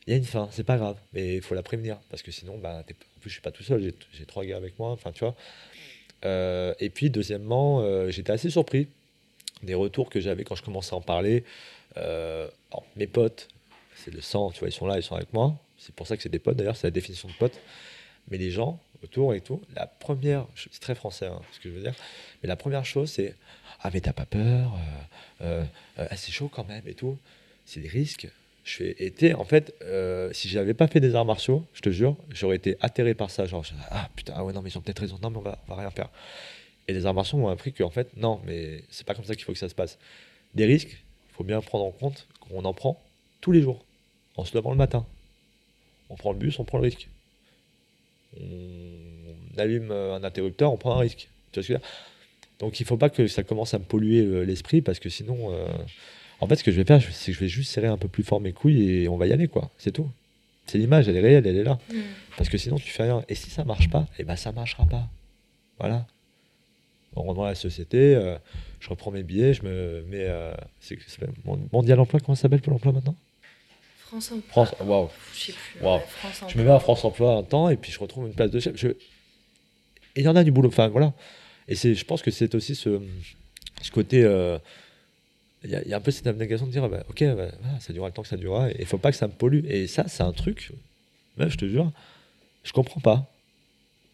Il 0.07 0.11
y 0.11 0.15
a 0.15 0.17
une 0.17 0.25
fin, 0.25 0.49
c'est 0.51 0.65
pas 0.65 0.77
grave, 0.79 0.97
mais 1.13 1.37
il 1.37 1.43
faut 1.43 1.55
la 1.55 1.63
prévenir 1.63 1.99
parce 2.11 2.23
que 2.23 2.33
sinon, 2.33 2.59
bah, 2.59 2.81
en 2.81 3.21
plus, 3.21 3.31
je 3.31 3.35
suis 3.35 3.41
pas 3.41 3.53
tout 3.53 3.63
seul, 3.63 3.93
j'ai 4.13 4.27
trois 4.27 4.45
gars 4.45 4.57
avec 4.57 4.79
moi, 4.79 4.91
enfin, 4.91 5.13
tu 5.13 5.21
vois. 5.21 5.37
Euh, 6.25 6.75
et 6.81 6.91
puis, 6.91 7.11
deuxièmement, 7.11 7.81
euh, 7.81 8.11
j'étais 8.11 8.33
assez 8.33 8.51
surpris 8.51 8.89
des 9.63 9.75
retours 9.75 10.11
que 10.11 10.21
j'avais 10.21 10.43
quand 10.43 10.57
je 10.57 10.63
commençais 10.63 10.95
à 10.95 10.97
en 10.97 11.01
parler. 11.01 11.45
Euh, 11.97 12.49
mes 12.97 13.07
potes, 13.07 13.49
c'est 13.97 14.13
le 14.13 14.21
sang, 14.21 14.51
tu 14.51 14.61
vois, 14.61 14.69
ils 14.69 14.73
sont 14.73 14.87
là, 14.87 14.97
ils 14.97 15.05
sont 15.05 15.15
avec 15.15 15.33
moi. 15.33 15.57
C'est 15.79 15.95
pour 15.95 16.07
ça 16.07 16.17
que 16.17 16.23
c'est 16.23 16.29
des 16.29 16.41
potes, 16.41 16.57
d'ailleurs, 16.57 16.77
c'est 16.77 16.89
la 16.89 16.93
définition 16.93 17.29
de 17.29 17.35
pote. 17.35 17.59
Mais 18.29 18.39
les 18.39 18.51
gens 18.51 18.81
autour 19.05 19.35
et 19.35 19.41
tout, 19.41 19.61
la 19.75 19.87
première, 19.87 20.47
c'est 20.57 20.81
très 20.81 20.95
français 20.95 21.27
hein, 21.27 21.41
ce 21.53 21.59
que 21.59 21.69
je 21.69 21.75
veux 21.75 21.83
dire, 21.83 21.95
mais 22.41 22.49
la 22.49 22.55
première 22.55 22.85
chose, 22.85 23.11
c'est 23.11 23.35
Ah, 23.81 23.91
mais 23.93 24.01
t'as 24.01 24.13
pas 24.13 24.27
peur, 24.27 24.73
ah, 25.41 26.17
c'est 26.17 26.31
chaud 26.31 26.49
quand 26.49 26.67
même 26.69 26.87
et 26.87 26.95
tout. 26.95 27.19
C'est 27.67 27.81
des 27.81 27.89
risques. 27.89 28.29
Je 28.65 28.77
fais 28.77 29.05
été, 29.05 29.35
en 29.35 29.45
fait, 29.45 29.75
euh, 29.83 30.33
si 30.33 30.49
j'avais 30.49 30.75
pas 30.75 30.87
fait 30.87 31.01
des 31.01 31.15
arts 31.17 31.25
martiaux, 31.25 31.65
je 31.73 31.81
te 31.81 31.91
jure, 31.91 32.17
j'aurais 32.31 32.57
été 32.57 32.77
atterré 32.81 33.15
par 33.15 33.31
ça. 33.31 33.45
Genre, 33.45 33.65
ah 33.91 34.09
putain, 34.15 34.35
ah 34.37 34.45
ouais, 34.45 34.53
non, 34.53 34.63
mais 34.63 34.71
ils 34.71 34.79
ont 34.79 34.81
peut-être 34.81 35.01
raison, 35.01 35.19
non, 35.21 35.31
mais 35.31 35.39
on 35.39 35.43
va, 35.43 35.59
va 35.67 35.75
rien 35.75 35.91
faire. 35.91 36.11
Et 36.87 36.93
les 36.93 37.07
arts 37.07 37.15
martiaux 37.15 37.39
m'ont 37.39 37.49
appris 37.49 37.73
qu'en 37.73 37.91
fait, 37.91 38.17
non, 38.17 38.41
mais 38.45 38.85
c'est 38.89 39.05
pas 39.07 39.15
comme 39.15 39.25
ça 39.25 39.35
qu'il 39.35 39.45
faut 39.45 39.53
que 39.53 39.59
ça 39.59 39.69
se 39.69 39.75
passe. 39.75 39.99
Des 40.55 40.65
risques, 40.65 41.03
il 41.31 41.35
faut 41.35 41.45
bien 41.45 41.61
prendre 41.61 41.85
en 41.85 41.91
compte 41.91 42.29
qu'on 42.41 42.65
en 42.65 42.73
prend 42.73 43.03
tous 43.41 43.51
les 43.51 43.63
jours, 43.63 43.85
en 44.37 44.45
se 44.45 44.55
levant 44.55 44.71
le 44.71 44.77
matin. 44.77 45.07
On 46.09 46.15
prend 46.15 46.33
le 46.33 46.39
bus, 46.39 46.59
on 46.61 46.65
prend 46.65 46.79
le 46.79 46.85
risque. 46.85 47.09
On 48.41 49.59
allume 49.59 49.91
un 49.91 50.23
interrupteur, 50.23 50.73
on 50.73 50.77
prend 50.77 50.95
un 50.97 51.01
risque. 51.01 51.29
Tu 51.51 51.59
vois 51.59 51.63
ce 51.65 51.69
que 51.69 51.73
je 51.73 51.73
veux 51.73 51.79
dire? 51.79 51.89
Donc 52.61 52.79
il 52.79 52.87
faut 52.87 52.97
pas 52.97 53.11
que 53.11 53.27
ça 53.27 53.43
commence 53.43 53.75
à 53.75 53.79
me 53.79 53.85
polluer 53.85 54.21
euh, 54.21 54.43
l'esprit 54.43 54.83
parce 54.83 55.01
que 55.01 55.09
sinon. 55.09 55.53
Euh, 55.53 55.67
en 56.43 56.49
fait, 56.49 56.57
ce 56.57 56.65
que 56.65 56.73
je 56.73 56.77
vais 56.77 56.85
faire, 56.85 57.01
c'est 57.01 57.31
que 57.31 57.37
je 57.37 57.41
vais 57.41 57.49
juste 57.49 57.71
serrer 57.71 57.87
un 57.87 57.97
peu 57.97 58.09
plus 58.09 58.25
fort 58.25 58.41
mes 58.41 58.53
couilles 58.53 58.91
et 58.91 59.09
on 59.09 59.17
va 59.17 59.29
y 59.29 59.33
aller, 59.33 59.47
quoi. 59.47 59.71
C'est 59.79 59.93
tout. 59.93 60.11
C'est 60.67 60.77
l'image, 60.77 61.09
elle 61.09 61.17
est 61.17 61.21
réelle, 61.21 61.47
elle 61.47 61.57
est 61.57 61.63
là. 61.63 61.79
Mm. 61.89 62.01
Parce 62.37 62.49
que 62.49 62.59
sinon, 62.59 62.77
tu 62.77 62.91
fais 62.91 63.05
rien. 63.05 63.25
Et 63.29 63.37
si 63.37 63.49
ça 63.49 63.63
marche 63.63 63.89
pas, 63.89 64.09
eh 64.19 64.25
ben 64.25 64.35
ça 64.35 64.51
marchera 64.51 64.85
pas. 64.85 65.09
Voilà. 65.79 66.05
On 67.15 67.23
rentre 67.23 67.35
dans 67.35 67.45
la 67.45 67.55
société, 67.55 68.17
euh, 68.17 68.37
je 68.81 68.89
reprends 68.89 69.13
mes 69.13 69.23
billets, 69.23 69.55
je 69.55 69.63
me 69.63 70.03
mets. 70.09 70.27
Euh, 70.27 70.53
c'est, 70.81 70.99
mondial 71.73 72.01
emploi, 72.01 72.19
comment 72.19 72.35
ça 72.35 72.43
s'appelle 72.43 72.61
pour 72.61 72.73
l'emploi 72.73 72.91
maintenant? 72.91 73.15
France 73.99 74.33
Emploi. 74.33 74.67
France, 74.67 74.75
waouh. 74.81 75.11
Je 75.33 75.39
sais 75.39 75.53
plus. 75.53 75.81
je 76.49 76.59
me 76.59 76.65
mets 76.65 76.73
à 76.73 76.81
France 76.81 77.05
Emploi 77.05 77.37
un 77.37 77.45
temps 77.45 77.69
et 77.69 77.77
puis 77.77 77.93
je 77.93 78.01
retrouve 78.01 78.27
une 78.27 78.35
place 78.35 78.51
de 78.51 78.59
chef. 78.59 78.83
Et 78.85 78.97
il 80.17 80.25
y 80.25 80.29
en 80.29 80.35
a 80.35 80.43
du 80.43 80.51
boulot. 80.51 80.71
Enfin, 80.71 80.89
voilà. 80.89 81.13
Et 81.69 81.77
c'est, 81.77 81.95
je 81.95 82.05
pense 82.05 82.21
que 82.21 82.33
c'est 82.33 82.53
aussi 82.57 82.75
ce, 82.75 83.01
ce 83.81 83.93
côté. 83.93 84.25
Euh, 84.25 84.59
il 85.65 85.71
y, 85.71 85.95
a 85.95 85.97
un 85.97 86.01
peu 86.01 86.11
cette 86.11 86.27
abnégation 86.27 86.67
de 86.67 86.73
dire 86.73 86.89
bah, 86.89 87.05
ok 87.09 87.23
bah, 87.37 87.49
ça 87.79 87.93
durera 87.93 88.09
le 88.09 88.15
temps 88.15 88.23
que 88.23 88.29
ça 88.29 88.37
durera 88.37 88.71
et 88.71 88.77
il 88.81 88.87
faut 88.87 88.99
pas 88.99 89.13
que 89.13 89.17
ça 89.17 89.29
me 89.29 89.33
pollue. 89.33 89.65
Et 89.67 89.87
ça 89.87 90.05
c'est 90.09 90.23
un 90.23 90.33
truc 90.33 90.73
même 91.37 91.51
je 91.51 91.57
te 91.57 91.67
jure 91.67 91.93
je 92.65 92.73
comprends 92.73 93.01
pas. 93.01 93.31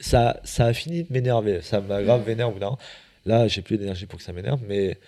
Ça 0.01 0.41
ça 0.45 0.67
a 0.67 0.73
fini 0.75 1.05
de 1.05 1.13
m'énerver. 1.13 1.63
Ça 1.63 1.81
m'a 1.81 2.03
grave 2.03 2.25
vénère 2.25 2.51
au 2.51 2.53
bout 2.53 2.59
d'un 2.59 2.77
là 3.25 3.49
j'ai 3.49 3.63
plus 3.63 3.79
d'énergie 3.79 4.07
pour 4.07 4.19
que 4.19 4.25
ça 4.25 4.33
m'énerve 4.33 4.61
mais 4.69 4.99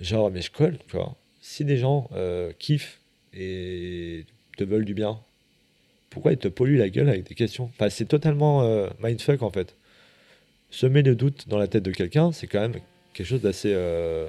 genre 0.00 0.30
mais 0.30 0.42
je 0.42 0.50
colle 0.50 0.78
tu 0.88 0.96
vois. 0.96 1.14
Si 1.40 1.64
des 1.64 1.76
gens 1.76 2.10
euh, 2.14 2.52
kiffent 2.58 3.00
et 3.32 4.24
te 4.56 4.64
veulent 4.64 4.84
du 4.84 4.94
bien 4.94 5.20
pourquoi 6.10 6.32
ils 6.32 6.38
te 6.38 6.48
polluent 6.48 6.78
la 6.78 6.88
gueule 6.88 7.10
avec 7.10 7.28
des 7.28 7.34
questions? 7.34 7.70
Enfin, 7.74 7.90
c'est 7.90 8.06
totalement 8.06 8.62
euh, 8.62 8.88
mindfuck 9.00 9.42
en 9.42 9.50
fait. 9.50 9.74
Semer 10.70 11.02
le 11.02 11.14
doute 11.14 11.46
dans 11.46 11.58
la 11.58 11.68
tête 11.68 11.84
de 11.84 11.92
quelqu'un 11.92 12.32
c'est 12.32 12.48
quand 12.48 12.60
même 12.60 12.74
quelque 13.12 13.26
chose 13.26 13.42
d'assez 13.42 13.72
euh, 13.72 14.26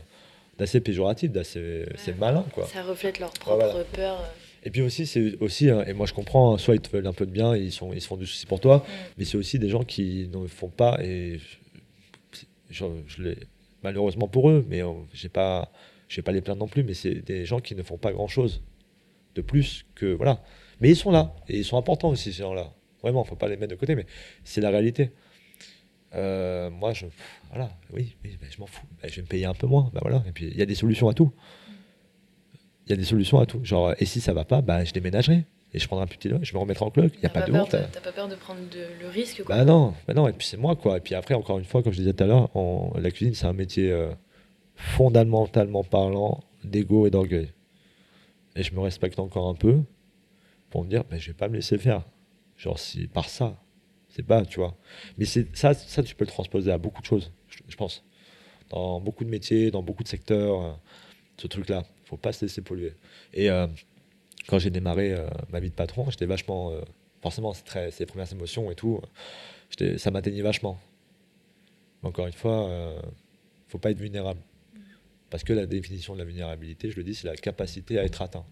d'assez 0.57 0.79
péjoratif, 0.81 1.31
d'assez 1.31 1.85
malin. 2.19 2.45
Quoi. 2.53 2.67
Ça 2.67 2.83
reflète 2.83 3.19
leur 3.19 3.31
propre 3.31 3.85
peur. 3.93 4.23
Et 4.63 4.71
puis 4.71 4.81
aussi, 4.81 5.05
c'est 5.05 5.37
aussi, 5.39 5.69
hein, 5.69 5.83
et 5.87 5.93
moi 5.93 6.05
je 6.07 6.13
comprends, 6.13 6.57
soit 6.57 6.75
ils 6.75 6.81
te 6.81 6.89
veulent 6.89 7.07
un 7.07 7.13
peu 7.13 7.25
de 7.25 7.31
bien, 7.31 7.55
ils, 7.55 7.71
sont, 7.71 7.93
ils 7.93 8.01
se 8.01 8.07
font 8.07 8.17
du 8.17 8.25
souci 8.25 8.45
pour 8.45 8.59
toi, 8.59 8.85
mais 9.17 9.23
c'est 9.23 9.37
aussi 9.37 9.59
des 9.59 9.69
gens 9.69 9.83
qui 9.83 10.27
ne 10.33 10.45
font 10.47 10.67
pas, 10.67 10.97
et 11.01 11.39
je, 12.69 12.85
je, 13.07 13.35
malheureusement 13.83 14.27
pour 14.27 14.49
eux, 14.49 14.65
mais 14.67 14.81
j'ai 15.13 15.29
pas, 15.29 15.71
je 16.09 16.17
vais 16.17 16.21
pas 16.21 16.31
les 16.31 16.41
plaindre 16.41 16.59
non 16.59 16.67
plus, 16.67 16.83
mais 16.83 16.95
c'est 16.95 17.15
des 17.15 17.45
gens 17.45 17.59
qui 17.59 17.75
ne 17.75 17.83
font 17.83 17.97
pas 17.97 18.11
grand 18.11 18.27
chose 18.27 18.61
de 19.35 19.41
plus 19.41 19.85
que 19.95 20.07
voilà. 20.07 20.43
Mais 20.81 20.89
ils 20.89 20.95
sont 20.95 21.11
là, 21.11 21.33
et 21.47 21.57
ils 21.57 21.65
sont 21.65 21.77
importants 21.77 22.09
aussi 22.09 22.33
ces 22.33 22.41
gens-là. 22.41 22.73
Vraiment, 23.01 23.23
faut 23.23 23.35
pas 23.35 23.47
les 23.47 23.57
mettre 23.57 23.71
de 23.71 23.79
côté, 23.79 23.95
mais 23.95 24.05
c'est 24.43 24.61
la 24.61 24.69
réalité. 24.69 25.11
Euh, 26.15 26.69
moi, 26.69 26.93
je, 26.93 27.05
voilà, 27.49 27.69
oui, 27.93 28.15
oui 28.23 28.37
je 28.49 28.59
m'en 28.59 28.65
fous. 28.65 28.85
Ben, 29.01 29.09
je 29.09 29.17
vais 29.17 29.21
me 29.21 29.27
payer 29.27 29.45
un 29.45 29.53
peu 29.53 29.67
moins. 29.67 29.89
Ben, 29.93 29.99
voilà. 30.01 30.23
Et 30.27 30.31
puis, 30.31 30.47
il 30.47 30.57
y 30.57 30.61
a 30.61 30.65
des 30.65 30.75
solutions 30.75 31.09
à 31.09 31.13
tout. 31.13 31.31
Il 32.85 32.91
y 32.91 32.93
a 32.93 32.95
des 32.95 33.03
solutions 33.03 33.39
à 33.39 33.45
tout. 33.45 33.63
Genre, 33.63 33.93
et 33.99 34.05
si 34.05 34.21
ça 34.21 34.33
va 34.33 34.45
pas, 34.45 34.61
ben, 34.61 34.85
je 34.85 34.93
déménagerai. 34.93 35.45
Et 35.73 35.79
je 35.79 35.87
prendrai 35.87 36.03
un 36.03 36.07
petit 36.07 36.29
je 36.29 36.53
me 36.53 36.59
remettrai 36.59 36.85
en 36.85 36.91
cloque. 36.91 37.11
Il 37.15 37.19
n'y 37.19 37.25
a 37.25 37.29
pas, 37.29 37.41
de 37.41 37.51
honte. 37.51 37.69
T'as 37.69 37.99
pas 37.99 38.11
peur 38.13 38.29
de 38.29 38.35
prendre 38.35 38.61
le 38.73 39.07
risque 39.09 39.43
quoi. 39.43 39.57
Bah 39.57 39.65
non, 39.65 39.93
bah 40.07 40.13
non, 40.13 40.27
et 40.27 40.33
puis 40.33 40.47
c'est 40.47 40.55
moi 40.55 40.77
quoi. 40.77 40.97
Et 40.97 41.01
puis 41.01 41.13
après, 41.13 41.33
encore 41.33 41.59
une 41.59 41.65
fois, 41.65 41.83
comme 41.83 41.91
je 41.91 41.97
disais 41.99 42.13
tout 42.13 42.23
à 42.23 42.27
l'heure, 42.27 42.49
la 42.95 43.11
cuisine, 43.11 43.33
c'est 43.33 43.45
un 43.47 43.53
métier 43.53 43.91
euh, 43.91 44.09
fondamentalement 44.75 45.83
parlant 45.83 46.41
d'ego 46.63 47.05
et 47.05 47.09
d'orgueil. 47.09 47.51
Et 48.55 48.63
je 48.63 48.73
me 48.73 48.79
respecte 48.79 49.19
encore 49.19 49.49
un 49.49 49.55
peu 49.55 49.81
pour 50.69 50.83
me 50.83 50.89
dire, 50.89 51.03
ben, 51.03 51.19
je 51.19 51.27
vais 51.27 51.33
pas 51.33 51.49
me 51.49 51.55
laisser 51.55 51.77
faire. 51.77 52.03
Genre, 52.55 52.79
si 52.79 53.07
par 53.07 53.29
ça, 53.29 53.61
c'est 54.17 54.23
pas, 54.23 54.43
tu 54.45 54.59
vois. 54.59 54.75
Mais 55.19 55.25
ça, 55.25 55.73
ça, 55.75 56.03
tu 56.03 56.15
peux 56.15 56.25
le 56.25 56.31
transposer 56.31 56.71
à 56.71 56.79
beaucoup 56.79 57.01
de 57.01 57.05
choses, 57.05 57.31
je, 57.47 57.75
pense. 57.75 58.03
Dans 58.71 58.99
beaucoup 58.99 59.23
de 59.23 59.29
métiers, 59.29 59.69
dans 59.69 59.83
beaucoup 59.83 60.01
de 60.01 60.07
secteurs, 60.07 60.59
euh, 60.59 60.73
ce 61.37 61.45
truc-là. 61.45 61.83
faut 62.05 62.17
pas 62.17 62.33
se 62.33 62.43
laisser 62.43 62.63
polluer. 62.63 62.93
Et 63.31 63.51
euh, 63.51 63.67
quand 64.47 64.57
j'ai 64.57 64.71
démarré 64.71 65.13
euh, 65.13 65.29
ma 65.51 65.59
vie 65.59 65.69
de 65.69 65.75
patron, 65.75 66.09
j'étais 66.09 66.25
vachement. 66.25 66.73
forcément, 67.21 67.53
c'est 67.53 67.63
très, 67.63 67.91
les 67.99 68.05
premières 68.07 68.31
émotions 68.33 68.71
et 68.71 68.75
tout. 68.75 68.99
ça 69.97 70.09
m'atteignait 70.09 70.41
vachement. 70.41 70.79
encore 72.01 72.25
une 72.25 72.33
fois, 72.33 72.99
faut 73.67 73.77
pas 73.77 73.91
être 73.91 73.99
vulnérable. 73.99 74.41
Parce 75.29 75.43
que 75.43 75.53
la 75.53 75.67
définition 75.67 76.13
de 76.13 76.19
la 76.19 76.25
vulnérabilité, 76.25 76.89
je 76.89 76.97
le 76.97 77.03
dis, 77.03 77.13
c'est 77.13 77.27
la 77.27 77.35
capacité 77.35 77.99
à 77.99 78.03
être 78.03 78.21
atteint. 78.23 78.45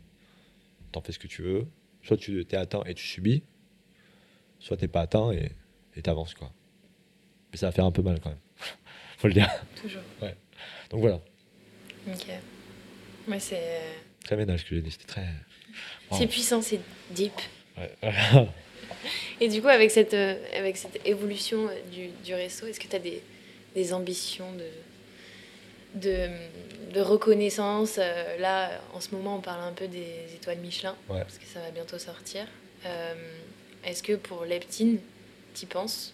T'en 0.91 1.01
fais 1.01 1.11
ce 1.11 1.19
que 1.19 1.27
tu 1.27 1.41
veux. 1.41 1.65
Soit 2.03 2.17
tu 2.17 2.39
es 2.39 2.55
atteint 2.55 2.83
et 2.85 2.93
tu 2.93 3.07
subis, 3.07 3.41
soit 4.60 4.77
t'es 4.77 4.88
pas 4.88 5.02
atteint 5.02 5.32
et 5.32 6.02
t'avances 6.02 6.34
quoi. 6.34 6.52
Mais 7.56 7.57
ça 7.57 7.68
va 7.68 7.72
faire 7.72 7.86
un 7.86 7.91
peu 7.91 8.02
mal 8.02 8.19
quand 8.19 8.30
même. 8.30 8.40
Faut 9.18 9.27
le 9.27 9.34
dire. 9.34 9.49
Toujours. 9.82 10.02
Ouais. 10.22 10.36
Donc 10.90 10.99
voilà. 10.99 11.22
Ok. 12.06 12.26
Ouais, 13.30 13.40
c'est. 13.40 13.61
Euh, 13.61 13.94
très 14.23 14.36
ménage 14.36 14.65
que 14.65 14.76
j'ai 14.76 14.82
dit, 14.82 14.91
c'était 14.91 15.06
très. 15.06 15.26
C'est 16.11 16.27
puissant, 16.27 16.61
c'est 16.61 16.80
deep. 17.11 17.32
Ouais. 17.77 17.91
et 19.41 19.48
du 19.48 19.61
coup, 19.61 19.69
avec 19.69 19.90
cette, 19.90 20.14
euh, 20.14 20.36
avec 20.53 20.77
cette 20.77 20.99
évolution 21.06 21.68
euh, 21.68 21.82
du, 21.91 22.07
du 22.26 22.34
resto, 22.34 22.68
est-ce 22.68 22.80
que 22.80 22.88
tu 22.88 22.95
as 22.98 22.99
des, 22.99 23.23
des, 23.73 23.94
ambitions 23.94 24.52
de, 24.53 25.99
de, 25.99 26.30
de 26.94 26.99
reconnaissance 26.99 27.99
Là, 28.40 28.82
en 28.94 28.99
ce 28.99 29.15
moment, 29.15 29.38
on 29.38 29.41
parle 29.41 29.64
un 29.64 29.73
peu 29.73 29.88
des 29.88 30.36
étoiles 30.36 30.60
Michelin, 30.60 30.95
parce 31.07 31.38
que 31.38 31.45
ça 31.45 31.61
va 31.61 31.72
bientôt 31.72 31.98
sortir. 31.98 32.45
Est-ce 33.85 34.01
que 34.01 34.13
pour 34.13 34.45
Leptine, 34.45 34.97
tu 35.53 35.65
penses? 35.67 36.13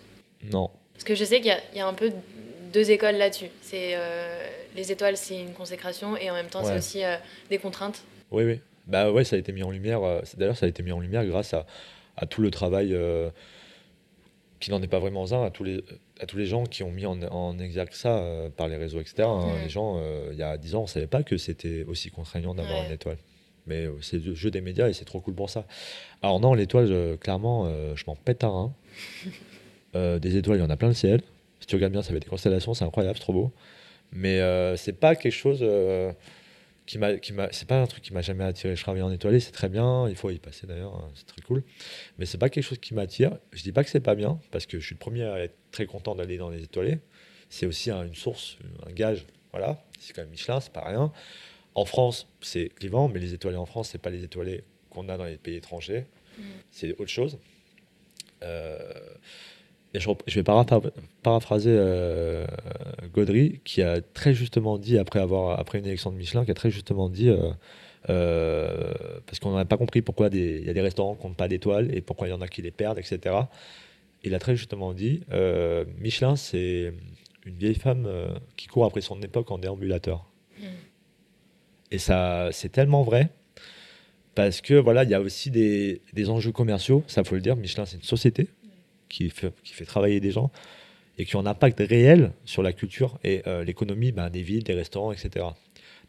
Non. 0.51 0.69
Parce 0.93 1.03
que 1.05 1.15
je 1.15 1.23
sais 1.23 1.39
qu'il 1.41 1.57
y, 1.75 1.79
a 1.79 1.87
un 1.87 1.93
peu 1.93 2.11
deux 2.73 2.91
écoles 2.91 3.15
là-dessus. 3.15 3.49
C'est 3.61 3.95
euh, 3.95 4.47
les 4.75 4.91
étoiles, 4.91 5.17
c'est 5.17 5.39
une 5.39 5.53
consécration 5.53 6.17
et 6.17 6.29
en 6.29 6.33
même 6.33 6.47
temps, 6.47 6.63
c'est 6.63 6.77
aussi 6.77 7.03
euh, 7.03 7.15
des 7.49 7.57
contraintes. 7.57 8.03
Oui, 8.29 8.43
oui. 8.43 8.59
Bah 8.87 9.11
ouais, 9.11 9.23
ça 9.23 9.35
a 9.35 9.39
été 9.39 9.51
mis 9.51 9.63
en 9.63 9.71
lumière. 9.71 10.03
Euh, 10.03 10.21
d'ailleurs, 10.37 10.57
ça 10.57 10.65
a 10.65 10.69
été 10.69 10.83
mis 10.83 10.91
en 10.91 10.99
lumière 10.99 11.25
grâce 11.25 11.53
à, 11.53 11.65
à 12.17 12.25
tout 12.25 12.41
le 12.41 12.51
travail 12.51 12.95
qui 14.59 14.69
n'en 14.69 14.81
est 14.81 14.87
pas 14.87 14.99
vraiment 14.99 15.31
un, 15.31 15.45
à 15.45 15.49
tous 15.49 15.63
les, 15.63 15.83
à 16.19 16.25
tous 16.25 16.37
les 16.37 16.45
gens 16.45 16.65
qui 16.65 16.83
ont 16.83 16.91
mis 16.91 17.05
en, 17.05 17.19
en 17.23 17.57
exergue 17.57 17.93
ça 17.93 18.23
par 18.57 18.67
les 18.67 18.75
réseaux 18.75 18.99
externes. 18.99 19.41
Hein. 19.41 19.63
Les 19.63 19.69
gens, 19.69 19.99
il 20.31 20.37
y 20.37 20.43
a 20.43 20.57
10 20.57 20.75
ans, 20.75 20.79
on 20.79 20.83
ne 20.83 20.87
savait 20.87 21.07
pas 21.07 21.23
que 21.23 21.37
c'était 21.37 21.83
aussi 21.87 22.11
contraignant 22.11 22.53
d'avoir 22.53 22.83
une 22.85 22.91
étoile. 22.91 23.17
Mais 23.67 23.85
euh, 23.85 23.93
c'est 24.01 24.17
le 24.23 24.33
jeu 24.33 24.49
des 24.51 24.61
médias 24.61 24.87
et 24.89 24.93
c'est 24.93 25.05
trop 25.05 25.19
cool 25.21 25.35
pour 25.35 25.49
ça. 25.49 25.65
Alors 26.21 26.39
non, 26.39 26.53
l'étoile, 26.53 27.17
clairement, 27.19 27.65
euh, 27.67 27.95
je 27.95 28.03
m'en 28.07 28.15
pète 28.15 28.43
un 28.43 28.49
rein. 28.49 28.73
Euh, 29.93 30.19
des 30.19 30.37
étoiles, 30.37 30.59
il 30.59 30.61
y 30.61 30.65
en 30.65 30.69
a 30.69 30.77
plein 30.77 30.87
le 30.87 30.93
ciel. 30.93 31.21
Si 31.59 31.67
tu 31.67 31.75
regardes 31.75 31.91
bien, 31.91 32.01
ça 32.01 32.11
va 32.11 32.15
être 32.15 32.23
des 32.23 32.29
constellations, 32.29 32.73
c'est 32.73 32.85
incroyable, 32.85 33.17
c'est 33.17 33.23
trop 33.23 33.33
beau. 33.33 33.51
Mais 34.13 34.39
c'est 34.77 34.93
pas 34.97 35.15
quelque 35.17 35.33
chose 35.33 35.61
qui 36.85 36.97
m'a, 36.97 37.17
qui 37.17 37.33
m'a, 37.33 37.49
c'est 37.51 37.67
pas 37.67 37.81
un 37.81 37.87
truc 37.87 38.01
qui 38.01 38.13
m'a 38.13 38.21
jamais 38.21 38.43
attiré. 38.45 38.75
Je 38.75 38.81
travaille 38.81 39.01
en 39.01 39.11
étoilé, 39.11 39.41
c'est 39.41 39.51
très 39.51 39.67
bien, 39.67 40.07
il 40.07 40.15
faut 40.15 40.29
y 40.29 40.39
passer 40.39 40.65
d'ailleurs, 40.65 40.95
hein, 40.95 41.09
c'est 41.13 41.25
très 41.25 41.41
cool. 41.41 41.61
Mais 42.17 42.25
c'est 42.25 42.37
pas 42.37 42.49
quelque 42.49 42.63
chose 42.63 42.77
qui 42.79 42.93
m'attire. 42.93 43.37
Je 43.51 43.63
dis 43.63 43.73
pas 43.73 43.83
que 43.83 43.89
c'est 43.89 43.99
pas 43.99 44.15
bien, 44.15 44.39
parce 44.51 44.65
que 44.65 44.79
je 44.79 44.85
suis 44.85 44.95
le 44.95 44.99
premier 44.99 45.23
à 45.23 45.39
être 45.39 45.55
très 45.71 45.85
content 45.85 46.15
d'aller 46.15 46.37
dans 46.37 46.49
les 46.49 46.63
étoilés. 46.63 46.99
C'est 47.49 47.65
aussi 47.65 47.91
un- 47.91 48.05
une 48.05 48.15
source, 48.15 48.57
un 48.87 48.91
gage. 48.93 49.25
Voilà, 49.51 49.83
c'est 49.99 50.13
quand 50.13 50.21
même 50.21 50.31
Michelin, 50.31 50.61
c'est 50.61 50.71
pas 50.71 50.85
rien. 50.85 51.11
En 51.75 51.85
France, 51.85 52.27
c'est 52.41 52.69
clivant, 52.69 53.07
mais 53.07 53.19
les 53.19 53.33
étoilés 53.33 53.57
en 53.57 53.65
France, 53.65 53.89
c'est 53.89 54.01
pas 54.01 54.09
les 54.09 54.23
étoilés 54.23 54.63
qu'on 54.89 55.07
a 55.09 55.17
dans 55.17 55.25
les 55.25 55.37
pays 55.37 55.55
étrangers. 55.55 56.05
C'est 56.71 56.93
autre 56.93 57.07
chose. 57.07 57.37
Euh, 58.43 58.77
et 59.93 59.99
je, 59.99 60.09
je 60.25 60.39
vais 60.39 60.43
paraphraser 61.23 61.75
euh, 61.77 62.45
Gaudry, 63.13 63.59
qui 63.65 63.81
a 63.81 64.01
très 64.01 64.33
justement 64.33 64.77
dit, 64.77 64.97
après, 64.97 65.19
avoir, 65.19 65.59
après 65.59 65.79
une 65.79 65.85
élection 65.85 66.11
de 66.11 66.17
Michelin, 66.17 66.45
qui 66.45 66.51
a 66.51 66.53
très 66.53 66.71
justement 66.71 67.09
dit, 67.09 67.27
euh, 67.27 67.51
euh, 68.09 68.93
parce 69.25 69.39
qu'on 69.39 69.53
n'a 69.53 69.65
pas 69.65 69.77
compris 69.77 70.01
pourquoi 70.01 70.29
il 70.31 70.65
y 70.65 70.69
a 70.69 70.73
des 70.73 70.81
restaurants 70.81 71.15
qui 71.15 71.27
n'ont 71.27 71.33
pas 71.33 71.49
d'étoiles 71.49 71.93
et 71.93 72.01
pourquoi 72.01 72.27
il 72.27 72.31
y 72.31 72.33
en 72.33 72.41
a 72.41 72.47
qui 72.47 72.61
les 72.61 72.71
perdent, 72.71 72.99
etc. 72.99 73.35
Il 74.23 74.33
a 74.33 74.39
très 74.39 74.55
justement 74.55 74.93
dit, 74.93 75.23
Michelin, 75.99 76.35
c'est 76.35 76.93
une 77.45 77.55
vieille 77.55 77.75
femme 77.75 78.07
qui 78.55 78.67
court 78.67 78.85
après 78.85 79.01
son 79.01 79.21
époque 79.21 79.51
en 79.51 79.57
déambulateur. 79.57 80.25
Et 81.91 81.97
ça, 81.97 82.49
c'est 82.51 82.71
tellement 82.71 83.03
vrai. 83.03 83.29
Parce 84.33 84.61
que 84.61 84.73
voilà, 84.75 85.03
il 85.03 85.09
y 85.09 85.13
a 85.13 85.21
aussi 85.21 85.51
des, 85.51 86.01
enjeux 86.29 86.51
commerciaux, 86.51 87.03
ça 87.07 87.23
faut 87.23 87.35
le 87.35 87.41
dire. 87.41 87.55
Michelin, 87.55 87.85
c'est 87.85 87.97
une 87.97 88.03
société 88.03 88.47
qui 89.09 89.29
fait, 89.29 89.51
travailler 89.85 90.21
des 90.21 90.31
gens 90.31 90.51
et 91.17 91.25
qui 91.25 91.35
ont 91.35 91.41
un 91.41 91.45
impact 91.45 91.79
réel 91.79 92.31
sur 92.45 92.63
la 92.63 92.71
culture 92.71 93.19
et 93.25 93.41
euh, 93.45 93.65
l'économie 93.65 94.13
ben, 94.13 94.29
des 94.29 94.41
villes, 94.41 94.63
des 94.63 94.73
restaurants, 94.73 95.11
etc. 95.11 95.45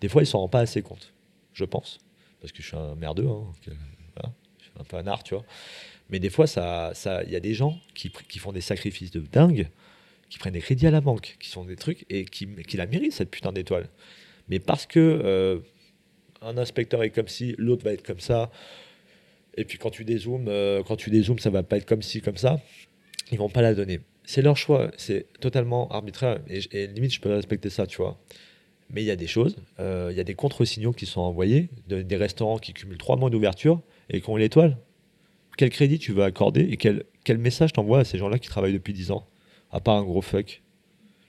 Des 0.01 0.09
fois, 0.09 0.23
ils 0.23 0.27
s'en 0.27 0.39
rendent 0.39 0.53
pas 0.53 0.61
assez 0.61 0.83
compte, 0.83 1.13
je 1.53 1.65
pense. 1.65 1.99
Parce 2.41 2.53
que 2.53 2.63
je 2.63 2.69
suis 2.69 2.77
un 2.77 2.95
merdeux, 2.95 3.27
hein, 3.27 3.45
un 4.79 4.85
peu 4.85 4.97
un 4.97 5.07
art, 5.07 5.23
tu 5.23 5.35
vois. 5.35 5.45
Mais 6.11 6.19
des 6.19 6.31
fois, 6.31 6.47
ça, 6.47 6.93
ça, 6.95 7.23
il 7.25 7.31
y 7.31 7.37
a 7.37 7.41
des 7.41 7.55
gens 7.55 7.79
qui, 7.95 8.11
qui 8.29 8.39
font 8.39 8.53
des 8.53 8.61
sacrifices 8.61 9.11
de 9.11 9.21
dingue, 9.21 9.69
qui 10.29 10.39
prennent 10.39 10.55
des 10.55 10.61
crédits 10.61 10.87
à 10.87 10.91
la 10.91 11.01
banque, 11.01 11.37
qui 11.41 11.49
sont 11.49 11.65
des 11.65 11.77
trucs 11.77 12.07
et 12.09 12.25
qui, 12.25 12.47
qui 12.67 12.77
la 12.77 12.87
méritent, 12.87 13.13
cette 13.13 13.31
putain 13.31 13.53
d'étoile. 13.53 13.89
Mais 14.53 14.59
parce 14.59 14.85
que 14.85 15.01
euh, 15.01 15.61
un 16.43 16.59
inspecteur 16.59 17.03
est 17.03 17.09
comme 17.09 17.27
si, 17.27 17.55
l'autre 17.57 17.85
va 17.85 17.95
être 17.95 18.05
comme 18.07 18.21
ça, 18.21 18.51
et 19.57 19.65
puis 19.65 19.79
quand 19.79 19.89
tu 19.89 20.05
dézoomes, 20.05 20.45
euh, 20.49 20.83
quand 20.87 20.97
tu 20.97 21.09
dézoomes, 21.09 21.39
ça 21.39 21.49
va 21.49 21.63
pas 21.63 21.79
être 21.79 21.87
comme 21.87 22.03
ci, 22.03 22.21
comme 22.21 22.37
ça, 22.37 22.61
ils 23.31 23.39
vont 23.39 23.49
pas 23.49 23.63
la 23.63 23.73
donner. 23.73 24.01
C'est 24.25 24.43
leur 24.43 24.59
choix, 24.59 24.91
c'est 24.99 25.25
totalement 25.41 25.89
arbitraire, 25.89 26.41
et, 26.49 26.87
limite, 26.89 27.15
je 27.15 27.21
peux 27.23 27.31
respecter 27.33 27.71
ça, 27.71 27.87
tu 27.87 27.97
vois. 27.97 28.21
Mais 28.91 29.03
il 29.03 29.07
y 29.07 29.11
a 29.11 29.17
des 29.17 29.27
choses, 29.27 29.57
euh, 29.81 30.09
il 30.11 30.19
y 30.19 30.21
a 30.21 30.25
des 30.25 30.35
contre-signaux 30.35 30.93
qui 30.93 31.07
sont 31.07 31.23
envoyés, 31.23 31.71
de- 31.89 32.03
des 32.03 32.17
restaurants 32.17 32.59
qui 32.59 32.75
cumulent 32.75 32.99
trois 32.99 33.17
mois 33.17 33.31
d'ouverture 33.31 33.81
et 34.11 34.21
qui 34.21 34.29
ont 34.29 34.37
l'étoile. 34.37 34.77
Quel 35.57 35.71
crédit 35.71 35.99
tu 35.99 36.13
veux 36.13 36.25
accorder 36.25 36.61
et 36.61 36.77
quel, 36.77 37.05
quel 37.25 37.39
message 37.39 37.73
t'envoies 37.73 38.01
à 38.01 38.05
ces 38.05 38.19
gens-là 38.19 38.39
qui 38.39 38.51
travaillent 38.51 38.75
depuis 38.75 38.93
10 38.93 39.13
ans 39.13 39.27
À 39.71 39.81
part 39.81 39.97
un 39.97 40.03
gros 40.03 40.21
fuck? 40.21 40.61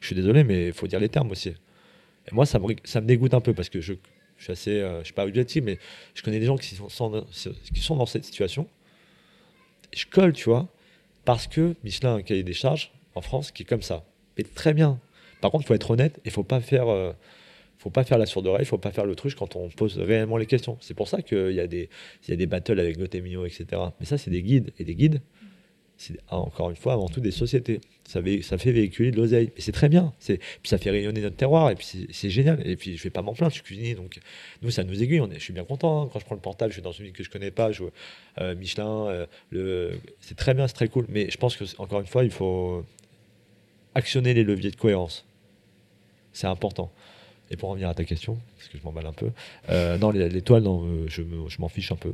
Je 0.02 0.08
suis 0.08 0.16
désolé, 0.18 0.44
mais 0.44 0.68
il 0.68 0.74
faut 0.74 0.88
dire 0.88 1.00
les 1.00 1.08
termes 1.08 1.32
aussi. 1.32 1.54
Et 2.30 2.34
moi, 2.36 2.45
ça 2.45 2.60
me, 2.60 3.02
dégoûte 3.02 3.34
un 3.34 3.41
peu 3.41 3.54
parce 3.54 3.70
que 3.70 3.82
je, 3.82 3.94
je 4.38 4.44
suis 4.44 4.52
assez, 4.52 4.80
euh, 4.80 5.00
je 5.00 5.06
suis 5.06 5.14
pas 5.14 5.26
objectif, 5.26 5.64
mais 5.64 5.78
je 6.14 6.22
connais 6.22 6.40
des 6.40 6.45
gens 6.45 6.58
qui 6.58 6.76
sont, 6.76 7.10
dans 7.10 8.06
cette 8.06 8.26
situation. 8.26 8.68
Je 9.94 10.06
colle, 10.06 10.34
tu 10.34 10.45
vois, 10.45 10.68
parce 11.26 11.48
que 11.48 11.76
Michelin 11.84 12.14
a 12.14 12.18
un 12.18 12.22
cahier 12.22 12.44
des 12.44 12.54
charges 12.54 12.91
en 13.16 13.22
France 13.22 13.52
qui 13.52 13.64
est 13.64 13.66
comme 13.66 13.82
ça. 13.82 14.06
Et 14.38 14.44
très 14.44 14.74
bien. 14.74 15.00
Par 15.41 15.52
contre, 15.52 15.66
il 15.66 15.68
faut 15.68 15.74
être 15.74 15.91
honnête 15.91 16.18
et 16.20 16.30
il 16.30 16.32
faut 16.32 16.44
pas 16.44 16.62
faire, 16.62 16.88
euh, 16.88 17.12
faut 17.78 17.90
pas 17.90 18.04
faire 18.04 18.18
la 18.18 18.26
sourde 18.26 18.48
oreille, 18.48 18.64
il 18.64 18.68
faut 18.68 18.78
pas 18.78 18.91
faire 18.91 19.06
l'autruche 19.06 19.36
quand 19.36 19.56
on 19.56 19.70
pose 19.70 20.00
réellement 20.00 20.38
les 20.38 20.45
questions. 20.45 20.78
C'est 20.82 20.94
pour 20.94 21.08
ça 21.08 21.22
qu'il 21.22 21.52
y 21.52 21.60
a 21.60 21.68
des, 21.68 21.90
y 22.28 22.32
a 22.32 22.36
des 22.36 22.45
battles 22.45 22.80
avec 22.80 22.98
Gotemio, 22.98 23.45
etc. 23.45 23.66
Mais 24.00 24.06
ça, 24.06 24.18
c'est 24.18 24.32
des 24.32 24.41
guides 24.41 24.72
et 24.80 24.84
des 24.84 24.95
guides. 24.95 25.22
C'est 26.04 26.20
ah, 26.28 26.38
encore 26.38 26.70
une 26.70 26.76
fois 26.76 26.94
avant 26.94 27.08
tout 27.08 27.22
des 27.22 27.32
sociétés. 27.32 27.80
Ça, 28.04 28.22
fait 28.22 28.72
véhiculer 28.74 29.12
de 29.12 29.16
l'oseille. 29.16 29.52
Et 29.56 29.62
c'est 29.62 29.72
très 29.72 29.88
bien. 29.88 30.14
Puis 30.20 30.38
ça 30.66 30.78
fait 30.78 30.90
rayonner 30.90 31.22
notre 31.22 31.38
terroir. 31.38 31.72
Et 31.72 31.76
puis 31.76 32.08
c'est, 32.12 32.30
génial. 32.30 32.62
Et 32.68 32.76
puis 32.76 32.98
je 32.98 33.04
vais 33.04 33.10
pas 33.10 33.22
m'en 33.22 33.34
plaindre, 33.34 33.52
je 33.52 33.56
suis 33.56 33.64
cuisinier. 33.64 33.96
Donc 33.96 34.20
nous, 34.62 34.70
ça 34.70 34.84
nous 34.84 35.02
aiguille. 35.02 35.22
Je 35.34 35.40
suis 35.40 35.54
bien 35.54 35.64
content. 35.64 36.04
hein. 36.04 36.10
Quand 36.12 36.20
je 36.20 36.26
prends 36.26 36.36
le 36.36 36.42
portable, 36.42 36.72
je 36.72 36.76
suis 36.76 36.82
dans 36.82 36.92
une 36.92 37.06
ville 37.06 37.14
que 37.14 37.24
je 37.24 37.30
connais 37.30 37.52
pas. 37.52 37.72
Je, 37.72 37.84
euh, 38.42 38.54
Michelin, 38.56 39.28
euh, 39.54 39.96
c'est 40.20 40.36
très 40.36 40.54
bien, 40.54 40.68
c'est 40.68 40.74
très 40.74 40.90
cool. 40.90 41.06
Mais 41.08 41.30
je 41.30 41.38
pense 41.38 41.56
que, 41.56 41.64
encore 41.78 42.02
une 42.02 42.08
fois, 42.08 42.26
il 42.26 42.32
faut 42.32 42.84
actionner 43.96 44.34
les 44.34 44.44
leviers 44.44 44.72
de 44.72 44.76
cohérence. 44.76 45.26
C'est 46.34 46.48
important. 46.48 46.92
Et 47.50 47.56
pour 47.56 47.70
revenir 47.70 47.88
à 47.88 47.94
ta 47.94 48.04
question, 48.04 48.38
parce 48.58 48.68
que 48.68 48.78
je 48.78 48.84
m'emballe 48.84 49.06
un 49.06 49.14
peu, 49.14 49.30
euh, 49.70 49.98
non, 49.98 50.12
l'étoile, 50.12 50.66
euh, 50.68 51.08
je 51.08 51.62
m'en 51.62 51.70
fiche 51.70 51.92
un 51.92 51.96
peu. 51.96 52.14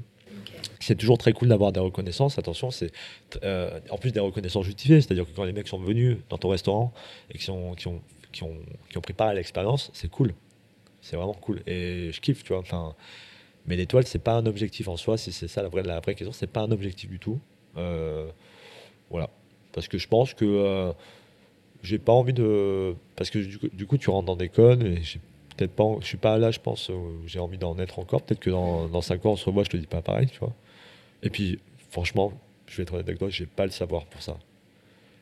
C'est 0.79 0.95
toujours 0.95 1.17
très 1.17 1.33
cool 1.33 1.49
d'avoir 1.49 1.71
des 1.71 1.79
reconnaissances. 1.79 2.39
Attention, 2.39 2.71
c'est 2.71 2.91
euh, 3.43 3.79
en 3.89 3.97
plus 3.97 4.11
des 4.11 4.19
reconnaissances 4.19 4.65
justifiées. 4.65 5.01
C'est-à-dire 5.01 5.25
que 5.25 5.31
quand 5.35 5.43
les 5.43 5.53
mecs 5.53 5.67
sont 5.67 5.79
venus 5.79 6.17
dans 6.29 6.37
ton 6.37 6.49
restaurant 6.49 6.93
et 7.31 7.37
qui, 7.37 7.43
sont, 7.43 7.73
qui, 7.75 7.87
ont, 7.87 8.01
qui, 8.31 8.43
ont, 8.43 8.55
qui 8.89 8.97
ont 8.97 9.01
pris 9.01 9.13
part 9.13 9.27
à 9.27 9.33
l'expérience, 9.33 9.91
c'est 9.93 10.09
cool. 10.09 10.33
C'est 11.01 11.15
vraiment 11.15 11.33
cool. 11.33 11.61
Et 11.67 12.11
je 12.11 12.19
kiffe, 12.21 12.43
tu 12.43 12.53
vois. 12.53 12.59
Enfin, 12.59 12.95
mais 13.65 13.75
l'étoile, 13.75 14.05
c'est 14.07 14.19
pas 14.19 14.33
un 14.33 14.45
objectif 14.45 14.87
en 14.87 14.97
soi. 14.97 15.17
Si 15.17 15.31
c'est 15.31 15.47
ça 15.47 15.61
la 15.61 15.69
vraie, 15.69 15.83
la 15.83 15.99
vraie 15.99 16.15
question, 16.15 16.33
c'est 16.33 16.47
pas 16.47 16.61
un 16.61 16.71
objectif 16.71 17.09
du 17.09 17.19
tout. 17.19 17.39
Euh, 17.77 18.29
voilà. 19.09 19.29
Parce 19.73 19.87
que 19.87 19.97
je 19.97 20.07
pense 20.07 20.33
que 20.33 20.45
euh, 20.45 20.91
j'ai 21.83 21.99
pas 21.99 22.13
envie 22.13 22.33
de. 22.33 22.95
Parce 23.15 23.29
que 23.29 23.39
du 23.39 23.59
coup, 23.59 23.67
du 23.71 23.85
coup, 23.85 23.97
tu 23.97 24.09
rentres 24.09 24.25
dans 24.25 24.35
des 24.35 24.49
connes 24.49 24.81
et 24.81 25.03
j'ai 25.03 25.19
peut-être 25.59 25.75
pas. 25.75 25.85
Je 26.01 26.05
suis 26.07 26.17
pas 26.17 26.37
là, 26.37 26.51
je 26.51 26.59
pense, 26.59 26.89
où 26.89 27.21
j'ai 27.25 27.39
envie 27.39 27.57
d'en 27.57 27.77
être 27.79 27.99
encore. 27.99 28.21
Peut-être 28.21 28.39
que 28.39 28.49
dans, 28.49 28.87
dans 28.87 29.01
5 29.01 29.25
ans, 29.25 29.31
on 29.31 29.35
se 29.35 29.45
revoit, 29.45 29.63
je 29.63 29.69
te 29.69 29.77
dis 29.77 29.87
pas 29.87 30.01
pareil, 30.01 30.27
tu 30.27 30.39
vois. 30.39 30.53
Et 31.23 31.29
puis, 31.29 31.59
franchement, 31.89 32.31
je 32.67 32.77
vais 32.77 32.83
être 32.83 32.93
honnête 32.93 33.07
avec 33.07 33.19
toi, 33.19 33.29
j'ai 33.29 33.45
pas 33.45 33.65
le 33.65 33.71
savoir 33.71 34.05
pour 34.05 34.21
ça. 34.21 34.37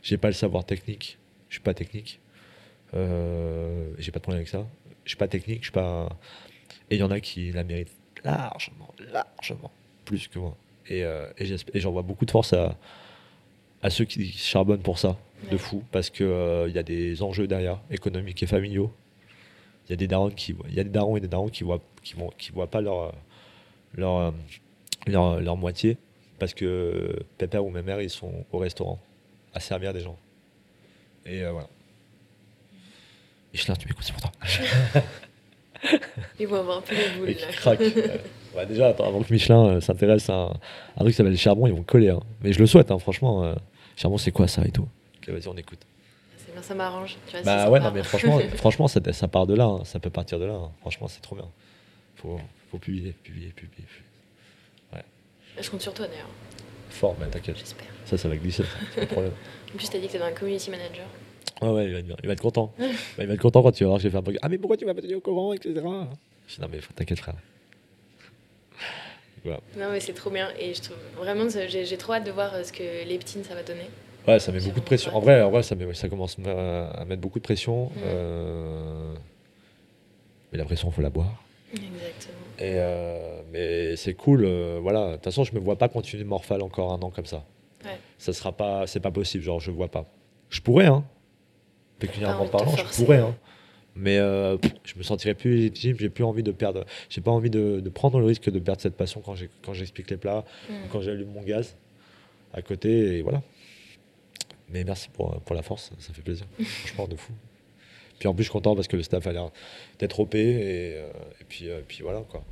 J'ai 0.03 0.18
pas 0.18 0.27
le 0.27 0.34
savoir 0.34 0.64
technique. 0.65 1.18
Je 1.49 1.55
suis 1.55 1.61
pas 1.64 1.73
technique. 1.73 2.19
Euh, 2.93 3.91
j'ai 3.97 4.11
pas 4.11 4.19
de 4.19 4.23
problème 4.23 4.39
avec 4.39 4.49
ça. 4.49 4.65
Je 5.03 5.09
suis 5.09 5.18
pas 5.18 5.27
technique, 5.27 5.59
je 5.59 5.65
suis 5.65 5.72
pas. 5.72 6.09
Et 6.89 6.95
il 6.95 6.99
y 6.99 7.03
en 7.03 7.11
a 7.11 7.19
qui 7.19 7.51
la 7.51 7.64
méritent 7.64 7.91
largement, 8.23 8.93
largement 9.11 9.72
plus 10.05 10.27
que 10.27 10.39
moi. 10.39 10.55
Et, 10.89 11.03
euh, 11.03 11.26
et 11.38 11.45
j'esp- 11.45 11.69
et 11.73 11.80
j'en 11.80 11.91
vois 11.91 12.01
beaucoup 12.01 12.26
de 12.26 12.31
force 12.31 12.53
à, 12.53 12.77
à 13.81 13.89
ceux 13.89 14.05
qui 14.05 14.31
charbonnent 14.31 14.81
pour 14.81 14.99
ça, 14.99 15.18
de 15.51 15.57
fou, 15.57 15.84
parce 15.91 16.09
qu'il 16.09 16.26
il 16.68 16.73
y 16.73 16.77
a 16.80 16.84
des 16.84 17.22
enjeux 17.22 17.47
derrière, 17.47 17.80
économiques 17.91 18.41
et 18.43 18.47
familiaux. 18.47 18.91
Il 19.88 19.91
y 19.91 19.93
a 19.93 19.95
des 19.95 20.07
darons 20.07 20.30
qui, 20.30 20.53
il 20.69 20.73
y 20.76 20.80
a 20.80 20.84
des 20.84 20.89
darons 20.89 21.15
et 21.18 21.19
des 21.22 21.27
darons 21.27 21.47
qui 21.49 21.64
voient, 21.64 21.80
qui 22.03 22.14
vont, 22.15 22.30
qui 22.38 22.51
voient 22.51 22.68
pas 22.68 22.81
leur, 22.81 23.14
leur, 23.95 24.34
leur, 25.07 25.39
leur 25.39 25.55
moitié, 25.57 25.97
parce 26.39 26.53
que 26.53 27.18
pépère 27.38 27.65
ou 27.65 27.69
ma 27.69 27.81
mère, 27.81 28.01
ils 28.01 28.09
sont 28.09 28.45
au 28.51 28.57
restaurant 28.57 28.99
à 29.53 29.59
servir 29.59 29.93
des 29.93 30.01
gens. 30.01 30.18
Et 31.26 31.43
euh, 31.43 31.51
voilà. 31.51 31.68
Michelin, 33.53 33.76
tu 33.76 33.88
m'écoutes, 33.88 34.03
c'est 34.05 34.14
pour 34.14 34.22
toi. 34.22 34.31
Ils 36.39 36.47
vont 36.47 36.57
avoir 36.57 36.80
un 36.80 36.81
peu 36.81 36.95
les 36.95 37.18
boules 37.18 37.30
Et 37.30 37.34
là. 37.35 37.47
qui 37.47 37.55
craque. 37.55 37.81
Euh, 37.81 38.18
ouais, 38.55 38.65
déjà, 38.65 38.88
attends, 38.89 39.07
avant 39.07 39.22
que 39.22 39.31
Michelin 39.31 39.65
euh, 39.76 39.81
s'intéresse 39.81 40.30
à 40.30 40.34
un, 40.34 40.49
un 40.49 40.99
truc 40.99 41.09
qui 41.09 41.14
s'appelle 41.14 41.31
le 41.31 41.38
charbon, 41.38 41.68
ils 41.68 41.73
vont 41.73 41.84
coller. 41.84 42.09
hein. 42.09 42.19
Mais 42.41 42.51
je 42.51 42.59
le 42.59 42.65
souhaite, 42.65 42.91
hein, 42.91 42.99
franchement. 42.99 43.43
euh, 43.43 43.53
charbon, 43.95 44.18
c'est 44.18 44.31
quoi 44.31 44.47
ça 44.47 44.64
et 44.65 44.72
tout? 44.72 44.88
Ok, 45.22 45.30
vas-y, 45.30 45.47
on 45.47 45.55
écoute. 45.55 45.80
Bien, 46.57 46.63
ça 46.63 46.73
m'arrange. 46.73 47.17
Bah 47.45 47.69
ouais, 47.69 47.79
non, 47.79 47.91
mais 47.91 48.01
franchement, 48.01 48.39
franchement 48.55 48.88
ça, 48.88 48.99
ça 49.13 49.27
part 49.27 49.45
de 49.45 49.53
là. 49.53 49.65
hein. 49.65 49.84
Ça 49.85 49.99
peut 49.99 50.09
partir 50.09 50.39
de 50.39 50.45
là. 50.45 50.55
hein. 50.55 50.71
Franchement, 50.81 51.07
c'est 51.07 51.21
trop 51.21 51.35
bien. 51.35 51.47
Faut, 52.15 52.39
faut 52.71 52.79
publier, 52.79 53.11
publier, 53.11 53.49
publier. 53.49 53.85
publier. 53.85 55.03
Je 55.59 55.69
compte 55.71 55.81
sur 55.81 55.93
toi 55.93 56.07
d'ailleurs, 56.07 56.29
Fort, 56.91 57.15
mais 57.19 57.27
t'inquiète. 57.27 57.57
j'espère. 57.57 57.85
Ça, 58.05 58.17
ça 58.17 58.27
va 58.29 58.35
glisser. 58.38 58.63
Pas 58.95 59.01
de 59.01 59.05
problème. 59.07 59.31
En 59.73 59.77
plus, 59.77 59.89
t'as 59.89 59.99
dit 59.99 60.07
que 60.07 60.13
t'es 60.13 60.21
un 60.21 60.31
community 60.31 60.69
manager. 60.71 61.05
Ouais, 61.61 61.69
ouais, 61.69 61.85
il 61.88 61.93
va 61.93 61.99
être 61.99 62.05
bien. 62.07 62.15
Il 62.23 62.27
va 62.27 62.34
être 62.34 62.41
content. 62.41 62.73
Bah, 62.79 62.85
il 63.19 63.27
va 63.27 63.34
être 63.34 63.41
content 63.41 63.61
quand 63.61 63.71
tu 63.71 63.84
vas 63.84 63.89
voir, 63.89 63.99
j'ai 63.99 64.09
fait 64.09 64.17
un 64.17 64.21
truc. 64.23 64.38
Ah, 64.41 64.49
mais 64.49 64.57
pourquoi 64.57 64.77
tu 64.77 64.85
m'as 64.85 64.93
pas 64.95 65.01
tenu 65.01 65.15
au 65.15 65.19
courant, 65.21 65.53
etc. 65.53 65.73
Je 66.47 66.55
dis, 66.55 66.61
non, 66.61 66.67
mais 66.71 66.79
t'inquiète, 66.95 67.19
frère. 67.19 67.35
Voilà. 69.43 69.59
Non, 69.77 69.91
mais 69.91 69.99
c'est 69.99 70.13
trop 70.13 70.29
bien. 70.29 70.49
Et 70.59 70.73
je 70.73 70.81
trouve 70.81 70.97
vraiment, 71.17 71.47
j'ai 71.49 71.97
trop 71.97 72.13
hâte 72.13 72.23
de 72.25 72.31
voir 72.31 72.53
euh, 72.53 72.63
ce 72.63 72.71
que 72.71 73.07
Leptine 73.07 73.43
ça 73.43 73.53
va 73.55 73.63
donner. 73.63 73.88
Ouais, 74.27 74.39
ça 74.39 74.51
met 74.51 74.59
beaucoup 74.59 74.79
de 74.79 74.85
pression. 74.85 75.15
En 75.15 75.19
vrai, 75.19 75.41
en 75.41 75.49
vrai 75.51 75.63
ça, 75.63 75.75
met- 75.75 75.93
ça 75.93 76.09
commence 76.09 76.37
à, 76.45 77.05
mettre 77.05 77.21
beaucoup 77.21 77.39
de 77.39 77.43
pression. 77.43 77.85
Mm. 77.85 77.91
euh, 78.05 79.13
Mais 80.51 80.57
la 80.57 80.65
pression, 80.65 80.91
faut 80.91 81.01
la 81.01 81.09
boire. 81.09 81.43
Exactement. 81.73 82.35
Et 82.59 82.73
euh, 82.75 83.41
mais 83.51 83.95
c'est 83.95 84.13
cool. 84.13 84.43
euh, 84.45 84.79
voilà. 84.81 85.09
De 85.09 85.13
toute 85.15 85.23
façon, 85.25 85.43
je 85.43 85.53
me 85.53 85.59
vois 85.59 85.77
pas 85.77 85.89
continuer 85.89 86.23
Morphal 86.23 86.61
encore 86.61 86.91
un 86.91 86.99
an 87.01 87.09
comme 87.09 87.25
ça. 87.25 87.45
Ouais. 87.85 87.91
Ça 88.17 88.33
sera 88.33 88.51
pas, 88.51 88.87
c'est 88.87 88.99
pas 88.99 89.11
possible. 89.11 89.43
Genre, 89.43 89.59
je 89.59 89.71
vois 89.71 89.87
pas. 89.89 90.05
Je 90.49 90.61
pourrais, 90.61 90.87
hein. 90.87 91.03
Pécuniairement 91.99 92.47
parlant, 92.47 92.75
je 92.75 92.83
pourrais, 93.03 93.17
hein. 93.19 93.35
Mais 93.95 94.19
pff, 94.61 94.71
je 94.83 94.93
me 94.97 95.03
sentirais 95.03 95.33
plus 95.33 95.55
légitime. 95.55 95.97
J'ai 95.99 96.09
plus 96.09 96.23
envie 96.23 96.43
de 96.43 96.51
perdre. 96.51 96.85
J'ai 97.09 97.21
pas 97.21 97.31
envie 97.31 97.49
de, 97.49 97.79
de 97.79 97.89
prendre 97.89 98.19
le 98.19 98.25
risque 98.25 98.49
de 98.51 98.59
perdre 98.59 98.81
cette 98.81 98.95
passion 98.95 99.21
quand 99.21 99.73
j'explique 99.73 100.09
les 100.11 100.17
plats, 100.17 100.43
Mm. 100.69 100.73
quand 100.91 101.01
j'allume 101.01 101.31
mon 101.31 101.41
gaz 101.41 101.75
à 102.53 102.61
côté. 102.61 103.17
Et 103.17 103.21
voilà. 103.23 103.41
Mais 104.69 104.84
merci 104.84 105.10
pour, 105.10 105.39
pour 105.41 105.56
la 105.56 105.61
force. 105.61 105.91
Ça 105.99 106.14
fait 106.14 106.22
plaisir. 106.22 106.45
Franchement, 106.61 107.07
de 107.07 107.15
fou. 107.15 107.31
Puis 108.19 108.27
en 108.27 108.34
plus, 108.34 108.44
je 108.44 108.49
suis 108.49 108.53
content 108.53 108.76
parce 108.76 108.88
que 108.88 108.98
le 108.98 109.03
staff 109.03 109.26
a 109.27 109.31
l'air 109.31 109.52
d'être 109.99 110.19
OP. 110.19 110.35
Et, 110.35 110.94
euh, 110.98 111.10
et 111.39 111.44
puis, 111.44 111.69
euh, 111.69 111.81
puis 111.88 111.99
voilà, 112.02 112.22
quoi. 112.22 112.44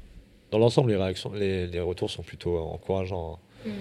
Dans 0.52 0.60
l'ensemble, 0.60 0.92
les, 0.92 0.96
réactions, 0.98 1.34
les, 1.34 1.68
les 1.68 1.80
retours 1.80 2.10
sont 2.12 2.24
plutôt 2.24 2.58
encourageants. 2.60 3.40
hein. 3.66 3.70
Mm. 3.70 3.72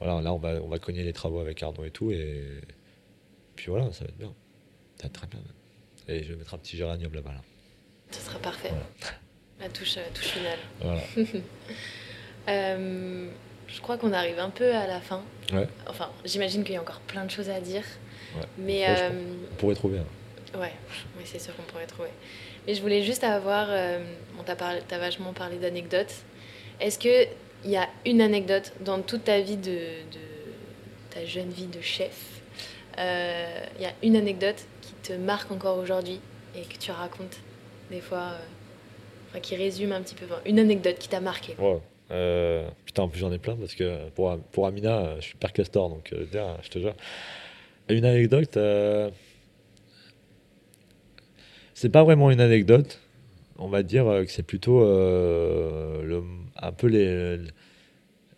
Voilà, 0.00 0.20
là, 0.22 0.32
on 0.32 0.38
va, 0.38 0.54
on 0.62 0.68
va 0.68 0.78
cogner 0.78 1.02
les 1.04 1.12
travaux 1.12 1.40
avec 1.40 1.62
Arnaud 1.62 1.84
et 1.84 1.90
tout. 1.90 2.10
Et 2.10 2.44
puis 3.54 3.66
voilà, 3.70 3.92
ça 3.92 4.04
va 4.04 4.08
être 4.10 4.16
bien. 4.18 4.34
Ça 4.96 5.02
va 5.04 5.06
être 5.06 5.12
très 5.12 5.26
bien. 5.26 5.40
même. 5.40 5.52
Et 6.16 6.24
je 6.24 6.32
vais 6.32 6.38
mettre 6.38 6.54
un 6.54 6.58
petit 6.58 6.76
géranium 6.76 7.14
là-bas. 7.14 7.32
Là. 7.32 7.42
Ce 8.10 8.20
sera 8.20 8.38
parfait. 8.38 8.70
Voilà. 8.70 8.86
La 9.60 9.68
touche, 9.68 9.98
euh, 9.98 10.02
touche 10.14 10.26
finale. 10.28 10.58
Voilà. 10.80 11.02
Euh, 12.48 13.28
je 13.72 13.80
crois 13.80 13.96
qu'on 13.98 14.12
arrive 14.12 14.38
un 14.38 14.50
peu 14.50 14.74
à 14.74 14.86
la 14.86 15.00
fin. 15.00 15.22
Ouais. 15.52 15.66
Enfin, 15.86 16.10
j'imagine 16.24 16.64
qu'il 16.64 16.74
y 16.74 16.76
a 16.78 16.80
encore 16.80 17.00
plein 17.00 17.24
de 17.24 17.30
choses 17.30 17.50
à 17.50 17.60
dire. 17.60 17.84
Ouais. 18.36 18.42
Mais 18.58 18.80
Ouais, 18.88 18.96
je 18.96 19.02
euh, 19.04 19.10
On 19.52 19.54
pourrait 19.56 19.74
trouver. 19.74 19.98
hein. 19.98 20.58
ouais, 20.58 20.72
oui, 21.16 21.22
c'est 21.24 21.38
sûr 21.40 21.54
qu'on 21.56 21.62
pourrait 21.62 21.86
trouver. 21.86 22.10
Mais 22.66 22.74
je 22.74 22.82
voulais 22.82 23.02
juste 23.02 23.24
avoir. 23.24 23.66
euh, 23.70 23.98
on 24.38 24.42
t'a 24.42 24.56
parlé, 24.56 24.80
t'as 24.86 24.98
vachement 24.98 25.32
parlé 25.32 25.56
d'anecdotes. 25.56 26.12
Est-ce 26.80 26.98
que 26.98 27.26
il 27.64 27.70
y 27.70 27.76
a 27.76 27.88
une 28.06 28.20
anecdote 28.22 28.72
dans 28.80 29.00
toute 29.02 29.24
ta 29.24 29.40
vie 29.40 29.56
de, 29.58 29.70
de 29.70 30.20
ta 31.10 31.24
jeune 31.26 31.50
vie 31.50 31.66
de 31.66 31.80
chef 31.82 32.40
euh, 32.98 33.64
Il 33.76 33.82
y 33.82 33.86
a 33.86 33.92
une 34.02 34.16
anecdote 34.16 34.64
qui 34.80 34.92
te 34.94 35.12
marque 35.12 35.50
encore 35.50 35.76
aujourd'hui 35.78 36.20
et 36.56 36.62
que 36.62 36.78
tu 36.78 36.90
racontes 36.90 37.36
des 37.90 38.00
fois, 38.00 38.18
euh, 38.32 38.38
enfin, 39.28 39.40
qui 39.40 39.56
résume 39.56 39.92
un 39.92 40.00
petit 40.00 40.14
peu. 40.14 40.24
enfin, 40.24 40.40
une 40.46 40.58
anecdote 40.58 40.96
qui 40.98 41.08
t'a 41.08 41.20
marqué? 41.20 41.54
Euh, 42.10 42.68
putain, 42.84 43.04
en 43.04 43.08
plus 43.08 43.20
j'en 43.20 43.32
ai 43.32 43.38
plein 43.38 43.56
parce 43.56 43.74
que 43.74 44.08
pour, 44.10 44.36
pour 44.52 44.66
Amina, 44.66 44.98
euh, 44.98 45.16
je 45.16 45.26
suis 45.26 45.36
père 45.36 45.52
castor, 45.52 45.90
donc 45.90 46.12
euh, 46.12 46.26
je 46.62 46.68
te 46.68 46.78
jure. 46.78 46.94
Une 47.88 48.04
anecdote, 48.04 48.56
euh, 48.56 49.10
c'est 51.74 51.88
pas 51.90 52.04
vraiment 52.04 52.30
une 52.30 52.40
anecdote, 52.40 52.98
on 53.58 53.68
va 53.68 53.82
dire 53.82 54.04
que 54.04 54.30
c'est 54.30 54.42
plutôt 54.42 54.80
un 54.82 56.72
peu 56.72 56.86
les, 56.88 57.38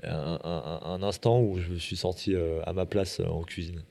un, 0.05 0.39
un- 0.85 1.03
instant 1.03 1.41
où 1.41 1.59
je 1.59 1.71
me 1.71 1.79
suis 1.79 1.97
senti 1.97 2.35
à 2.67 2.73
ma 2.73 2.87
place 2.87 3.21
en 3.21 3.43
cuisine. 3.43 3.83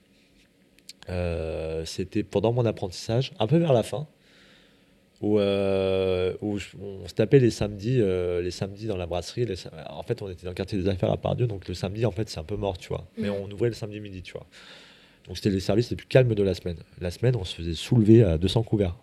C'était 1.84 2.22
pendant 2.22 2.52
mon 2.52 2.64
apprentissage, 2.66 3.32
un 3.38 3.46
peu 3.46 3.56
vers 3.58 3.72
la 3.72 3.82
fin, 3.82 4.06
où, 5.22 5.38
euh, 5.38 6.34
où 6.42 6.58
je- 6.58 6.76
on 6.80 7.06
se 7.08 7.14
tapait 7.14 7.38
les 7.38 7.50
samedis, 7.50 7.98
euh, 8.00 8.42
les 8.42 8.50
samedis 8.50 8.86
dans 8.86 8.96
la 8.96 9.06
brasserie. 9.06 9.46
les 9.46 9.54
en 9.88 10.02
fait, 10.02 10.20
on 10.20 10.28
était 10.28 10.42
dans 10.44 10.50
le 10.50 10.54
quartier 10.54 10.76
des 10.78 10.88
affaires 10.88 11.10
à 11.12 11.16
Pardieu, 11.16 11.46
donc 11.46 11.68
le 11.68 11.74
samedi, 11.74 12.04
en 12.04 12.10
fait, 12.10 12.28
c'est 12.28 12.40
un 12.40 12.44
peu 12.44 12.56
mort, 12.56 12.76
tu 12.76 12.88
vois. 12.88 13.06
Mais 13.16 13.28
Mhm. 13.28 13.36
on 13.44 13.50
ouvrait 13.50 13.68
le 13.68 13.74
samedi 13.74 14.00
midi, 14.00 14.20
tu 14.22 14.32
vois. 14.32 14.46
Donc 15.28 15.36
c'était 15.36 15.50
les 15.50 15.60
services 15.60 15.88
les 15.90 15.96
plus 15.96 16.06
calmes 16.08 16.34
de 16.34 16.42
la 16.42 16.54
semaine. 16.54 16.76
La 17.00 17.10
semaine, 17.12 17.36
on 17.36 17.44
se 17.44 17.54
faisait 17.54 17.74
soulever 17.74 18.24
à 18.24 18.36
200 18.36 18.62
couverts 18.64 18.96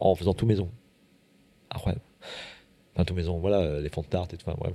en 0.00 0.14
faisant 0.14 0.32
tout 0.32 0.46
maison. 0.46 0.70
Incroyable. 1.70 2.00
Enfin, 2.94 3.04
tout 3.04 3.14
maison, 3.14 3.38
voilà, 3.38 3.58
euh, 3.60 3.80
les 3.82 3.90
fonds 3.90 4.00
de 4.00 4.06
tarte 4.06 4.32
et 4.32 4.38
tout, 4.38 4.44
enfin, 4.48 4.56
bref. 4.58 4.74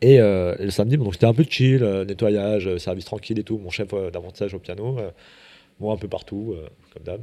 Et 0.00 0.20
euh, 0.20 0.54
le 0.58 0.70
samedi, 0.70 0.96
donc 0.96 1.12
c'était 1.14 1.26
un 1.26 1.34
peu 1.34 1.44
chill, 1.48 1.82
nettoyage, 2.06 2.76
service 2.78 3.04
tranquille 3.04 3.38
et 3.40 3.44
tout. 3.44 3.58
Mon 3.58 3.70
chef 3.70 3.88
d'apprentissage 4.12 4.54
au 4.54 4.58
piano, 4.60 4.96
moi 5.80 5.94
un 5.94 5.96
peu 5.96 6.08
partout, 6.08 6.56
comme 6.92 7.02
d'hab. 7.02 7.22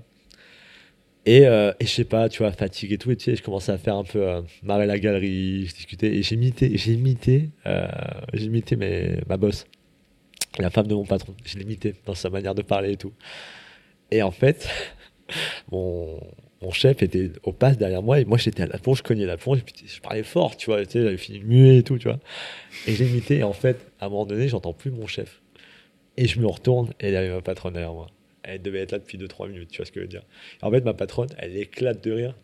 Et, 1.30 1.45
euh, 1.45 1.72
et 1.80 1.85
je 1.85 1.91
sais 1.91 2.06
pas, 2.06 2.27
tu 2.27 2.39
vois, 2.39 2.51
fatigue 2.51 2.91
et 2.91 2.97
tout. 2.97 3.11
Et 3.11 3.15
tu 3.15 3.26
sais, 3.26 3.35
je 3.35 3.43
commençais 3.43 3.72
à 3.72 3.77
faire 3.77 3.95
un 3.95 4.03
peu 4.03 4.27
euh, 4.27 4.41
marrer 4.64 4.88
la 4.88 4.97
galerie, 4.97 5.68
je 5.68 5.76
discutais. 5.76 6.07
Et 6.07 6.23
j'ai 6.23 6.34
imité, 6.34 6.76
j'ai 6.76 6.93
imité, 6.93 7.51
euh, 7.68 7.88
j'ai 8.34 8.45
imité 8.45 8.76
mes, 8.76 9.19
ma 9.27 9.38
boss, 9.38 9.65
la 10.57 10.72
femme 10.72 10.88
de 10.88 10.95
mon 10.95 11.06
patron. 11.06 11.35
Je 11.45 11.60
imité 11.60 11.93
dans 12.07 12.15
sa 12.15 12.31
manière 12.31 12.56
de 12.56 12.64
parler 12.64 12.93
et 12.93 12.97
tout. 12.97 13.14
Et 14.10 14.23
en 14.23 14.31
fait, 14.31 14.68
mon, 15.72 16.19
mon 16.64 16.72
chef 16.72 17.03
était 17.03 17.31
au 17.43 17.53
passe 17.53 17.77
derrière 17.77 18.01
moi 18.01 18.19
et 18.19 18.26
moi 18.26 18.39
j'étais 18.39 18.64
à 18.64 18.68
la 18.68 18.80
plonge, 18.80 18.97
je 18.97 19.03
cognais 19.03 19.27
la 19.27 19.38
plonge 19.38 19.60
et 19.60 19.61
puis 19.61 19.76
je 19.85 20.01
parlais 20.01 20.23
fort, 20.23 20.57
tu 20.57 20.72
vois. 20.72 20.84
Tu 20.84 20.93
sais, 20.93 21.03
j'avais 21.03 21.18
fini 21.18 21.41
muet 21.41 21.77
et 21.77 21.84
tout, 21.84 21.99
tu 21.99 22.07
vois. 22.07 22.19
Et 22.88 22.95
j'ai 22.95 23.06
imité. 23.06 23.38
Et 23.38 23.43
en 23.43 23.53
fait, 23.53 23.77
à 23.99 24.07
un 24.07 24.10
moment 24.10 24.26
donné, 24.26 24.47
j'entends 24.47 24.73
plus 24.73 24.89
mon 24.89 25.06
chef. 25.06 25.43
Et 26.18 26.26
je 26.26 26.39
me 26.39 26.47
retourne 26.47 26.89
et 26.99 27.10
il 27.10 27.14
y 27.14 27.18
avait 27.18 27.30
ma 27.30 27.43
patronne 27.43 27.73
derrière 27.73 27.93
moi. 27.93 28.07
Elle 28.53 28.61
devait 28.61 28.80
être 28.80 28.91
là 28.91 28.99
depuis 28.99 29.17
2-3 29.17 29.49
minutes, 29.49 29.69
tu 29.69 29.77
vois 29.77 29.85
ce 29.85 29.91
que 29.91 29.99
je 29.99 30.05
veux 30.05 30.09
dire. 30.09 30.23
Et 30.61 30.65
en 30.65 30.71
fait, 30.71 30.81
ma 30.81 30.93
patronne, 30.93 31.30
elle 31.38 31.55
éclate 31.57 32.03
de 32.03 32.11
rire. 32.11 32.35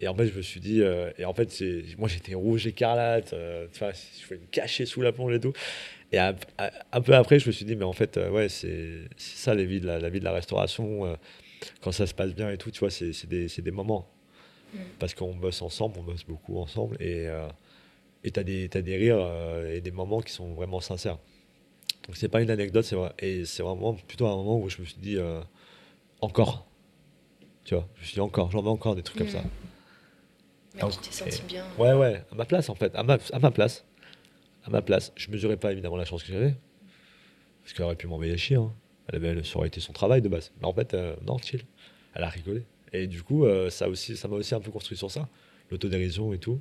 Et 0.00 0.08
en 0.08 0.14
fait, 0.14 0.26
je 0.26 0.34
me 0.34 0.42
suis 0.42 0.60
dit, 0.60 0.82
euh, 0.82 1.10
et 1.18 1.24
en 1.24 1.32
fait, 1.32 1.50
c'est, 1.50 1.82
moi 1.96 2.08
j'étais 2.08 2.34
rouge 2.34 2.66
écarlate, 2.66 3.32
euh, 3.32 3.66
tu 3.72 3.78
vois, 3.78 3.92
je 3.92 4.26
voulais 4.26 4.40
me 4.40 4.46
cacher 4.46 4.84
sous 4.84 5.00
la 5.00 5.12
plonge 5.12 5.34
et 5.34 5.40
tout. 5.40 5.54
Et 6.12 6.18
un, 6.18 6.34
peu 7.02 7.14
après, 7.14 7.38
je 7.38 7.46
me 7.46 7.52
suis 7.52 7.64
dit, 7.64 7.76
mais 7.76 7.84
en 7.84 7.92
fait, 7.92 8.16
euh, 8.16 8.30
ouais, 8.30 8.48
c'est, 8.48 9.08
ça 9.16 9.54
la 9.54 9.64
vie, 9.64 9.80
de 9.80 9.86
la, 9.86 9.98
la 9.98 10.10
vie 10.10 10.20
de 10.20 10.24
la 10.24 10.32
restauration. 10.32 11.06
euh, 11.06 11.14
quand 11.80 11.92
ça 11.92 12.06
se 12.06 12.14
passe 12.14 12.34
bien 12.34 12.50
et 12.50 12.58
tout, 12.58 12.70
tu 12.70 12.80
vois, 12.80 12.90
c'est, 12.90 13.26
des, 13.26 13.70
moments. 13.70 14.08
Mm. 14.74 14.78
Parce 14.98 15.14
qu'on 15.14 15.34
bosse 15.34 15.62
ensemble, 15.62 15.98
on 15.98 16.02
bosse 16.02 16.24
beaucoup 16.24 16.58
ensemble. 16.58 16.96
Et 17.00 17.26
et 18.24 18.32
t'as 18.32 18.42
des, 18.42 18.96
rires 18.96 19.30
et 19.72 19.80
des 19.80 19.92
moments 19.92 20.20
qui 20.20 20.32
sont 20.32 20.54
vraiment 20.54 20.80
sincères. 20.80 21.18
Donc 22.06 22.16
c'est 22.16 22.28
pas 22.28 22.40
une 22.40 22.50
anecdote, 22.50 22.84
c'est 22.84 22.96
vrai. 22.96 23.12
Et 23.18 23.44
c'est 23.44 23.62
vraiment 23.62 23.94
plutôt 23.94 24.26
un 24.26 24.36
moment 24.36 24.58
où 24.60 24.68
je 24.68 24.80
me 24.80 24.86
suis 24.86 24.98
dit, 24.98 25.16
euh, 25.16 25.40
encore. 26.20 26.66
Tu 27.64 27.74
vois, 27.74 27.88
je 27.96 28.00
me 28.00 28.06
suis 28.06 28.14
dit 28.14 28.20
encore, 28.20 28.50
j'en 28.50 28.62
veux 28.62 28.68
encore 28.68 28.94
des 28.94 29.02
trucs 29.02 29.18
comme 29.18 29.28
ça. 29.28 29.40
Mm. 29.40 29.50
Mais 30.74 30.80
Donc, 30.82 30.92
tu 30.92 30.98
t'es 30.98 31.12
senti 31.12 31.42
bien. 31.42 31.64
Ouais, 31.78 31.94
ouais, 31.94 32.22
à 32.30 32.34
ma 32.34 32.44
place 32.44 32.68
en 32.68 32.74
fait, 32.74 32.94
à 32.94 33.02
ma, 33.02 33.18
à 33.32 33.38
ma 33.38 33.50
place. 33.50 33.84
À 34.64 34.70
ma 34.70 34.82
place. 34.82 35.12
Je 35.16 35.30
mesurais 35.30 35.56
pas 35.56 35.72
évidemment 35.72 35.96
la 35.96 36.04
chance 36.04 36.22
que 36.22 36.32
j'avais. 36.32 36.54
Parce 37.62 37.72
qu'elle 37.72 37.86
aurait 37.86 37.96
pu 37.96 38.06
m'envoyer 38.06 38.36
chier. 38.36 38.56
hein. 38.56 38.72
Elle 39.08 39.16
avait, 39.16 39.42
ça 39.44 39.58
aurait 39.58 39.68
été 39.68 39.80
son 39.80 39.92
travail 39.92 40.22
de 40.22 40.28
base. 40.28 40.52
Mais 40.60 40.66
en 40.66 40.72
fait, 40.72 40.94
euh, 40.94 41.16
non, 41.24 41.38
chill. 41.38 41.62
Elle 42.14 42.24
a 42.24 42.28
rigolé. 42.28 42.64
Et 42.92 43.06
du 43.06 43.22
coup, 43.22 43.44
euh, 43.44 43.70
ça 43.70 43.88
aussi, 43.88 44.16
ça 44.16 44.28
m'a 44.28 44.36
aussi 44.36 44.54
un 44.54 44.60
peu 44.60 44.70
construit 44.70 44.96
sur 44.96 45.10
ça. 45.10 45.28
L'autodérision 45.70 46.32
et 46.32 46.38
tout. 46.38 46.60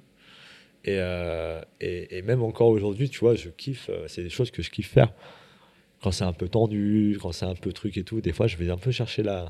Et, 0.85 0.97
euh, 0.99 1.59
et, 1.81 2.17
et 2.17 2.21
même 2.21 2.43
encore 2.43 2.69
aujourd'hui, 2.69 3.09
tu 3.09 3.19
vois, 3.19 3.35
je 3.35 3.49
kiffe. 3.49 3.89
euh, 3.89 4.07
c'est 4.07 4.21
des 4.23 4.29
choses 4.29 4.51
que 4.51 4.61
je 4.61 4.69
kiffe 4.69 4.91
faire. 4.91 5.11
Quand 6.03 6.11
c'est 6.11 6.23
un 6.25 6.33
peu 6.33 6.47
tendu, 6.47 7.17
quand 7.21 7.31
c'est 7.31 7.45
un 7.45 7.55
peu 7.55 7.73
truc 7.73 7.97
et 7.97 8.03
tout, 8.03 8.21
des 8.21 8.31
fois, 8.33 8.45
je 8.47 8.55
vais 8.57 8.69
un 8.69 8.77
peu 8.77 8.91
chercher 8.91 9.23
la, 9.23 9.49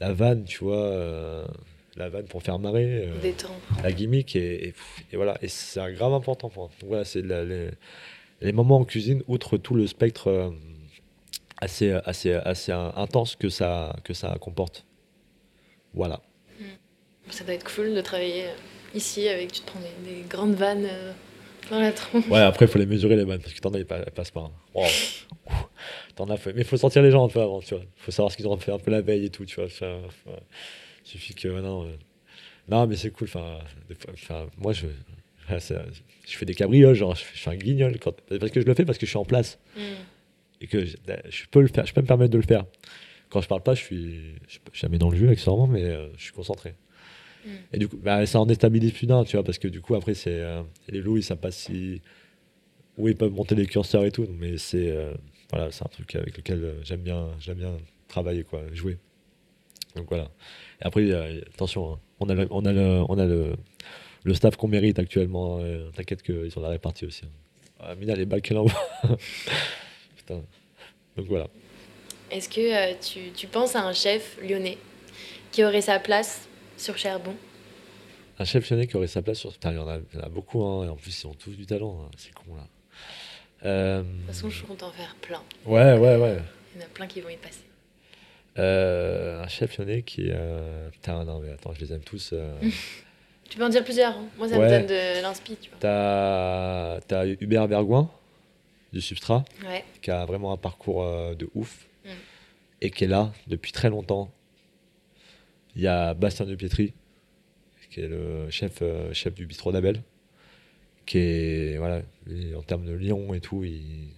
la 0.00 0.12
vanne, 0.14 0.44
tu 0.44 0.64
vois. 0.64 0.76
euh, 0.84 1.46
la 1.96 2.08
vanne 2.08 2.24
pour 2.26 2.42
faire 2.42 2.58
marrer. 2.58 3.08
euh, 3.08 3.20
Détendre. 3.20 3.54
la 3.82 3.92
gimmick 3.92 4.36
et, 4.36 4.68
et, 4.68 4.74
et 5.12 5.16
voilà 5.16 5.36
et 5.42 5.48
c'est 5.48 5.80
un 5.80 5.92
grave 5.92 6.14
important 6.14 6.48
pour 6.48 6.62
moi. 6.64 6.70
Donc 6.80 6.88
voilà 6.88 7.04
c'est 7.04 7.20
les, 7.20 7.70
les 8.40 8.52
moments 8.52 8.78
en 8.78 8.84
cuisine 8.84 9.22
outre 9.26 9.58
tout 9.58 9.74
le 9.74 9.86
spectre 9.88 10.54
assez 11.58 11.90
assez 12.04 12.32
assez 12.32 12.70
intense 12.72 13.34
que 13.36 13.48
ça 13.48 13.96
que 14.04 14.14
ça 14.14 14.38
comporte 14.40 14.86
voilà 15.94 16.22
Ça 17.28 17.42
doit 17.44 17.54
être 17.54 17.74
cool 17.74 17.92
de 17.92 18.00
travailler 18.00 18.44
ici 18.94 19.28
avec, 19.28 19.52
tu 19.52 19.60
te 19.60 19.66
prends 19.66 19.80
des, 19.80 20.10
des 20.14 20.22
grandes 20.28 20.54
vannes 20.54 20.86
euh, 20.90 21.12
dans 21.70 21.78
la 21.80 21.92
tronche. 21.92 22.26
ouais 22.28 22.40
après 22.40 22.66
il 22.66 22.68
faut 22.68 22.78
les 22.78 22.86
mesurer 22.86 23.16
les 23.16 23.24
vannes 23.24 23.40
parce 23.40 23.52
que 23.54 23.60
t'en 23.60 23.72
as 23.74 23.78
elles 23.78 23.86
passent 24.14 24.30
pas 24.30 24.40
hein. 24.40 24.52
Wow. 24.74 24.86
T'en 26.16 26.28
as 26.30 26.36
fait 26.36 26.52
mais 26.52 26.62
il 26.62 26.66
faut 26.66 26.76
sortir 26.76 27.02
les 27.02 27.10
gens 27.10 27.24
un 27.24 27.28
peu 27.28 27.40
avant 27.40 27.60
tu 27.60 27.74
vois 27.74 27.84
faut 27.96 28.10
savoir 28.10 28.32
ce 28.32 28.36
qu'ils 28.36 28.48
ont 28.48 28.56
fait 28.56 28.72
un 28.72 28.78
peu 28.78 28.90
la 28.90 29.00
veille 29.00 29.26
et 29.26 29.30
tout 29.30 29.44
tu 29.44 29.54
vois 29.56 29.68
ça, 29.70 29.86
faut- 30.24 30.30
suffit 31.04 31.34
que 31.34 31.48
non 31.48 31.84
euh, 31.86 31.96
non 32.68 32.86
mais 32.86 32.96
c'est 32.96 33.10
cool 33.10 33.28
enfin 33.32 33.58
moi 34.58 34.72
je 34.72 34.86
c'est- 35.58 35.74
je 36.28 36.36
fais 36.36 36.44
des 36.46 36.54
cabrioles 36.54 36.94
genre 36.94 37.14
je 37.14 37.22
fais, 37.24 37.50
un 37.50 37.56
guignol 37.56 37.98
quand, 38.00 38.14
parce 38.38 38.50
que 38.52 38.60
je 38.60 38.66
le 38.66 38.74
fais 38.74 38.84
parce 38.84 38.98
que 38.98 39.06
je 39.06 39.10
suis 39.10 39.18
en 39.18 39.24
place 39.24 39.58
Mm. 39.76 39.80
et 40.62 40.66
que 40.66 40.84
je, 40.84 40.96
je 41.28 41.44
peux 41.50 41.60
le 41.60 41.68
faire, 41.68 41.86
je 41.86 41.94
peux 41.94 42.00
me 42.02 42.06
permettre 42.06 42.32
de 42.32 42.36
le 42.38 42.44
faire. 42.44 42.64
Quand 43.30 43.40
je 43.40 43.46
parle 43.48 43.62
pas, 43.62 43.74
je 43.74 43.80
suis, 43.82 44.34
je 44.48 44.54
suis 44.54 44.60
jamais 44.74 44.98
dans 44.98 45.08
le 45.08 45.16
jeu 45.16 45.28
accessoirement, 45.30 45.68
mais 45.68 45.84
euh, 45.84 46.08
je 46.16 46.22
suis 46.24 46.32
concentré. 46.32 46.74
Et 47.72 47.78
du 47.78 47.88
coup, 47.88 47.96
bah, 47.96 48.24
ça 48.26 48.40
en 48.40 48.46
déstabilise 48.46 48.92
plus 48.92 49.06
d'un, 49.06 49.24
tu 49.24 49.36
vois, 49.36 49.44
parce 49.44 49.58
que 49.58 49.68
du 49.68 49.80
coup, 49.80 49.94
après, 49.94 50.14
c'est 50.14 50.40
euh, 50.40 50.62
les 50.88 51.00
loups, 51.00 51.16
ils 51.16 51.22
savent 51.22 51.38
si 51.50 52.00
où 52.98 53.08
ils 53.08 53.16
peuvent 53.16 53.32
monter 53.32 53.54
les 53.54 53.66
curseurs 53.66 54.04
et 54.04 54.10
tout, 54.10 54.26
mais 54.38 54.58
c'est 54.58 54.90
euh, 54.90 55.14
voilà, 55.50 55.70
c'est 55.70 55.84
un 55.84 55.88
truc 55.88 56.14
avec 56.16 56.36
lequel 56.36 56.62
euh, 56.64 56.74
j'aime 56.82 57.00
bien, 57.00 57.28
bien 57.56 57.76
travailler, 58.08 58.44
quoi, 58.44 58.62
jouer. 58.72 58.98
Donc 59.96 60.06
voilà. 60.08 60.30
Et 60.82 60.84
après, 60.86 61.10
attention, 61.54 61.94
hein, 61.94 61.98
on 62.20 62.28
a 62.28 62.34
le, 62.34 62.46
on 62.50 62.64
a 62.64 62.72
le, 62.72 63.02
on 63.08 63.18
a 63.18 63.24
le, 63.26 63.54
le 64.24 64.34
staff 64.34 64.56
qu'on 64.56 64.68
mérite 64.68 64.98
actuellement. 64.98 65.60
T'inquiète 65.94 66.22
qu'ils 66.22 66.50
sont 66.50 66.60
la 66.60 66.68
répartie 66.68 67.06
aussi. 67.06 67.24
hein. 67.24 67.30
Ah, 67.80 67.94
Mina, 67.94 68.14
les 68.14 68.26
balles 68.26 68.42
qu'elle 68.42 68.58
envoie. 68.58 68.78
Donc 70.28 71.26
voilà. 71.26 71.48
Est-ce 72.30 72.48
que 72.48 73.00
tu, 73.00 73.32
tu 73.32 73.46
penses 73.46 73.74
à 73.74 73.82
un 73.84 73.92
chef 73.92 74.38
lyonnais 74.42 74.78
qui 75.50 75.64
aurait 75.64 75.80
sa 75.80 75.98
place 75.98 76.46
sur 76.80 76.96
Cherbon 76.96 77.34
Un 78.38 78.44
chef 78.44 78.68
lyonnais 78.70 78.86
qui 78.86 78.96
aurait 78.96 79.06
sa 79.06 79.22
place 79.22 79.38
sur. 79.38 79.52
Putain, 79.52 79.72
il 79.72 79.76
y 79.76 79.78
en 79.78 79.88
a, 79.88 79.98
il 80.12 80.18
y 80.18 80.22
en 80.22 80.26
a 80.26 80.28
beaucoup, 80.28 80.62
hein, 80.64 80.84
et 80.86 80.88
en 80.88 80.96
plus, 80.96 81.22
ils 81.22 81.26
ont 81.26 81.34
tous 81.34 81.50
du 81.52 81.66
talent. 81.66 82.00
hein, 82.04 82.10
C'est 82.16 82.32
con, 82.34 82.54
là. 82.56 82.66
Euh, 83.64 84.02
De 84.02 84.08
toute 84.08 84.26
façon, 84.28 84.50
je 84.50 84.64
compte 84.64 84.82
en 84.82 84.90
faire 84.90 85.14
plein. 85.20 85.42
Ouais, 85.66 85.92
ouais, 85.98 86.16
ouais. 86.16 86.38
Il 86.74 86.80
y 86.80 86.82
en 86.82 86.86
a 86.86 86.88
plein 86.90 87.06
qui 87.06 87.20
vont 87.20 87.28
y 87.28 87.36
passer. 87.36 87.64
Euh, 88.58 89.42
un 89.42 89.48
chef 89.48 89.78
lyonnais 89.78 90.02
qui. 90.02 90.28
euh, 90.30 90.88
Putain, 90.90 91.24
non, 91.24 91.40
mais 91.40 91.52
attends, 91.52 91.72
je 91.74 91.80
les 91.80 91.92
aime 91.92 92.00
tous. 92.02 92.34
Tu 93.48 93.58
peux 93.58 93.64
en 93.64 93.68
dire 93.68 93.82
plusieurs. 93.82 94.16
hein. 94.16 94.26
Moi, 94.38 94.48
ça 94.48 94.56
Ouais. 94.58 94.64
me 94.66 94.70
donne 94.70 94.86
de 94.86 95.22
l'inspi, 95.22 95.56
tu 95.60 95.70
vois. 95.70 95.78
T'as 95.80 97.00
t'as 97.08 97.26
Hubert 97.26 97.66
Bergouin, 97.66 98.08
du 98.92 99.00
Substrat, 99.00 99.44
Ouais. 99.66 99.84
qui 100.02 100.12
a 100.12 100.24
vraiment 100.24 100.52
un 100.52 100.56
parcours 100.56 101.04
de 101.34 101.50
ouf 101.56 101.86
Mm. 102.04 102.08
et 102.82 102.90
qui 102.92 103.04
est 103.04 103.08
là 103.08 103.32
depuis 103.48 103.72
très 103.72 103.90
longtemps. 103.90 104.30
Il 105.80 105.84
y 105.84 105.88
a 105.88 106.12
Bastien 106.12 106.44
de 106.44 106.54
Pietri, 106.56 106.92
qui 107.90 108.00
est 108.02 108.06
le 108.06 108.50
chef, 108.50 108.80
euh, 108.82 109.14
chef 109.14 109.32
du 109.32 109.46
bistrot 109.46 109.72
d'Abel, 109.72 110.02
qui 111.06 111.16
est, 111.16 111.78
voilà, 111.78 112.02
en 112.54 112.60
termes 112.60 112.84
de 112.84 112.92
Lyon 112.92 113.32
et 113.32 113.40
tout, 113.40 113.64
il, 113.64 114.10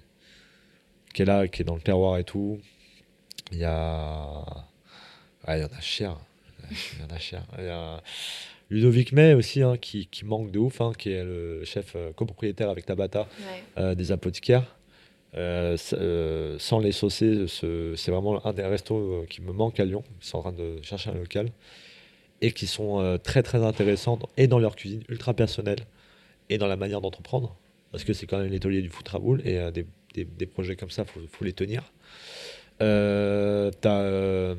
qui 1.14 1.22
est 1.22 1.24
là, 1.24 1.46
qui 1.46 1.62
est 1.62 1.64
dans 1.64 1.76
le 1.76 1.80
terroir 1.80 2.18
et 2.18 2.24
tout. 2.24 2.58
Il 3.52 3.58
y 3.58 3.64
a. 3.64 4.44
il 5.46 5.60
y 5.60 5.62
en 5.62 5.68
a 5.68 5.80
cher. 5.80 6.18
Il 6.68 7.00
y 7.00 7.04
en 7.04 7.14
a 7.14 7.18
cher. 7.20 7.44
Il 7.56 7.64
y 7.64 7.68
a 7.68 8.02
Ludovic 8.68 9.12
May 9.12 9.34
aussi, 9.34 9.62
hein, 9.62 9.76
qui, 9.76 10.08
qui, 10.08 10.24
manque 10.24 10.50
de 10.50 10.58
ouf, 10.58 10.80
hein, 10.80 10.90
qui 10.98 11.12
est 11.12 11.22
le 11.22 11.64
chef 11.64 11.92
euh, 11.94 12.12
copropriétaire 12.12 12.70
avec 12.70 12.86
Tabata 12.86 13.28
euh, 13.78 13.94
des 13.94 14.10
apothicaires. 14.10 14.64
Euh, 15.34 16.58
sans 16.58 16.78
les 16.80 16.92
saucer, 16.92 17.46
c'est 17.48 18.10
vraiment 18.10 18.44
un 18.46 18.52
des 18.52 18.62
restos 18.62 19.24
qui 19.28 19.42
me 19.42 19.52
manque 19.52 19.80
à 19.80 19.84
Lyon. 19.84 20.04
Ils 20.20 20.26
sont 20.26 20.38
en 20.38 20.42
train 20.42 20.52
de 20.52 20.80
chercher 20.82 21.10
un 21.10 21.14
local. 21.14 21.48
Et 22.40 22.50
qui 22.52 22.66
sont 22.66 23.18
très 23.22 23.44
très 23.44 23.62
intéressants 23.62 24.18
et 24.36 24.48
dans 24.48 24.58
leur 24.58 24.74
cuisine 24.74 25.04
ultra 25.08 25.32
personnelle 25.32 25.78
et 26.48 26.58
dans 26.58 26.66
la 26.66 26.76
manière 26.76 27.00
d'entreprendre. 27.00 27.56
Parce 27.92 28.02
que 28.02 28.12
c'est 28.12 28.26
quand 28.26 28.38
même 28.38 28.50
l'étolier 28.50 28.82
du 28.82 28.88
foot 28.88 29.06
Raboul 29.06 29.46
et 29.46 29.60
des, 29.72 30.46
projets 30.46 30.74
comme 30.74 30.90
ça, 30.90 31.04
faut, 31.04 31.20
faut, 31.30 31.44
les 31.44 31.52
tenir. 31.52 31.92
T'as 32.78 34.54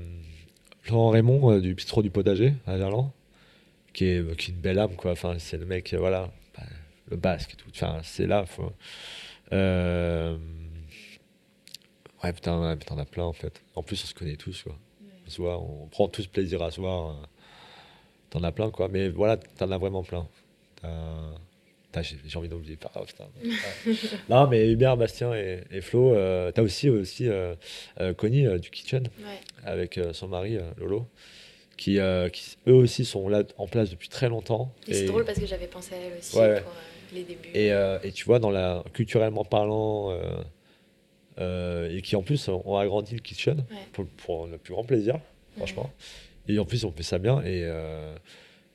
Laurent 0.89 1.09
Raymond 1.09 1.59
du 1.59 1.73
bistrot 1.73 2.01
du 2.01 2.09
potager 2.09 2.53
à 2.65 2.77
Verlan 2.77 3.11
qui 3.93 4.05
est, 4.05 4.47
une 4.47 4.55
belle 4.55 4.79
âme, 4.79 4.95
quoi. 4.95 5.11
Enfin, 5.11 5.35
c'est 5.37 5.57
le 5.57 5.65
mec, 5.65 5.93
voilà, 5.97 6.31
bah, 6.57 6.63
le 7.09 7.17
basque. 7.17 7.55
Enfin, 7.69 7.99
c'est 8.03 8.27
là. 8.27 8.45
Euh... 12.23 12.27
Ouais, 12.27 12.33
putain, 12.33 12.77
t'en 12.85 12.97
as 12.97 13.05
plein 13.05 13.23
en 13.23 13.33
fait. 13.33 13.61
En 13.75 13.83
plus, 13.83 14.03
on 14.03 14.07
se 14.07 14.13
connaît 14.13 14.35
tous, 14.35 14.63
quoi. 14.63 14.77
On, 15.25 15.29
se 15.29 15.37
voit, 15.37 15.59
on 15.59 15.87
prend 15.87 16.07
tous 16.07 16.27
plaisir 16.27 16.61
à 16.61 16.71
se 16.71 16.81
voir. 16.81 17.17
T'en 18.29 18.43
as 18.43 18.51
plein, 18.51 18.71
quoi. 18.71 18.87
Mais 18.89 19.09
voilà, 19.09 19.37
t'en 19.37 19.71
as 19.71 19.77
vraiment 19.77 20.03
plein. 20.03 20.27
J'ai 20.83 22.37
envie 22.37 22.49
d'oublier. 22.49 22.77
Oh, 22.95 23.05
non, 24.29 24.47
mais 24.47 24.71
Hubert, 24.71 24.97
Bastien 24.97 25.33
et, 25.35 25.63
et 25.69 25.81
Flo, 25.81 26.13
euh, 26.13 26.51
t'as 26.51 26.63
aussi, 26.63 26.89
aussi 26.89 27.29
euh, 27.29 27.53
euh 28.01 28.15
Connie 28.15 28.47
euh, 28.47 28.57
du 28.57 28.71
Kitchen 28.71 29.07
avec 29.63 29.99
son 30.13 30.27
mari 30.27 30.57
Lolo. 30.77 31.07
Euh, 31.89 32.29
qui, 32.29 32.57
eux 32.67 32.73
aussi 32.73 33.03
sont 33.03 33.27
là 33.27 33.43
en 33.57 33.67
place 33.67 33.89
depuis 33.89 34.09
très 34.09 34.29
longtemps. 34.29 34.73
Et, 34.87 34.93
c'est 34.93 35.05
drôle 35.05 35.25
parce 35.25 35.39
que 35.39 35.45
j'avais 35.45 35.67
pensé 35.67 35.95
à 35.95 35.97
elle 35.97 36.17
aussi 36.17 36.31
pour 36.31 36.41
euh, 36.41 36.59
les 37.13 37.23
débuts. 37.23 37.49
Euh, 37.55 37.99
et, 38.03 38.11
tu 38.11 38.25
vois, 38.25 38.39
dans 38.39 38.51
la, 38.51 38.83
culturellement 38.93 39.43
parlant, 39.43 40.17
et 41.39 42.01
qui 42.03 42.15
en 42.15 42.23
plus 42.23 42.47
ont 42.47 42.77
agrandi 42.77 43.15
le 43.15 43.21
kitchen 43.21 43.65
pour, 43.91 44.47
le 44.47 44.57
plus 44.57 44.73
grand 44.73 44.83
plaisir, 44.83 45.19
franchement. 45.57 45.91
Et 46.47 46.59
en 46.59 46.65
plus, 46.65 46.83
on 46.83 46.91
fait 46.91 47.03
ça 47.03 47.17
bien. 47.19 47.41
Et 47.43 47.67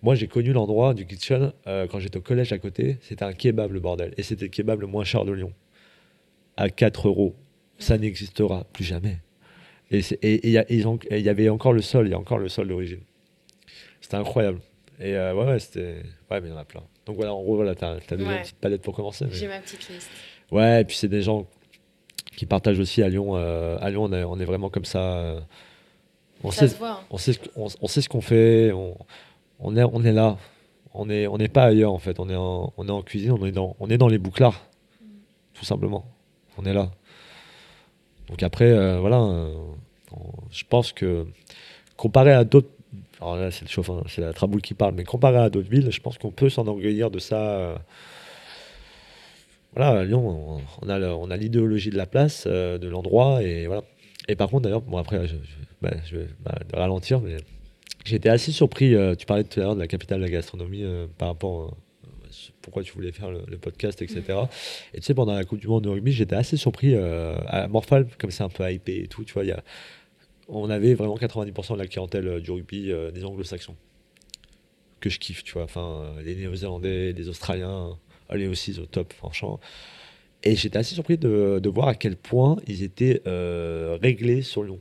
moi, 0.02 0.14
j'ai 0.14 0.28
connu 0.28 0.52
l'endroit 0.52 0.94
du 0.94 1.06
kitchen 1.06 1.52
quand 1.64 1.98
j'étais 1.98 2.18
au 2.18 2.22
collège 2.22 2.52
à 2.52 2.58
côté. 2.58 2.98
C'était 3.02 3.24
un 3.24 3.32
kebab, 3.32 3.72
le 3.72 3.80
bordel. 3.80 4.14
Et 4.16 4.22
c'était 4.22 4.46
le 4.46 4.50
kebab 4.50 4.80
le 4.80 4.86
moins 4.86 5.04
cher 5.04 5.24
de 5.24 5.32
Lyon. 5.32 5.52
À 6.56 6.70
4 6.70 7.08
euros. 7.08 7.34
Ça 7.78 7.96
n'existera 7.96 8.64
plus 8.72 8.84
jamais. 8.84 9.18
Et 9.90 10.00
il 10.44 10.50
y, 10.50 11.28
avait 11.28 11.48
encore 11.48 11.72
le 11.72 11.80
sol, 11.80 12.08
il 12.08 12.10
y 12.10 12.14
a 12.14 12.18
encore 12.18 12.38
le 12.38 12.48
sol 12.48 12.68
d'origine. 12.68 13.00
C'était 14.00 14.16
incroyable. 14.16 14.60
Et 15.00 15.14
euh, 15.14 15.34
ouais, 15.34 15.46
ouais, 15.46 15.58
c'était. 15.58 16.02
Ouais, 16.30 16.40
mais 16.40 16.48
il 16.48 16.50
y 16.50 16.52
en 16.52 16.58
a 16.58 16.64
plein. 16.64 16.82
Donc 17.06 17.16
voilà, 17.16 17.32
en 17.32 17.42
gros, 17.42 17.56
voilà, 17.56 17.74
t'as 17.74 17.96
as 17.96 18.16
déjà 18.16 18.32
une 18.32 18.40
petite 18.40 18.56
palette 18.56 18.82
pour 18.82 18.94
commencer. 18.94 19.26
J'ai 19.30 19.48
ma 19.48 19.60
petite 19.60 19.88
liste. 19.88 20.10
Ouais, 20.50 20.82
et 20.82 20.84
puis 20.84 20.96
c'est 20.96 21.08
des 21.08 21.22
gens 21.22 21.48
qui 22.38 22.46
partagent 22.46 22.78
aussi 22.78 23.02
à 23.02 23.08
Lyon. 23.08 23.32
Euh, 23.34 23.76
à 23.80 23.90
Lyon, 23.90 24.04
on 24.04 24.12
est, 24.12 24.22
on 24.22 24.38
est, 24.38 24.44
vraiment 24.44 24.70
comme 24.70 24.84
ça. 24.84 25.34
On, 26.44 26.52
ça 26.52 26.60
sait, 26.60 26.68
se 26.68 26.78
voit. 26.78 27.02
on, 27.10 27.18
sait, 27.18 27.32
on, 27.56 27.66
on 27.80 27.88
sait 27.88 28.00
ce 28.00 28.08
qu'on 28.08 28.20
fait. 28.20 28.70
On, 28.70 28.96
on, 29.58 29.76
est, 29.76 29.82
on 29.82 30.04
est 30.04 30.12
là. 30.12 30.36
On 30.94 31.06
n'est 31.06 31.26
on 31.26 31.36
pas 31.52 31.64
ailleurs, 31.64 31.92
en 31.92 31.98
fait. 31.98 32.20
On 32.20 32.30
est 32.30 32.36
en, 32.36 32.72
on 32.76 32.86
est 32.86 32.92
en 32.92 33.02
cuisine, 33.02 33.32
on 33.32 33.44
est 33.44 33.50
dans, 33.50 33.74
on 33.80 33.90
est 33.90 33.98
dans 33.98 34.06
les 34.06 34.18
bouclards. 34.18 34.64
Tout 35.52 35.64
simplement. 35.64 36.04
On 36.56 36.64
est 36.64 36.72
là. 36.72 36.92
Donc 38.28 38.44
après, 38.44 38.70
euh, 38.70 39.00
voilà, 39.00 39.20
euh, 39.20 39.52
je 40.52 40.62
pense 40.62 40.92
que 40.92 41.26
comparé 41.96 42.32
à 42.32 42.44
d'autres 42.44 42.68
alors 43.20 43.34
là, 43.34 43.50
c'est 43.50 43.64
le 43.64 43.68
chauffeur, 43.68 44.04
c'est 44.06 44.20
la 44.20 44.32
Traboule 44.32 44.62
qui 44.62 44.74
parle, 44.74 44.94
mais 44.94 45.02
comparé 45.02 45.38
à 45.38 45.50
d'autres 45.50 45.68
villes, 45.68 45.90
je 45.90 46.00
pense 46.00 46.18
qu'on 46.18 46.30
peut 46.30 46.48
s'enorgueillir 46.48 47.10
de 47.10 47.18
ça. 47.18 47.36
Euh, 47.36 47.76
voilà, 49.78 50.00
à 50.00 50.04
Lyon, 50.04 50.60
on, 50.82 51.30
a, 51.30 51.36
l'idéologie 51.36 51.90
de 51.90 51.96
la 51.96 52.06
place, 52.06 52.46
de 52.46 52.88
l'endroit, 52.88 53.42
et 53.42 53.66
voilà. 53.66 53.84
Et 54.28 54.36
par 54.36 54.50
contre, 54.50 54.64
d'ailleurs, 54.64 54.82
bon, 54.82 54.98
après, 54.98 55.26
je, 55.26 55.36
bah, 55.80 55.90
vais 56.12 56.26
bah, 56.40 56.58
ralentir, 56.74 57.20
mais 57.20 57.36
j'étais 58.04 58.28
assez 58.28 58.52
surpris. 58.52 58.94
tu 59.16 59.24
parlais 59.24 59.44
tout 59.44 59.60
à 59.60 59.62
l'heure 59.62 59.74
de 59.74 59.80
la 59.80 59.86
capitale 59.86 60.18
de 60.18 60.24
la 60.24 60.30
gastronomie 60.30 60.84
par 61.16 61.28
rapport 61.28 61.74
pourquoi 62.62 62.82
tu 62.82 62.92
voulais 62.92 63.12
faire 63.12 63.30
le, 63.30 63.58
podcast, 63.58 64.02
etc. 64.02 64.22
Et 64.94 65.00
tu 65.00 65.06
sais, 65.06 65.14
pendant 65.14 65.34
la 65.34 65.44
Coupe 65.44 65.58
du 65.58 65.68
Monde 65.68 65.84
de 65.84 65.88
rugby, 65.88 66.12
j'étais 66.12 66.36
assez 66.36 66.56
surpris 66.56 66.94
euh, 66.94 67.36
à 67.46 67.68
Morphal, 67.68 68.06
comme 68.18 68.30
c'est 68.30 68.42
un 68.42 68.48
peu 68.48 68.70
hypé 68.70 69.04
et 69.04 69.08
tout, 69.08 69.24
tu 69.24 69.32
vois, 69.32 69.44
y 69.44 69.52
a, 69.52 69.62
on 70.48 70.70
avait 70.70 70.94
vraiment 70.94 71.16
90% 71.16 71.74
de 71.74 71.78
la 71.78 71.86
clientèle 71.86 72.28
euh, 72.28 72.40
du 72.40 72.50
rugby 72.50 72.90
euh, 72.90 73.10
des 73.10 73.24
anglo-saxons. 73.24 73.76
Que 75.00 75.10
je 75.10 75.18
kiffe, 75.18 75.44
tu 75.44 75.52
vois. 75.52 75.62
Enfin, 75.62 76.12
les 76.24 76.34
Néo-Zélandais, 76.34 77.12
les 77.12 77.28
Australiens, 77.28 77.96
allez 78.28 78.46
aussi 78.46 78.78
au 78.80 78.86
top, 78.86 79.12
franchement. 79.12 79.60
Et 80.44 80.54
j'étais 80.54 80.78
assez 80.78 80.94
surpris 80.94 81.18
de, 81.18 81.58
de, 81.62 81.68
voir 81.68 81.88
à 81.88 81.94
quel 81.94 82.16
point 82.16 82.56
ils 82.66 82.82
étaient 82.82 83.22
réglés 84.00 84.42
sur 84.42 84.62
Lyon. 84.62 84.80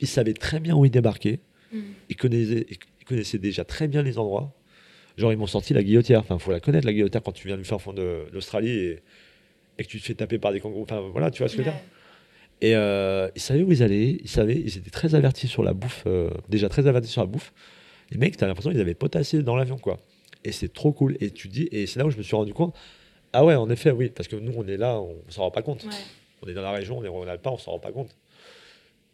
Ils 0.00 0.08
savaient 0.08 0.34
très 0.34 0.60
bien 0.60 0.74
où 0.74 0.84
ils 0.84 0.90
débarquaient. 0.90 1.40
Mm. 1.72 1.78
Ils, 2.08 2.16
connaissaient, 2.16 2.66
ils 2.70 3.04
connaissaient 3.04 3.38
déjà 3.38 3.64
très 3.64 3.88
bien 3.88 4.02
les 4.02 4.18
endroits. 4.18 4.52
Genre, 5.16 5.32
ils 5.32 5.38
m'ont 5.38 5.46
sorti 5.46 5.74
la 5.74 5.82
guillotière. 5.82 6.20
Enfin, 6.20 6.38
faut 6.38 6.50
la 6.50 6.60
connaître, 6.60 6.86
la 6.86 6.92
guillotière, 6.92 7.22
quand 7.22 7.32
tu 7.32 7.46
viens 7.46 7.56
du 7.56 7.64
fin 7.64 7.78
fond 7.78 7.92
de 7.92 8.24
l'Australie 8.32 8.70
et, 8.70 9.02
et, 9.78 9.84
que 9.84 9.88
tu 9.88 10.00
te 10.00 10.06
fais 10.06 10.14
taper 10.14 10.38
par 10.38 10.52
des 10.52 10.60
kangourous. 10.60 10.82
Enfin, 10.82 11.00
voilà, 11.12 11.30
tu 11.30 11.42
vois 11.42 11.48
ce 11.48 11.56
que 11.56 11.62
je 11.62 11.68
veux 11.68 11.72
dire. 11.72 11.80
Et 12.60 12.74
euh, 12.74 13.28
ils 13.34 13.40
savaient 13.40 13.62
où 13.62 13.72
ils 13.72 13.82
allaient, 13.82 14.18
ils 14.22 14.28
savaient, 14.28 14.56
ils 14.56 14.78
étaient 14.78 14.90
très 14.90 15.14
avertis 15.14 15.48
sur 15.48 15.62
la 15.62 15.74
bouffe, 15.74 16.04
euh, 16.06 16.30
déjà 16.48 16.68
très 16.68 16.86
avertis 16.86 17.08
sur 17.08 17.20
la 17.20 17.26
bouffe. 17.26 17.52
Les 18.10 18.18
mecs, 18.18 18.36
t'as 18.36 18.46
l'impression 18.46 18.70
qu'ils 18.70 18.80
avaient 18.80 18.94
potassé 18.94 19.42
dans 19.42 19.56
l'avion, 19.56 19.76
quoi. 19.76 19.98
Et 20.44 20.52
c'est 20.52 20.72
trop 20.72 20.92
cool. 20.92 21.16
Et 21.20 21.30
tu 21.30 21.48
dis, 21.48 21.68
et 21.72 21.86
c'est 21.86 21.98
là 21.98 22.06
où 22.06 22.10
je 22.10 22.18
me 22.18 22.22
suis 22.22 22.36
rendu 22.36 22.54
compte, 22.54 22.74
ah 23.32 23.44
ouais, 23.44 23.54
en 23.54 23.68
effet, 23.70 23.90
oui, 23.90 24.10
parce 24.10 24.28
que 24.28 24.36
nous, 24.36 24.52
on 24.56 24.66
est 24.68 24.76
là, 24.76 25.00
on, 25.00 25.16
s'en 25.28 25.42
rend 25.42 25.50
pas 25.50 25.62
compte. 25.62 25.86
On 26.42 26.48
est 26.48 26.54
dans 26.54 26.62
la 26.62 26.72
région, 26.72 26.98
on 26.98 27.04
est 27.04 27.08
on 27.08 27.24
pas, 27.38 27.50
on 27.50 27.58
s'en 27.58 27.72
rend 27.72 27.78
pas 27.78 27.92
compte. 27.92 28.14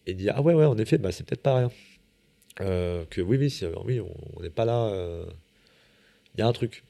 Et 0.07 0.15
dire, 0.15 0.35
ah 0.37 0.43
ouais, 0.43 0.55
ouais, 0.55 0.67
en 0.67 0.77
effet, 0.79 0.99
bah, 0.99 1.13
c'est 1.13 1.25
peut-être 1.25 1.43
pas 1.43 1.57
rien. 1.57 1.71
Euh, 2.61 3.05
que 3.09 3.21
oui, 3.21 3.39
oui, 3.39 3.63
oui 3.85 4.01
on 4.37 4.43
n'est 4.43 4.51
pas 4.51 4.65
là 4.65 4.93
il 6.35 6.41
y 6.41 6.43
a 6.43 6.47
un 6.47 6.53
truc. 6.53 6.85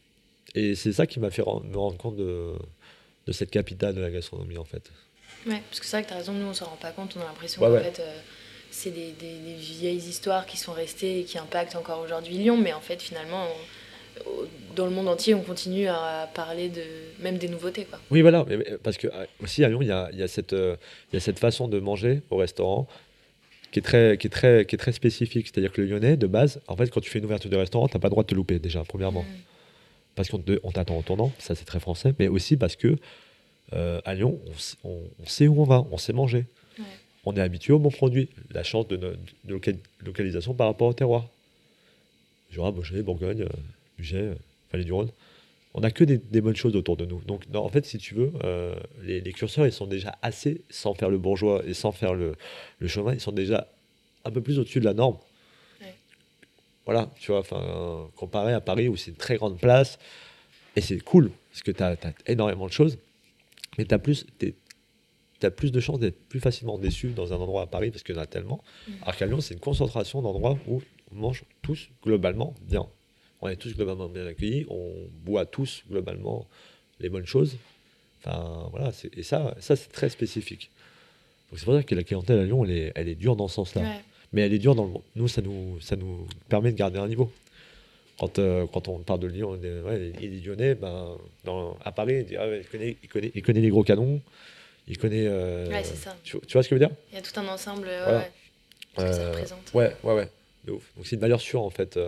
Et 0.54 0.74
c'est 0.74 0.92
ça 0.92 1.06
qui 1.06 1.20
m'a 1.20 1.30
fait 1.30 1.42
me 1.42 1.76
rendre 1.76 1.96
compte 1.96 2.16
de, 2.16 2.54
de, 3.26 3.32
cette 3.32 3.50
capitale 3.50 3.94
de 3.94 4.00
la 4.00 4.10
gastronomie, 4.10 4.58
en 4.58 4.64
fait. 4.64 4.90
Ouais, 5.46 5.62
parce 5.68 5.80
que 5.80 5.86
c'est 5.86 5.96
vrai 5.96 6.02
que 6.02 6.08
tu 6.08 6.14
as 6.14 6.18
raison, 6.18 6.32
nous, 6.32 6.46
on 6.46 6.54
s'en 6.54 6.66
rend 6.66 6.76
pas 6.76 6.90
compte, 6.90 7.16
on 7.16 7.20
a 7.20 7.24
l'impression 7.24 7.62
qu'en 7.62 7.78
fait, 7.78 8.00
euh, 8.00 8.18
c'est 8.70 8.90
des, 8.90 9.12
des, 9.12 9.54
vieilles 9.54 9.96
histoires 9.96 10.46
qui 10.46 10.56
sont 10.56 10.72
restées 10.72 11.20
et 11.20 11.24
qui 11.24 11.38
impactent 11.38 11.76
encore 11.76 12.00
aujourd'hui 12.00 12.36
Lyon, 12.36 12.56
mais 12.56 12.72
en 12.72 12.80
fait, 12.80 13.00
finalement, 13.00 13.46
dans 14.76 14.86
le 14.86 14.92
monde 14.92 15.08
entier, 15.08 15.34
on 15.34 15.42
continue 15.42 15.88
à 15.88 16.28
parler 16.34 16.68
de 16.68 16.82
même 17.22 17.38
des 17.38 17.48
nouveautés. 17.48 17.84
Quoi. 17.84 17.98
Oui, 18.10 18.22
voilà, 18.22 18.46
parce 18.82 18.96
que 18.96 19.08
euh, 19.08 19.26
aussi 19.42 19.64
à 19.64 19.68
Lyon, 19.68 19.82
il 19.82 19.88
y 19.88 19.92
a, 19.92 20.10
y, 20.12 20.22
a 20.22 20.28
cette, 20.28 20.52
euh, 20.52 20.76
y 21.12 21.16
a 21.16 21.20
cette 21.20 21.38
façon 21.38 21.68
de 21.68 21.78
manger 21.80 22.22
au 22.30 22.36
restaurant 22.36 22.86
qui 23.72 23.78
est 23.78 23.82
très, 23.82 24.16
qui 24.18 24.26
est 24.26 24.30
très, 24.30 24.64
qui 24.64 24.74
est 24.74 24.78
très 24.78 24.92
spécifique. 24.92 25.48
C'est-à-dire 25.48 25.72
que 25.72 25.80
le 25.80 25.88
lyonnais, 25.88 26.16
de 26.16 26.26
base, 26.26 26.60
en 26.66 26.76
fait, 26.76 26.90
quand 26.90 27.00
tu 27.00 27.10
fais 27.10 27.18
une 27.18 27.24
ouverture 27.24 27.50
de 27.50 27.56
restaurant, 27.56 27.88
tu 27.88 27.96
n'as 27.96 28.00
pas 28.00 28.08
le 28.08 28.12
droit 28.12 28.24
de 28.24 28.28
te 28.28 28.34
louper, 28.34 28.58
déjà, 28.58 28.82
premièrement. 28.84 29.22
Mm. 29.22 29.26
Parce 30.14 30.28
qu'on 30.28 30.42
on 30.64 30.72
t'attend 30.72 30.96
en 30.96 31.02
tournant, 31.02 31.32
ça 31.38 31.54
c'est 31.54 31.64
très 31.64 31.80
français, 31.80 32.14
mais 32.18 32.28
aussi 32.28 32.56
parce 32.56 32.76
que 32.76 32.96
euh, 33.72 34.00
à 34.04 34.14
Lyon, 34.14 34.40
on, 34.84 35.00
sait 35.24 35.46
où 35.46 35.60
on 35.60 35.64
va, 35.64 35.86
on 35.90 35.98
sait 35.98 36.12
manger. 36.12 36.46
On 37.24 37.36
est 37.36 37.40
habitué 37.40 37.74
aux 37.74 37.78
bons 37.78 37.90
produits. 37.90 38.28
La 38.50 38.62
chance 38.62 38.88
de, 38.88 38.96
de, 38.96 39.60
localisation 40.04 40.54
par 40.54 40.66
rapport 40.66 40.88
au 40.88 40.94
terroir. 40.94 41.28
Jura, 42.50 42.72
Beaujolais, 42.72 43.02
Bourgogne, 43.02 43.44
Muget, 43.44 43.48
euh, 44.12 44.34
Vallée 44.72 44.84
du 44.84 44.92
Rhône 44.92 45.10
on 45.74 45.80
n'a 45.80 45.90
que 45.90 46.04
des, 46.04 46.40
bonnes 46.40 46.56
choses 46.56 46.74
autour 46.74 46.96
de 46.96 47.06
nous. 47.06 47.20
Donc, 47.22 47.44
en 47.54 47.68
fait, 47.68 47.86
si 47.86 47.98
tu 47.98 48.14
veux, 48.14 48.32
euh, 48.42 48.74
les, 49.02 49.32
curseurs, 49.32 49.66
ils 49.66 49.72
sont 49.72 49.86
déjà 49.86 50.18
assez, 50.20 50.62
sans 50.68 50.94
faire 50.94 51.10
le 51.10 51.18
bourgeois 51.18 51.62
et 51.64 51.74
sans 51.74 51.92
faire 51.92 52.14
le, 52.14 52.34
le 52.80 52.88
chemin, 52.88 53.14
ils 53.14 53.20
sont 53.20 53.32
déjà 53.32 53.68
un 54.24 54.30
peu 54.30 54.40
plus 54.40 54.58
au-dessus 54.58 54.80
de 54.80 54.84
la 54.84 54.94
norme. 54.94 55.18
Voilà, 56.86 57.08
tu 57.20 57.30
vois, 57.30 57.40
enfin, 57.40 58.08
comparé 58.16 58.52
à 58.52 58.60
Paris 58.60 58.88
où 58.88 58.96
c'est 58.96 59.12
une 59.12 59.16
très 59.16 59.36
grande 59.36 59.60
place, 59.60 59.98
et 60.74 60.80
c'est 60.80 60.98
cool, 60.98 61.30
parce 61.50 61.62
que 61.62 61.70
tu 61.70 61.82
as, 61.82 61.96
énormément 62.26 62.66
de 62.66 62.72
choses, 62.72 62.98
mais 63.78 63.84
tu 63.84 63.94
as 63.94 63.98
plus, 64.00 64.26
as 65.42 65.50
plus 65.50 65.70
de 65.70 65.78
chances 65.78 66.00
d'être 66.00 66.18
plus 66.28 66.40
facilement 66.40 66.78
déçu 66.78 67.10
dans 67.10 67.32
un 67.32 67.36
endroit 67.36 67.62
à 67.62 67.66
Paris, 67.66 67.90
parce 67.90 68.02
qu'il 68.02 68.16
y 68.16 68.18
en 68.18 68.22
a 68.22 68.26
tellement. 68.26 68.64
Mm. 68.88 68.92
Alors 69.02 69.16
qu'à 69.16 69.26
Lyon, 69.26 69.40
c'est 69.40 69.54
une 69.54 69.60
concentration 69.60 70.20
d'endroits 70.20 70.58
où 70.66 70.82
on 71.12 71.14
mange 71.14 71.44
tous 71.62 71.90
globalement 72.02 72.54
bien 72.62 72.88
on 73.42 73.48
est 73.48 73.56
tous 73.56 73.74
globalement 73.74 74.08
bien 74.08 74.26
accueillis, 74.26 74.66
on 74.68 74.92
boit 75.24 75.46
tous 75.46 75.82
globalement 75.90 76.46
les 77.00 77.08
bonnes 77.08 77.26
choses. 77.26 77.56
Enfin, 78.24 78.68
voilà, 78.70 78.92
et 79.16 79.22
ça, 79.22 79.54
ça 79.60 79.76
c'est 79.76 79.90
très 79.90 80.10
spécifique. 80.10 80.70
Donc 81.50 81.58
c'est 81.58 81.64
pour 81.64 81.74
ça 81.74 81.82
que 81.82 81.94
la 81.94 82.02
clientèle 82.02 82.38
à 82.38 82.44
Lyon, 82.44 82.64
elle 82.64 82.70
est, 82.70 82.92
elle 82.94 83.08
est 83.08 83.14
dure 83.14 83.36
dans 83.36 83.48
ce 83.48 83.56
sens-là. 83.56 83.82
Mais 84.32 84.42
elle 84.42 84.52
est 84.52 84.58
dure 84.58 84.74
dans 84.74 84.84
le 84.84 84.92
Nous, 85.16 85.26
ça 85.26 85.42
nous, 85.42 85.80
ça 85.80 85.96
nous 85.96 86.26
permet 86.48 86.70
de 86.70 86.76
garder 86.76 86.98
un 86.98 87.08
niveau. 87.08 87.32
Quand, 88.18 88.38
euh, 88.38 88.66
quand 88.70 88.86
on 88.88 88.98
parle 88.98 89.20
de 89.20 89.26
Lyon, 89.26 89.58
il 90.20 90.24
est 90.24 90.44
lyonnais, 90.44 90.74
ben, 90.74 91.16
dans, 91.44 91.76
à 91.82 91.90
Paris, 91.90 92.26
il, 92.30 92.36
ah 92.36 92.46
il, 92.54 92.66
connaît, 92.66 92.96
il, 93.02 93.08
connaît, 93.08 93.32
il, 93.34 93.42
connaît, 93.42 93.60
les 93.60 93.70
gros 93.70 93.82
canons, 93.82 94.20
il 94.86 94.98
connaît. 94.98 95.26
Euh, 95.26 95.68
ouais, 95.68 95.82
c'est 95.82 95.96
ça. 95.96 96.14
Tu, 96.22 96.36
vois 96.36 96.62
ce 96.62 96.68
que 96.68 96.76
je 96.76 96.80
veux 96.80 96.86
dire? 96.86 96.94
Il 97.10 97.14
y 97.14 97.18
a 97.18 97.22
tout 97.22 97.40
un 97.40 97.48
ensemble 97.48 97.86
ouais, 97.86 98.30
que 98.94 99.12
ça 99.12 99.28
représente. 99.30 99.72
Ouais, 99.72 99.96
ouais, 100.04 100.14
ouais. 100.14 100.28
Donc 100.66 100.82
c'est 101.02 101.16
une 101.16 101.22
valeur 101.22 101.40
sûre 101.40 101.62
en 101.62 101.70
fait. 101.70 101.98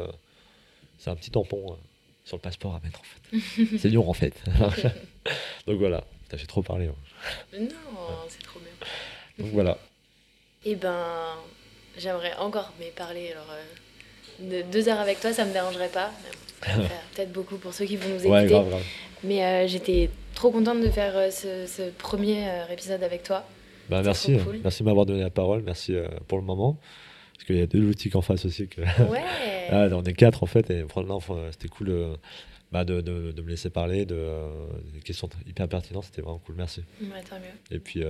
C'est 1.03 1.11
un 1.11 1.17
petit 1.17 1.33
tampon 1.33 1.77
sur 2.25 2.37
le 2.37 2.41
passeport 2.41 2.77
à 2.77 2.81
mettre 2.85 3.01
en 3.01 3.03
fait. 3.03 3.77
c'est 3.79 3.89
Lyon 3.89 4.09
en 4.09 4.13
fait. 4.13 4.35
Donc 5.67 5.79
voilà, 5.79 6.05
j'ai 6.33 6.47
trop 6.47 6.63
parlé. 6.63 6.87
Hein. 6.87 7.59
Non, 7.59 7.67
c'est 8.29 8.43
trop 8.43 8.61
bien. 8.61 9.45
Donc 9.45 9.53
voilà. 9.53 9.79
Et 10.65 10.73
eh 10.73 10.77
ben, 10.77 11.35
j'aimerais 11.99 12.35
encore 12.37 12.73
mais 12.79 12.93
parler 12.95 13.33
alors 13.33 13.51
euh, 13.51 14.63
de 14.63 14.71
deux 14.71 14.89
heures 14.89 15.01
avec 15.01 15.19
toi, 15.19 15.33
ça 15.33 15.45
me 15.45 15.53
dérangerait 15.53 15.89
pas. 15.89 16.13
peut-être 17.15 17.33
beaucoup 17.33 17.57
pour 17.57 17.75
ceux 17.75 17.85
qui 17.85 17.97
vont 17.97 18.09
nous 18.09 18.21
écouter. 18.21 18.31
Ouais, 18.31 18.47
grave, 18.47 18.69
grave. 18.69 18.85
Mais 19.25 19.45
euh, 19.45 19.67
j'étais 19.67 20.09
trop 20.37 20.53
contente 20.53 20.81
de 20.81 20.89
faire 20.89 21.17
euh, 21.17 21.31
ce, 21.31 21.91
premier 21.91 22.47
épisode 22.71 23.03
avec 23.03 23.25
toi. 23.25 23.45
Bah, 23.91 24.03
merci, 24.05 24.39
merci 24.63 24.85
de 24.85 24.89
m'avoir 24.89 25.05
donné 25.05 25.23
la 25.23 25.31
parole, 25.31 25.63
merci 25.63 25.97
pour 26.29 26.39
le 26.39 26.45
moment. 26.45 26.79
Parce 27.43 27.47
qu'il 27.49 27.59
y 27.59 27.63
a 27.63 27.67
deux 27.67 27.81
boutiques 27.81 28.15
en 28.15 28.23
face 28.23 28.45
aussi. 28.45 28.69
Que... 28.69 28.83
Ouais. 28.83 29.25
ah, 29.71 29.89
on 29.91 30.05
est 30.05 30.13
quatre 30.13 30.45
en 30.45 30.47
fait, 30.47 30.71
et 30.71 30.85
c'était 31.51 31.69
cool 31.69 32.17
bah, 32.71 32.85
de, 32.85 33.01
de, 33.01 33.33
de, 33.33 33.43
me 33.43 33.49
laisser 33.49 33.69
parler, 33.69 34.07
de, 34.07 34.17
des 34.95 35.01
questions 35.01 35.29
hyper 35.45 35.69
pertinentes, 35.69 36.05
c'était 36.05 36.23
vraiment 36.23 36.39
cool, 36.39 36.55
merci. 36.55 36.85
Ouais, 37.01 37.21
tant 37.29 37.41
mieux. 37.41 37.77
Et 37.77 37.81
puis, 37.81 38.05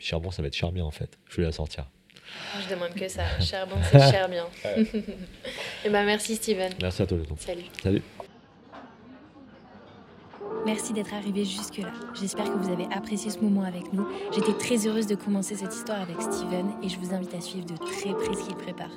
Charbon, 0.00 0.32
ça 0.32 0.42
va 0.42 0.48
être 0.48 0.56
Charbien 0.56 0.84
en 0.84 0.90
fait. 0.90 1.16
Je 1.28 1.36
vais 1.36 1.44
la 1.44 1.52
sortir. 1.52 1.86
Je 2.60 2.74
demande 2.74 2.94
que 2.94 3.06
ça. 3.06 3.22
Charbon, 3.40 3.76
c'est 3.90 4.10
Charbien. 4.10 4.46
Et 5.84 5.90
ben 5.90 6.04
merci 6.04 6.36
Steven. 6.36 6.72
Merci 6.80 7.02
à 7.02 7.06
toi, 7.06 7.18
le 7.18 7.24
Salut. 7.36 7.64
Salut. 7.82 8.02
Merci 10.66 10.92
d'être 10.92 11.14
arrivé 11.14 11.44
jusque-là. 11.44 11.90
J'espère 12.14 12.44
que 12.44 12.58
vous 12.58 12.70
avez 12.70 12.86
apprécié 12.92 13.30
ce 13.30 13.38
moment 13.38 13.62
avec 13.62 13.92
nous. 13.92 14.06
J'étais 14.32 14.52
très 14.52 14.86
heureuse 14.86 15.06
de 15.06 15.14
commencer 15.14 15.54
cette 15.56 15.74
histoire 15.74 16.00
avec 16.00 16.20
Steven 16.20 16.66
et 16.82 16.88
je 16.88 16.98
vous 16.98 17.14
invite 17.14 17.34
à 17.34 17.40
suivre 17.40 17.64
de 17.66 17.76
très 17.76 18.12
près 18.12 18.34
ce 18.34 18.46
qu'il 18.46 18.56
prépare. 18.56 18.90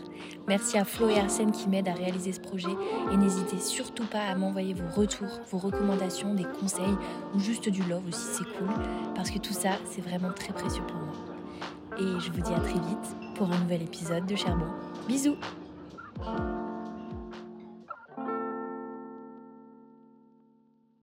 Merci 0.48 0.78
à 0.78 0.84
Flo 0.84 1.08
et 1.10 1.20
Arsène 1.20 1.52
qui 1.52 1.70
m'aident 1.70 1.88
à 1.88 1.94
réaliser 1.94 2.34
ce 2.34 2.42
projet 2.42 2.76
et 3.12 3.18
n'hésitez 3.18 3.60
surtout 3.60 4.06
pas 4.06 4.22
à 4.22 4.36
m'envoyer 4.36 4.74
vos 4.74 4.90
retours, 4.94 5.40
vos 5.52 5.58
recommandations, 5.58 6.34
des 6.34 6.46
conseils 6.60 6.98
ou 7.34 7.40
juste 7.40 7.70
du 7.70 7.84
love 7.84 8.08
aussi, 8.08 8.28
c'est 8.34 8.58
cool 8.58 8.70
parce 9.16 9.32
que 9.32 9.40
tout 9.40 9.54
ça, 9.54 9.72
c'est 9.90 10.02
vraiment 10.02 10.32
très 10.34 10.54
précieux 10.54 10.84
pour 10.88 10.98
moi. 10.98 11.16
Et 11.98 12.20
je 12.20 12.32
vous 12.32 12.42
dis 12.42 12.54
à 12.54 12.60
très 12.60 12.74
vite 12.74 13.36
pour 13.36 13.52
un 13.52 13.58
nouvel 13.60 13.84
épisode 13.84 14.26
de 14.26 14.36
Charbon. 14.36 14.68
Bisous 15.08 15.38